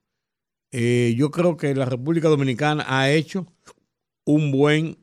Eh, 0.72 1.14
yo 1.18 1.32
creo 1.32 1.58
que 1.58 1.74
la 1.76 1.86
República 1.86 2.28
Dominicana 2.28 2.86
ha 2.88 3.12
hecho 3.12 3.48
un 4.26 4.52
buen 4.52 4.98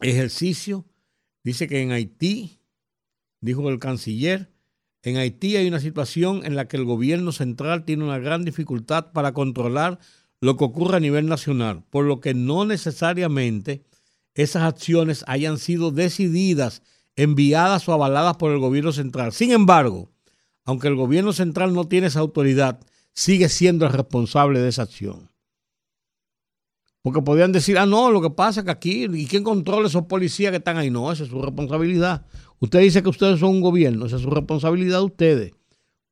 ejercicio. 0.00 0.86
Dice 1.42 1.68
que 1.68 1.80
en 1.80 1.92
Haití, 1.92 2.60
dijo 3.40 3.68
el 3.68 3.78
canciller, 3.78 4.52
en 5.02 5.16
Haití 5.16 5.56
hay 5.56 5.68
una 5.68 5.80
situación 5.80 6.44
en 6.44 6.56
la 6.56 6.68
que 6.68 6.76
el 6.76 6.84
gobierno 6.84 7.32
central 7.32 7.84
tiene 7.84 8.04
una 8.04 8.18
gran 8.18 8.44
dificultad 8.44 9.12
para 9.12 9.32
controlar 9.32 9.98
lo 10.40 10.56
que 10.56 10.64
ocurre 10.64 10.96
a 10.96 11.00
nivel 11.00 11.26
nacional, 11.26 11.84
por 11.90 12.04
lo 12.04 12.20
que 12.20 12.34
no 12.34 12.64
necesariamente 12.64 13.84
esas 14.36 14.62
acciones 14.62 15.24
hayan 15.26 15.58
sido 15.58 15.90
decididas, 15.90 16.82
enviadas 17.16 17.88
o 17.88 17.92
avaladas 17.94 18.36
por 18.36 18.52
el 18.52 18.58
gobierno 18.58 18.92
central. 18.92 19.32
Sin 19.32 19.50
embargo, 19.50 20.10
aunque 20.64 20.88
el 20.88 20.94
gobierno 20.94 21.32
central 21.32 21.72
no 21.72 21.88
tiene 21.88 22.08
esa 22.08 22.20
autoridad, 22.20 22.78
sigue 23.14 23.48
siendo 23.48 23.86
el 23.86 23.92
responsable 23.92 24.60
de 24.60 24.68
esa 24.68 24.82
acción. 24.82 25.30
Porque 27.00 27.22
podían 27.22 27.52
decir, 27.52 27.78
ah, 27.78 27.86
no, 27.86 28.10
lo 28.10 28.20
que 28.20 28.30
pasa 28.30 28.60
es 28.60 28.64
que 28.64 28.72
aquí, 28.72 29.06
¿y 29.10 29.26
quién 29.26 29.42
controla 29.44 29.86
esos 29.86 30.04
policías 30.06 30.50
que 30.50 30.58
están 30.58 30.76
ahí? 30.76 30.90
No, 30.90 31.10
esa 31.10 31.22
es 31.22 31.30
su 31.30 31.40
responsabilidad. 31.40 32.26
Usted 32.58 32.80
dice 32.80 33.02
que 33.02 33.08
ustedes 33.08 33.40
son 33.40 33.50
un 33.50 33.60
gobierno, 33.60 34.06
esa 34.06 34.16
es 34.16 34.22
su 34.22 34.30
responsabilidad 34.30 34.98
de 34.98 35.04
ustedes. 35.04 35.52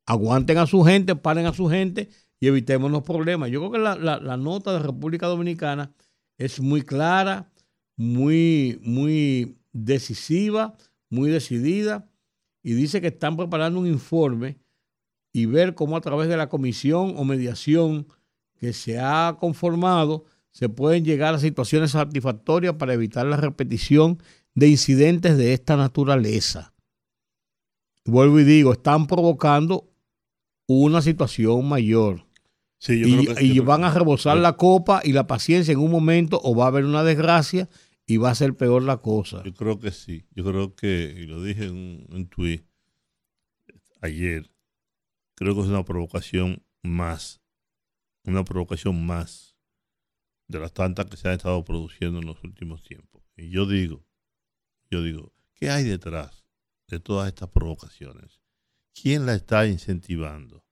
Aguanten 0.06 0.56
a 0.58 0.66
su 0.66 0.82
gente, 0.82 1.16
paren 1.16 1.46
a 1.46 1.52
su 1.52 1.68
gente 1.68 2.08
y 2.40 2.46
evitemos 2.46 2.90
los 2.90 3.02
problemas. 3.02 3.50
Yo 3.50 3.60
creo 3.60 3.72
que 3.72 3.78
la- 3.78 3.96
la 3.96 4.36
nota 4.36 4.72
de 4.72 4.78
República 4.78 5.26
Dominicana 5.26 5.92
es 6.38 6.60
muy 6.60 6.82
clara, 6.82 7.50
muy, 7.96 8.78
muy 8.82 9.56
decisiva, 9.72 10.76
muy 11.10 11.30
decidida 11.30 12.08
y 12.62 12.72
dice 12.74 13.00
que 13.00 13.08
están 13.08 13.36
preparando 13.36 13.78
un 13.80 13.86
informe 13.86 14.58
y 15.32 15.46
ver 15.46 15.74
cómo 15.74 15.96
a 15.96 16.00
través 16.00 16.28
de 16.28 16.36
la 16.36 16.48
comisión 16.48 17.14
o 17.16 17.24
mediación 17.24 18.06
que 18.58 18.72
se 18.72 18.98
ha 18.98 19.36
conformado 19.38 20.24
se 20.50 20.68
pueden 20.68 21.04
llegar 21.04 21.34
a 21.34 21.38
situaciones 21.38 21.90
satisfactorias 21.92 22.74
para 22.76 22.94
evitar 22.94 23.26
la 23.26 23.36
repetición 23.36 24.18
de 24.54 24.68
incidentes 24.68 25.36
de 25.36 25.52
esta 25.52 25.76
naturaleza. 25.76 26.72
Vuelvo 28.04 28.38
y 28.38 28.44
digo, 28.44 28.72
están 28.72 29.06
provocando 29.06 29.88
una 30.68 31.02
situación 31.02 31.68
mayor. 31.68 32.26
Sí, 32.78 33.00
yo 33.00 33.06
y 33.08 33.24
creo 33.24 33.34
que- 33.34 33.44
y 33.44 33.48
yo 33.48 33.54
creo 33.54 33.64
van 33.64 33.84
a 33.84 33.92
rebosar 33.92 34.36
la 34.36 34.56
copa 34.56 35.00
y 35.02 35.12
la 35.12 35.26
paciencia 35.26 35.72
en 35.72 35.78
un 35.80 35.90
momento 35.90 36.40
o 36.44 36.54
va 36.54 36.64
a 36.64 36.68
haber 36.68 36.84
una 36.84 37.02
desgracia 37.02 37.68
y 38.06 38.16
va 38.18 38.30
a 38.30 38.34
ser 38.34 38.54
peor 38.54 38.82
la 38.82 38.98
cosa. 38.98 39.42
Yo 39.44 39.54
creo 39.54 39.78
que 39.80 39.90
sí. 39.90 40.26
Yo 40.32 40.44
creo 40.44 40.74
que, 40.74 41.14
y 41.16 41.26
lo 41.26 41.42
dije 41.42 41.64
en 41.64 41.72
un, 41.72 42.06
un 42.10 42.28
tuit 42.28 42.66
ayer, 44.00 44.50
creo 45.34 45.54
que 45.54 45.62
es 45.62 45.68
una 45.68 45.84
provocación 45.84 46.62
más. 46.82 47.40
Una 48.24 48.44
provocación 48.44 49.04
más 49.04 49.56
de 50.48 50.60
las 50.60 50.72
tantas 50.72 51.06
que 51.06 51.16
se 51.16 51.28
han 51.28 51.34
estado 51.34 51.64
produciendo 51.64 52.18
en 52.20 52.26
los 52.26 52.42
últimos 52.44 52.82
tiempos. 52.82 53.22
Y 53.36 53.50
yo 53.50 53.66
digo, 53.66 54.04
yo 54.90 55.02
digo, 55.02 55.32
¿qué 55.54 55.70
hay 55.70 55.84
detrás 55.84 56.44
de 56.88 57.00
todas 57.00 57.28
estas 57.28 57.48
provocaciones? 57.48 58.40
¿Quién 58.94 59.26
la 59.26 59.34
está 59.34 59.66
incentivando? 59.66 60.64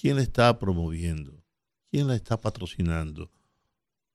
¿Quién 0.00 0.16
la 0.16 0.22
está 0.22 0.58
promoviendo? 0.58 1.42
¿Quién 1.90 2.06
la 2.06 2.14
está 2.14 2.40
patrocinando? 2.40 3.32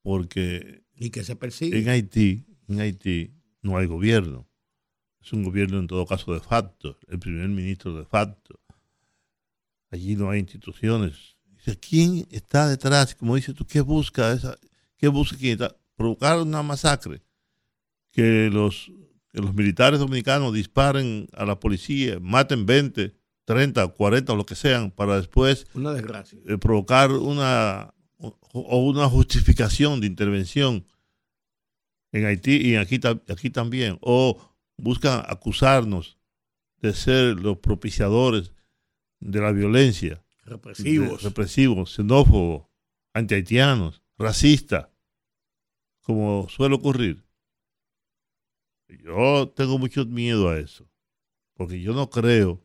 Porque 0.01 0.83
Y 0.95 1.09
que 1.09 1.23
se 1.23 1.35
persigue. 1.35 1.79
en 1.79 1.89
Haití, 1.89 2.45
en 2.71 2.79
Haití 2.81 3.33
no 3.61 3.77
hay 3.77 3.85
gobierno. 3.85 4.47
Es 5.21 5.33
un 5.33 5.43
gobierno 5.43 5.79
en 5.79 5.87
todo 5.87 6.05
caso 6.05 6.33
de 6.33 6.39
facto, 6.39 6.97
el 7.07 7.19
primer 7.19 7.47
ministro 7.49 7.95
de 7.95 8.05
facto. 8.05 8.59
Allí 9.91 10.15
no 10.15 10.29
hay 10.29 10.39
instituciones. 10.39 11.35
Dice, 11.57 11.77
¿Quién 11.79 12.27
está 12.31 12.67
detrás? 12.67 13.13
Como 13.13 13.35
dices 13.35 13.53
tú, 13.53 13.65
¿qué 13.65 13.81
busca 13.81 14.31
esa? 14.33 14.57
¿Qué 14.97 15.07
busca 15.09 15.37
quién 15.37 15.53
está? 15.53 15.75
Provocar 15.95 16.39
una 16.39 16.63
masacre. 16.63 17.21
Que 18.11 18.49
los, 18.51 18.91
que 19.31 19.41
los 19.41 19.53
militares 19.53 19.99
dominicanos 19.99 20.53
disparen 20.53 21.27
a 21.33 21.45
la 21.45 21.59
policía, 21.59 22.19
maten 22.19 22.65
20, 22.65 23.13
30, 23.45 23.87
40 23.89 24.33
o 24.33 24.35
lo 24.35 24.45
que 24.45 24.55
sean, 24.55 24.91
para 24.91 25.17
después 25.17 25.67
Una 25.73 25.93
desgracia. 25.93 26.39
eh, 26.47 26.57
provocar 26.57 27.11
una 27.11 27.93
o 28.17 28.37
o 28.53 28.85
una 28.85 29.07
justificación 29.09 30.01
de 30.01 30.07
intervención 30.07 30.85
en 32.11 32.25
Haití 32.25 32.57
y 32.57 32.75
aquí, 32.75 32.99
aquí 33.29 33.49
también, 33.49 33.97
o 34.01 34.39
buscan 34.77 35.23
acusarnos 35.27 36.17
de 36.77 36.93
ser 36.93 37.39
los 37.39 37.57
propiciadores 37.59 38.51
de 39.19 39.39
la 39.39 39.51
violencia, 39.51 40.23
Represivos. 40.43 41.21
de- 41.21 41.29
represivos, 41.29 41.93
xenófobos, 41.93 42.65
antihaitianos, 43.13 44.01
racistas, 44.17 44.87
como 46.01 46.49
suele 46.49 46.75
ocurrir. 46.75 47.23
Yo 48.89 49.49
tengo 49.55 49.77
mucho 49.77 50.05
miedo 50.05 50.49
a 50.49 50.59
eso, 50.59 50.89
porque 51.53 51.79
yo 51.81 51.93
no 51.93 52.09
creo 52.09 52.61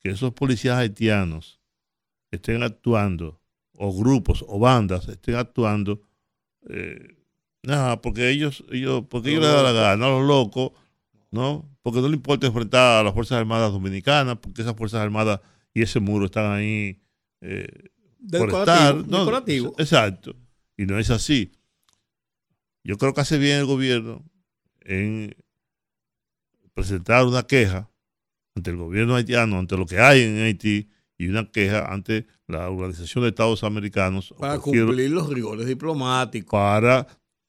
que 0.00 0.10
esos 0.10 0.32
policías 0.32 0.78
haitianos 0.78 1.60
estén 2.30 2.62
actuando, 2.62 3.40
o 3.74 3.92
grupos 3.96 4.44
o 4.48 4.58
bandas 4.58 5.08
estén 5.08 5.34
actuando, 5.34 6.02
eh, 6.70 7.16
nada, 7.68 8.00
porque 8.00 8.30
ellos, 8.30 8.64
ellos, 8.72 9.04
porque 9.08 9.30
ellos 9.30 9.42
les 9.42 9.52
da 9.52 9.62
la 9.62 9.72
gana, 9.72 10.06
a 10.06 10.08
los 10.08 10.26
locos, 10.26 10.72
¿no? 11.30 11.68
Porque 11.82 12.00
no 12.00 12.08
le 12.08 12.16
importa 12.16 12.46
enfrentar 12.46 13.00
a 13.00 13.02
las 13.04 13.12
Fuerzas 13.12 13.38
Armadas 13.38 13.70
Dominicanas, 13.72 14.38
porque 14.38 14.62
esas 14.62 14.74
Fuerzas 14.74 15.00
Armadas 15.02 15.40
y 15.74 15.82
ese 15.82 16.00
muro 16.00 16.24
están 16.24 16.50
ahí 16.50 16.98
eh, 17.42 17.90
por 18.30 18.48
estar. 18.48 18.96
¿no? 18.96 19.20
decorativo. 19.20 19.74
Exacto. 19.78 20.34
Y 20.76 20.86
no 20.86 20.98
es 20.98 21.10
así. 21.10 21.52
Yo 22.82 22.96
creo 22.96 23.12
que 23.12 23.20
hace 23.20 23.36
bien 23.36 23.58
el 23.58 23.66
gobierno 23.66 24.24
en 24.80 25.36
presentar 26.72 27.26
una 27.26 27.42
queja 27.42 27.90
ante 28.56 28.70
el 28.70 28.76
gobierno 28.76 29.14
haitiano, 29.14 29.58
ante 29.58 29.76
lo 29.76 29.84
que 29.84 30.00
hay 30.00 30.22
en 30.22 30.38
Haití, 30.38 30.88
y 31.18 31.28
una 31.28 31.50
queja 31.50 31.92
ante 31.92 32.26
la 32.46 32.70
Organización 32.70 33.24
de 33.24 33.30
Estados 33.30 33.62
Americanos 33.62 34.34
Para 34.38 34.58
cumplir 34.58 35.10
los 35.10 35.28
rigores 35.28 35.66
diplomáticos. 35.66 36.58
para 36.58 37.06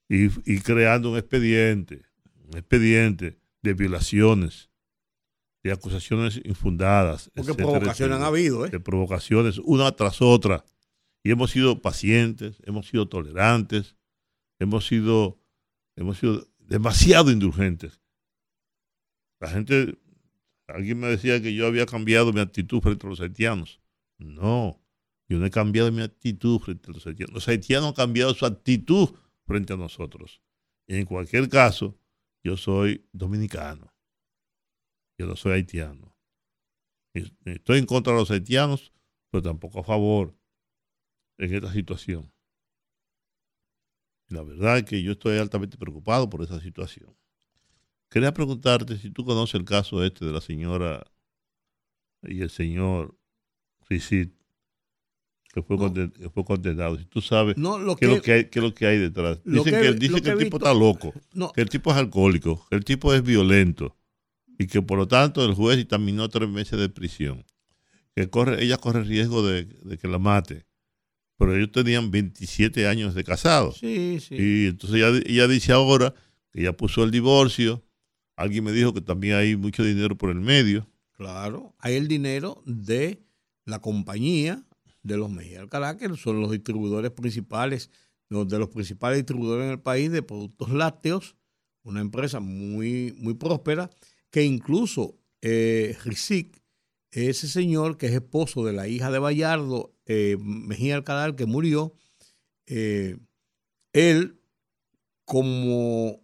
ir 0.10 0.64
creando 0.64 1.12
un 1.12 1.18
expediente, 1.18 2.04
un 2.48 2.58
expediente 2.58 3.40
de 3.62 3.74
violaciones, 3.74 4.70
de 5.64 5.72
acusaciones 5.72 6.42
infundadas. 6.44 7.30
Porque 7.36 7.52
etcétera, 7.52 7.70
provocaciones 7.70 8.18
han 8.18 8.24
habido, 8.24 8.66
¿eh? 8.66 8.70
De 8.70 8.80
provocaciones, 8.80 9.60
una 9.60 9.92
tras 9.92 10.22
otra. 10.22 10.66
Y 11.24 11.32
hemos 11.32 11.52
sido 11.52 11.82
pacientes, 11.82 12.58
hemos 12.66 12.88
sido 12.88 13.08
tolerantes, 13.08 13.96
hemos 14.58 14.88
sido, 14.88 15.40
hemos 15.96 16.18
sido 16.18 16.48
demasiado 16.60 17.32
indulgentes. 17.32 18.02
La 19.40 19.50
gente, 19.50 19.98
alguien 20.68 21.00
me 21.00 21.08
decía 21.08 21.42
que 21.42 21.54
yo 21.54 21.68
había 21.68 21.86
cambiado 21.86 22.34
mi 22.34 22.40
actitud 22.40 22.82
frente 22.82 23.06
a 23.06 23.10
los 23.10 23.20
haitianos. 23.20 23.82
No, 24.18 24.82
yo 25.28 25.40
no 25.40 25.46
he 25.46 25.52
cambiado 25.52 25.92
mi 25.92 26.02
actitud 26.02 26.60
frente 26.60 26.90
a 26.90 26.94
los 26.94 27.06
haitianos. 27.06 27.34
Los 27.34 27.48
haitianos 27.48 27.90
han 27.90 27.96
cambiado 27.96 28.34
su 28.34 28.46
actitud 28.46 29.10
frente 29.50 29.74
a 29.74 29.78
nosotros. 29.78 30.44
En 30.86 31.08
cualquier 31.08 31.50
caso, 31.50 32.00
yo 32.44 32.56
soy 32.56 33.04
dominicano. 33.12 33.92
Yo 35.18 35.26
no 35.26 35.36
soy 35.36 35.54
haitiano. 35.54 36.16
Estoy 37.46 37.80
en 37.80 37.88
contra 37.88 38.14
de 38.14 38.20
los 38.20 38.30
haitianos, 38.30 38.94
pero 39.32 39.42
tampoco 39.42 39.80
a 39.80 39.84
favor 39.84 40.38
en 41.40 41.52
esta 41.52 41.74
situación. 41.74 42.32
La 44.28 44.44
verdad 44.44 44.78
es 44.78 44.84
que 44.84 45.02
yo 45.02 45.14
estoy 45.14 45.40
altamente 45.40 45.80
preocupado 45.80 46.30
por 46.30 46.44
esa 46.44 46.60
situación. 46.60 47.18
Quería 48.12 48.32
preguntarte 48.32 49.00
si 49.00 49.10
tú 49.10 49.26
conoces 49.26 49.56
el 49.56 49.66
caso 49.66 50.04
este 50.04 50.26
de 50.26 50.32
la 50.32 50.42
señora 50.42 51.12
y 52.22 52.42
el 52.42 52.52
señor 52.52 53.18
Risit, 53.90 54.39
que 55.54 55.62
fue, 55.64 55.78
No. 55.78 55.92
fue 56.32 56.46
condenado. 56.46 56.98
Si 56.98 57.06
tú 57.06 57.22
sabes 57.22 57.58
No, 57.58 57.80
lo 57.80 57.96
qué, 57.96 58.06
es 58.06 58.12
lo 58.12 58.16
que- 58.18 58.22
que 58.22 58.32
hay, 58.34 58.46
qué 58.46 58.60
es 58.60 58.64
lo 58.64 58.74
que 58.74 58.86
hay 58.86 58.98
detrás. 58.98 59.40
Dicen 59.44 59.64
que- 59.66 59.72
que, 59.82 59.94
dicen 59.94 60.16
que 60.18 60.22
que 60.22 60.30
el 60.32 60.38
tipo 60.40 60.58
está 60.58 60.74
loco, 60.74 61.14
No, 61.34 61.52
que 61.52 61.62
el 61.62 61.70
tipo 61.70 61.92
es 61.92 61.98
alcohólico, 61.98 62.66
que 62.70 62.76
el 62.76 62.86
tipo 62.86 63.14
es 63.14 63.24
violento 63.24 63.96
y 64.60 64.68
que 64.68 64.82
por 64.82 64.98
lo 64.98 65.08
tanto 65.08 65.44
el 65.46 65.54
juez 65.54 65.78
dictaminó 65.78 66.30
tres 66.30 66.50
meses 66.50 66.80
de 66.80 66.90
prisión. 66.90 67.46
Que 68.16 68.30
corre, 68.30 68.64
ella 68.64 68.78
corre 68.78 69.04
riesgo 69.04 69.46
de, 69.46 69.64
de 69.66 69.98
que 69.98 70.08
la 70.08 70.20
mate. 70.20 70.66
Pero 71.38 71.56
ellos 71.56 71.72
tenían 71.72 72.12
27 72.12 72.86
años 72.88 73.16
de 73.16 73.24
casados. 73.24 73.78
sí, 73.78 74.20
sí. 74.20 74.36
Y 74.38 74.66
entonces 74.68 74.98
ella, 74.98 75.22
ella 75.26 75.48
dice 75.48 75.72
ahora 75.72 76.14
que 76.52 76.64
ya 76.64 76.74
puso 76.74 77.04
el 77.04 77.12
divorcio. 77.12 77.82
Alguien 78.36 78.64
me 78.66 78.72
dijo 78.74 78.94
que 78.94 79.02
también 79.02 79.36
hay 79.36 79.56
mucho 79.56 79.84
dinero 79.84 80.18
por 80.18 80.30
el 80.32 80.40
medio. 80.42 80.88
Claro, 81.14 81.74
hay 81.80 81.96
el 81.96 82.08
dinero 82.10 82.62
de 82.66 83.22
la 83.66 83.80
compañía 83.80 84.66
de 85.04 85.18
los 85.18 85.30
Mejía 85.30 85.62
Alcalá, 85.62 85.98
que 85.98 86.16
son 86.16 86.42
los 86.42 86.52
distribuidores 86.52 87.12
principales, 87.12 87.90
de 88.30 88.60
los 88.60 88.70
principales 88.70 89.18
distribuidores 89.18 89.66
en 89.66 89.72
el 89.72 89.82
país 89.82 90.12
de 90.12 90.22
productos 90.22 90.70
lácteos, 90.72 91.36
una 91.84 92.02
empresa 92.02 92.40
muy, 92.40 93.16
muy 93.18 93.34
próspera, 93.34 93.90
que 94.30 94.44
incluso 94.44 95.18
eh, 95.42 95.98
ese 97.12 97.48
señor 97.48 97.98
que 97.98 98.08
es 98.08 98.14
esposo 98.14 98.64
de 98.66 98.74
la 98.74 98.88
hija 98.88 99.10
de 99.12 99.20
Bayardo, 99.20 99.96
eh, 100.06 100.38
Mejía 100.40 100.96
Alcalá, 100.96 101.36
que 101.36 101.46
murió, 101.46 101.94
eh, 102.68 103.18
él, 103.94 104.40
como 105.26 106.22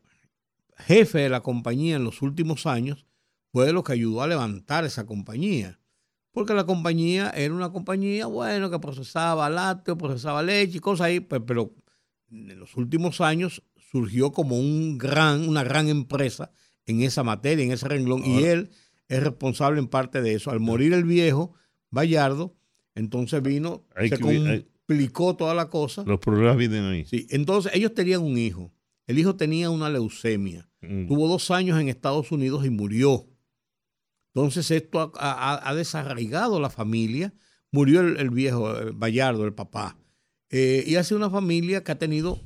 jefe 0.78 1.20
de 1.20 1.30
la 1.30 1.42
compañía 1.42 1.96
en 1.96 2.04
los 2.04 2.22
últimos 2.22 2.66
años, 2.66 3.06
fue 3.52 3.66
de 3.66 3.74
lo 3.74 3.84
que 3.84 3.94
ayudó 3.94 4.22
a 4.22 4.28
levantar 4.28 4.86
esa 4.86 5.06
compañía. 5.06 5.80
Porque 6.36 6.54
la 6.54 6.66
compañía 6.66 7.32
era 7.36 7.52
una 7.54 7.72
compañía, 7.72 8.28
bueno, 8.28 8.70
que 8.70 8.78
procesaba 8.78 9.50
lácteos, 9.50 9.98
procesaba 9.98 10.44
leche 10.44 10.78
y 10.78 10.80
cosas 10.82 11.08
ahí, 11.08 11.20
pe- 11.22 11.40
pero 11.40 11.74
en 12.30 12.60
los 12.60 12.76
últimos 12.78 13.22
años 13.22 13.64
surgió 13.92 14.32
como 14.32 14.60
un 14.60 14.98
gran, 15.00 15.48
una 15.50 15.64
gran 15.64 15.88
empresa 15.88 16.52
en 16.86 17.02
esa 17.02 17.24
materia, 17.24 17.64
en 17.66 17.72
ese 17.72 17.88
renglón, 17.88 18.24
y 18.24 18.44
él 18.44 18.70
es 19.08 19.24
responsable 19.24 19.80
en 19.80 19.88
parte 19.88 20.22
de 20.22 20.34
eso. 20.34 20.52
Al 20.52 20.60
morir 20.60 20.94
el 20.94 21.04
viejo, 21.06 21.54
Bayardo, 21.90 22.54
entonces 22.96 23.42
vino, 23.42 23.84
Hay 23.96 24.10
se, 24.10 24.18
que 24.18 24.56
explicó 24.56 25.36
toda 25.36 25.56
la 25.56 25.70
cosa. 25.70 26.04
Los 26.06 26.20
problemas 26.20 26.58
vienen 26.58 26.84
ahí. 26.84 27.06
Sí, 27.06 27.28
entonces 27.32 27.72
ellos 27.74 27.94
tenían 27.94 28.22
un 28.22 28.38
hijo. 28.38 28.72
El 29.08 29.18
hijo 29.20 29.36
tenía 29.36 29.70
una 29.70 29.90
leucemia. 29.90 30.68
Mm. 30.82 31.08
Tuvo 31.08 31.28
dos 31.28 31.50
años 31.52 31.80
en 31.80 31.88
Estados 31.90 32.32
Unidos 32.32 32.66
y 32.66 32.70
murió. 32.70 33.26
Entonces 34.36 34.70
esto 34.70 35.14
ha, 35.18 35.32
ha- 35.54 35.70
ha 35.70 35.74
desarraigado 35.76 36.60
la 36.60 36.70
familia. 36.70 37.34
Murió 37.72 38.02
el, 38.02 38.18
el 38.18 38.30
viejo 38.30 38.78
el 38.78 38.92
Bayardo, 38.92 39.46
el 39.46 39.54
papá. 39.54 39.98
Eh, 40.50 40.84
y 40.86 40.96
ha 40.98 41.04
sido 41.04 41.18
una 41.18 41.30
familia 41.30 41.84
que 41.84 41.92
ha 41.94 41.98
tenido 41.98 42.40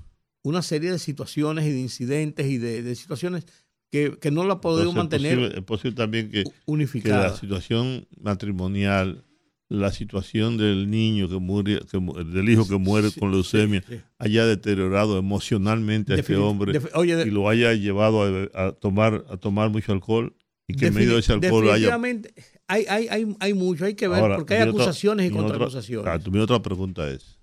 una 0.43 0.61
serie 0.61 0.91
de 0.91 0.99
situaciones 0.99 1.65
y 1.65 1.71
de 1.71 1.79
incidentes 1.79 2.47
y 2.47 2.57
de, 2.57 2.81
de 2.83 2.95
situaciones 2.95 3.45
que, 3.91 4.17
que 4.21 4.29
no 4.31 4.45
la 4.45 4.53
ha 4.55 4.61
podido 4.61 4.89
Entonces, 4.89 5.19
es 5.19 5.23
mantener 5.23 5.37
posible- 5.39 5.57
es 5.59 5.65
posible 5.65 5.95
también 5.95 6.29
que, 6.31 6.43
que 6.43 6.51
unificada. 6.67 7.29
la 7.29 7.35
situación 7.35 8.07
matrimonial, 8.21 9.25
la 9.67 9.91
situación 9.91 10.57
del 10.57 10.89
niño 10.89 11.27
que 11.29 11.37
muere, 11.37 11.79
que 11.91 11.99
del 12.25 12.49
hijo 12.49 12.67
que 12.67 12.77
muere 12.77 13.09
Sí, 13.11 13.19
con 13.19 13.31
leucemia, 13.31 13.83
sí, 13.87 13.95
sí. 13.97 14.01
haya 14.17 14.45
deteriorado 14.45 15.17
emocionalmente 15.19 16.13
a 16.13 16.15
este 16.17 16.35
Defini- 16.35 16.41
hombre 16.41 16.73
defi- 16.79 16.89
oye, 16.95 17.15
de- 17.15 17.27
y 17.27 17.31
lo 17.31 17.49
haya 17.49 17.73
llevado 17.73 18.23
a, 18.53 18.67
a 18.67 18.71
tomar 18.71 19.25
a 19.29 19.37
tomar 19.37 19.69
mucho 19.69 19.91
alcohol 19.91 20.35
y 20.69 20.75
que 20.75 20.87
en 20.87 20.93
medio 20.93 21.13
de 21.13 21.19
ese 21.19 21.33
alcohol 21.33 21.63
haya 21.65 21.73
definitivamente 21.73 22.33
hay, 22.67 22.85
hay, 22.87 23.07
hay, 23.07 23.35
hay 23.39 23.53
mucho, 23.53 23.85
hay 23.85 23.95
que 23.95 24.07
ver, 24.07 24.19
Ahora, 24.19 24.35
porque 24.37 24.53
hay 24.53 24.61
otra- 24.61 24.83
acusaciones 24.83 25.25
y 25.25 25.29
mi 25.31 25.35
otra- 25.37 25.49
contraacusaciones. 25.49 26.05
Exacto, 26.07 26.31
mi 26.31 26.39
otra 26.39 26.61
pregunta 26.61 27.09
es, 27.09 27.39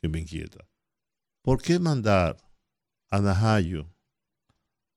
que 0.00 0.08
me 0.08 0.20
inquieta. 0.20 0.68
¿Por 1.42 1.60
qué 1.62 1.78
mandar 1.78 2.36
a 3.10 3.20
Najayo 3.20 3.90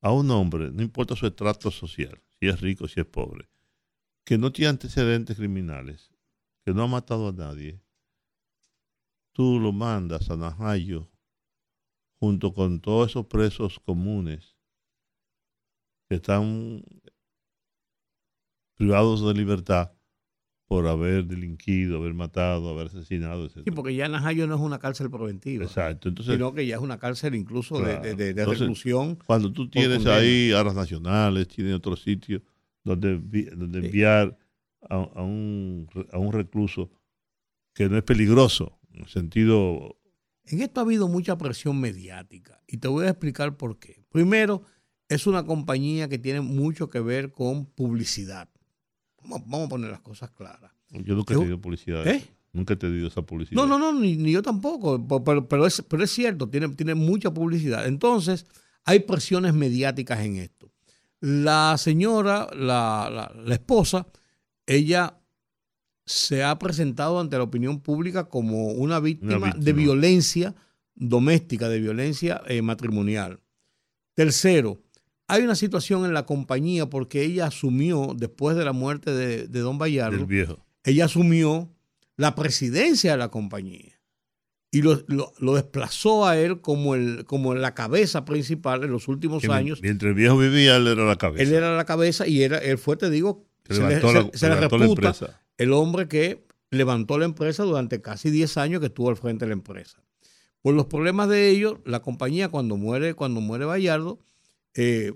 a 0.01 0.11
un 0.11 0.29
hombre, 0.31 0.71
no 0.71 0.81
importa 0.83 1.15
su 1.15 1.25
estrato 1.25 1.71
social, 1.71 2.21
si 2.39 2.47
es 2.47 2.59
rico, 2.61 2.87
si 2.87 2.99
es 2.99 3.05
pobre, 3.05 3.49
que 4.25 4.37
no 4.37 4.51
tiene 4.51 4.69
antecedentes 4.69 5.37
criminales, 5.37 6.11
que 6.65 6.73
no 6.73 6.83
ha 6.83 6.87
matado 6.87 7.29
a 7.29 7.31
nadie, 7.31 7.81
tú 9.33 9.59
lo 9.59 9.71
mandas 9.71 10.29
a 10.29 10.35
Najayo 10.35 11.09
junto 12.19 12.53
con 12.53 12.81
todos 12.81 13.11
esos 13.11 13.25
presos 13.27 13.79
comunes 13.79 14.57
que 16.09 16.15
están 16.15 16.83
privados 18.77 19.25
de 19.25 19.33
libertad 19.33 19.91
por 20.67 20.85
haber 20.87 21.25
delinquido, 21.25 21.97
haber 21.97 22.13
matado, 22.13 22.69
haber 22.69 22.87
asesinado, 22.87 23.45
etc. 23.45 23.61
Sí, 23.63 23.71
porque 23.71 23.95
ya 23.95 24.09
Najayo 24.09 24.47
no 24.47 24.55
es 24.55 24.61
una 24.61 24.79
cárcel 24.79 25.09
preventiva, 25.09 25.63
Exacto. 25.65 26.09
Entonces, 26.09 26.35
sino 26.35 26.53
que 26.53 26.67
ya 26.67 26.75
es 26.75 26.81
una 26.81 26.97
cárcel 26.99 27.35
incluso 27.35 27.77
de- 27.77 27.83
Claro. 27.83 28.01
de, 28.03 28.15
de- 28.15 28.33
de 28.33 28.41
Entonces, 28.41 28.59
reclusión. 28.59 29.17
cuando 29.25 29.51
tú 29.51 29.69
tienes 29.69 30.05
ahí 30.05 30.51
aras 30.51 30.75
nacionales, 30.75 31.47
tienes 31.47 31.73
otros 31.73 32.01
sitios 32.01 32.41
donde, 32.83 33.17
donde 33.55 33.79
enviar 33.79 34.37
a, 34.89 34.95
a 34.95 35.21
un, 35.23 35.87
a 36.11 36.17
un 36.17 36.33
recluso 36.33 36.91
que 37.73 37.87
no 37.89 37.97
es 37.97 38.03
peligroso, 38.03 38.77
en 38.93 39.01
el 39.01 39.07
sentido 39.07 39.97
En 40.45 40.61
esto 40.61 40.81
ha 40.81 40.83
habido 40.83 41.07
mucha 41.07 41.37
presión 41.37 41.79
mediática 41.79 42.61
y 42.67 42.77
te 42.77 42.87
voy 42.89 43.05
a 43.05 43.09
explicar 43.09 43.55
por 43.55 43.79
qué. 43.79 44.03
Primero, 44.09 44.63
es 45.07 45.27
una 45.27 45.45
compañía 45.45 46.09
que 46.09 46.17
tiene 46.19 46.41
mucho 46.41 46.89
que 46.89 46.99
ver 46.99 47.31
con 47.31 47.65
publicidad. 47.67 48.49
Vamos, 49.29 49.47
vamos 49.47 49.65
a 49.65 49.69
poner 49.69 49.91
las 49.91 50.01
cosas 50.01 50.31
claras. 50.31 50.71
Yo 50.89 51.15
nunca 51.15 51.33
he 51.33 51.37
tenido 51.37 51.59
publicidad. 51.61 52.07
¿Eh? 52.07 52.23
Nunca 52.53 52.73
he 52.73 52.77
tenido 52.77 53.07
esa 53.07 53.21
publicidad. 53.21 53.55
No, 53.61 53.67
no, 53.67 53.77
no, 53.77 53.99
ni, 53.99 54.15
ni 54.17 54.31
yo 54.31 54.41
tampoco, 54.41 55.05
po- 55.05 55.23
pero, 55.23 55.47
pero 55.47 55.67
es, 55.67 55.83
pero 55.87 56.03
es 56.03 56.11
cierto, 56.11 56.49
tiene, 56.49 56.69
tiene 56.69 56.95
mucha 56.95 57.31
publicidad. 57.33 57.85
Entonces, 57.87 58.45
hay 58.85 59.01
presiones 59.01 59.53
mediáticas 59.53 60.19
en 60.21 60.37
esto. 60.37 60.71
La 61.19 61.75
señora, 61.77 62.47
la, 62.55 63.09
la- 63.11 63.33
la 63.43 63.53
esposa, 63.53 64.07
ella 64.65 65.19
se 66.05 66.43
ha 66.43 66.57
presentado 66.57 67.19
ante 67.19 67.37
la 67.37 67.43
opinión 67.43 67.81
pública 67.81 68.29
como 68.29 68.67
una 68.67 68.99
víctima, 69.01 69.47
víctima. 69.47 69.63
de 69.65 69.73
violencia 69.73 70.55
doméstica, 70.95 71.67
de 71.69 71.79
violencia 71.81 72.41
eh, 72.47 72.61
matrimonial. 72.61 73.39
Tercero, 74.15 74.81
hay 75.27 75.43
una 75.43 75.55
situación 75.55 76.05
en 76.05 76.13
la 76.13 76.25
compañía 76.25 76.89
porque 76.89 77.23
ella 77.23 77.47
asumió, 77.47 78.13
después 78.15 78.55
de 78.55 78.65
la 78.65 78.71
muerte 78.73 79.11
de, 79.11 79.47
de 79.47 79.59
Don 79.59 79.77
Bayardo, 79.77 80.25
viejo. 80.25 80.65
ella 80.83 81.05
asumió 81.05 81.69
la 82.15 82.33
presidencia 82.35 83.11
de 83.11 83.17
la 83.17 83.29
compañía 83.29 83.99
y 84.71 84.81
lo, 84.81 85.03
lo- 85.07 85.33
lo 85.39 85.55
desplazó 85.55 86.25
a 86.27 86.37
él 86.37 86.61
como, 86.61 86.95
el, 86.95 87.25
como 87.25 87.55
la 87.55 87.73
cabeza 87.73 88.25
principal 88.25 88.83
en 88.83 88.91
los 88.91 89.07
últimos 89.07 89.41
Que 89.41 89.51
años. 89.51 89.81
Mientras 89.81 90.09
el 90.09 90.15
viejo 90.15 90.37
vivía, 90.37 90.75
él 90.77 90.87
era 90.87 91.05
la 91.05 91.15
cabeza. 91.17 91.43
Él 91.43 91.53
era 91.53 91.75
la 91.75 91.85
cabeza 91.85 92.27
y 92.27 92.43
era, 92.43 92.57
él 92.57 92.77
fue, 92.77 92.97
te 92.97 93.09
digo, 93.09 93.45
se 93.65 93.73
le, 93.73 93.79
levantó 93.99 94.13
la- 94.13 94.23
se- 94.31 94.37
se 94.37 94.47
le 94.49 94.55
levantó 94.55 94.77
la 94.77 94.83
reputa 94.87 95.41
el 95.57 95.73
hombre 95.73 96.07
que 96.07 96.45
levantó 96.69 97.17
la 97.17 97.25
empresa 97.25 97.63
durante 97.63 98.01
casi 98.01 98.29
10 98.29 98.57
años 98.57 98.79
que 98.81 98.87
estuvo 98.87 99.09
al 99.09 99.17
frente 99.17 99.45
de 99.45 99.49
la 99.49 99.53
empresa. 99.53 100.03
Por 100.61 100.73
los 100.75 100.85
problemas 100.87 101.29
de 101.29 101.49
ellos, 101.49 101.75
la 101.85 102.01
compañía 102.01 102.49
cuando 102.49 102.75
muere, 102.77 103.13
cuando 103.13 103.39
muere 103.41 103.65
Bayardo, 103.65 104.19
eh, 104.77 105.13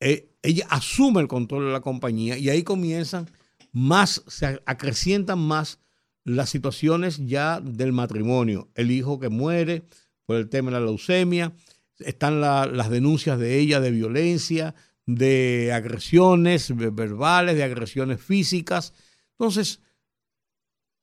eh, 0.00 0.28
ella 0.42 0.66
asume 0.70 1.20
el 1.20 1.28
control 1.28 1.66
de 1.66 1.72
la 1.72 1.80
compañía 1.80 2.36
y 2.38 2.48
ahí 2.50 2.62
comienzan 2.62 3.28
más, 3.72 4.22
se 4.28 4.60
acrecientan 4.66 5.38
más 5.38 5.80
las 6.24 6.50
situaciones 6.50 7.18
ya 7.26 7.60
del 7.60 7.92
matrimonio. 7.92 8.68
El 8.74 8.90
hijo 8.90 9.18
que 9.18 9.28
muere 9.28 9.84
por 10.26 10.36
el 10.36 10.48
tema 10.48 10.70
de 10.70 10.78
la 10.78 10.86
leucemia, 10.86 11.52
están 11.98 12.40
la- 12.40 12.66
las 12.66 12.90
denuncias 12.90 13.38
de 13.38 13.58
ella 13.58 13.80
de 13.80 13.90
violencia, 13.90 14.74
de 15.06 15.72
agresiones 15.72 16.74
ve- 16.76 16.90
verbales, 16.90 17.56
de 17.56 17.64
agresiones 17.64 18.20
físicas. 18.20 18.92
Entonces, 19.32 19.80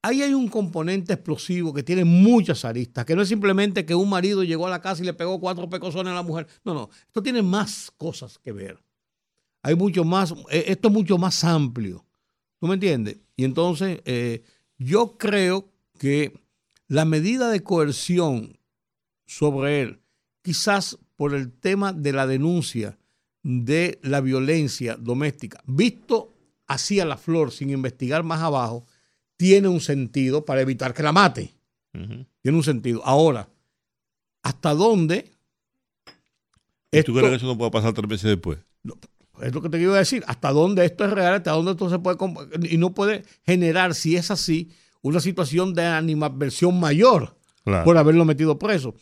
ahí 0.01 0.21
hay 0.21 0.34
un 0.34 0.47
componente 0.47 1.13
explosivo 1.13 1.73
que 1.73 1.84
tiene 1.84 2.05
muchas 2.05 2.65
aristas, 2.65 3.05
que 3.05 3.15
no 3.15 3.21
es 3.21 3.30
simplemente 3.30 3.85
que 3.85 3.95
un 3.95 4.09
marido 4.09 4.43
llegó 4.43 4.67
a 4.67 4.69
la 4.69 4.81
casa 4.81 5.01
y 5.01 5.05
le 5.05 5.13
pegó 5.13 5.39
cuatro 5.39 5.69
pecosones 5.69 6.11
a 6.11 6.15
la 6.15 6.23
mujer. 6.23 6.47
No, 6.63 6.73
no, 6.73 6.89
esto 7.07 7.21
tiene 7.21 7.41
más 7.41 7.91
cosas 7.97 8.38
que 8.39 8.51
ver. 8.51 8.80
Hay 9.61 9.76
mucho 9.76 10.03
más, 10.03 10.34
eh, 10.49 10.65
esto 10.67 10.88
es 10.88 10.93
mucho 10.93 11.17
más 11.17 11.43
amplio. 11.43 12.05
¿Tú 12.59 12.67
me 12.67 12.76
entiendes? 12.76 13.17
Y 13.35 13.43
entonces, 13.43 14.01
eh, 14.05 14.43
yo 14.77 15.17
creo 15.17 15.69
que 15.97 16.39
la 16.88 17.05
medida 17.05 17.49
de 17.49 17.61
coerción 17.61 18.57
sobre 19.26 19.81
él, 19.81 20.01
quizás 20.41 20.97
por 21.15 21.34
el 21.34 21.51
tema 21.51 21.93
de 21.93 22.13
la 22.13 22.26
denuncia 22.26 22.97
de 23.43 23.99
la 24.01 24.21
violencia 24.21 24.95
doméstica, 24.95 25.61
visto 25.65 26.34
así 26.67 26.99
a 26.99 27.05
la 27.05 27.17
flor, 27.17 27.51
sin 27.51 27.69
investigar 27.69 28.23
más 28.23 28.41
abajo, 28.41 28.85
tiene 29.40 29.70
un 29.70 29.80
sentido 29.80 30.44
para 30.44 30.60
evitar 30.60 30.94
que 30.94 31.02
la 31.02 31.14
mate. 31.14 31.53
Tiene 31.94 32.57
un 32.57 32.64
sentido. 32.64 33.02
Ahora, 33.06 33.48
¿hasta 34.44 34.74
dónde? 34.74 35.32
¿Y 36.91 36.91
tú 36.91 36.98
esto- 36.98 37.14
crees 37.14 37.30
que 37.30 37.36
eso 37.38 37.45
no 37.48 37.57
puede 37.57 37.72
pasar 37.72 37.94
tres 37.94 38.10
meses 38.10 38.30
después? 38.32 38.60
es 39.41 39.53
lo 39.56 39.61
que 39.61 39.70
te 39.70 39.80
iba 39.80 39.95
a 39.95 39.99
decir, 39.99 40.22
hasta 40.28 40.52
dónde 40.52 40.84
esto 40.84 41.06
es 41.06 41.11
real, 41.11 41.36
hasta 41.36 41.52
dónde 41.52 41.72
esto 41.72 41.90
se 41.90 41.98
puede 41.99 42.18
y 42.70 42.76
no 42.78 42.94
puede 42.94 43.24
generar, 43.45 43.95
si 43.95 44.18
es 44.18 44.30
así, 44.32 44.70
una 45.02 45.22
situación 45.22 45.74
de 45.74 45.86
animadversión 45.86 46.78
mayor 46.78 47.38
Claro. 47.64 47.86
por 47.86 47.98
haberlo 47.98 48.26
metido 48.26 48.60
preso. 48.60 48.95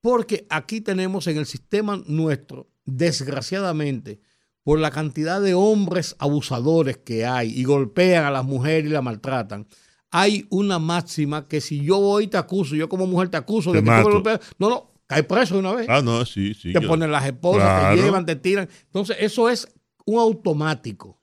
Porque 0.00 0.46
aquí 0.48 0.80
tenemos 0.80 1.26
en 1.26 1.38
el 1.38 1.46
sistema 1.46 2.00
nuestro, 2.06 2.68
desgraciadamente, 2.84 4.20
por 4.62 4.78
la 4.78 4.90
cantidad 4.90 5.40
de 5.40 5.54
hombres 5.54 6.16
abusadores 6.18 6.98
que 6.98 7.24
hay 7.26 7.48
y 7.58 7.64
golpean 7.64 8.24
a 8.24 8.30
las 8.30 8.44
mujeres 8.44 8.90
y 8.90 8.92
la 8.92 9.02
maltratan, 9.02 9.66
hay 10.10 10.46
una 10.50 10.78
máxima 10.78 11.46
que 11.48 11.60
si 11.60 11.82
yo 11.82 11.98
voy 12.00 12.24
y 12.24 12.26
te 12.28 12.36
acuso, 12.36 12.74
yo 12.74 12.88
como 12.88 13.06
mujer 13.06 13.28
te 13.28 13.36
acuso 13.36 13.72
Te 13.72 13.80
de 13.80 13.84
que 13.84 14.02
tú 14.02 14.22
no, 14.58 14.68
no, 14.68 14.90
cae 15.06 15.22
preso 15.22 15.54
de 15.54 15.60
una 15.60 15.72
vez 15.74 15.86
Ah, 15.88 16.02
no, 16.02 16.24
sí, 16.24 16.52
sí. 16.54 16.72
te 16.72 16.80
yo- 16.80 16.88
ponen 16.88 17.10
las 17.12 17.24
esposas, 17.26 17.62
Claro. 17.62 17.96
te 17.96 18.02
llevan, 18.02 18.26
te 18.26 18.36
tiran. 18.36 18.68
Entonces, 18.86 19.16
eso 19.20 19.48
es 19.48 19.68
un 20.04 20.18
automático. 20.18 21.18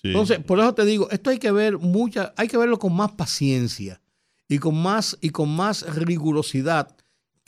sí. 0.00 0.08
Entonces, 0.08 0.38
por 0.38 0.58
eso 0.60 0.72
te 0.74 0.84
digo, 0.84 1.08
esto 1.10 1.30
hay 1.30 1.38
que 1.38 1.50
ver 1.50 1.78
mucha, 1.78 2.32
hay 2.36 2.46
que 2.48 2.56
verlo 2.56 2.78
con 2.78 2.94
más 2.94 3.12
paciencia 3.12 4.00
y 4.48 4.58
con 4.58 4.80
más, 4.80 5.18
y 5.20 5.30
con 5.30 5.54
más 5.54 5.84
rigurosidad 5.94 6.96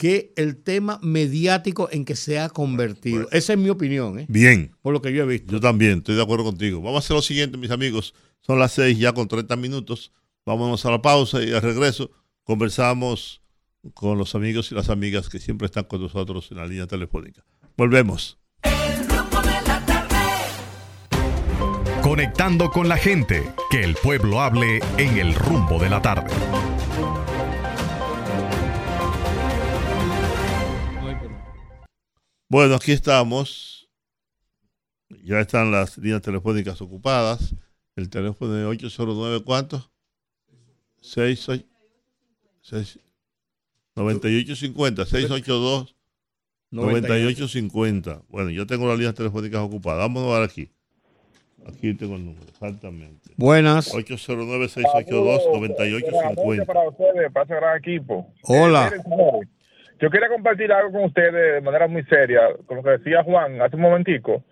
que 0.01 0.33
el 0.35 0.57
tema 0.63 0.97
mediático 1.03 1.87
en 1.91 2.05
que 2.05 2.15
se 2.15 2.39
ha 2.39 2.49
convertido. 2.49 3.27
Esa 3.31 3.53
es 3.53 3.59
mi 3.59 3.69
opinión, 3.69 4.17
¿eh? 4.17 4.25
Bien. 4.29 4.75
por 4.81 4.93
lo 4.93 4.99
que 5.03 5.13
yo 5.13 5.21
he 5.21 5.27
visto. 5.27 5.51
Yo 5.51 5.59
también, 5.59 5.99
estoy 5.99 6.15
de 6.15 6.23
acuerdo 6.23 6.43
contigo. 6.43 6.81
Vamos 6.81 6.95
a 6.95 7.05
hacer 7.05 7.15
lo 7.17 7.21
siguiente, 7.21 7.55
mis 7.59 7.69
amigos. 7.69 8.15
Son 8.39 8.57
las 8.57 8.71
seis 8.71 8.97
ya 8.97 9.13
con 9.13 9.27
30 9.27 9.55
minutos. 9.57 10.11
Vámonos 10.43 10.83
a 10.87 10.89
la 10.89 11.03
pausa 11.03 11.43
y 11.43 11.51
al 11.51 11.61
regreso 11.61 12.09
conversamos 12.43 13.43
con 13.93 14.17
los 14.17 14.33
amigos 14.33 14.71
y 14.71 14.75
las 14.75 14.89
amigas 14.89 15.29
que 15.29 15.37
siempre 15.37 15.67
están 15.67 15.83
con 15.83 16.01
nosotros 16.01 16.47
en 16.49 16.57
la 16.57 16.65
línea 16.65 16.87
telefónica. 16.87 17.45
Volvemos. 17.77 18.39
El 18.63 19.07
rumbo 19.07 19.39
de 19.43 19.61
la 19.67 19.85
tarde. 19.85 20.15
Conectando 22.01 22.71
con 22.71 22.89
la 22.89 22.97
gente, 22.97 23.53
que 23.69 23.83
el 23.83 23.93
pueblo 23.93 24.41
hable 24.41 24.79
en 24.97 25.19
el 25.19 25.35
rumbo 25.35 25.77
de 25.77 25.91
la 25.91 26.01
tarde. 26.01 26.33
Bueno, 32.51 32.75
aquí 32.75 32.91
estamos. 32.91 33.89
Ya 35.23 35.39
están 35.39 35.71
las 35.71 35.97
líneas 35.97 36.21
telefónicas 36.21 36.81
ocupadas. 36.81 37.55
El 37.95 38.09
teléfono 38.09 38.51
de 38.51 38.65
809, 38.65 39.41
¿cuánto? 39.45 39.89
6, 40.99 41.47
9850 43.95 45.05
682 45.05 45.95
9850. 46.71 48.23
Bueno, 48.27 48.49
yo 48.49 48.67
tengo 48.67 48.85
las 48.85 48.97
líneas 48.97 49.15
telefónicas 49.15 49.61
ocupadas. 49.61 49.99
Vamos 49.99 50.29
a 50.29 50.39
ver 50.39 50.49
aquí. 50.49 50.69
Aquí 51.65 51.93
tengo 51.93 52.17
el 52.17 52.25
número, 52.25 52.45
exactamente. 52.49 53.29
Buenas. 53.37 53.93
809-682-9850. 53.93 56.65
para 56.65 56.89
ustedes, 56.89 57.31
para 57.31 57.45
ese 57.45 57.55
gran 57.55 57.77
equipo. 57.77 58.33
Hola. 58.41 58.91
Eh, 60.01 60.05
yo 60.05 60.09
quería 60.09 60.29
compartir 60.29 60.71
algo 60.71 60.91
con 60.91 61.03
ustedes 61.05 61.33
de 61.55 61.61
manera 61.61 61.87
muy 61.87 62.03
seria, 62.05 62.41
con 62.65 62.77
lo 62.77 62.83
que 62.83 62.91
decía 62.91 63.23
Juan 63.23 63.61
hace 63.61 63.75
un 63.75 63.83
momentico, 63.83 64.43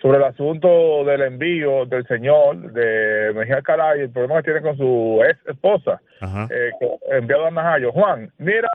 sobre 0.00 0.18
el 0.18 0.24
asunto 0.24 1.04
del 1.04 1.22
envío 1.22 1.86
del 1.86 2.06
señor 2.06 2.72
de 2.72 3.32
Mejía 3.34 3.62
Caray 3.62 4.00
y 4.00 4.02
el 4.04 4.10
problema 4.10 4.36
que 4.42 4.52
tiene 4.52 4.62
con 4.62 4.76
su 4.76 5.20
ex 5.28 5.38
esposa, 5.46 6.00
eh, 6.50 6.70
enviado 7.12 7.46
a 7.46 7.50
Najayo. 7.50 7.92
Juan, 7.92 8.30
mira, 8.38 8.68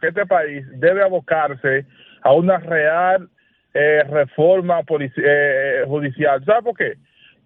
que 0.00 0.08
este 0.08 0.26
país 0.26 0.64
debe 0.80 1.02
abocarse 1.02 1.86
a 2.22 2.32
una 2.32 2.58
real 2.58 3.28
eh, 3.74 4.02
reforma 4.08 4.82
polici- 4.82 5.22
eh, 5.24 5.84
judicial. 5.86 6.44
¿Sabes 6.44 6.62
por 6.64 6.76
qué? 6.76 6.94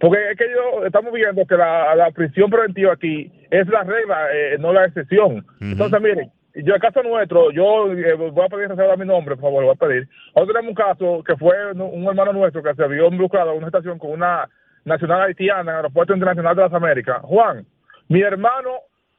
Porque 0.01 0.33
es 0.33 0.37
que 0.37 0.51
yo 0.51 0.85
estamos 0.85 1.13
viendo 1.13 1.47
que 1.47 1.57
la, 1.57 1.95
la 1.95 2.11
prisión 2.11 2.51
preventiva 2.51 2.93
aquí 2.95 3.33
es 3.51 3.67
la 3.69 3.85
regla, 3.85 4.29
eh, 4.35 4.57
no 4.59 4.73
la 4.73 4.87
excepción. 4.87 5.47
Entonces, 5.61 6.01
miren, 6.01 6.31
yo 6.65 6.75
el 6.75 6.81
caso 6.81 7.03
nuestro, 7.03 7.51
yo 7.51 7.91
eh, 7.93 8.15
voy 8.15 8.45
a 8.45 8.49
pedir 8.49 8.69
reserva 8.69 8.97
mi 8.97 9.05
nombre, 9.07 9.37
por 9.37 9.43
favor, 9.51 9.65
voy 9.65 9.73
a 9.75 9.79
pedir. 9.87 10.09
Nosotros 10.35 10.57
tenemos 10.57 10.69
un 10.71 10.75
caso 10.75 11.23
que 11.25 11.37
fue 11.37 11.73
un 11.73 12.05
hermano 12.07 12.33
nuestro 12.33 12.63
que 12.63 12.75
se 12.75 12.89
vio 12.89 13.07
involucrado 13.09 13.53
en 13.53 13.59
una 13.59 13.67
estación 13.67 13.99
con 13.99 14.11
una 14.13 14.49
nacional 14.85 15.23
haitiana 15.23 15.61
en 15.63 15.69
el 15.69 15.75
aeropuerto 15.77 16.15
internacional 16.15 16.57
de 16.57 16.63
las 16.63 16.73
Américas. 16.73 17.21
Juan, 17.23 17.67
mi 18.09 18.21
hermano 18.23 18.71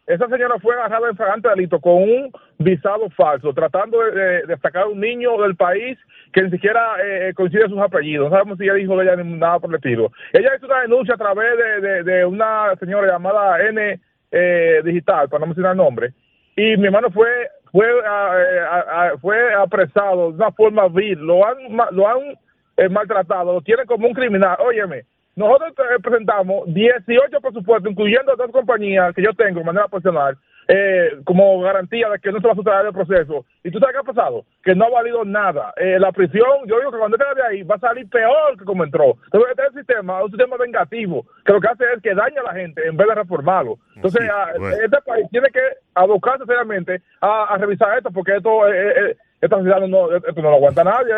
esa 0.07 0.25
señora 0.29 0.55
fue 0.61 0.73
agarrada 0.73 1.09
en 1.09 1.17
flagrante 1.17 1.49
delito 1.49 1.81
con 1.81 1.95
un 1.95 2.31
visado 2.59 3.09
falso, 3.09 3.53
tratando 3.53 3.99
de, 4.05 4.43
de- 4.47 4.57
sacar 4.59 4.83
a 4.83 4.87
un 4.87 5.01
niño 5.01 5.37
del 5.41 5.57
país 5.57 5.97
que 6.31 6.43
ni 6.43 6.49
siquiera 6.49 6.95
eh, 7.03 7.33
coincide 7.35 7.67
sus 7.67 7.77
apellidos. 7.77 8.29
No 8.29 8.37
sabemos 8.37 8.57
si 8.57 8.63
ella 8.63 8.75
dijo 8.75 8.95
de 8.95 9.03
ella 9.03 9.17
ni 9.17 9.33
nada 9.37 9.59
por 9.59 9.69
el 9.69 9.75
estilo. 9.75 10.09
Ella 10.31 10.55
hizo 10.55 10.65
una 10.65 10.79
denuncia 10.79 11.15
a 11.15 11.17
través 11.17 11.57
de- 11.81 12.03
de 12.03 12.25
una 12.25 12.73
señora 12.79 13.05
llamada 13.11 13.61
N 13.67 13.99
eh, 14.31 14.81
Digital, 14.85 15.27
para 15.27 15.41
no 15.41 15.47
mencionar 15.47 15.73
el 15.73 15.77
nombre, 15.77 16.13
y 16.57 16.75
mi 16.75 16.87
hermano 16.87 17.09
fue 17.11 17.29
fue 17.71 17.85
eh, 17.87 19.17
fue 19.21 19.53
apresado 19.53 20.31
de 20.31 20.37
una 20.37 20.51
forma 20.51 20.87
vil, 20.87 21.19
lo 21.19 21.45
han 21.45 21.57
lo 21.91 22.07
han 22.07 22.35
eh, 22.77 22.89
maltratado, 22.89 23.53
lo 23.53 23.61
tienen 23.61 23.85
como 23.85 24.07
un 24.07 24.13
criminal. 24.13 24.57
Óyeme, 24.59 25.03
nosotros 25.35 25.73
presentamos 26.01 26.65
18 26.73 27.39
presupuestos, 27.41 27.91
incluyendo 27.91 28.35
dos 28.35 28.51
compañías 28.51 29.13
que 29.13 29.21
yo 29.21 29.33
tengo 29.33 29.59
de 29.59 29.65
manera 29.65 29.87
personal, 29.87 30.35
eh, 30.67 31.11
como 31.23 31.61
garantía 31.61 32.09
de 32.09 32.19
que 32.19 32.31
no 32.31 32.39
se 32.41 32.47
va 32.47 32.53
a 32.53 32.55
sustraer 32.55 32.85
el 32.87 32.93
proceso. 32.93 33.45
¿Y 33.63 33.71
tú 33.71 33.79
sabes 33.79 33.93
qué 33.95 33.99
ha 33.99 34.13
pasado? 34.13 34.45
Que 34.63 34.75
no 34.75 34.85
ha 34.85 34.89
valido 34.89 35.23
nada. 35.23 35.73
Eh, 35.77 35.97
la 35.99 36.11
prisión, 36.11 36.47
yo 36.67 36.77
digo 36.79 36.91
que 36.91 36.97
cuando 36.97 37.17
salga 37.17 37.33
de 37.35 37.43
ahí 37.47 37.63
va 37.63 37.75
a 37.75 37.79
salir 37.79 38.07
peor 38.09 38.57
que 38.57 38.65
como 38.65 38.83
entró. 38.83 39.15
Entonces, 39.25 39.49
este 39.51 39.61
es 39.63 39.67
el 39.69 39.75
sistema, 39.79 40.23
un 40.23 40.29
sistema 40.29 40.57
vengativo, 40.57 41.25
que 41.45 41.53
lo 41.53 41.61
que 41.61 41.67
hace 41.67 41.83
es 41.95 42.01
que 42.01 42.13
daña 42.13 42.41
a 42.41 42.51
la 42.51 42.59
gente 42.59 42.85
en 42.87 42.97
vez 42.97 43.07
de 43.07 43.15
reformarlo. 43.15 43.79
Entonces, 43.95 44.21
Sí, 44.23 44.59
bueno. 44.59 44.75
este 44.83 44.97
país 45.05 45.27
tiene 45.31 45.47
que 45.49 45.59
abocarse 45.95 46.45
seriamente 46.45 47.01
a, 47.21 47.45
a 47.53 47.57
revisar 47.57 47.97
esto, 47.97 48.11
porque 48.11 48.35
esto, 48.35 48.67
eh, 48.67 48.89
eh, 49.11 49.17
esta 49.41 49.57
sociedad 49.57 49.79
no, 49.87 50.13
esto 50.15 50.41
no 50.41 50.49
lo 50.49 50.55
aguanta 50.57 50.83
nadie. 50.83 51.13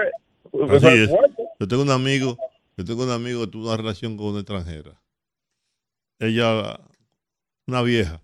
Así 0.76 0.88
es. 0.88 1.10
Yo 1.60 1.68
tengo 1.68 1.84
un 1.84 1.92
amigo, 1.92 2.38
yo 2.78 2.86
tengo 2.86 3.04
un 3.04 3.12
amigo 3.12 3.42
que 3.42 3.52
tuvo 3.52 3.68
una 3.68 3.78
relación 3.78 4.16
con 4.16 4.28
una 4.28 4.40
extranjera. 4.40 4.92
Ella, 6.20 6.80
una 7.68 7.82
vieja. 7.82 8.20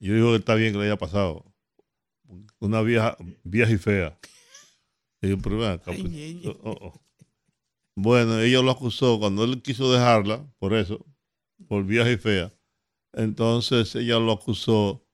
Yo 0.00 0.14
digo 0.14 0.30
que 0.30 0.38
está 0.38 0.54
bien 0.54 0.72
que 0.72 0.78
le 0.78 0.86
haya 0.86 0.96
pasado. 0.96 1.44
Una 2.58 2.80
vieja, 2.80 3.16
vieja 3.44 3.70
y 3.70 3.78
fea. 3.78 4.18
Y 5.22 5.34
ven 5.34 5.62
acá, 5.62 5.92
pues, 5.92 6.46
oh, 6.46 6.58
oh, 6.62 6.78
oh. 6.80 7.02
Bueno, 7.94 8.40
ella 8.40 8.62
lo 8.62 8.70
acusó 8.70 9.18
cuando 9.18 9.44
él 9.44 9.60
quiso 9.60 9.92
dejarla, 9.92 10.50
por 10.58 10.72
eso, 10.72 11.04
por 11.68 11.84
vieja 11.84 12.10
y 12.10 12.16
fea. 12.16 12.50
Entonces 13.12 13.94
ella 13.94 14.18
lo 14.18 14.32
acusó 14.32 15.06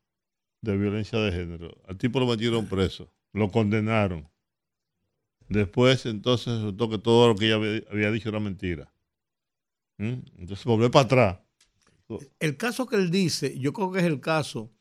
de 0.62 0.76
violencia 0.76 1.18
de 1.18 1.32
género. 1.32 1.76
Al 1.88 1.98
tipo 1.98 2.20
lo 2.20 2.26
metieron 2.26 2.66
preso, 2.66 3.12
lo 3.32 3.50
condenaron. 3.50 4.28
Después, 5.48 6.06
entonces, 6.06 6.54
resultó 6.54 6.88
que 6.88 6.98
todo 6.98 7.28
lo 7.28 7.34
que 7.34 7.46
ella 7.46 7.56
había, 7.56 7.82
había 7.90 8.10
dicho 8.12 8.28
era 8.28 8.38
mentira. 8.38 8.92
¿Mm? 9.98 10.20
Entonces 10.38 10.64
volvió 10.64 10.90
para 10.90 11.04
atrás. 11.06 11.38
El 12.38 12.56
caso 12.56 12.86
que 12.86 12.96
él 12.96 13.10
dice, 13.10 13.58
yo 13.58 13.72
creo 13.72 13.90
que 13.90 13.98
es 13.98 14.04
el 14.04 14.20
caso 14.20 14.75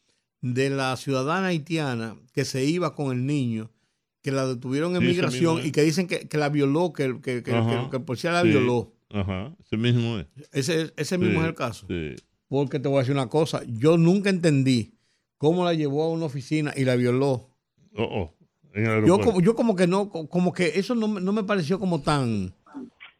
de 0.53 0.69
la 0.69 0.95
ciudadana 0.95 1.47
haitiana 1.47 2.15
que 2.33 2.45
se 2.45 2.63
iba 2.65 2.93
con 2.93 3.11
el 3.11 3.25
niño, 3.25 3.71
que 4.21 4.31
la 4.31 4.45
detuvieron 4.45 4.95
en 4.95 5.01
Sí, 5.01 5.07
migración 5.07 5.59
es. 5.59 5.65
y 5.67 5.71
que 5.71 5.81
dicen 5.81 6.05
que, 6.07 6.27
que 6.27 6.37
la 6.37 6.49
violó, 6.49 6.93
que, 6.93 7.03
el- 7.05 7.21
que, 7.21 7.41
que, 7.41 7.51
Ajá. 7.51 7.89
que- 7.89 7.97
el 7.97 8.03
policía 8.03 8.31
la 8.31 8.43
Sí. 8.43 8.49
violó. 8.49 8.93
Ajá, 9.11 9.55
ese 9.63 9.77
mismo 9.77 10.19
es. 10.19 10.27
Ese, 10.51 10.93
ese 10.97 11.17
mismo 11.17 11.35
Sí, 11.39 11.39
es 11.41 11.45
el 11.47 11.55
caso. 11.55 11.87
Porque 12.47 12.79
te 12.79 12.87
voy 12.87 12.97
a 12.97 12.99
decir 12.99 13.13
una 13.15 13.27
cosa, 13.27 13.63
yo 13.67 13.97
nunca 13.97 14.29
entendí 14.29 14.93
cómo 15.39 15.65
la 15.65 15.73
llevó 15.73 16.03
a 16.03 16.09
una 16.11 16.25
oficina 16.25 16.73
y 16.75 16.85
la 16.85 16.95
violó. 16.95 17.49
Oh, 17.95 18.03
oh, 18.03 18.35
Yo 19.05 19.19
como, 19.19 19.41
yo 19.41 19.55
como 19.55 19.75
que 19.75 19.87
no, 19.87 20.09
co- 20.09 20.27
como 20.29 20.53
que 20.53 20.73
eso 20.75 20.93
no, 20.95 21.07
me- 21.07 21.21
no 21.21 21.33
me 21.33 21.43
pareció 21.43 21.79
como 21.79 22.01
tan... 22.01 22.53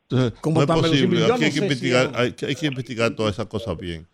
Entonces, 0.04 0.40
como 0.42 0.58
no 0.58 0.62
es 0.62 0.68
tan 0.68 0.80
posible. 0.82 1.22
Aquí 1.24 1.28
no 1.30 1.34
hay, 1.34 1.40
que 1.40 1.52
si 1.52 1.60
investigar, 1.60 2.12
hay 2.16 2.34
que 2.34 2.66
investigar 2.68 3.16
todas 3.16 3.34
esas 3.34 3.48
cosas 3.48 3.76
bien. 3.78 4.06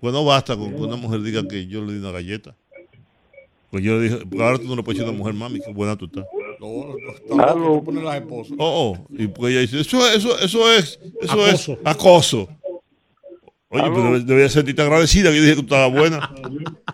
Pues 0.00 0.12
no 0.12 0.24
basta 0.24 0.56
con 0.56 0.70
que 0.74 0.80
una 0.80 0.96
mujer 0.96 1.22
diga 1.22 1.46
que 1.46 1.66
yo 1.66 1.84
le 1.84 1.92
di 1.94 1.98
una 1.98 2.12
galleta. 2.12 2.54
Pues 3.70 3.84
yo 3.84 3.96
le 3.98 4.02
dije, 4.08 4.26
pues 4.26 4.40
ahora 4.40 4.58
tú 4.58 4.64
no 4.64 4.76
le 4.76 4.82
puedes 4.82 4.98
decir 4.98 5.06
a 5.06 5.10
una 5.10 5.18
mujer, 5.18 5.34
mami, 5.34 5.60
qué 5.60 5.72
buena 5.72 5.96
tú 5.96 6.06
estás. 6.06 6.24
Aló. 7.38 7.82
poner 7.84 8.02
las 8.04 8.16
esposas. 8.16 8.54
Oh, 8.58 8.96
oh. 8.96 9.06
Y 9.10 9.26
pues 9.28 9.52
ella 9.52 9.60
dice, 9.60 9.80
eso, 9.80 10.08
eso, 10.08 10.38
eso 10.38 10.72
es, 10.72 10.98
eso 11.20 11.32
Acoso. 11.32 11.72
es 11.72 11.78
acoso. 11.84 12.48
Oye, 13.70 13.82
pero 13.94 14.18
debía 14.20 14.48
sentirte 14.48 14.80
agradecida 14.80 15.30
que 15.30 15.36
yo 15.36 15.42
dije 15.42 15.56
que 15.56 15.62
tú 15.62 15.74
estabas 15.74 15.92
buena. 15.92 16.30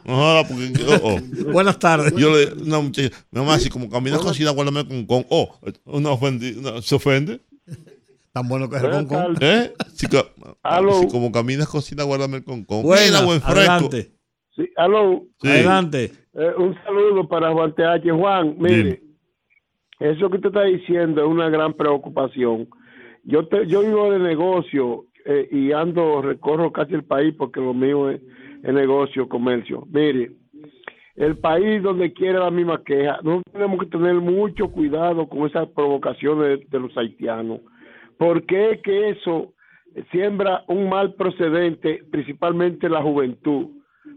No 0.05 0.43
porque. 0.47 0.71
Oh, 1.03 1.15
oh. 1.15 1.53
Buenas 1.53 1.79
tardes. 1.79 2.13
Yo 2.15 2.37
le 2.37 2.53
una 2.63 2.79
muchacha, 2.81 3.09
mi 3.31 3.39
mamá, 3.41 3.59
si 3.59 3.71
como 3.71 3.89
caminas 3.89 4.21
con 4.21 4.35
sida, 4.35 4.51
guárdame 4.51 4.87
con 4.87 5.07
con. 5.07 5.25
Oh, 5.31 5.57
una 5.87 6.11
ofendi, 6.11 6.51
una- 6.59 6.83
se 6.83 6.95
ofende. 6.97 7.41
Tan 8.35 8.49
bueno 8.49 8.69
que 8.69 8.77
es 8.77 8.83
el 8.83 8.91
concón. 8.91 9.37
¿Eh? 9.41 9.73
Si, 9.95 10.09
si 10.09 11.09
como 11.09 11.31
caminas 11.31 11.69
con 11.69 11.81
sida, 11.81 12.03
guárdame 12.03 12.43
con 12.43 12.65
con. 12.65 12.83
Buenas, 12.83 13.11
Mira, 13.13 13.25
buen 13.25 13.41
fresco. 13.41 13.61
adelante. 13.61 14.11
Sí, 14.57 14.69
aló. 14.77 15.23
Sí. 15.41 15.49
Adelante. 15.49 16.11
Eh, 16.35 16.53
un 16.59 16.75
saludo 16.83 17.29
para 17.29 17.53
Juan 17.53 17.73
TH. 17.77 18.11
Juan, 18.11 18.57
mire, 18.59 19.03
eso 20.01 20.29
que 20.29 20.37
usted 20.37 20.49
está 20.49 20.65
diciendo 20.65 21.23
es 21.23 21.29
una 21.29 21.49
gran 21.49 21.75
preocupación. 21.75 22.69
Yo 23.23 23.47
te, 23.47 23.69
yo 23.69 23.83
vivo 23.83 24.11
de 24.11 24.19
negocio 24.19 25.05
eh, 25.25 25.49
y 25.53 25.71
ando, 25.71 26.21
recorro 26.21 26.73
casi 26.73 26.93
el 26.95 27.05
país 27.05 27.35
porque 27.39 27.61
lo 27.61 27.73
mío 27.73 28.11
es, 28.11 28.21
es 28.65 28.75
negocio, 28.75 29.29
comercio. 29.29 29.87
Mire, 29.93 30.33
el 31.15 31.39
país 31.39 31.81
donde 31.85 32.13
quiera 32.13 32.41
la 32.41 32.51
misma 32.51 32.83
queja, 32.83 33.21
no 33.23 33.43
tenemos 33.53 33.79
que 33.79 33.87
tener 33.87 34.15
mucho 34.15 34.73
cuidado 34.73 35.29
con 35.29 35.47
esas 35.47 35.69
provocaciones 35.69 36.59
de, 36.59 36.67
de 36.69 36.81
los 36.81 36.97
haitianos, 36.99 37.61
porque 38.19 38.73
es 38.73 38.83
que 38.83 39.11
eso 39.11 39.53
siembra 40.11 40.65
un 40.69 40.89
mal 40.89 41.15
procedente, 41.15 42.03
principalmente 42.11 42.89
la 42.89 43.03
juventud 43.03 43.69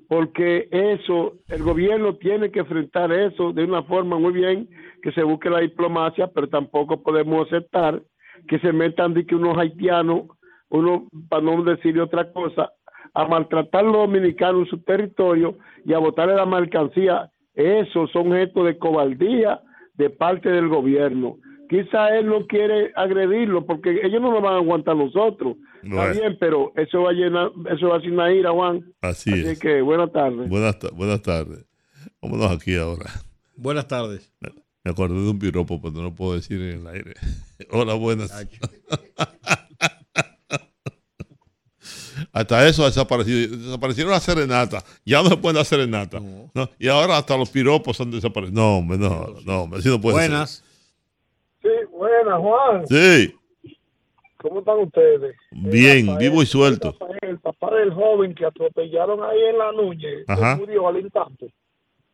porque 0.07 0.67
eso, 0.71 1.33
el 1.47 1.63
gobierno 1.63 2.15
tiene 2.15 2.51
que 2.51 2.59
enfrentar 2.59 3.11
eso 3.11 3.51
de 3.53 3.63
una 3.63 3.83
forma 3.83 4.17
muy 4.17 4.33
bien, 4.33 4.69
que 5.01 5.11
se 5.11 5.23
busque 5.23 5.49
la 5.49 5.59
diplomacia, 5.59 6.27
pero 6.27 6.47
tampoco 6.47 7.01
podemos 7.01 7.47
aceptar 7.47 8.01
que 8.47 8.59
se 8.59 8.71
metan 8.71 9.13
de 9.13 9.25
que 9.25 9.35
unos 9.35 9.57
haitianos, 9.57 10.23
uno, 10.69 11.07
para 11.29 11.41
no 11.41 11.63
decir 11.63 11.99
otra 11.99 12.31
cosa, 12.31 12.71
a 13.13 13.25
maltratar 13.25 13.81
a 13.81 13.87
los 13.87 13.93
dominicanos 13.93 14.61
en 14.63 14.67
su 14.67 14.77
territorio 14.83 15.57
y 15.85 15.93
a 15.93 15.99
botarle 15.99 16.35
la 16.35 16.45
mercancía. 16.45 17.29
Esos 17.53 18.11
son 18.11 18.31
gestos 18.31 18.65
de 18.65 18.77
cobardía 18.77 19.61
de 19.95 20.09
parte 20.09 20.49
del 20.49 20.67
gobierno. 20.67 21.37
Quizá 21.69 22.17
él 22.17 22.27
no 22.27 22.47
quiere 22.47 22.91
agredirlo 22.95 23.65
porque 23.65 23.99
ellos 24.03 24.21
no 24.21 24.31
lo 24.31 24.41
van 24.41 24.53
a 24.53 24.57
aguantar 24.57 24.95
a 24.95 24.97
nosotros. 24.97 25.57
Bueno. 25.83 26.01
Está 26.11 26.19
bien, 26.21 26.37
pero 26.39 26.71
eso 26.75 27.01
va 27.03 27.09
a 27.11 27.13
llenar, 27.13 27.51
eso 27.69 27.89
va 27.89 27.97
a 27.97 28.01
ser 28.01 28.11
una 28.11 28.33
ira, 28.33 28.51
Juan. 28.51 28.93
Así 29.01 29.31
Así 29.31 29.47
es. 29.47 29.59
que 29.59 29.81
buenas 29.81 30.11
tardes. 30.11 30.49
Buenas, 30.49 30.79
ta- 30.79 30.89
buenas 30.93 31.21
tardes. 31.21 31.65
Vámonos 32.21 32.51
aquí 32.51 32.75
ahora. 32.75 33.05
Buenas 33.55 33.87
tardes. 33.87 34.31
Me 34.83 34.91
acordé 34.91 35.15
de 35.21 35.29
un 35.29 35.39
piropo, 35.39 35.81
pero 35.81 35.93
no 35.93 36.03
lo 36.03 36.15
puedo 36.15 36.33
decir 36.35 36.61
en 36.61 36.79
el 36.81 36.87
aire. 36.87 37.13
Hola, 37.71 37.95
buenas. 37.95 38.31
Hasta 42.33 42.67
eso 42.67 42.83
ha 42.83 42.87
desaparecido. 42.87 43.57
Desaparecieron 43.57 44.11
las 44.11 44.23
serenatas. 44.23 44.83
Ya 45.05 45.21
no 45.21 45.29
se 45.29 45.37
pueden 45.37 45.55
dar 45.55 45.65
serenata. 45.65 46.19
¿no? 46.19 46.69
Y 46.79 46.87
ahora 46.87 47.17
hasta 47.17 47.37
los 47.37 47.49
piropos 47.49 47.99
han 48.01 48.11
desaparecido. 48.11 48.59
No, 48.61 48.77
hombre, 48.77 48.97
no, 48.97 49.35
no, 49.45 49.63
hombre, 49.63 49.79
así 49.79 49.89
no 49.89 49.99
puede 50.01 50.15
Buenas. 50.17 50.63
Sí, 51.67 51.85
buenas, 51.91 52.39
Juan. 52.39 52.87
Sí, 52.87 53.33
¿Cómo 54.37 54.59
están 54.59 54.77
ustedes? 54.79 55.35
bien, 55.51 56.07
Rafael, 56.07 56.29
vivo 56.29 56.43
y 56.43 56.45
suelto. 56.45 56.91
Rafael, 56.99 57.17
El 57.23 57.39
papá 57.39 57.73
del 57.75 57.91
joven 57.93 58.35
que 58.35 58.45
atropellaron 58.45 59.23
ahí 59.23 59.39
en 59.49 59.57
la 59.57 59.71
Núñez, 59.71 60.23
Ajá. 60.29 60.55
murió 60.57 60.87
al 60.87 60.99
instante. 60.99 61.51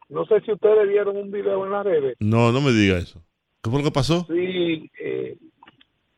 No 0.09 0.25
sé 0.25 0.39
si 0.41 0.51
ustedes 0.53 0.87
vieron 0.87 1.17
un 1.17 1.31
video 1.31 1.65
en 1.65 1.71
las 1.71 1.83
redes. 1.85 2.15
No, 2.19 2.51
no 2.51 2.61
me 2.61 2.71
diga 2.71 2.97
eso. 2.97 3.21
¿Qué 3.61 3.69
fue 3.69 3.79
lo 3.79 3.85
que 3.85 3.91
pasó? 3.91 4.25
Sí, 4.29 4.89
eh, 4.99 5.37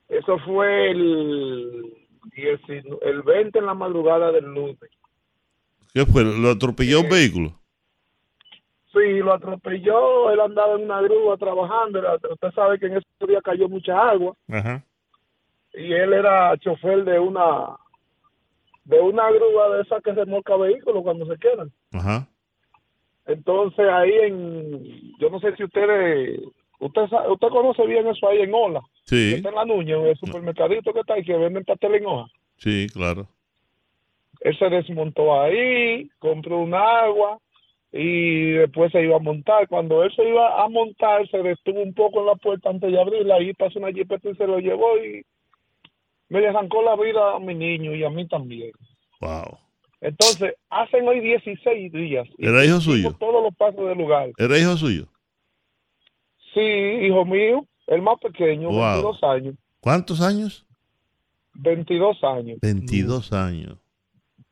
eso 0.09 0.37
fue 0.45 0.91
el, 0.91 1.93
19 2.35 2.99
el 3.01 3.21
20 3.23 3.59
en 3.59 3.65
la 3.65 3.73
madrugada 3.73 4.31
del 4.31 4.45
lunes. 4.45 4.77
¿Qué 5.93 6.05
fue? 6.05 6.23
¿Lo 6.23 6.49
atropelló 6.51 6.99
Eh, 6.99 7.01
un 7.03 7.09
vehículo? 7.09 7.59
Sí, 8.95 9.17
lo 9.19 9.33
atropelló, 9.33 10.31
él 10.31 10.39
andaba 10.39 10.75
en 10.75 10.85
una 10.85 11.01
grúa 11.01 11.35
trabajando, 11.37 11.99
usted 12.31 12.51
sabe 12.53 12.79
que 12.79 12.85
en 12.85 12.97
ese 12.97 13.05
día 13.27 13.41
cayó 13.43 13.67
mucha 13.67 14.09
agua 14.09 14.33
Ajá. 14.49 14.83
y 15.73 15.91
él 15.91 16.13
era 16.13 16.57
chofer 16.59 17.03
de 17.03 17.19
una 17.19 17.75
de 18.85 18.99
una 18.99 19.29
grúa 19.31 19.75
de 19.75 19.81
esas 19.81 20.01
que 20.01 20.13
remolca 20.13 20.55
vehículos 20.55 21.03
cuando 21.03 21.25
se 21.25 21.37
quedan. 21.39 21.71
Ajá. 21.91 22.27
Entonces 23.25 23.85
ahí 23.89 24.11
en, 24.13 25.17
yo 25.19 25.29
no 25.31 25.39
sé 25.39 25.55
si 25.55 25.63
ustedes, 25.63 26.39
usted 26.79 27.01
usted 27.29 27.47
conoce 27.49 27.85
bien 27.87 28.07
eso 28.07 28.29
ahí 28.29 28.41
en 28.41 28.53
Ola, 28.53 28.81
que 29.07 29.15
Sí, 29.15 29.33
está 29.35 29.49
en 29.49 29.55
la 29.55 29.65
Nuña, 29.65 29.95
en 29.97 30.05
el 30.05 30.15
supermercadito 30.17 30.93
que 30.93 30.99
está 30.99 31.15
ahí, 31.15 31.23
que 31.25 31.35
venden 31.35 31.65
pastel 31.65 31.95
en 31.95 32.05
hoja. 32.05 32.27
sí, 32.57 32.87
claro. 32.93 33.27
Él 34.41 34.55
se 34.59 34.69
desmontó 34.69 35.41
ahí, 35.41 36.07
compró 36.19 36.59
un 36.59 36.75
agua 36.75 37.39
y 37.97 38.51
después 38.51 38.91
se 38.91 39.01
iba 39.01 39.15
a 39.15 39.19
montar. 39.19 39.69
Cuando 39.69 40.03
él 40.03 40.11
se 40.15 40.27
iba 40.27 40.61
a 40.61 40.67
montar, 40.67 41.25
se 41.29 41.37
detuvo 41.37 41.81
un 41.81 41.93
poco 41.93 42.19
en 42.19 42.25
la 42.25 42.35
puerta 42.35 42.69
antes 42.69 42.91
de 42.91 42.99
abrirla. 42.99 43.35
Ahí 43.35 43.53
pasó 43.53 43.79
una 43.79 43.91
jipeta 43.93 44.29
y 44.29 44.35
se 44.35 44.45
lo 44.45 44.59
llevó 44.59 44.97
y 44.97 45.23
me 46.27 46.45
arrancó 46.45 46.81
la 46.81 46.97
vida 46.97 47.35
a 47.35 47.39
mi 47.39 47.55
niño 47.55 47.95
y 47.95 48.03
a 48.03 48.09
mí 48.09 48.27
también. 48.27 48.71
Wow. 49.21 49.59
Entonces, 50.01 50.55
hacen 50.69 51.07
hoy 51.07 51.21
16 51.21 51.91
días. 51.93 52.27
y 52.37 52.47
¿Era 52.47 52.65
hijo 52.65 52.81
suyo? 52.81 53.13
Todos 53.17 53.41
los 53.41 53.55
pasos 53.55 53.87
del 53.87 53.97
lugar. 53.97 54.29
¿Era 54.37 54.59
hijo 54.59 54.75
suyo? 54.75 55.07
Sí, 56.53 56.59
hijo 56.61 57.23
mío, 57.25 57.65
el 57.87 58.01
más 58.01 58.19
pequeño, 58.19 58.69
Wow. 58.71 59.03
22 59.03 59.23
años. 59.23 59.55
¿Cuántos 59.79 60.19
años? 60.21 60.65
22 61.53 62.21
años. 62.23 62.59
22 62.61 63.31
años. 63.31 63.77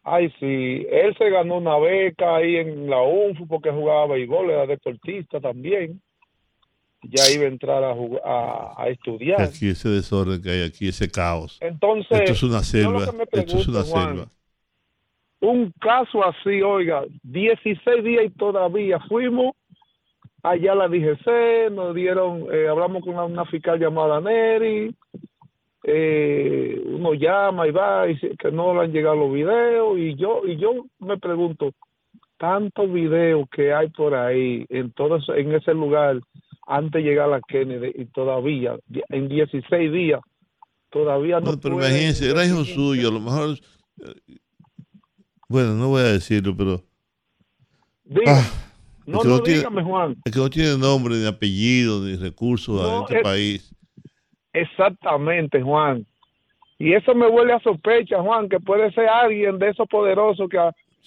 Ay, 0.03 0.29
sí, 0.39 0.85
él 0.91 1.15
se 1.17 1.29
ganó 1.29 1.57
una 1.57 1.77
beca 1.77 2.35
ahí 2.35 2.57
en 2.57 2.89
la 2.89 3.01
UNFU 3.01 3.47
porque 3.47 3.71
jugaba 3.71 4.07
béisbol, 4.07 4.49
era 4.49 4.65
deportista 4.65 5.39
también. 5.39 6.01
Ya 7.03 7.29
iba 7.33 7.43
a 7.43 7.47
entrar 7.47 7.83
a, 7.83 7.93
jugar, 7.93 8.21
a, 8.25 8.73
a 8.77 8.87
estudiar. 8.89 9.41
Aquí 9.41 9.69
ese 9.69 9.89
desorden 9.89 10.41
que 10.41 10.49
hay 10.49 10.61
aquí, 10.63 10.87
ese 10.87 11.09
caos. 11.09 11.57
Entonces, 11.61 12.21
Esto 12.21 12.31
es 12.33 12.43
una 12.43 12.63
selva. 12.63 13.03
Esto 13.31 13.57
es 13.57 13.67
una 13.67 13.83
Juan, 13.83 14.07
selva. 14.09 14.27
un 15.41 15.73
caso 15.79 16.25
así, 16.25 16.61
oiga, 16.61 17.03
16 17.23 18.03
días 18.03 18.25
y 18.25 18.29
todavía 18.29 18.99
fuimos 19.07 19.53
allá 20.43 20.73
a 20.73 20.75
la 20.75 20.87
DGC, 20.89 21.71
nos 21.71 21.95
dieron, 21.95 22.47
eh, 22.53 22.67
hablamos 22.67 23.03
con 23.03 23.13
una, 23.13 23.23
una 23.25 23.45
fiscal 23.45 23.79
llamada 23.79 24.19
Neri, 24.19 24.93
eh, 25.83 26.81
uno 26.85 27.13
llama 27.13 27.67
y 27.67 27.71
va 27.71 28.07
y 28.07 28.13
dice 28.13 28.35
que 28.39 28.51
no 28.51 28.73
le 28.73 28.81
han 28.81 28.91
llegado 28.93 29.15
los 29.15 29.33
videos 29.33 29.97
y 29.99 30.15
yo 30.15 30.41
y 30.47 30.57
yo 30.57 30.85
me 30.99 31.17
pregunto 31.17 31.73
tantos 32.37 32.91
videos 32.91 33.47
que 33.51 33.73
hay 33.73 33.89
por 33.89 34.15
ahí 34.15 34.65
en 34.69 34.91
todo 34.91 35.17
ese- 35.17 35.39
en 35.39 35.53
ese 35.53 35.73
lugar 35.73 36.19
antes 36.67 37.03
de 37.03 37.09
llegar 37.09 37.27
a 37.27 37.31
la 37.37 37.41
Kennedy 37.41 37.91
y 37.95 38.05
todavía 38.05 38.77
en 39.09 39.27
16 39.29 39.91
días 39.91 40.21
todavía 40.89 41.39
no, 41.39 41.51
No, 41.53 41.59
pero 41.59 41.75
pueden 41.75 41.91
imagínense, 41.91 42.29
era 42.29 42.45
hijo 42.45 42.63
suyo, 42.63 43.09
a 43.09 43.11
lo 43.11 43.19
mejor. 43.19 43.57
eh, 44.05 44.37
Bueno, 45.49 45.73
no 45.75 45.89
voy 45.89 46.01
a 46.01 46.05
decirlo, 46.13 46.55
pero. 46.57 46.81
Diga. 48.05 48.39
Ah, 48.39 48.43
no, 49.05 49.23
no, 49.23 49.39
tiene- 49.41 49.59
dígame 49.59 49.83
Juan 49.83 50.15
Es 50.25 50.31
que 50.33 50.39
no 50.39 50.49
tiene 50.49 50.77
nombre, 50.77 51.15
ni 51.15 51.25
apellido, 51.27 51.99
ni 52.01 52.15
recursos 52.15 52.79
en 52.79 52.87
No, 52.87 53.01
este 53.01 53.17
es- 53.17 53.23
país. 53.23 53.75
Exactamente, 54.53 55.61
Juan. 55.61 56.05
Y 56.79 56.93
eso 56.93 57.13
me 57.15 57.27
huele 57.27 57.53
a 57.53 57.59
sospecha, 57.59 58.21
Juan, 58.21 58.49
que 58.49 58.59
puede 58.59 58.91
ser 58.93 59.07
alguien 59.07 59.57
de 59.59 59.69
esos 59.69 59.87
poderosos 59.87 60.49
que 60.49 60.57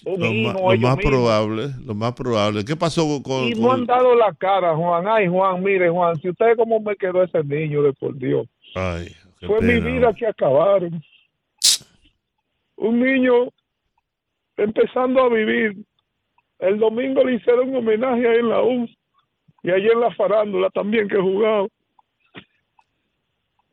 un 0.05 0.19
Lo, 0.19 0.53
ma- 0.53 0.73
lo 0.75 0.77
más 0.79 0.97
probable, 0.97 1.67
lo 1.85 1.95
más 1.95 2.13
probable. 2.13 2.63
¿Qué 2.63 2.75
pasó 2.75 3.21
con, 3.23 3.45
Y 3.45 3.53
con 3.53 3.61
no 3.63 3.71
han 3.71 3.85
dado 3.85 4.15
la 4.15 4.31
cara, 4.33 4.75
Juan. 4.75 5.07
Ay, 5.07 5.27
Juan, 5.27 5.63
mire, 5.63 5.89
Juan, 5.89 6.15
si 6.17 6.29
usted 6.29 6.55
cómo 6.55 6.79
me 6.79 6.95
quedó 6.95 7.23
ese 7.23 7.43
niño, 7.43 7.81
de 7.81 7.93
por 7.93 8.15
Dios. 8.15 8.47
Ay, 8.75 9.07
Fue 9.45 9.59
mi 9.61 9.79
vida 9.79 10.13
que 10.13 10.27
acabaron. 10.27 11.01
Un 12.75 12.99
niño 12.99 13.49
empezando 14.55 15.23
a 15.23 15.29
vivir. 15.29 15.75
El 16.59 16.79
domingo 16.79 17.23
le 17.23 17.35
hicieron 17.35 17.69
un 17.69 17.75
homenaje 17.77 18.27
ahí 18.27 18.37
en 18.39 18.49
la 18.49 18.61
U 18.63 18.87
y 19.63 19.69
ayer 19.71 19.91
en 19.91 19.99
la 19.99 20.11
farándula 20.15 20.69
también 20.71 21.07
que 21.07 21.15
he 21.17 21.21
jugado. 21.21 21.69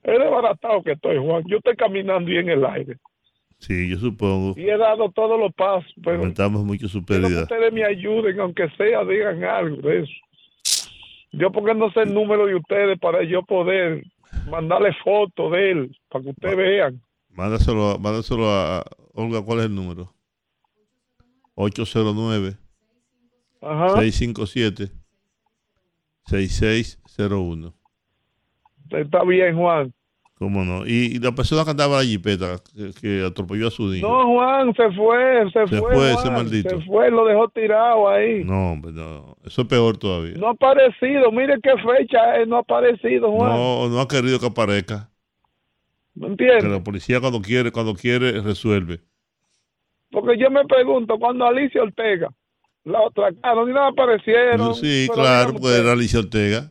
Es 0.05 0.19
desbaratado 0.19 0.83
que 0.83 0.93
estoy, 0.93 1.17
Juan. 1.19 1.43
Yo 1.49 1.57
estoy 1.57 1.75
caminando 1.77 2.31
y 2.31 2.37
en 2.37 2.51
el 2.51 2.65
aire. 2.65 2.99
Sí, 3.59 3.89
yo 3.89 3.97
supongo. 3.99 4.55
Y 4.59 4.69
he 4.69 4.77
dado 4.77 5.11
todos 5.11 5.41
los 5.41 5.53
pasos, 5.55 5.91
pero 6.03 6.19
Lamentamos 6.19 6.63
mucho 6.65 6.87
su 6.89 7.03
quiero 7.05 7.23
que 7.23 7.29
pérdida. 7.29 7.43
ustedes 7.45 7.73
me 7.73 7.85
ayuden, 7.85 8.39
aunque 8.41 8.69
sea, 8.77 9.05
digan 9.05 9.43
algo 9.45 9.77
de 9.89 10.01
eso. 10.03 10.13
Yo 11.33 11.51
porque 11.51 11.75
no 11.75 11.91
sé 11.93 12.03
el 12.03 12.13
número 12.15 12.47
de 12.47 12.55
ustedes 12.57 12.99
para 13.01 13.25
yo 13.25 13.43
poder 13.43 14.05
mandarle 14.51 14.93
fotos 15.03 15.51
de 15.53 15.71
él, 15.71 15.97
para 16.11 16.25
que 16.25 16.31
ustedes 16.31 16.57
vean. 16.57 17.01
Mándaselo, 17.31 17.91
a- 17.93 17.99
mándaselo 17.99 18.49
a 18.51 18.79
a- 18.81 18.85
Olga, 19.15 19.43
¿cuál 19.43 19.61
es 19.61 19.65
el 19.67 19.75
número? 19.75 20.13
809 21.55 22.57
Ajá. 23.63 23.89
657 24.01 24.91
6601. 26.27 27.75
Está 28.90 29.24
bien, 29.24 29.56
Juan. 29.56 29.93
¿Cómo 30.36 30.65
no? 30.65 30.85
Y, 30.85 31.15
y 31.15 31.19
la 31.20 31.32
persona 31.32 31.65
que 31.65 31.70
andaba 31.70 32.01
en 32.01 32.06
la 32.06 32.11
jipeta, 32.11 32.56
que, 32.74 32.90
que 33.01 33.24
atropelló 33.24 33.69
a 33.69 33.70
su 33.70 33.85
niño. 33.89 34.09
No, 34.09 34.27
Juan, 34.35 34.74
se 34.74 34.90
fue, 34.93 35.44
se, 35.52 35.66
Se 35.69 35.81
fue, 35.81 35.94
fue 35.94 36.12
ese 36.12 36.31
maldito. 36.31 36.69
Se 36.70 36.85
fue, 36.86 37.11
lo 37.11 37.24
dejó 37.24 37.48
tirado 37.51 38.09
ahí. 38.09 38.43
No, 38.44 38.73
hombre, 38.73 38.93
no. 38.93 39.36
Eso 39.44 39.62
es 39.62 39.69
peor 39.69 39.97
todavía. 39.97 40.35
No 40.36 40.48
ha 40.48 40.51
aparecido, 40.51 41.31
mire 41.31 41.55
qué 41.62 41.70
fecha 41.78 42.36
es, 42.40 42.48
no 42.48 42.56
ha 42.56 42.61
aparecido, 42.61 43.31
Juan. 43.31 43.51
No, 43.52 43.89
no 43.89 44.01
ha 44.01 44.09
querido 44.09 44.40
que 44.40 44.47
aparezca. 44.47 45.09
¿Me 46.15 46.27
Que 46.27 46.32
entiendes? 46.32 46.65
la 46.65 46.82
policía 46.82 47.20
cuando 47.20 47.40
quiere, 47.40 47.70
cuando 47.70 47.94
quiere, 47.94 48.40
resuelve. 48.40 49.01
Porque 50.11 50.36
yo 50.39 50.51
me 50.51 50.65
pregunto, 50.66 51.16
cuando 51.19 51.47
Alicia 51.47 51.82
Ortega, 51.82 52.28
la 52.85 53.01
otra, 53.02 53.31
ah, 53.43 53.55
no, 53.55 53.66
ni 53.66 53.73
nada 53.73 53.89
aparecieron. 53.89 54.74
sí, 54.74 55.06
pero 55.09 55.23
claro, 55.23 55.52
usted, 55.55 55.81
era 55.81 55.93
Alicia 55.93 56.19
Ortega. 56.19 56.70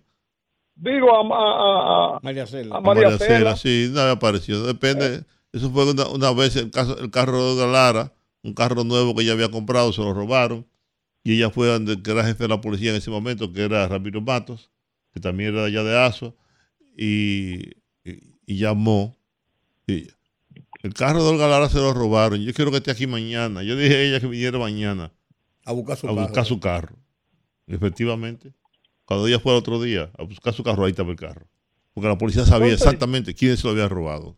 Digo 0.84 1.16
a, 1.16 1.22
a, 1.22 2.18
a, 2.18 2.20
María 2.22 2.46
Cela. 2.46 2.76
a 2.78 2.82
María 2.82 3.04
María 3.10 3.18
Cela, 3.18 3.38
Cela. 3.38 3.56
sí, 3.58 3.90
no 3.94 4.02
había 4.02 4.14
aparecido. 4.14 4.66
Depende. 4.68 5.24
Eso 5.54 5.70
fue 5.72 5.90
una, 5.90 6.08
una 6.08 6.32
vez 6.34 6.56
el, 6.56 6.72
caso, 6.72 6.98
el 7.00 7.10
carro 7.12 7.56
de 7.56 7.62
Galara, 7.62 8.14
un 8.42 8.54
carro 8.54 8.84
nuevo 8.84 9.16
que 9.16 9.22
ella 9.24 9.34
había 9.34 9.50
comprado, 9.52 9.94
se 9.94 10.02
lo 10.02 10.14
robaron. 10.14 10.66
Y 11.24 11.36
ella 11.36 11.50
fue 11.52 11.68
donde 11.68 12.02
que 12.02 12.12
era 12.12 12.26
jefe 12.26 12.44
de 12.44 12.50
la 12.50 12.60
policía 12.60 12.90
en 12.90 12.98
ese 12.98 13.10
momento, 13.10 13.54
que 13.54 13.64
era 13.64 13.88
Ramiro 13.88 14.20
Matos, 14.22 14.72
que 15.14 15.20
también 15.22 15.54
era 15.54 15.62
de 15.62 15.68
allá 15.68 15.84
de 15.84 15.98
Aso, 15.98 16.36
y, 16.98 17.70
y- 18.04 18.36
y 18.46 18.58
llamó. 18.58 19.16
Y 19.88 20.08
el 20.82 20.94
carro 20.94 21.24
de 21.24 21.38
Galara 21.38 21.70
se 21.70 21.78
lo 21.78 21.94
robaron. 21.94 22.42
Yo 22.42 22.54
quiero 22.54 22.72
que 22.72 22.78
esté 22.78 22.92
aquí 22.92 23.08
mañana. 23.08 23.64
Yo 23.64 23.78
dije 23.78 23.96
a 23.96 24.02
ella 24.02 24.20
que 24.20 24.28
viniera 24.28 24.60
mañana 24.60 25.12
A 25.66 25.72
buscar 25.72 25.96
su 25.96 26.08
a 26.08 26.10
carro. 26.10 26.22
buscar 26.24 26.46
su 26.46 26.60
carro. 26.60 26.96
Efectivamente. 27.68 28.52
Cuando 29.06 29.28
ella 29.28 29.40
fue 29.40 29.52
el 29.52 29.60
otro 29.60 29.82
día 29.82 30.10
a 30.18 30.24
buscar 30.24 30.54
su 30.54 30.64
carro, 30.64 30.86
ahí 30.86 30.92
estaba 30.92 31.12
el 31.12 31.18
carro. 31.18 31.46
Porque 31.94 32.08
la 32.10 32.18
policía 32.18 32.44
sabía 32.44 32.68
Entonces- 32.68 32.88
exactamente 32.88 33.34
quién 33.34 33.58
se 33.58 33.68
lo 33.68 33.74
había 33.74 33.88
robado. 33.88 34.36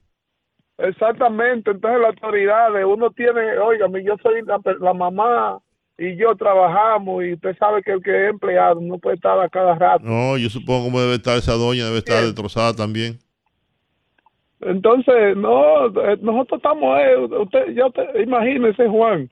Exactamente, 0.78 1.72
entonces 1.72 2.02
las 2.02 2.10
autoridades, 2.22 2.86
uno 2.86 3.10
tiene, 3.12 3.58
óigame, 3.60 4.04
yo 4.04 4.16
soy 4.22 4.42
la, 4.82 4.94
mamá 4.94 5.60
y 5.98 6.18
yo 6.18 6.36
trabajamos 6.36 7.24
y 7.24 7.34
usted 7.34 7.56
sabe 7.58 7.82
que 7.82 7.94
el 7.94 8.04
que 8.04 8.26
es 8.26 8.30
empleado 8.32 8.82
no 8.82 8.98
puede 8.98 9.16
estar 9.16 9.40
a 9.40 9.48
cada 9.48 9.76
rato. 9.76 10.04
No, 10.04 10.38
yo 10.38 10.50
supongo 10.50 10.86
cómo 10.86 11.00
debe 11.00 11.14
estar 11.14 11.38
esa 11.38 11.54
doña, 11.54 11.86
debe 11.86 12.00
estar 12.00 12.22
destrozada 12.22 12.74
también. 12.74 13.20
Entonces, 14.60 15.38
no, 15.38 15.88
eh, 15.88 16.18
nosotros 16.22 16.58
estamos, 16.58 17.00
eh, 17.00 17.18
usted, 17.40 17.74
yo 17.74 17.90
te, 17.92 18.24
imagínese 18.24 18.88
Juan, 18.90 19.30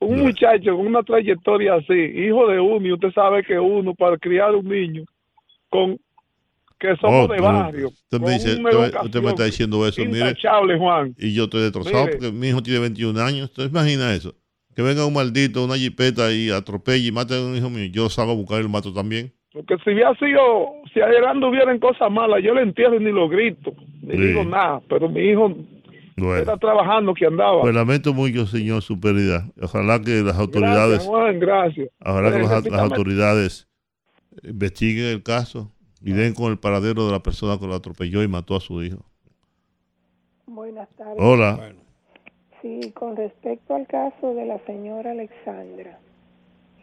un 0.00 0.18
muchacho 0.20 0.76
con 0.76 0.86
una 0.86 1.02
trayectoria 1.02 1.74
así, 1.74 1.94
hijo 1.94 2.46
de 2.48 2.60
uno, 2.60 2.86
y 2.86 2.92
usted 2.92 3.10
sabe 3.12 3.42
que 3.42 3.58
uno 3.58 3.94
para 3.94 4.16
criar 4.18 4.54
un 4.54 4.68
niño 4.68 5.04
con 5.70 5.98
que 6.78 6.94
somos 6.96 7.28
Oh, 7.28 7.32
de 7.32 7.40
barrio, 7.40 7.88
Usted 7.88 8.20
me, 8.20 8.32
dice, 8.32 8.60
usted, 9.02 9.24
está 9.24 9.44
diciendo 9.44 9.86
eso, 9.88 10.04
mire. 10.04 10.34
Juan. 10.78 11.14
Y 11.18 11.34
yo 11.34 11.44
estoy 11.44 11.62
destrozado 11.62 12.04
Mire. 12.04 12.18
porque 12.18 12.32
mi 12.32 12.48
hijo 12.48 12.62
tiene 12.62 12.80
21 12.80 13.18
años. 13.18 13.48
¿Usted 13.50 13.70
imagina 13.70 14.12
eso? 14.14 14.34
Que 14.74 14.82
venga 14.82 15.06
un 15.06 15.14
maldito, 15.14 15.64
una 15.64 15.76
jipeta 15.76 16.30
y 16.34 16.50
atropelle 16.50 17.08
y 17.08 17.12
mate 17.12 17.34
a 17.34 17.40
un 17.40 17.56
hijo 17.56 17.70
mío. 17.70 17.86
Yo 17.90 18.10
salgo 18.10 18.32
a 18.32 18.34
buscar 18.34 18.60
y 18.60 18.64
lo 18.64 18.68
mato 18.68 18.92
también. 18.92 19.32
Porque 19.54 19.74
si 19.82 19.90
hubiera 19.90 20.14
sido, 20.16 20.66
si 20.92 21.00
ayer 21.00 21.24
anduvieran 21.24 21.78
cosas 21.78 22.10
malas, 22.12 22.42
yo 22.44 22.52
le 22.52 22.60
entierro 22.60 22.96
y 22.96 23.04
ni 23.04 23.10
lo 23.10 23.26
grito, 23.26 23.72
ni 24.02 24.12
Sí. 24.12 24.18
digo 24.18 24.44
nada. 24.44 24.82
Pero 24.86 25.08
mi 25.08 25.20
hijo 25.22 25.56
Bueno. 26.16 26.38
Está 26.38 26.56
trabajando 26.56 27.12
que 27.14 27.26
andaba. 27.26 27.60
Pues 27.60 27.74
lamento 27.74 28.14
mucho, 28.14 28.46
señor, 28.46 28.80
su 28.82 28.98
pérdida. 28.98 29.50
Ojalá 29.60 30.00
que 30.00 30.22
las 30.22 30.38
autoridades, 30.38 30.90
Gracias, 31.06 31.06
Juan, 31.08 31.38
gracias. 31.40 31.88
ojalá 32.04 32.30
que 32.30 32.36
Eh, 32.38 32.42
las, 32.42 32.64
las 32.66 32.80
autoridades 32.80 33.68
investiguen 34.42 35.06
el 35.06 35.22
caso 35.22 35.70
y 36.02 36.12
den 36.12 36.32
con 36.34 36.50
el 36.52 36.58
paradero 36.58 37.04
de 37.06 37.12
la 37.12 37.20
persona 37.22 37.58
que 37.58 37.66
lo 37.66 37.74
atropelló 37.74 38.22
y 38.22 38.28
mató 38.28 38.56
a 38.56 38.60
su 38.60 38.82
hijo. 38.82 39.04
Buenas 40.46 40.88
tardes. 40.96 41.16
Hola. 41.18 41.72
Sí, 42.62 42.92
con 42.94 43.16
respecto 43.16 43.74
al 43.74 43.86
caso 43.86 44.34
de 44.34 44.46
la 44.46 44.58
señora 44.66 45.10
Alexandra. 45.12 45.98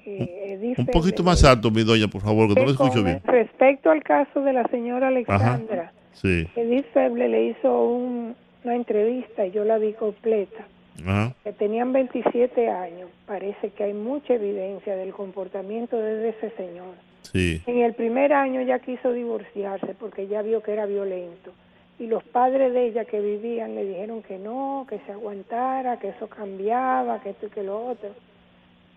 eh, 0.06 0.58
Edith 0.60 0.78
Un 0.80 0.86
poquito 0.88 1.24
Feble- 1.24 1.32
más 1.32 1.44
alto, 1.46 1.72
mi 1.72 1.84
doña, 1.84 2.08
por 2.10 2.22
favor, 2.22 2.50
que 2.50 2.56
no 2.56 2.64
lo 2.64 2.70
Eh, 2.70 2.74
escucho 2.74 3.04
bien. 3.04 3.22
Respecto 3.24 3.90
al 3.90 4.04
caso 4.04 4.42
de 4.42 4.52
la 4.54 4.68
señora 4.68 5.08
Alexandra, 5.08 5.94
Sí. 6.12 6.46
Edith 6.56 6.86
Feble 6.94 7.30
le 7.30 7.48
hizo 7.52 7.84
un- 7.86 8.36
una 8.64 8.76
entrevista 8.76 9.46
y 9.46 9.52
yo 9.52 9.64
la 9.64 9.78
vi 9.78 9.94
completa. 9.94 10.66
Ajá. 11.02 11.34
Que 11.44 11.54
tenían 11.54 11.92
27 11.92 12.70
años. 12.70 13.10
Parece 13.26 13.70
que 13.72 13.84
hay 13.86 13.94
mucha 13.94 14.36
evidencia 14.36 14.96
del 14.96 15.12
comportamiento 15.14 15.98
de 15.98 16.30
ese 16.30 16.52
señor. 16.52 16.94
Sí. 17.32 17.62
En 17.66 17.80
el 17.80 17.94
primer 17.94 18.32
año 18.34 18.60
ella 18.62 18.80
quiso 18.80 19.12
divorciarse 19.12 19.96
porque 20.00 20.28
ya 20.28 20.42
vio 20.42 20.62
que 20.62 20.74
era 20.74 20.86
violento. 20.86 21.52
Y 22.00 22.08
los 22.08 22.24
padres 22.24 22.74
de 22.74 22.88
ella 22.88 23.06
que 23.06 23.20
vivían 23.22 23.76
le 23.76 23.86
dijeron 23.86 24.22
que 24.24 24.38
no, 24.38 24.86
que 24.90 25.00
se 25.06 25.12
aguantara, 25.12 26.00
que 26.00 26.10
eso 26.10 26.28
cambiaba, 26.28 27.22
que 27.22 27.32
esto 27.32 27.48
y 27.48 27.50
que 27.50 27.64
lo 27.64 27.86
otro. 27.88 28.10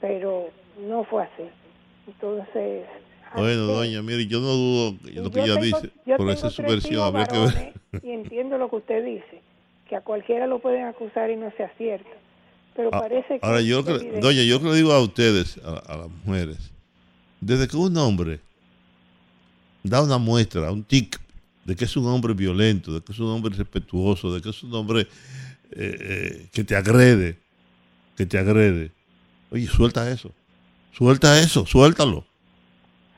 Pero 0.01 0.51
no 0.87 1.05
fue 1.05 1.23
así. 1.25 1.45
Entonces, 2.07 2.85
Bueno, 3.35 3.63
doña, 3.63 4.03
mire, 4.03 4.27
yo 4.27 4.41
no 4.41 4.49
dudo 4.49 4.93
lo 5.15 5.31
que 5.31 5.41
yo 5.41 5.45
ella 5.45 5.61
tengo- 5.61 5.81
dice, 5.81 6.17
por 6.17 6.31
esa 6.31 6.47
es 6.49 6.53
su 6.55 6.63
tres 6.63 6.73
versión, 6.75 6.95
hijos 6.95 7.07
habría 7.07 7.27
que 7.27 7.39
ver. 7.39 8.03
y 8.03 8.11
entiendo 8.13 8.59
lo 8.59 8.69
que 8.71 8.77
usted 8.77 9.05
dice, 9.05 9.41
que 9.89 9.97
a 9.97 10.01
cualquiera 10.01 10.47
lo 10.47 10.59
pueden 10.59 10.85
acusar 10.87 11.31
y 11.31 11.37
no 11.37 11.51
sea 11.57 11.71
cierto. 11.79 12.09
Pero 12.75 12.91
Ah, 12.93 13.01
parece 13.01 13.39
que... 13.39 13.47
Ahora, 13.47 13.61
yo, 13.61 13.85
que- 13.85 14.21
doña, 14.21 14.43
yo 14.43 14.61
que 14.61 14.69
le 14.69 14.75
digo 14.77 14.93
a 14.93 15.01
ustedes, 15.01 15.59
a, 15.65 15.79
a 15.93 15.97
las 15.97 16.09
mujeres, 16.25 16.73
desde 17.41 17.69
que 17.69 17.77
un 17.77 17.97
hombre 17.97 18.41
da 19.83 20.03
una 20.03 20.19
muestra, 20.19 20.71
un 20.73 20.83
tic, 20.85 21.19
de 21.65 21.75
que 21.77 21.85
es 21.85 21.97
un 21.97 22.07
hombre 22.07 22.35
violento, 22.35 22.93
de 22.93 23.01
que 23.01 23.13
es 23.13 23.19
un 23.19 23.29
hombre 23.31 23.55
respetuoso, 23.57 24.33
de 24.35 24.41
que 24.43 24.51
es 24.51 24.63
un 24.63 24.75
hombre 24.75 25.03
eh, 25.03 25.07
eh, 25.73 26.49
que 26.53 26.65
te 26.65 26.77
agrede, 26.77 27.39
que 28.17 28.27
te 28.27 28.39
agrede, 28.39 28.93
oye, 29.51 29.67
suelta 29.67 30.09
eso, 30.11 30.33
suelta 30.93 31.39
eso, 31.41 31.67
suéltalo, 31.67 32.25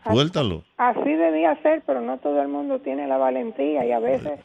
suéltalo. 0.04 0.64
Así 0.78 1.10
debía 1.12 1.60
ser, 1.62 1.82
pero 1.86 2.00
no 2.00 2.18
todo 2.18 2.40
el 2.42 2.48
mundo 2.48 2.78
tiene 2.80 3.06
la 3.06 3.16
valentía 3.18 3.84
y 3.84 3.92
a 3.92 3.98
veces, 3.98 4.40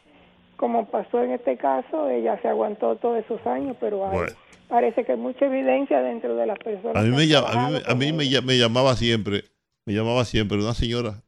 como 0.64 0.90
pasó 0.90 1.22
en 1.22 1.32
este 1.32 1.58
caso, 1.58 2.10
ella 2.10 2.42
se 2.42 2.48
aguantó 2.48 2.96
todos 2.96 3.22
esos 3.22 3.46
años, 3.46 3.76
pero 3.82 4.06
hay- 4.08 4.16
Bueno. 4.18 4.34
parece 4.70 5.04
que 5.04 5.12
hay 5.12 5.18
mucha 5.18 5.46
evidencia 5.46 6.02
dentro 6.02 6.38
de 6.38 6.46
las 6.48 6.58
personas. 6.58 6.96
A 6.96 7.02
mí, 7.02 7.10
me, 7.10 7.24
han 7.24 7.28
llam- 7.30 7.46
a 7.46 7.70
mí, 7.70 7.80
a 7.86 7.96
mí 7.96 8.42
me 8.46 8.58
llamaba 8.58 8.96
siempre, 8.96 9.44
me 9.86 9.94
llamaba 9.94 10.24
siempre 10.24 10.58
una 10.58 10.74
señora 10.74 11.22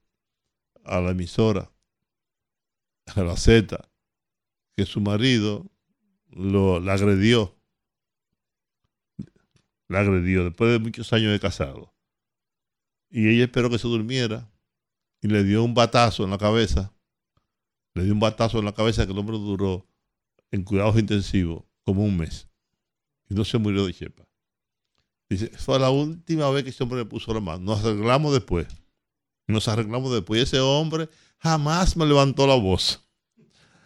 a 0.86 1.02
la 1.02 1.12
emisora, 1.12 1.70
a 3.14 3.22
la 3.24 3.36
Z, 3.36 3.78
que 4.78 4.86
su 4.86 5.02
marido 5.02 5.66
lo, 6.30 6.80
la 6.80 6.94
agredió. 6.94 7.53
La 9.90 9.99
agredió 9.99 10.45
después 10.45 10.72
de 10.72 10.80
muchos 10.80 11.12
años 11.12 11.34
de 11.34 11.41
casado. 11.41 11.94
Y 13.10 13.28
ella 13.30 13.44
esperó 13.44 13.70
que 13.70 13.80
se 13.80 13.88
durmiera 13.90 14.49
y 15.22 15.28
le 15.28 15.44
dio 15.44 15.62
un 15.62 15.74
batazo 15.74 16.24
en 16.24 16.30
la 16.32 16.38
cabeza. 16.38 16.94
Le 17.95 18.03
dio 18.03 18.13
un 18.13 18.19
batazo 18.19 18.59
en 18.59 18.65
la 18.65 18.73
cabeza 18.73 19.05
que 19.05 19.13
el 19.13 19.17
hombre 19.17 19.38
duró 19.38 19.88
en 20.51 20.63
cuidados 20.63 20.99
intensivos 20.99 21.63
como 21.84 22.03
un 22.03 22.17
mes. 22.17 22.47
Y 23.30 23.34
no 23.34 23.43
se 23.45 23.57
murió 23.57 23.85
de 23.85 23.93
chepa. 23.93 24.27
Dice, 25.30 25.49
fue 25.57 25.80
la 25.80 25.89
última 25.89 26.49
vez 26.51 26.63
que 26.63 26.69
ese 26.69 26.84
hombre 26.84 26.99
me 26.99 27.05
puso 27.05 27.34
la 27.34 27.39
mano. 27.39 27.59
Nos 27.59 27.84
arreglamos 27.84 28.34
después. 28.34 28.67
Nos 29.47 29.67
arreglamos 29.67 30.13
después. 30.13 30.39
Y 30.39 30.43
ese 30.43 30.59
hombre 30.59 31.09
jamás 31.39 31.97
me 31.97 32.05
levantó 32.05 32.45
la 32.45 32.55
voz. 32.55 33.01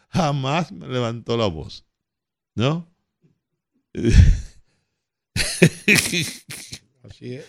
Jamás 0.09 0.71
me 0.71 0.87
levantó 0.87 1.37
la 1.37 1.45
voz. 1.45 1.85
¿No? 2.55 2.91
Así 7.03 7.35
es. 7.35 7.45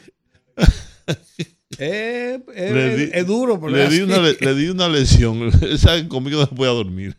Eh, 1.83 2.39
eh, 2.55 2.73
Le 2.75 2.97
di- 2.97 3.11
es 3.13 3.27
duro, 3.27 3.59
pero 3.59 3.73
le 3.73 3.89
di, 3.89 4.01
una, 4.03 4.19
le, 4.19 4.35
le 4.39 4.55
di 4.55 4.69
una 4.69 4.87
lesión. 4.89 5.51
Saben, 5.79 6.09
conmigo 6.09 6.39
no 6.41 6.47
se 6.47 6.55
puede 6.55 6.73
dormir. 6.75 7.17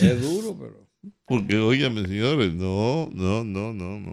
Es 0.00 0.22
duro, 0.22 0.56
pero. 0.58 0.80
Porque, 1.26 1.58
óigame, 1.58 2.02
señores, 2.06 2.54
no, 2.54 3.08
no, 3.12 3.44
no, 3.44 3.72
no, 3.72 4.00
no. 4.00 4.12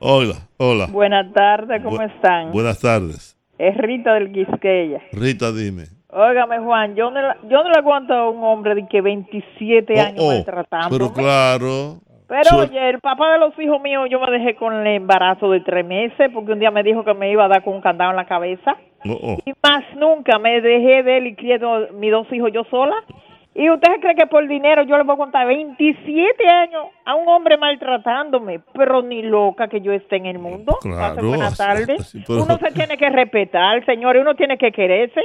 Hola, 0.00 0.48
hola. 0.56 0.86
Buenas 0.86 1.32
tardes, 1.32 1.82
¿cómo 1.82 1.98
Bu- 1.98 2.10
están? 2.14 2.50
Buenas 2.52 2.80
tardes. 2.80 3.36
Es 3.58 3.76
Rita 3.76 4.14
del 4.14 4.32
Quisqueya. 4.32 5.00
Rita, 5.12 5.52
dime. 5.52 5.84
Óigame, 6.08 6.58
Juan, 6.58 6.94
yo 6.96 7.10
no, 7.10 7.20
la- 7.22 7.36
yo 7.44 7.62
no 7.62 7.68
le 7.70 7.78
aguanto 7.78 8.12
a 8.14 8.30
un 8.30 8.42
hombre 8.44 8.74
de 8.74 8.86
que 8.88 9.00
27 9.00 10.00
años 10.00 10.18
Oh, 10.18 10.28
oh, 10.30 10.34
maltratándome. 10.34 10.90
pero 10.98 11.12
claro. 11.12 12.00
Pero 12.26 12.58
oye, 12.58 12.90
el 12.90 13.00
papá 13.00 13.32
de 13.32 13.38
los 13.38 13.58
hijos 13.58 13.80
míos, 13.82 14.08
yo 14.10 14.18
me 14.18 14.30
dejé 14.30 14.54
con 14.54 14.74
el 14.74 14.86
embarazo 14.86 15.50
de 15.50 15.60
tres 15.60 15.84
meses 15.84 16.30
porque 16.32 16.52
un 16.52 16.58
día 16.58 16.70
me 16.70 16.82
dijo 16.82 17.04
que 17.04 17.12
me 17.12 17.30
iba 17.30 17.44
a 17.44 17.48
dar 17.48 17.62
con 17.62 17.74
un 17.74 17.80
candado 17.82 18.10
en 18.10 18.16
la 18.16 18.26
cabeza. 18.26 18.76
oh. 19.04 19.38
Y 19.44 19.52
más 19.62 19.84
nunca 19.96 20.38
me 20.38 20.60
dejé 20.60 21.02
de 21.02 21.18
él 21.18 21.26
y 21.26 21.34
crié 21.34 21.60
mis 21.92 22.10
dos 22.10 22.32
hijos 22.32 22.50
yo 22.52 22.64
sola. 22.64 22.96
¿Y 23.56 23.70
usted 23.70 23.88
cree 24.00 24.16
que 24.16 24.26
por 24.26 24.48
dinero 24.48 24.82
yo 24.82 24.96
le 24.98 25.04
voy 25.04 25.14
a 25.14 25.16
contar 25.16 25.46
27 25.46 26.48
años 26.48 26.86
a 27.04 27.14
un 27.14 27.28
hombre 27.28 27.56
maltratándome? 27.56 28.60
Pero 28.74 29.00
ni 29.02 29.22
loca 29.22 29.68
que 29.68 29.80
yo 29.80 29.92
esté 29.92 30.16
en 30.16 30.26
el 30.26 30.40
mundo. 30.40 30.76
Claro, 30.82 31.14
Pase 31.14 31.26
buenas 31.28 31.52
así- 31.52 31.58
tardes. 31.58 32.00
así, 32.00 32.24
pero- 32.26 32.42
Uno 32.42 32.58
se 32.58 32.72
tiene 32.72 32.96
que 32.98 33.08
respetar, 33.10 33.84
señores. 33.86 34.22
Uno 34.22 34.34
tiene 34.34 34.58
que 34.58 34.72
quererse. 34.72 35.20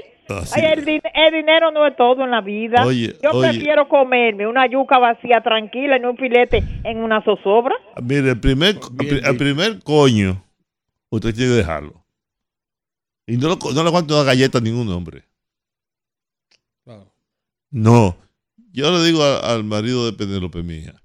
Ay, 0.56 0.64
el, 0.74 0.86
din- 0.86 1.02
el 1.12 1.34
dinero 1.34 1.72
no 1.72 1.88
es 1.88 1.96
todo 1.96 2.24
en 2.24 2.30
la 2.30 2.42
vida. 2.42 2.86
Oye, 2.86 3.16
yo 3.24 3.32
oye. 3.32 3.50
prefiero 3.50 3.88
comerme 3.90 4.46
una 4.46 4.68
yuca 4.68 5.00
vacía 5.00 5.42
tranquila 5.42 5.98
y 5.98 6.00
no 6.00 6.12
un 6.12 6.18
filete 6.18 6.62
en 6.84 7.00
una 7.02 7.24
zozobra. 7.24 7.74
Mire, 8.04 8.30
el 8.30 8.40
primer, 8.40 8.76
el, 9.00 9.26
el 9.26 9.38
primer 9.38 9.80
coño, 9.84 10.44
usted 11.10 11.34
tiene 11.34 11.50
que 11.54 11.58
dejarlo. 11.58 11.94
Y 13.26 13.38
no, 13.38 13.48
lo- 13.48 13.58
no 13.74 13.82
le 13.82 13.88
aguanto 13.90 14.14
una 14.14 14.24
galleta 14.24 14.60
a 14.60 14.62
ningún 14.62 14.88
hombre. 14.92 15.24
No. 17.72 18.18
Yo 18.72 18.92
le 18.92 19.04
digo 19.06 19.24
a- 19.24 19.40
al 19.54 19.64
marido 19.64 20.06
de 20.06 20.14
Penélope, 20.14 20.64
mi 20.64 20.76
hija, 20.78 21.02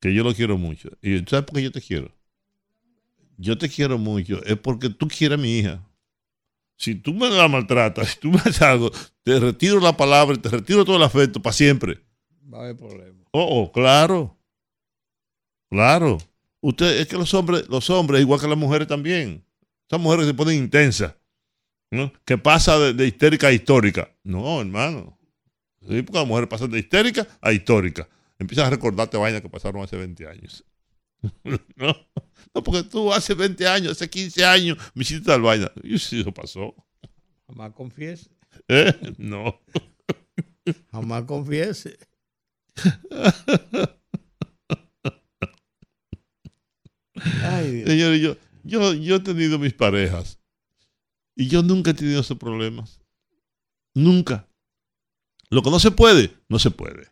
que 0.00 0.12
yo 0.14 0.24
lo 0.24 0.34
quiero 0.34 0.58
mucho. 0.58 0.90
Y 1.02 1.18
¿sabes 1.20 1.44
por 1.44 1.54
qué 1.56 1.62
yo 1.64 1.72
te 1.72 1.80
quiero? 1.80 2.12
Yo 3.38 3.56
te 3.58 3.68
quiero 3.68 3.98
mucho. 3.98 4.42
Es 4.44 4.56
porque 4.58 4.88
tú 4.90 5.08
quieres 5.08 5.38
a 5.38 5.42
mi 5.42 5.58
hija. 5.58 5.82
Si 6.78 6.94
tú 6.94 7.14
me 7.14 7.30
la 7.30 7.48
maltratas, 7.48 8.08
si 8.14 8.20
tú 8.20 8.30
me 8.30 8.38
haces 8.38 8.62
algo, 8.62 8.90
te 9.22 9.38
retiro 9.40 9.80
la 9.80 9.96
palabra, 9.96 10.34
y 10.36 10.38
te 10.40 10.48
retiro 10.48 10.84
todo 10.84 10.96
el 10.96 11.02
afecto 11.02 11.40
para 11.40 11.52
siempre. 11.54 12.00
Va 12.52 12.58
a 12.58 12.60
haber 12.62 12.76
problema. 12.76 13.24
Oh, 13.32 13.62
oh, 13.62 13.72
claro. 13.72 14.36
Claro. 15.70 16.18
Usted, 16.60 17.00
es 17.00 17.06
que 17.08 17.16
los 17.16 17.32
hombres, 17.34 17.68
los 17.68 17.88
hombres, 17.90 18.20
igual 18.20 18.40
que 18.40 18.48
las 18.48 18.58
mujeres 18.58 18.88
también. 18.88 19.44
Esas 19.88 20.00
mujeres 20.00 20.26
se 20.26 20.34
ponen 20.34 20.56
intensas. 20.56 21.14
¿no? 21.90 22.12
Que 22.24 22.36
pasa 22.36 22.78
de, 22.78 22.92
de 22.94 23.06
histérica 23.06 23.48
a 23.48 23.52
histórica. 23.52 24.10
No, 24.24 24.60
hermano. 24.60 25.15
Sí, 25.88 26.02
porque 26.02 26.18
las 26.18 26.26
mujeres 26.26 26.48
pasan 26.48 26.70
de 26.70 26.78
histérica 26.78 27.26
a 27.40 27.52
histórica. 27.52 28.08
Empiezan 28.38 28.66
a 28.66 28.70
recordarte 28.70 29.16
vainas 29.16 29.40
que 29.40 29.48
pasaron 29.48 29.82
hace 29.82 29.96
20 29.96 30.26
años. 30.26 30.64
no, 31.76 31.96
no, 32.54 32.62
porque 32.62 32.82
tú 32.82 33.12
hace 33.12 33.34
20 33.34 33.66
años, 33.66 33.92
hace 33.92 34.08
15 34.08 34.44
años, 34.44 34.78
me 34.94 35.02
hiciste 35.02 35.24
tal 35.26 35.42
vaina. 35.42 35.70
Y 35.82 35.98
sí, 35.98 36.20
eso 36.20 36.32
pasó. 36.32 36.74
Jamás 37.46 37.72
confiese. 37.72 38.30
¿Eh? 38.68 38.92
No. 39.18 39.60
Jamás 40.90 41.24
confiese. 41.24 41.96
Ay, 47.42 47.70
Dios. 47.70 47.88
Señores, 47.88 48.20
yo, 48.20 48.36
yo, 48.64 48.94
yo 48.94 49.16
he 49.16 49.20
tenido 49.20 49.58
mis 49.58 49.72
parejas 49.72 50.40
y 51.36 51.48
yo 51.48 51.62
nunca 51.62 51.92
he 51.92 51.94
tenido 51.94 52.20
esos 52.20 52.36
problemas. 52.36 53.00
Nunca. 53.94 54.48
Lo 55.50 55.62
que 55.62 55.70
no 55.70 55.78
se 55.78 55.90
puede, 55.90 56.36
no 56.48 56.58
se 56.58 56.70
puede. 56.70 57.08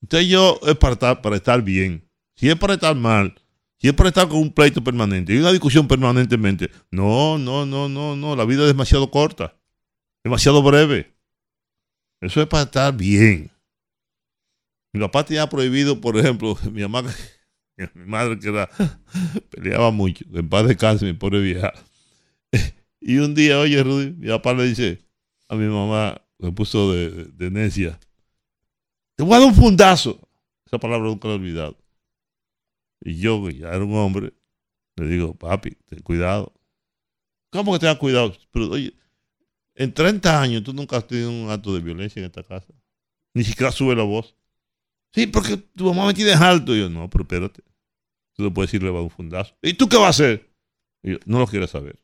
Entonces 0.00 0.28
yo 0.28 0.58
es 0.66 0.76
para 0.76 0.94
estar, 0.94 1.22
para 1.22 1.36
estar 1.36 1.62
bien. 1.62 2.08
Si 2.34 2.48
es 2.48 2.56
para 2.56 2.74
estar 2.74 2.96
mal, 2.96 3.34
si 3.78 3.88
es 3.88 3.94
para 3.94 4.08
estar 4.08 4.28
con 4.28 4.38
un 4.38 4.52
pleito 4.52 4.82
permanente 4.82 5.34
y 5.34 5.38
una 5.38 5.52
discusión 5.52 5.86
permanentemente, 5.86 6.70
no, 6.90 7.38
no, 7.38 7.66
no, 7.66 7.88
no, 7.88 8.16
no. 8.16 8.36
La 8.36 8.44
vida 8.44 8.62
es 8.62 8.68
demasiado 8.68 9.10
corta, 9.10 9.56
demasiado 10.24 10.62
breve. 10.62 11.14
Eso 12.20 12.40
es 12.40 12.46
para 12.46 12.64
estar 12.64 12.96
bien. 12.96 13.50
Mi 14.92 15.00
papá 15.00 15.24
tenía 15.24 15.48
prohibido, 15.48 16.00
por 16.00 16.16
ejemplo, 16.16 16.56
mi 16.72 16.82
mamá, 16.82 17.02
mi 17.76 18.04
madre 18.04 18.38
que 18.38 18.48
era, 18.48 18.68
peleaba 19.50 19.90
mucho, 19.90 20.24
en 20.32 20.48
paz 20.48 20.66
descanse, 20.66 21.04
mi 21.04 21.14
pobre 21.14 21.40
vieja. 21.40 21.72
Y 23.04 23.18
un 23.18 23.34
día, 23.34 23.58
oye, 23.58 23.82
Rudy, 23.82 24.12
mi 24.12 24.28
papá 24.28 24.54
le 24.54 24.62
dice 24.62 25.04
a 25.48 25.56
mi 25.56 25.66
mamá, 25.66 26.22
me 26.42 26.52
puso 26.52 26.92
de, 26.92 27.24
de 27.26 27.50
necia, 27.50 27.98
te 29.16 29.22
voy 29.22 29.34
a 29.34 29.38
dar 29.38 29.48
un 29.48 29.54
fundazo. 29.54 30.20
Esa 30.66 30.78
palabra 30.78 31.08
nunca 31.08 31.28
la 31.28 31.34
he 31.34 31.36
olvidado. 31.36 31.78
Y 33.00 33.18
yo, 33.18 33.44
que 33.46 33.54
ya 33.54 33.68
era 33.68 33.84
un 33.84 33.94
hombre, 33.94 34.32
le 34.96 35.06
digo, 35.06 35.34
papi, 35.34 35.70
ten 35.86 36.00
cuidado. 36.00 36.52
¿Cómo 37.50 37.72
que 37.72 37.78
tengas 37.78 37.98
cuidado? 37.98 38.34
Pero, 38.50 38.70
oye, 38.70 38.94
en 39.74 39.92
30 39.92 40.40
años 40.40 40.62
tú 40.62 40.72
nunca 40.72 40.96
has 40.96 41.06
tenido 41.06 41.30
un 41.30 41.50
acto 41.50 41.74
de 41.74 41.80
violencia 41.80 42.20
en 42.20 42.26
esta 42.26 42.42
casa. 42.42 42.72
Ni 43.34 43.44
siquiera 43.44 43.72
sube 43.72 43.94
la 43.94 44.02
voz. 44.02 44.34
Sí, 45.12 45.26
porque 45.26 45.56
tu 45.56 45.84
mamá 45.84 46.06
me 46.06 46.14
tiene 46.14 46.32
alto. 46.32 46.74
Y 46.74 46.80
yo, 46.80 46.88
no, 46.88 47.08
pero 47.10 47.22
espérate. 47.22 47.62
Tú 48.34 48.42
no 48.42 48.54
puedes 48.54 48.70
decirle 48.70 48.90
va 48.90 49.00
a 49.00 49.02
un 49.02 49.10
fundazo. 49.10 49.54
¿Y 49.62 49.74
tú 49.74 49.88
qué 49.88 49.96
vas 49.96 50.06
a 50.06 50.10
hacer? 50.10 50.50
Y 51.02 51.12
yo, 51.12 51.18
no 51.26 51.38
lo 51.38 51.46
quieres 51.46 51.70
saber. 51.70 51.98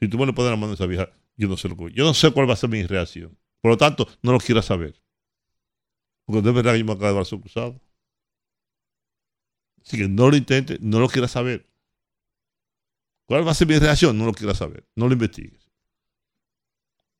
Si 0.00 0.08
tú 0.08 0.18
me 0.18 0.26
le 0.26 0.32
pones 0.32 0.50
la 0.50 0.56
mano 0.56 0.72
a 0.72 0.74
esa 0.74 0.86
vieja, 0.86 1.10
yo 1.42 1.48
no 1.48 1.56
sé 1.56 1.68
lo 1.68 1.76
que, 1.76 1.90
yo 1.92 2.04
no 2.04 2.14
sé 2.14 2.30
cuál 2.30 2.48
va 2.48 2.52
a 2.52 2.56
ser 2.56 2.70
mi 2.70 2.84
reacción. 2.86 3.36
Por 3.60 3.72
lo 3.72 3.76
tanto, 3.76 4.06
no 4.22 4.30
lo 4.30 4.38
quieras 4.38 4.66
saber. 4.66 4.94
Porque 6.24 6.40
no 6.40 6.48
es 6.50 6.54
verdad 6.54 6.72
que 6.72 6.78
yo 6.78 6.84
me 6.84 6.92
acabo 6.92 7.08
de 7.08 7.14
brazo 7.14 7.40
cruzado. 7.40 7.80
Así 9.84 9.98
que 9.98 10.08
no 10.08 10.30
lo 10.30 10.36
intentes, 10.36 10.80
no 10.80 11.00
lo 11.00 11.08
quieras 11.08 11.32
saber. 11.32 11.66
¿Cuál 13.26 13.44
va 13.46 13.50
a 13.50 13.54
ser 13.54 13.66
mi 13.66 13.76
reacción? 13.76 14.16
No 14.16 14.26
lo 14.26 14.32
quieras 14.32 14.58
saber. 14.58 14.84
No 14.94 15.08
lo 15.08 15.14
investigues. 15.14 15.68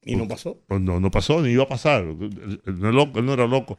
¿Y 0.04 0.14
no 0.14 0.28
pasó? 0.28 0.56
Pues 0.68 0.80
no, 0.80 1.00
no 1.00 1.10
pasó, 1.10 1.42
ni 1.42 1.50
iba 1.50 1.64
a 1.64 1.68
pasar. 1.68 2.02
Él, 2.02 2.60
él 2.64 2.78
no, 2.78 2.88
es 2.90 2.94
loco, 2.94 3.18
él 3.18 3.26
no 3.26 3.32
era 3.32 3.46
loco. 3.46 3.78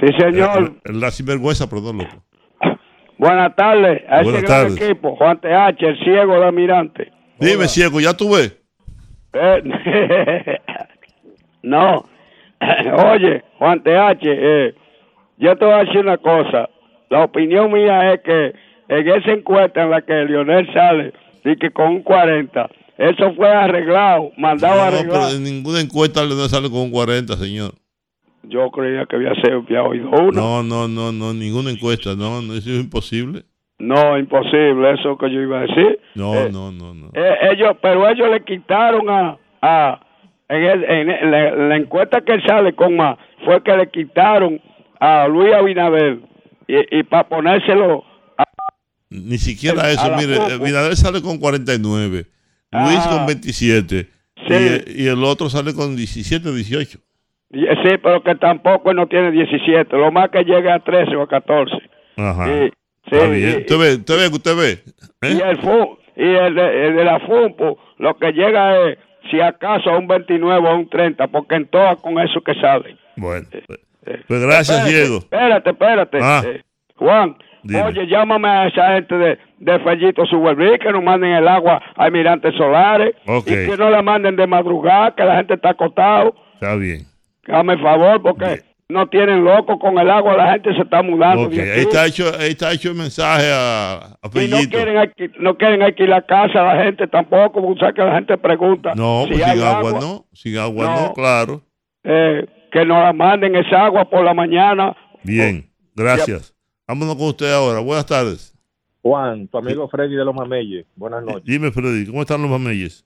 Sí, 0.00 0.06
señor. 0.18 0.80
Él, 0.84 0.96
era 0.96 1.10
sinvergüenza, 1.10 1.68
pero 1.68 1.80
no 1.80 1.90
es 1.90 1.96
loco. 1.96 2.24
Buenas 3.16 3.56
tardes 3.56 4.02
a 4.08 4.22
Buenas 4.22 4.42
ese 4.42 4.46
gran 4.46 4.62
tardes. 4.66 4.82
equipo. 4.82 5.16
Juan 5.16 5.40
TH, 5.40 5.82
el 5.82 5.98
ciego 6.04 6.34
de 6.34 6.44
Almirante. 6.44 7.12
Dime, 7.38 7.68
ciego, 7.68 8.00
¿ya 8.00 8.14
tú 8.14 8.34
ves? 8.34 8.63
Eh, 9.34 10.58
no. 11.62 12.04
Oye, 13.12 13.42
Juan 13.58 13.82
TH, 13.82 14.18
eh, 14.22 14.74
yo 15.38 15.56
te 15.56 15.64
voy 15.64 15.74
a 15.74 15.78
decir 15.84 15.98
una 15.98 16.16
cosa. 16.18 16.68
La 17.10 17.24
opinión 17.24 17.72
mía 17.72 18.14
es 18.14 18.20
que 18.22 18.52
en 18.88 19.08
esa 19.08 19.32
encuesta 19.32 19.82
en 19.82 19.90
la 19.90 20.02
que 20.02 20.24
Lionel 20.24 20.72
sale, 20.72 21.12
y 21.44 21.56
que 21.56 21.70
con 21.70 21.88
un 21.88 22.02
40, 22.02 22.70
eso 22.96 23.34
fue 23.34 23.48
arreglado, 23.48 24.30
mandado 24.38 24.76
No, 24.76 24.82
arreglado. 24.82 25.26
pero 25.26 25.36
en 25.36 25.44
ninguna 25.44 25.80
encuesta 25.80 26.24
le 26.24 26.34
sale 26.48 26.70
con 26.70 26.80
un 26.80 26.90
40, 26.90 27.36
señor. 27.36 27.72
Yo 28.44 28.70
creía 28.70 29.06
que 29.06 29.16
había, 29.16 29.34
sido, 29.34 29.58
había 29.66 29.82
oído 29.82 30.10
uno. 30.10 30.32
No, 30.32 30.62
no, 30.62 30.88
no, 30.88 31.12
no, 31.12 31.32
ninguna 31.32 31.70
encuesta. 31.70 32.14
No, 32.14 32.40
no, 32.42 32.54
eso 32.54 32.70
es 32.70 32.80
imposible. 32.80 33.44
No, 33.86 34.18
imposible, 34.18 34.92
eso 34.94 35.16
que 35.18 35.30
yo 35.30 35.40
iba 35.42 35.58
a 35.58 35.62
decir. 35.62 35.98
No, 36.14 36.34
Eh, 36.34 36.48
no, 36.52 36.72
no, 36.72 36.94
no. 36.94 37.10
Eh, 37.14 37.34
ellos, 37.52 37.76
pero 37.82 38.08
ellos 38.08 38.28
le 38.30 38.42
quitaron 38.44 39.08
a, 39.10 39.36
a 39.62 40.00
en, 40.48 40.62
el- 40.62 40.84
en 40.84 41.30
la, 41.30 41.48
en 41.48 41.68
la 41.68 41.76
encuesta 41.76 42.20
que 42.22 42.40
sale 42.42 42.74
con 42.74 42.96
más 42.96 43.16
fue 43.44 43.62
que 43.62 43.76
le 43.76 43.88
quitaron 43.90 44.60
a 45.00 45.26
Luis 45.28 45.52
Abinader 45.54 46.18
y, 46.66 46.98
y 46.98 47.02
para 47.02 47.28
ponérselo 47.28 48.04
Ni 49.10 49.38
siquiera 49.38 49.84
a 49.84 49.90
eso. 49.90 50.08
la 50.10 50.16
Mire, 50.16 50.36
poco. 50.36 50.50
eh, 50.50 50.58
Binader 50.58 50.96
sale 50.96 51.22
con 51.22 51.38
49. 51.38 52.24
Luis 52.72 52.98
Ah. 53.06 53.10
con 53.10 53.26
27. 53.26 54.08
Sí. 54.48 54.82
Y, 54.96 55.04
y 55.04 55.08
el 55.08 55.22
otro 55.24 55.48
sale 55.48 55.74
con 55.74 55.94
17, 55.96 56.52
18. 56.52 56.98
y- 57.50 57.60
sí, 57.60 57.98
pero 58.02 58.22
que 58.22 58.34
tampoco 58.34 58.92
no 58.94 59.06
tiene 59.06 59.30
17, 59.30 59.96
lo 59.96 60.10
más 60.10 60.30
que 60.30 60.42
llega 60.44 60.74
a 60.74 60.80
13 60.80 61.14
o 61.16 61.22
a 61.22 61.28
14. 61.28 61.72
Ajá. 62.16 62.46
Sí, 62.46 62.70
sí, 63.08 63.14
Está 63.16 63.26
bien. 63.28 63.50
y- 63.50 63.56
Usted 63.62 63.78
ve, 63.78 63.94
usted 63.94 64.16
ve, 64.16 64.26
usted 64.28 64.56
ve. 64.56 65.28
¿Eh? 65.28 65.34
Y 65.34 65.40
el 65.40 65.58
FU, 65.58 65.98
y 66.16 66.22
el 66.34 66.54
de, 66.54 66.86
el 66.88 66.96
de 66.96 67.04
la 67.04 67.20
FUMPO, 67.20 67.78
lo 67.98 68.16
que 68.16 68.32
llega 68.32 68.88
es 68.88 68.98
si 69.30 69.40
acaso 69.40 69.90
a 69.90 69.98
un 69.98 70.06
29 70.06 70.66
o 70.66 70.70
a 70.70 70.74
un 70.74 70.88
30, 70.88 71.26
porque 71.28 71.54
en 71.56 71.66
todas 71.68 71.96
con 72.00 72.18
eso 72.20 72.40
que 72.42 72.54
sale. 72.60 72.96
Bueno. 73.16 73.46
Pues 74.28 74.42
gracias, 74.42 74.78
Espérate, 74.78 74.90
Diego. 74.94 75.16
Espérate, 75.18 75.70
espérate. 75.70 76.18
Ah. 76.20 76.42
Eh, 76.46 76.62
Juan, 76.96 77.36
Dime. 77.62 77.82
oye, 77.84 78.06
llámame 78.06 78.48
a 78.48 78.66
esa 78.66 78.92
gente 78.94 79.14
de, 79.16 79.38
de 79.58 79.78
Fellito 79.80 80.26
Suburbí 80.26 80.78
que 80.78 80.92
nos 80.92 81.02
manden 81.02 81.32
el 81.32 81.48
agua 81.48 81.80
a 81.96 82.04
Almirantes 82.04 82.54
Solares. 82.54 83.14
Ok. 83.26 83.46
Y 83.46 83.50
que 83.70 83.76
no 83.78 83.88
la 83.88 84.02
manden 84.02 84.36
de 84.36 84.46
madrugada, 84.46 85.14
que 85.14 85.24
la 85.24 85.36
gente 85.36 85.54
está 85.54 85.70
acostado. 85.70 86.34
Está 86.54 86.76
bien. 86.76 87.06
Dame 87.46 87.72
el 87.74 87.80
favor, 87.80 88.20
porque 88.20 88.60
no 88.94 89.08
tienen 89.08 89.44
loco 89.44 89.78
con 89.78 89.98
el 89.98 90.08
agua, 90.08 90.36
la 90.36 90.52
gente 90.52 90.72
se 90.74 90.82
está 90.82 91.02
mudando. 91.02 91.42
Ok, 91.48 91.50
de 91.52 91.60
aquí. 91.62 91.70
ahí 91.70 91.80
está 91.80 92.06
hecho, 92.06 92.24
ahí 92.38 92.50
está 92.52 92.72
hecho 92.72 92.88
el 92.90 92.94
mensaje 92.94 93.50
a, 93.52 93.94
a 94.22 94.30
Y 94.42 94.48
no 94.48 94.56
quieren, 94.70 94.96
alqui- 94.96 95.32
no 95.40 95.56
quieren 95.58 95.82
alquilar 95.82 96.24
casa 96.26 96.60
a 96.60 96.74
la 96.76 96.84
gente 96.84 97.06
tampoco, 97.08 97.60
porque 97.60 97.92
que 97.94 98.02
la 98.02 98.14
gente 98.14 98.38
pregunta. 98.38 98.94
No, 98.94 99.24
si 99.24 99.32
pues 99.32 99.44
hay 99.44 99.58
sin 99.58 99.66
agua, 99.66 99.90
no. 100.00 100.24
Sin 100.32 100.56
agua 100.58 100.86
no, 100.86 101.00
No. 101.08 101.12
claro. 101.12 101.60
Eh, 102.04 102.46
que 102.72 102.84
nos 102.86 103.02
la 103.02 103.12
manden 103.12 103.56
esa 103.56 103.84
agua 103.86 104.08
por 104.08 104.24
la 104.24 104.32
mañana. 104.32 104.96
Bien, 105.22 105.68
gracias. 105.94 106.54
Vámonos 106.86 107.16
con 107.16 107.26
usted 107.28 107.52
ahora. 107.52 107.80
Buenas 107.80 108.06
tardes. 108.06 108.52
Juan, 109.02 109.48
tu 109.48 109.58
amigo 109.58 109.88
Freddy 109.88 110.14
de 110.14 110.24
los 110.24 110.34
Mameyes. 110.34 110.86
Buenas 110.96 111.22
noches. 111.24 111.44
Dime, 111.44 111.70
Freddy, 111.72 112.06
¿cómo 112.06 112.22
están 112.22 112.40
los 112.40 112.50
mameyes? 112.50 113.04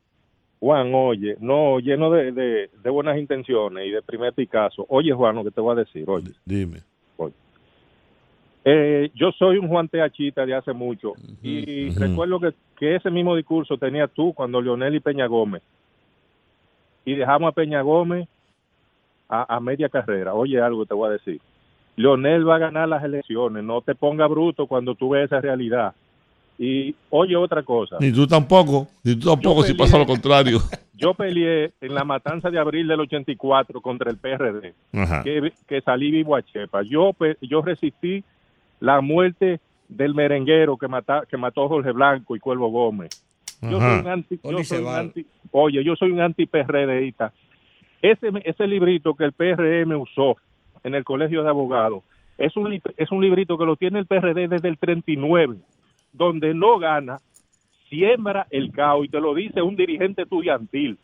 Juan, 0.61 0.93
oye, 0.93 1.37
no, 1.41 1.79
lleno 1.79 2.11
de, 2.11 2.33
de, 2.33 2.71
de 2.83 2.91
buenas 2.91 3.17
intenciones 3.17 3.87
y 3.87 3.91
de 3.91 4.03
primer 4.03 4.33
picazo. 4.33 4.85
Oye, 4.89 5.13
Juan, 5.13 5.37
lo 5.37 5.45
que 5.45 5.51
te 5.51 5.61
voy 5.61 5.73
a 5.73 5.81
decir, 5.81 6.05
oye. 6.09 6.33
Dime. 6.45 6.79
Oye. 7.17 7.35
Eh, 8.65 9.11
yo 9.15 9.31
soy 9.33 9.59
un 9.59 9.69
Juan 9.69 9.89
Teachita 9.89 10.45
de 10.45 10.55
hace 10.55 10.73
mucho 10.73 11.13
y 11.43 11.91
recuerdo 11.91 12.41
que, 12.41 12.51
que 12.77 12.97
ese 12.97 13.11
mismo 13.11 13.37
discurso 13.37 13.79
tenía 13.79 14.09
tú 14.09 14.33
cuando 14.35 14.61
Leonel 14.61 14.97
y 14.97 15.01
Peña 15.01 15.27
Gómez 15.27 15.63
y 17.05 17.15
dejamos 17.15 17.49
a 17.49 17.53
Peña 17.53 17.81
Gómez 17.81 18.29
a, 19.29 19.57
a 19.57 19.61
media 19.61 19.89
carrera. 19.89 20.35
Oye, 20.35 20.61
algo 20.61 20.85
te 20.85 20.93
voy 20.95 21.09
a 21.09 21.13
decir. 21.13 21.41
Leonel 21.97 22.47
va 22.47 22.57
a 22.57 22.59
ganar 22.59 22.89
las 22.89 23.03
elecciones, 23.05 23.65
no 23.65 23.81
te 23.81 23.95
ponga 23.95 24.27
bruto 24.27 24.67
cuando 24.67 24.95
tú 24.95 25.11
ves 25.11 25.27
esa 25.27 25.41
realidad. 25.41 25.95
Y 26.59 26.95
oye 27.11 27.37
otra 27.37 27.63
cosa. 27.63 27.97
Ni 28.01 28.11
tú 28.13 28.27
tampoco, 28.27 28.89
ni 29.05 29.15
tú 29.15 29.29
tampoco, 29.31 29.63
si 29.63 29.75
pasa 29.75 29.97
lo 29.99 30.07
contrario. 30.07 30.59
Yo 30.95 31.15
peleé 31.15 31.71
en 31.81 31.95
la 31.95 32.03
matanza 32.03 32.51
de 32.51 32.59
abril 32.59 32.89
del 32.89 32.99
84 32.99 33.81
contra 33.81 34.11
el 34.11 34.17
PRD, 34.17 34.75
Ajá. 34.93 35.23
que, 35.23 35.53
que 35.69 35.81
salí 35.83 36.11
vivo 36.11 36.35
a 36.35 36.43
Chepa. 36.43 36.83
Yo, 36.83 37.13
pe- 37.13 37.37
yo 37.41 37.63
resistí 37.63 38.25
la 38.81 39.01
muerte 39.01 39.61
del 39.89 40.13
merenguero 40.17 40.77
que, 40.77 40.89
mata, 40.89 41.23
que 41.31 41.37
mató 41.37 41.65
a 41.65 41.69
Jorge 41.69 41.93
Blanco 41.93 42.35
y 42.35 42.41
Cuervo 42.41 42.69
Gómez. 42.71 43.11
Yo 43.63 43.79
soy 43.81 44.01
un 44.01 44.09
anti, 44.09 44.41
yo 44.43 44.65
soy 44.65 44.79
un 44.83 44.89
anti- 44.89 45.27
oye, 45.53 45.85
yo 45.85 45.95
soy 45.95 46.11
un 46.11 46.21
anti-PRDista. 46.21 47.33
Ese, 48.03 48.31
ese 48.45 48.67
librito 48.67 49.15
que 49.15 49.25
el 49.25 49.33
PRM 49.33 49.93
usó 50.01 50.37
en 50.83 50.97
el 50.97 51.05
colegio 51.05 51.45
de 51.45 51.49
abogados 51.49 52.03
es 52.39 52.57
un, 52.57 52.73
es 52.97 53.13
un 53.13 53.21
librito 53.23 53.57
que 53.57 53.65
lo 53.65 53.77
tiene 53.77 54.01
el 54.01 54.07
PRD 54.07 54.49
desde 54.49 54.69
el 54.69 54.79
39, 54.79 55.57
donde 56.13 56.55
no 56.55 56.79
gana, 56.79 57.19
siembra 57.89 58.47
el 58.51 58.71
caos, 58.73 59.07
y 59.07 59.09
te 59.09 59.21
lo 59.21 59.35
dice 59.35 59.63
un 59.63 59.77
dirigente 59.77 60.23
estudiantil. 60.23 60.99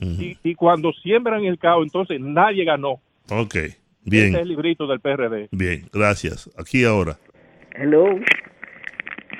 y, 0.00 0.36
y 0.42 0.54
cuando 0.54 0.92
siembran 0.92 1.44
el 1.44 1.58
caos, 1.58 1.84
entonces 1.84 2.20
nadie 2.20 2.64
ganó. 2.64 3.00
Ok, 3.30 3.54
Ese 3.54 3.76
bien, 4.04 4.34
es 4.34 4.40
el 4.42 4.48
librito 4.48 4.86
del 4.86 5.00
PRD. 5.00 5.48
bien, 5.52 5.86
gracias. 5.92 6.50
Aquí 6.58 6.84
ahora. 6.84 7.16
Hello. 7.74 8.06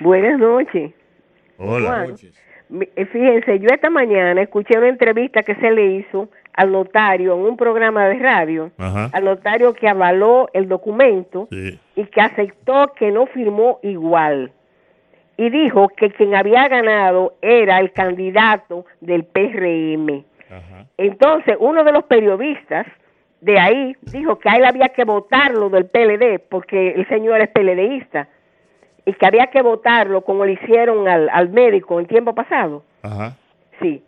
Buenas 0.01 0.39
noches. 0.39 0.93
Hola. 1.59 2.06
Eh, 2.97 3.06
fíjense, 3.06 3.59
yo 3.59 3.66
esta 3.72 3.90
mañana 3.90 4.40
escuché 4.40 4.78
una 4.78 4.89
entrevista 4.89 5.43
que 5.43 5.56
se 5.56 5.70
le 5.72 5.97
hizo 5.97 6.28
al 6.52 6.70
notario 6.72 7.35
en 7.35 7.40
un 7.40 7.56
programa 7.56 8.06
de 8.09 8.18
radio, 8.18 8.70
Ajá. 8.78 9.10
al 9.12 9.24
notario 9.24 9.72
que 9.74 9.89
avaló 9.89 10.48
el 10.52 10.68
documento 10.68 11.48
Sí. 11.51 11.78
y 11.97 12.05
que 12.05 12.20
aceptó 12.20 12.93
que 12.97 13.10
no 13.10 13.27
firmó 13.27 13.81
igual. 13.82 14.52
Y 15.41 15.49
dijo 15.49 15.89
que 15.89 16.11
quien 16.11 16.35
había 16.35 16.69
ganado 16.69 17.33
era 17.41 17.79
el 17.79 17.93
candidato 17.93 18.85
del 19.01 19.25
PRM. 19.25 20.23
Entonces, 20.99 21.57
uno 21.59 21.83
de 21.83 21.93
los 21.93 22.05
periodistas 22.05 22.87
de 23.41 23.59
ahí 23.59 23.97
dijo 24.12 24.39
que 24.39 24.51
a 24.51 24.57
él 24.57 24.67
había 24.67 24.91
que 24.91 25.05
votarlo 25.05 25.71
del 25.71 25.87
PLD 25.87 26.41
porque 26.51 26.91
el 26.91 27.09
señor 27.09 27.41
es 27.41 27.49
PLDista 27.49 28.29
y 29.07 29.15
que 29.15 29.27
había 29.27 29.47
que 29.47 29.62
votarlo 29.62 30.21
como 30.21 30.45
le 30.45 30.53
hicieron 30.53 31.09
al, 31.09 31.31
al 31.31 31.49
médico 31.49 31.99
en 31.99 32.07
tiempo 32.07 32.35
pasado. 32.35 32.83
Ajá. 33.03 33.35
Sí. 33.81 34.05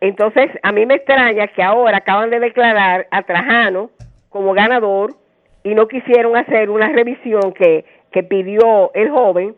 Entonces, 0.00 0.50
a 0.62 0.72
mí 0.72 0.86
me 0.86 0.94
extraña 0.94 1.48
que 1.48 1.62
ahora 1.62 1.98
acaban 1.98 2.30
de 2.30 2.40
declarar 2.40 3.06
a 3.10 3.22
Trajano 3.24 3.90
como 4.30 4.54
ganador 4.54 5.14
y 5.62 5.74
no 5.74 5.88
quisieron 5.88 6.38
hacer 6.38 6.70
una 6.70 6.88
revisión 6.88 7.52
que, 7.52 7.84
que 8.12 8.22
pidió 8.22 8.94
el 8.94 9.10
joven, 9.10 9.54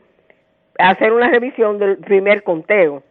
hacer 0.78 1.12
una 1.12 1.28
revisión 1.30 1.78
del 1.78 1.98
primer 1.98 2.42
conteo. 2.42 3.02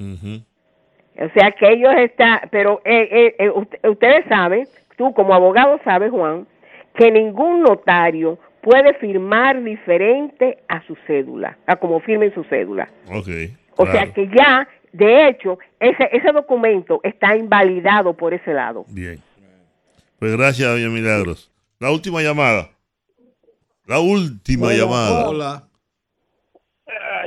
O 0.00 1.28
sea 1.34 1.50
que 1.52 1.68
ellos 1.72 1.92
están, 1.98 2.40
pero 2.50 2.80
eh, 2.84 3.08
eh, 3.10 3.34
eh, 3.38 3.50
usted- 3.50 3.88
ustedes 3.88 4.24
saben, 4.28 4.68
tú 4.96 5.12
como 5.14 5.34
abogado 5.34 5.80
sabes, 5.84 6.10
Juan, 6.10 6.46
que 6.94 7.10
ningún 7.10 7.62
notario 7.62 8.38
puede 8.60 8.94
firmar 8.94 9.62
diferente 9.64 10.58
a 10.68 10.80
su 10.86 10.96
cédula, 11.06 11.58
a 11.66 11.76
como 11.76 12.00
firmen 12.00 12.32
su 12.34 12.44
cédula. 12.44 12.88
Ok. 13.08 13.28
O 13.76 13.84
claro. 13.84 13.92
sea 13.92 14.12
que 14.12 14.28
ya, 14.28 14.68
de 14.92 15.28
hecho, 15.28 15.58
ese, 15.80 16.08
ese 16.12 16.30
documento 16.32 17.00
está 17.02 17.36
invalidado 17.36 18.14
por 18.14 18.34
ese 18.34 18.52
lado. 18.52 18.84
Bien. 18.88 19.18
Pues 20.18 20.36
gracias, 20.36 20.68
doña 20.70 20.88
Milagros. 20.88 21.50
La 21.80 21.90
última 21.92 22.20
llamada. 22.22 22.68
La 23.86 24.00
última 24.00 24.66
Bueno, 24.66 24.84
llamada. 24.84 25.28
Hola. 25.28 25.67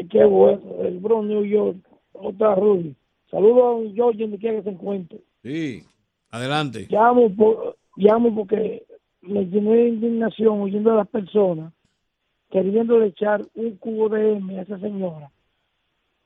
Ay, 0.02 0.08
qué 0.08 0.26
bueno. 0.26 0.62
El 0.82 1.00
Bronx, 1.00 1.28
New 1.28 1.46
York. 1.46 1.78
Otra 2.14 2.56
Rudy. 2.56 2.96
Saludos 3.30 3.64
a 3.64 3.72
un 3.72 3.94
George 3.94 4.20
donde 4.20 4.38
quiera 4.38 4.58
que 4.58 4.64
se 4.64 4.70
encuentre. 4.70 5.20
Sí, 5.44 5.84
adelante. 6.32 6.88
Llamo, 6.90 7.34
por, 7.36 7.78
llamo 7.96 8.34
porque 8.36 8.84
me 9.22 9.46
llené 9.46 9.76
de 9.76 9.90
indignación 9.90 10.62
oyendo 10.62 10.92
a 10.92 10.98
las 10.98 11.08
personas 11.08 11.74
queriendo 12.50 13.02
echar 13.02 13.42
un 13.56 13.78
cubo 13.78 14.10
de 14.10 14.34
M 14.34 14.60
a 14.60 14.64
esa 14.64 14.78
señora. 14.80 15.32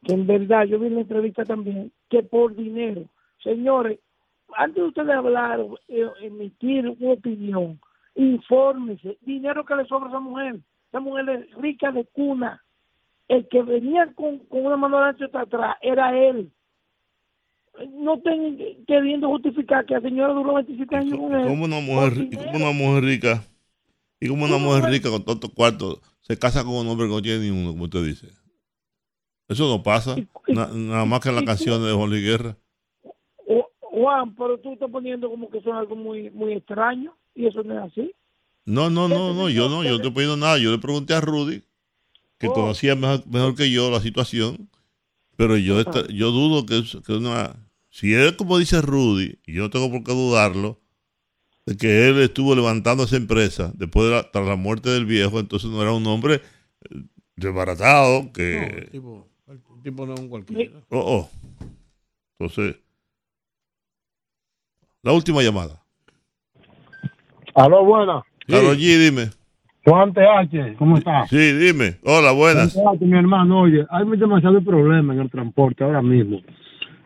Que 0.03 0.13
en 0.13 0.25
verdad, 0.25 0.65
yo 0.65 0.79
vi 0.79 0.87
en 0.87 0.95
la 0.95 1.01
entrevista 1.01 1.43
también, 1.45 1.91
que 2.09 2.23
por 2.23 2.55
dinero. 2.55 3.03
Señores, 3.43 3.99
antes 4.55 4.75
de 4.75 4.87
ustedes 4.87 5.15
hablar, 5.15 5.59
eh, 5.87 6.09
emitir 6.21 6.89
una 6.99 7.13
opinión, 7.13 7.79
infórmese. 8.15 9.17
Dinero 9.21 9.63
que 9.65 9.75
le 9.75 9.85
sobra 9.85 10.07
a 10.07 10.09
esa 10.09 10.19
mujer. 10.19 10.59
Esa 10.89 10.99
mujer 10.99 11.29
es 11.29 11.55
rica 11.55 11.91
de 11.91 12.05
cuna. 12.05 12.64
El 13.27 13.47
que 13.47 13.61
venía 13.63 14.11
con, 14.13 14.39
con 14.39 14.65
una 14.65 14.77
mano 14.77 14.99
derecha 15.03 15.25
hasta 15.25 15.41
atrás 15.41 15.75
era 15.81 16.15
él. 16.17 16.51
No 17.91 18.15
estén 18.15 18.85
queriendo 18.85 19.27
justificar 19.29 19.85
que 19.85 19.95
la 19.95 20.01
señora 20.01 20.33
duró 20.33 20.53
27 20.55 20.95
años 20.95 21.19
con 21.19 21.35
él. 21.35 21.47
¿Cómo 21.47 21.65
una 21.65 21.79
mujer, 21.81 22.13
y 22.31 22.35
cómo 22.37 22.55
una 22.57 22.71
mujer 22.71 23.03
rica? 23.03 23.43
Y 24.19 24.29
como 24.29 24.45
una 24.45 24.57
mujer 24.57 24.85
rica 24.85 25.09
con 25.09 25.25
tantos 25.25 25.49
cuartos 25.51 25.99
se 26.21 26.37
casa 26.39 26.63
con 26.63 26.73
un 26.75 26.87
hombre 26.87 27.07
que 27.07 27.13
no 27.13 27.21
tiene 27.21 27.39
ni 27.43 27.49
uno, 27.49 27.71
como 27.71 27.83
usted 27.85 28.03
dice. 28.05 28.27
Eso 29.47 29.67
no 29.67 29.83
pasa. 29.83 30.15
Na- 30.47 30.69
nada 30.73 31.05
más 31.05 31.19
que 31.19 31.29
en 31.29 31.35
las 31.35 31.43
canciones 31.43 31.81
de 31.85 32.07
Luis 32.07 32.23
Guerra. 32.23 32.55
Juan, 33.91 34.35
pero 34.35 34.57
tú 34.59 34.73
estás 34.73 34.89
poniendo 34.91 35.29
como 35.29 35.49
que 35.49 35.59
es 35.59 35.67
algo 35.67 35.95
muy, 35.95 36.29
muy 36.31 36.53
extraño 36.53 37.15
y 37.33 37.45
eso 37.47 37.63
no 37.63 37.73
es 37.85 37.91
así. 37.91 38.13
No, 38.65 38.89
no, 38.89 39.07
no, 39.07 39.33
no, 39.33 39.49
yo 39.49 39.69
no, 39.69 39.83
yo 39.83 39.91
no 39.91 39.95
estoy 39.97 40.11
poniendo 40.11 40.37
nada. 40.37 40.57
Yo 40.57 40.71
le 40.71 40.79
pregunté 40.79 41.13
a 41.13 41.21
Rudy, 41.21 41.61
que 42.37 42.47
conocía 42.47 42.95
mejor, 42.95 43.25
mejor 43.27 43.55
que 43.55 43.71
yo 43.71 43.89
la 43.89 44.01
situación, 44.01 44.69
pero 45.37 45.57
yo, 45.57 45.79
esta- 45.79 46.07
yo 46.07 46.31
dudo 46.31 46.65
que, 46.65 46.83
una... 47.13 47.55
Si 47.89 48.13
es 48.13 48.33
como 48.33 48.57
dice 48.57 48.81
Rudy, 48.81 49.39
y 49.45 49.53
yo 49.53 49.63
no 49.63 49.69
tengo 49.69 49.89
por 49.89 50.03
qué 50.03 50.11
dudarlo, 50.11 50.81
de 51.65 51.77
que 51.77 52.09
él 52.09 52.19
estuvo 52.21 52.53
levantando 52.53 53.03
esa 53.03 53.15
empresa 53.15 53.71
después 53.75 54.07
de 54.07 54.15
la, 54.15 54.31
tras 54.31 54.45
la 54.45 54.55
muerte 54.57 54.89
del 54.89 55.05
viejo, 55.05 55.39
entonces 55.39 55.69
no 55.69 55.81
era 55.81 55.93
un 55.93 56.05
hombre 56.07 56.41
eh, 56.89 57.03
desbaratado, 57.37 58.31
que... 58.33 58.57
El 58.57 58.89
tipo, 58.91 59.27
el 59.47 59.61
tipo 59.81 60.05
no 60.05 60.13
es 60.13 60.19
un 60.19 60.29
cualquiera. 60.29 60.81
Oh, 60.89 60.99
oh. 60.99 61.29
Entonces, 62.37 62.75
la 65.01 65.13
última 65.13 65.41
llamada. 65.41 65.81
Aló, 67.53 67.85
buena. 67.85 68.23
Carlos 68.47 68.77
G, 68.77 68.99
dime. 68.99 69.29
Juan 69.85 70.13
TH, 70.13 70.77
¿cómo 70.79 70.97
estás? 70.97 71.29
Sí, 71.29 71.53
dime. 71.53 71.97
Hola, 72.03 72.31
buenas. 72.31 72.73
Juan 72.73 72.97
TH, 72.97 73.05
mi 73.05 73.17
hermano, 73.17 73.61
oye, 73.61 73.85
hay 73.91 74.03
demasiado 74.17 74.59
problema 74.61 75.13
en 75.13 75.19
el 75.21 75.29
transporte 75.29 75.83
ahora 75.83 76.01
mismo. 76.01 76.41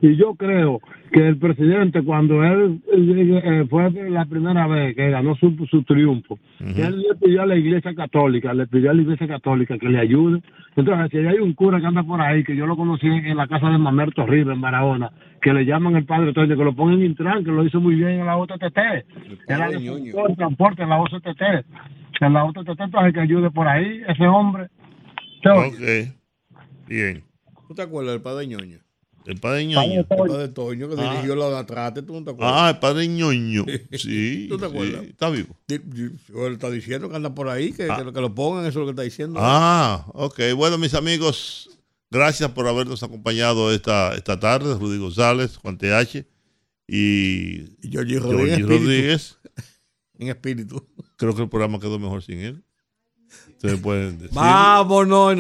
Y 0.01 0.15
yo 0.15 0.35
creo 0.35 0.79
que 1.11 1.27
el 1.27 1.37
presidente, 1.37 2.03
cuando 2.03 2.43
él 2.43 2.81
eh, 2.87 3.65
fue 3.69 3.91
la 4.09 4.25
primera 4.25 4.67
vez 4.67 4.95
que 4.95 5.09
ganó 5.09 5.35
su, 5.35 5.67
su 5.69 5.83
triunfo, 5.83 6.39
él 6.59 7.01
le 7.01 7.15
pidió 7.15 7.41
a 7.41 7.45
la 7.45 7.55
iglesia 7.55 7.93
católica, 7.93 8.53
le 8.53 8.67
pidió 8.67 8.91
a 8.91 8.93
la 8.93 9.01
iglesia 9.01 9.27
católica 9.27 9.77
que 9.77 9.89
le 9.89 9.99
ayude. 9.99 10.41
Entonces, 10.75 11.11
si 11.11 11.17
hay 11.17 11.39
un 11.39 11.53
cura 11.53 11.81
que 11.81 11.87
anda 11.87 12.03
por 12.03 12.21
ahí, 12.21 12.43
que 12.43 12.55
yo 12.55 12.65
lo 12.65 12.77
conocí 12.77 13.07
en 13.07 13.35
la 13.35 13.47
casa 13.47 13.69
de 13.69 13.77
Mamerto 13.77 14.25
River, 14.25 14.53
en 14.53 14.61
Barahona, 14.61 15.11
que 15.41 15.53
le 15.53 15.65
llaman 15.65 15.95
el 15.95 16.05
padre 16.05 16.33
Toño, 16.33 16.55
que 16.55 16.63
lo 16.63 16.75
pongan 16.75 16.99
en 16.99 17.05
Intran, 17.07 17.43
que 17.43 17.51
lo 17.51 17.65
hizo 17.65 17.81
muy 17.81 17.95
bien 17.95 18.21
en 18.21 18.25
la 18.25 18.37
OTTT. 18.37 18.77
Era 19.47 19.69
el 19.69 20.35
transporte 20.37 20.83
en 20.83 20.89
la 20.89 21.01
OTTT. 21.01 21.41
En 22.21 22.33
la 22.33 22.45
OTTT, 22.45 22.79
entonces 22.79 23.13
que 23.13 23.19
ayude 23.19 23.49
por 23.51 23.67
ahí, 23.67 24.01
ese 24.07 24.27
hombre. 24.27 24.67
Ok. 25.45 26.13
Bien. 26.87 27.23
¿Tú 27.67 27.75
te 27.75 27.81
acuerdas 27.81 28.13
del 28.13 28.21
padre 28.21 28.47
Ñoño? 28.47 28.79
El 29.29 29.39
padre 29.39 29.65
Ñoño. 29.67 29.99
El 29.99 30.05
padre 30.05 30.47
Toño 30.49 30.89
que 30.89 30.95
Ah. 30.99 31.11
dirigió 31.13 31.35
la 31.35 31.49
de 31.49 31.57
Atrate, 31.57 32.01
¿tú 32.01 32.13
no 32.13 32.23
te 32.23 32.31
acuerdas? 32.31 32.53
Ah, 32.57 32.69
el 32.71 32.79
padre 32.79 33.07
Ñoño. 33.07 33.63
Sí. 33.91 34.47
¿Tú 34.49 34.57
te 34.57 34.65
acuerdas? 34.65 35.01
sí, 35.03 35.09
Está 35.11 35.29
vivo. 35.29 35.55
Él 35.67 36.53
está 36.53 36.69
diciendo 36.71 37.09
que 37.09 37.15
anda 37.15 37.33
por 37.35 37.47
ahí, 37.49 37.71
que, 37.71 37.83
Ah. 37.89 37.97
que 37.97 38.03
lo- 38.05 38.13
que 38.13 38.21
lo 38.21 38.33
pongan, 38.33 38.61
eso 38.65 38.69
es 38.69 38.75
lo 38.77 38.85
que 38.85 38.91
está 38.91 39.03
diciendo. 39.03 39.39
Ah, 39.41 40.05
ok. 40.13 40.39
Bueno, 40.55 40.77
mis 40.77 40.93
amigos, 40.95 41.69
gracias 42.09 42.49
por 42.51 42.67
habernos 42.67 43.03
acompañado 43.03 43.71
esta, 43.71 44.15
esta 44.15 44.39
tarde. 44.39 44.73
Rudy 44.73 44.97
González, 44.97 45.57
Juan 45.57 45.77
TH 45.77 46.25
y, 46.87 47.65
Y 47.83 47.95
Rodríguez. 48.17 48.57
espíritu. 48.59 48.67
Rodríguez. 48.67 49.37
En 50.19 50.27
espíritu. 50.27 50.85
Creo 51.15 51.33
que 51.33 51.43
el 51.43 51.47
programa 51.49 51.79
quedó 51.79 51.97
mejor 51.97 52.21
sin 52.21 52.39
él. 52.39 52.63
Ustedes 53.51 53.79
pueden 53.79 54.17
decir. 54.17 54.33
Vámonos. 54.35 55.37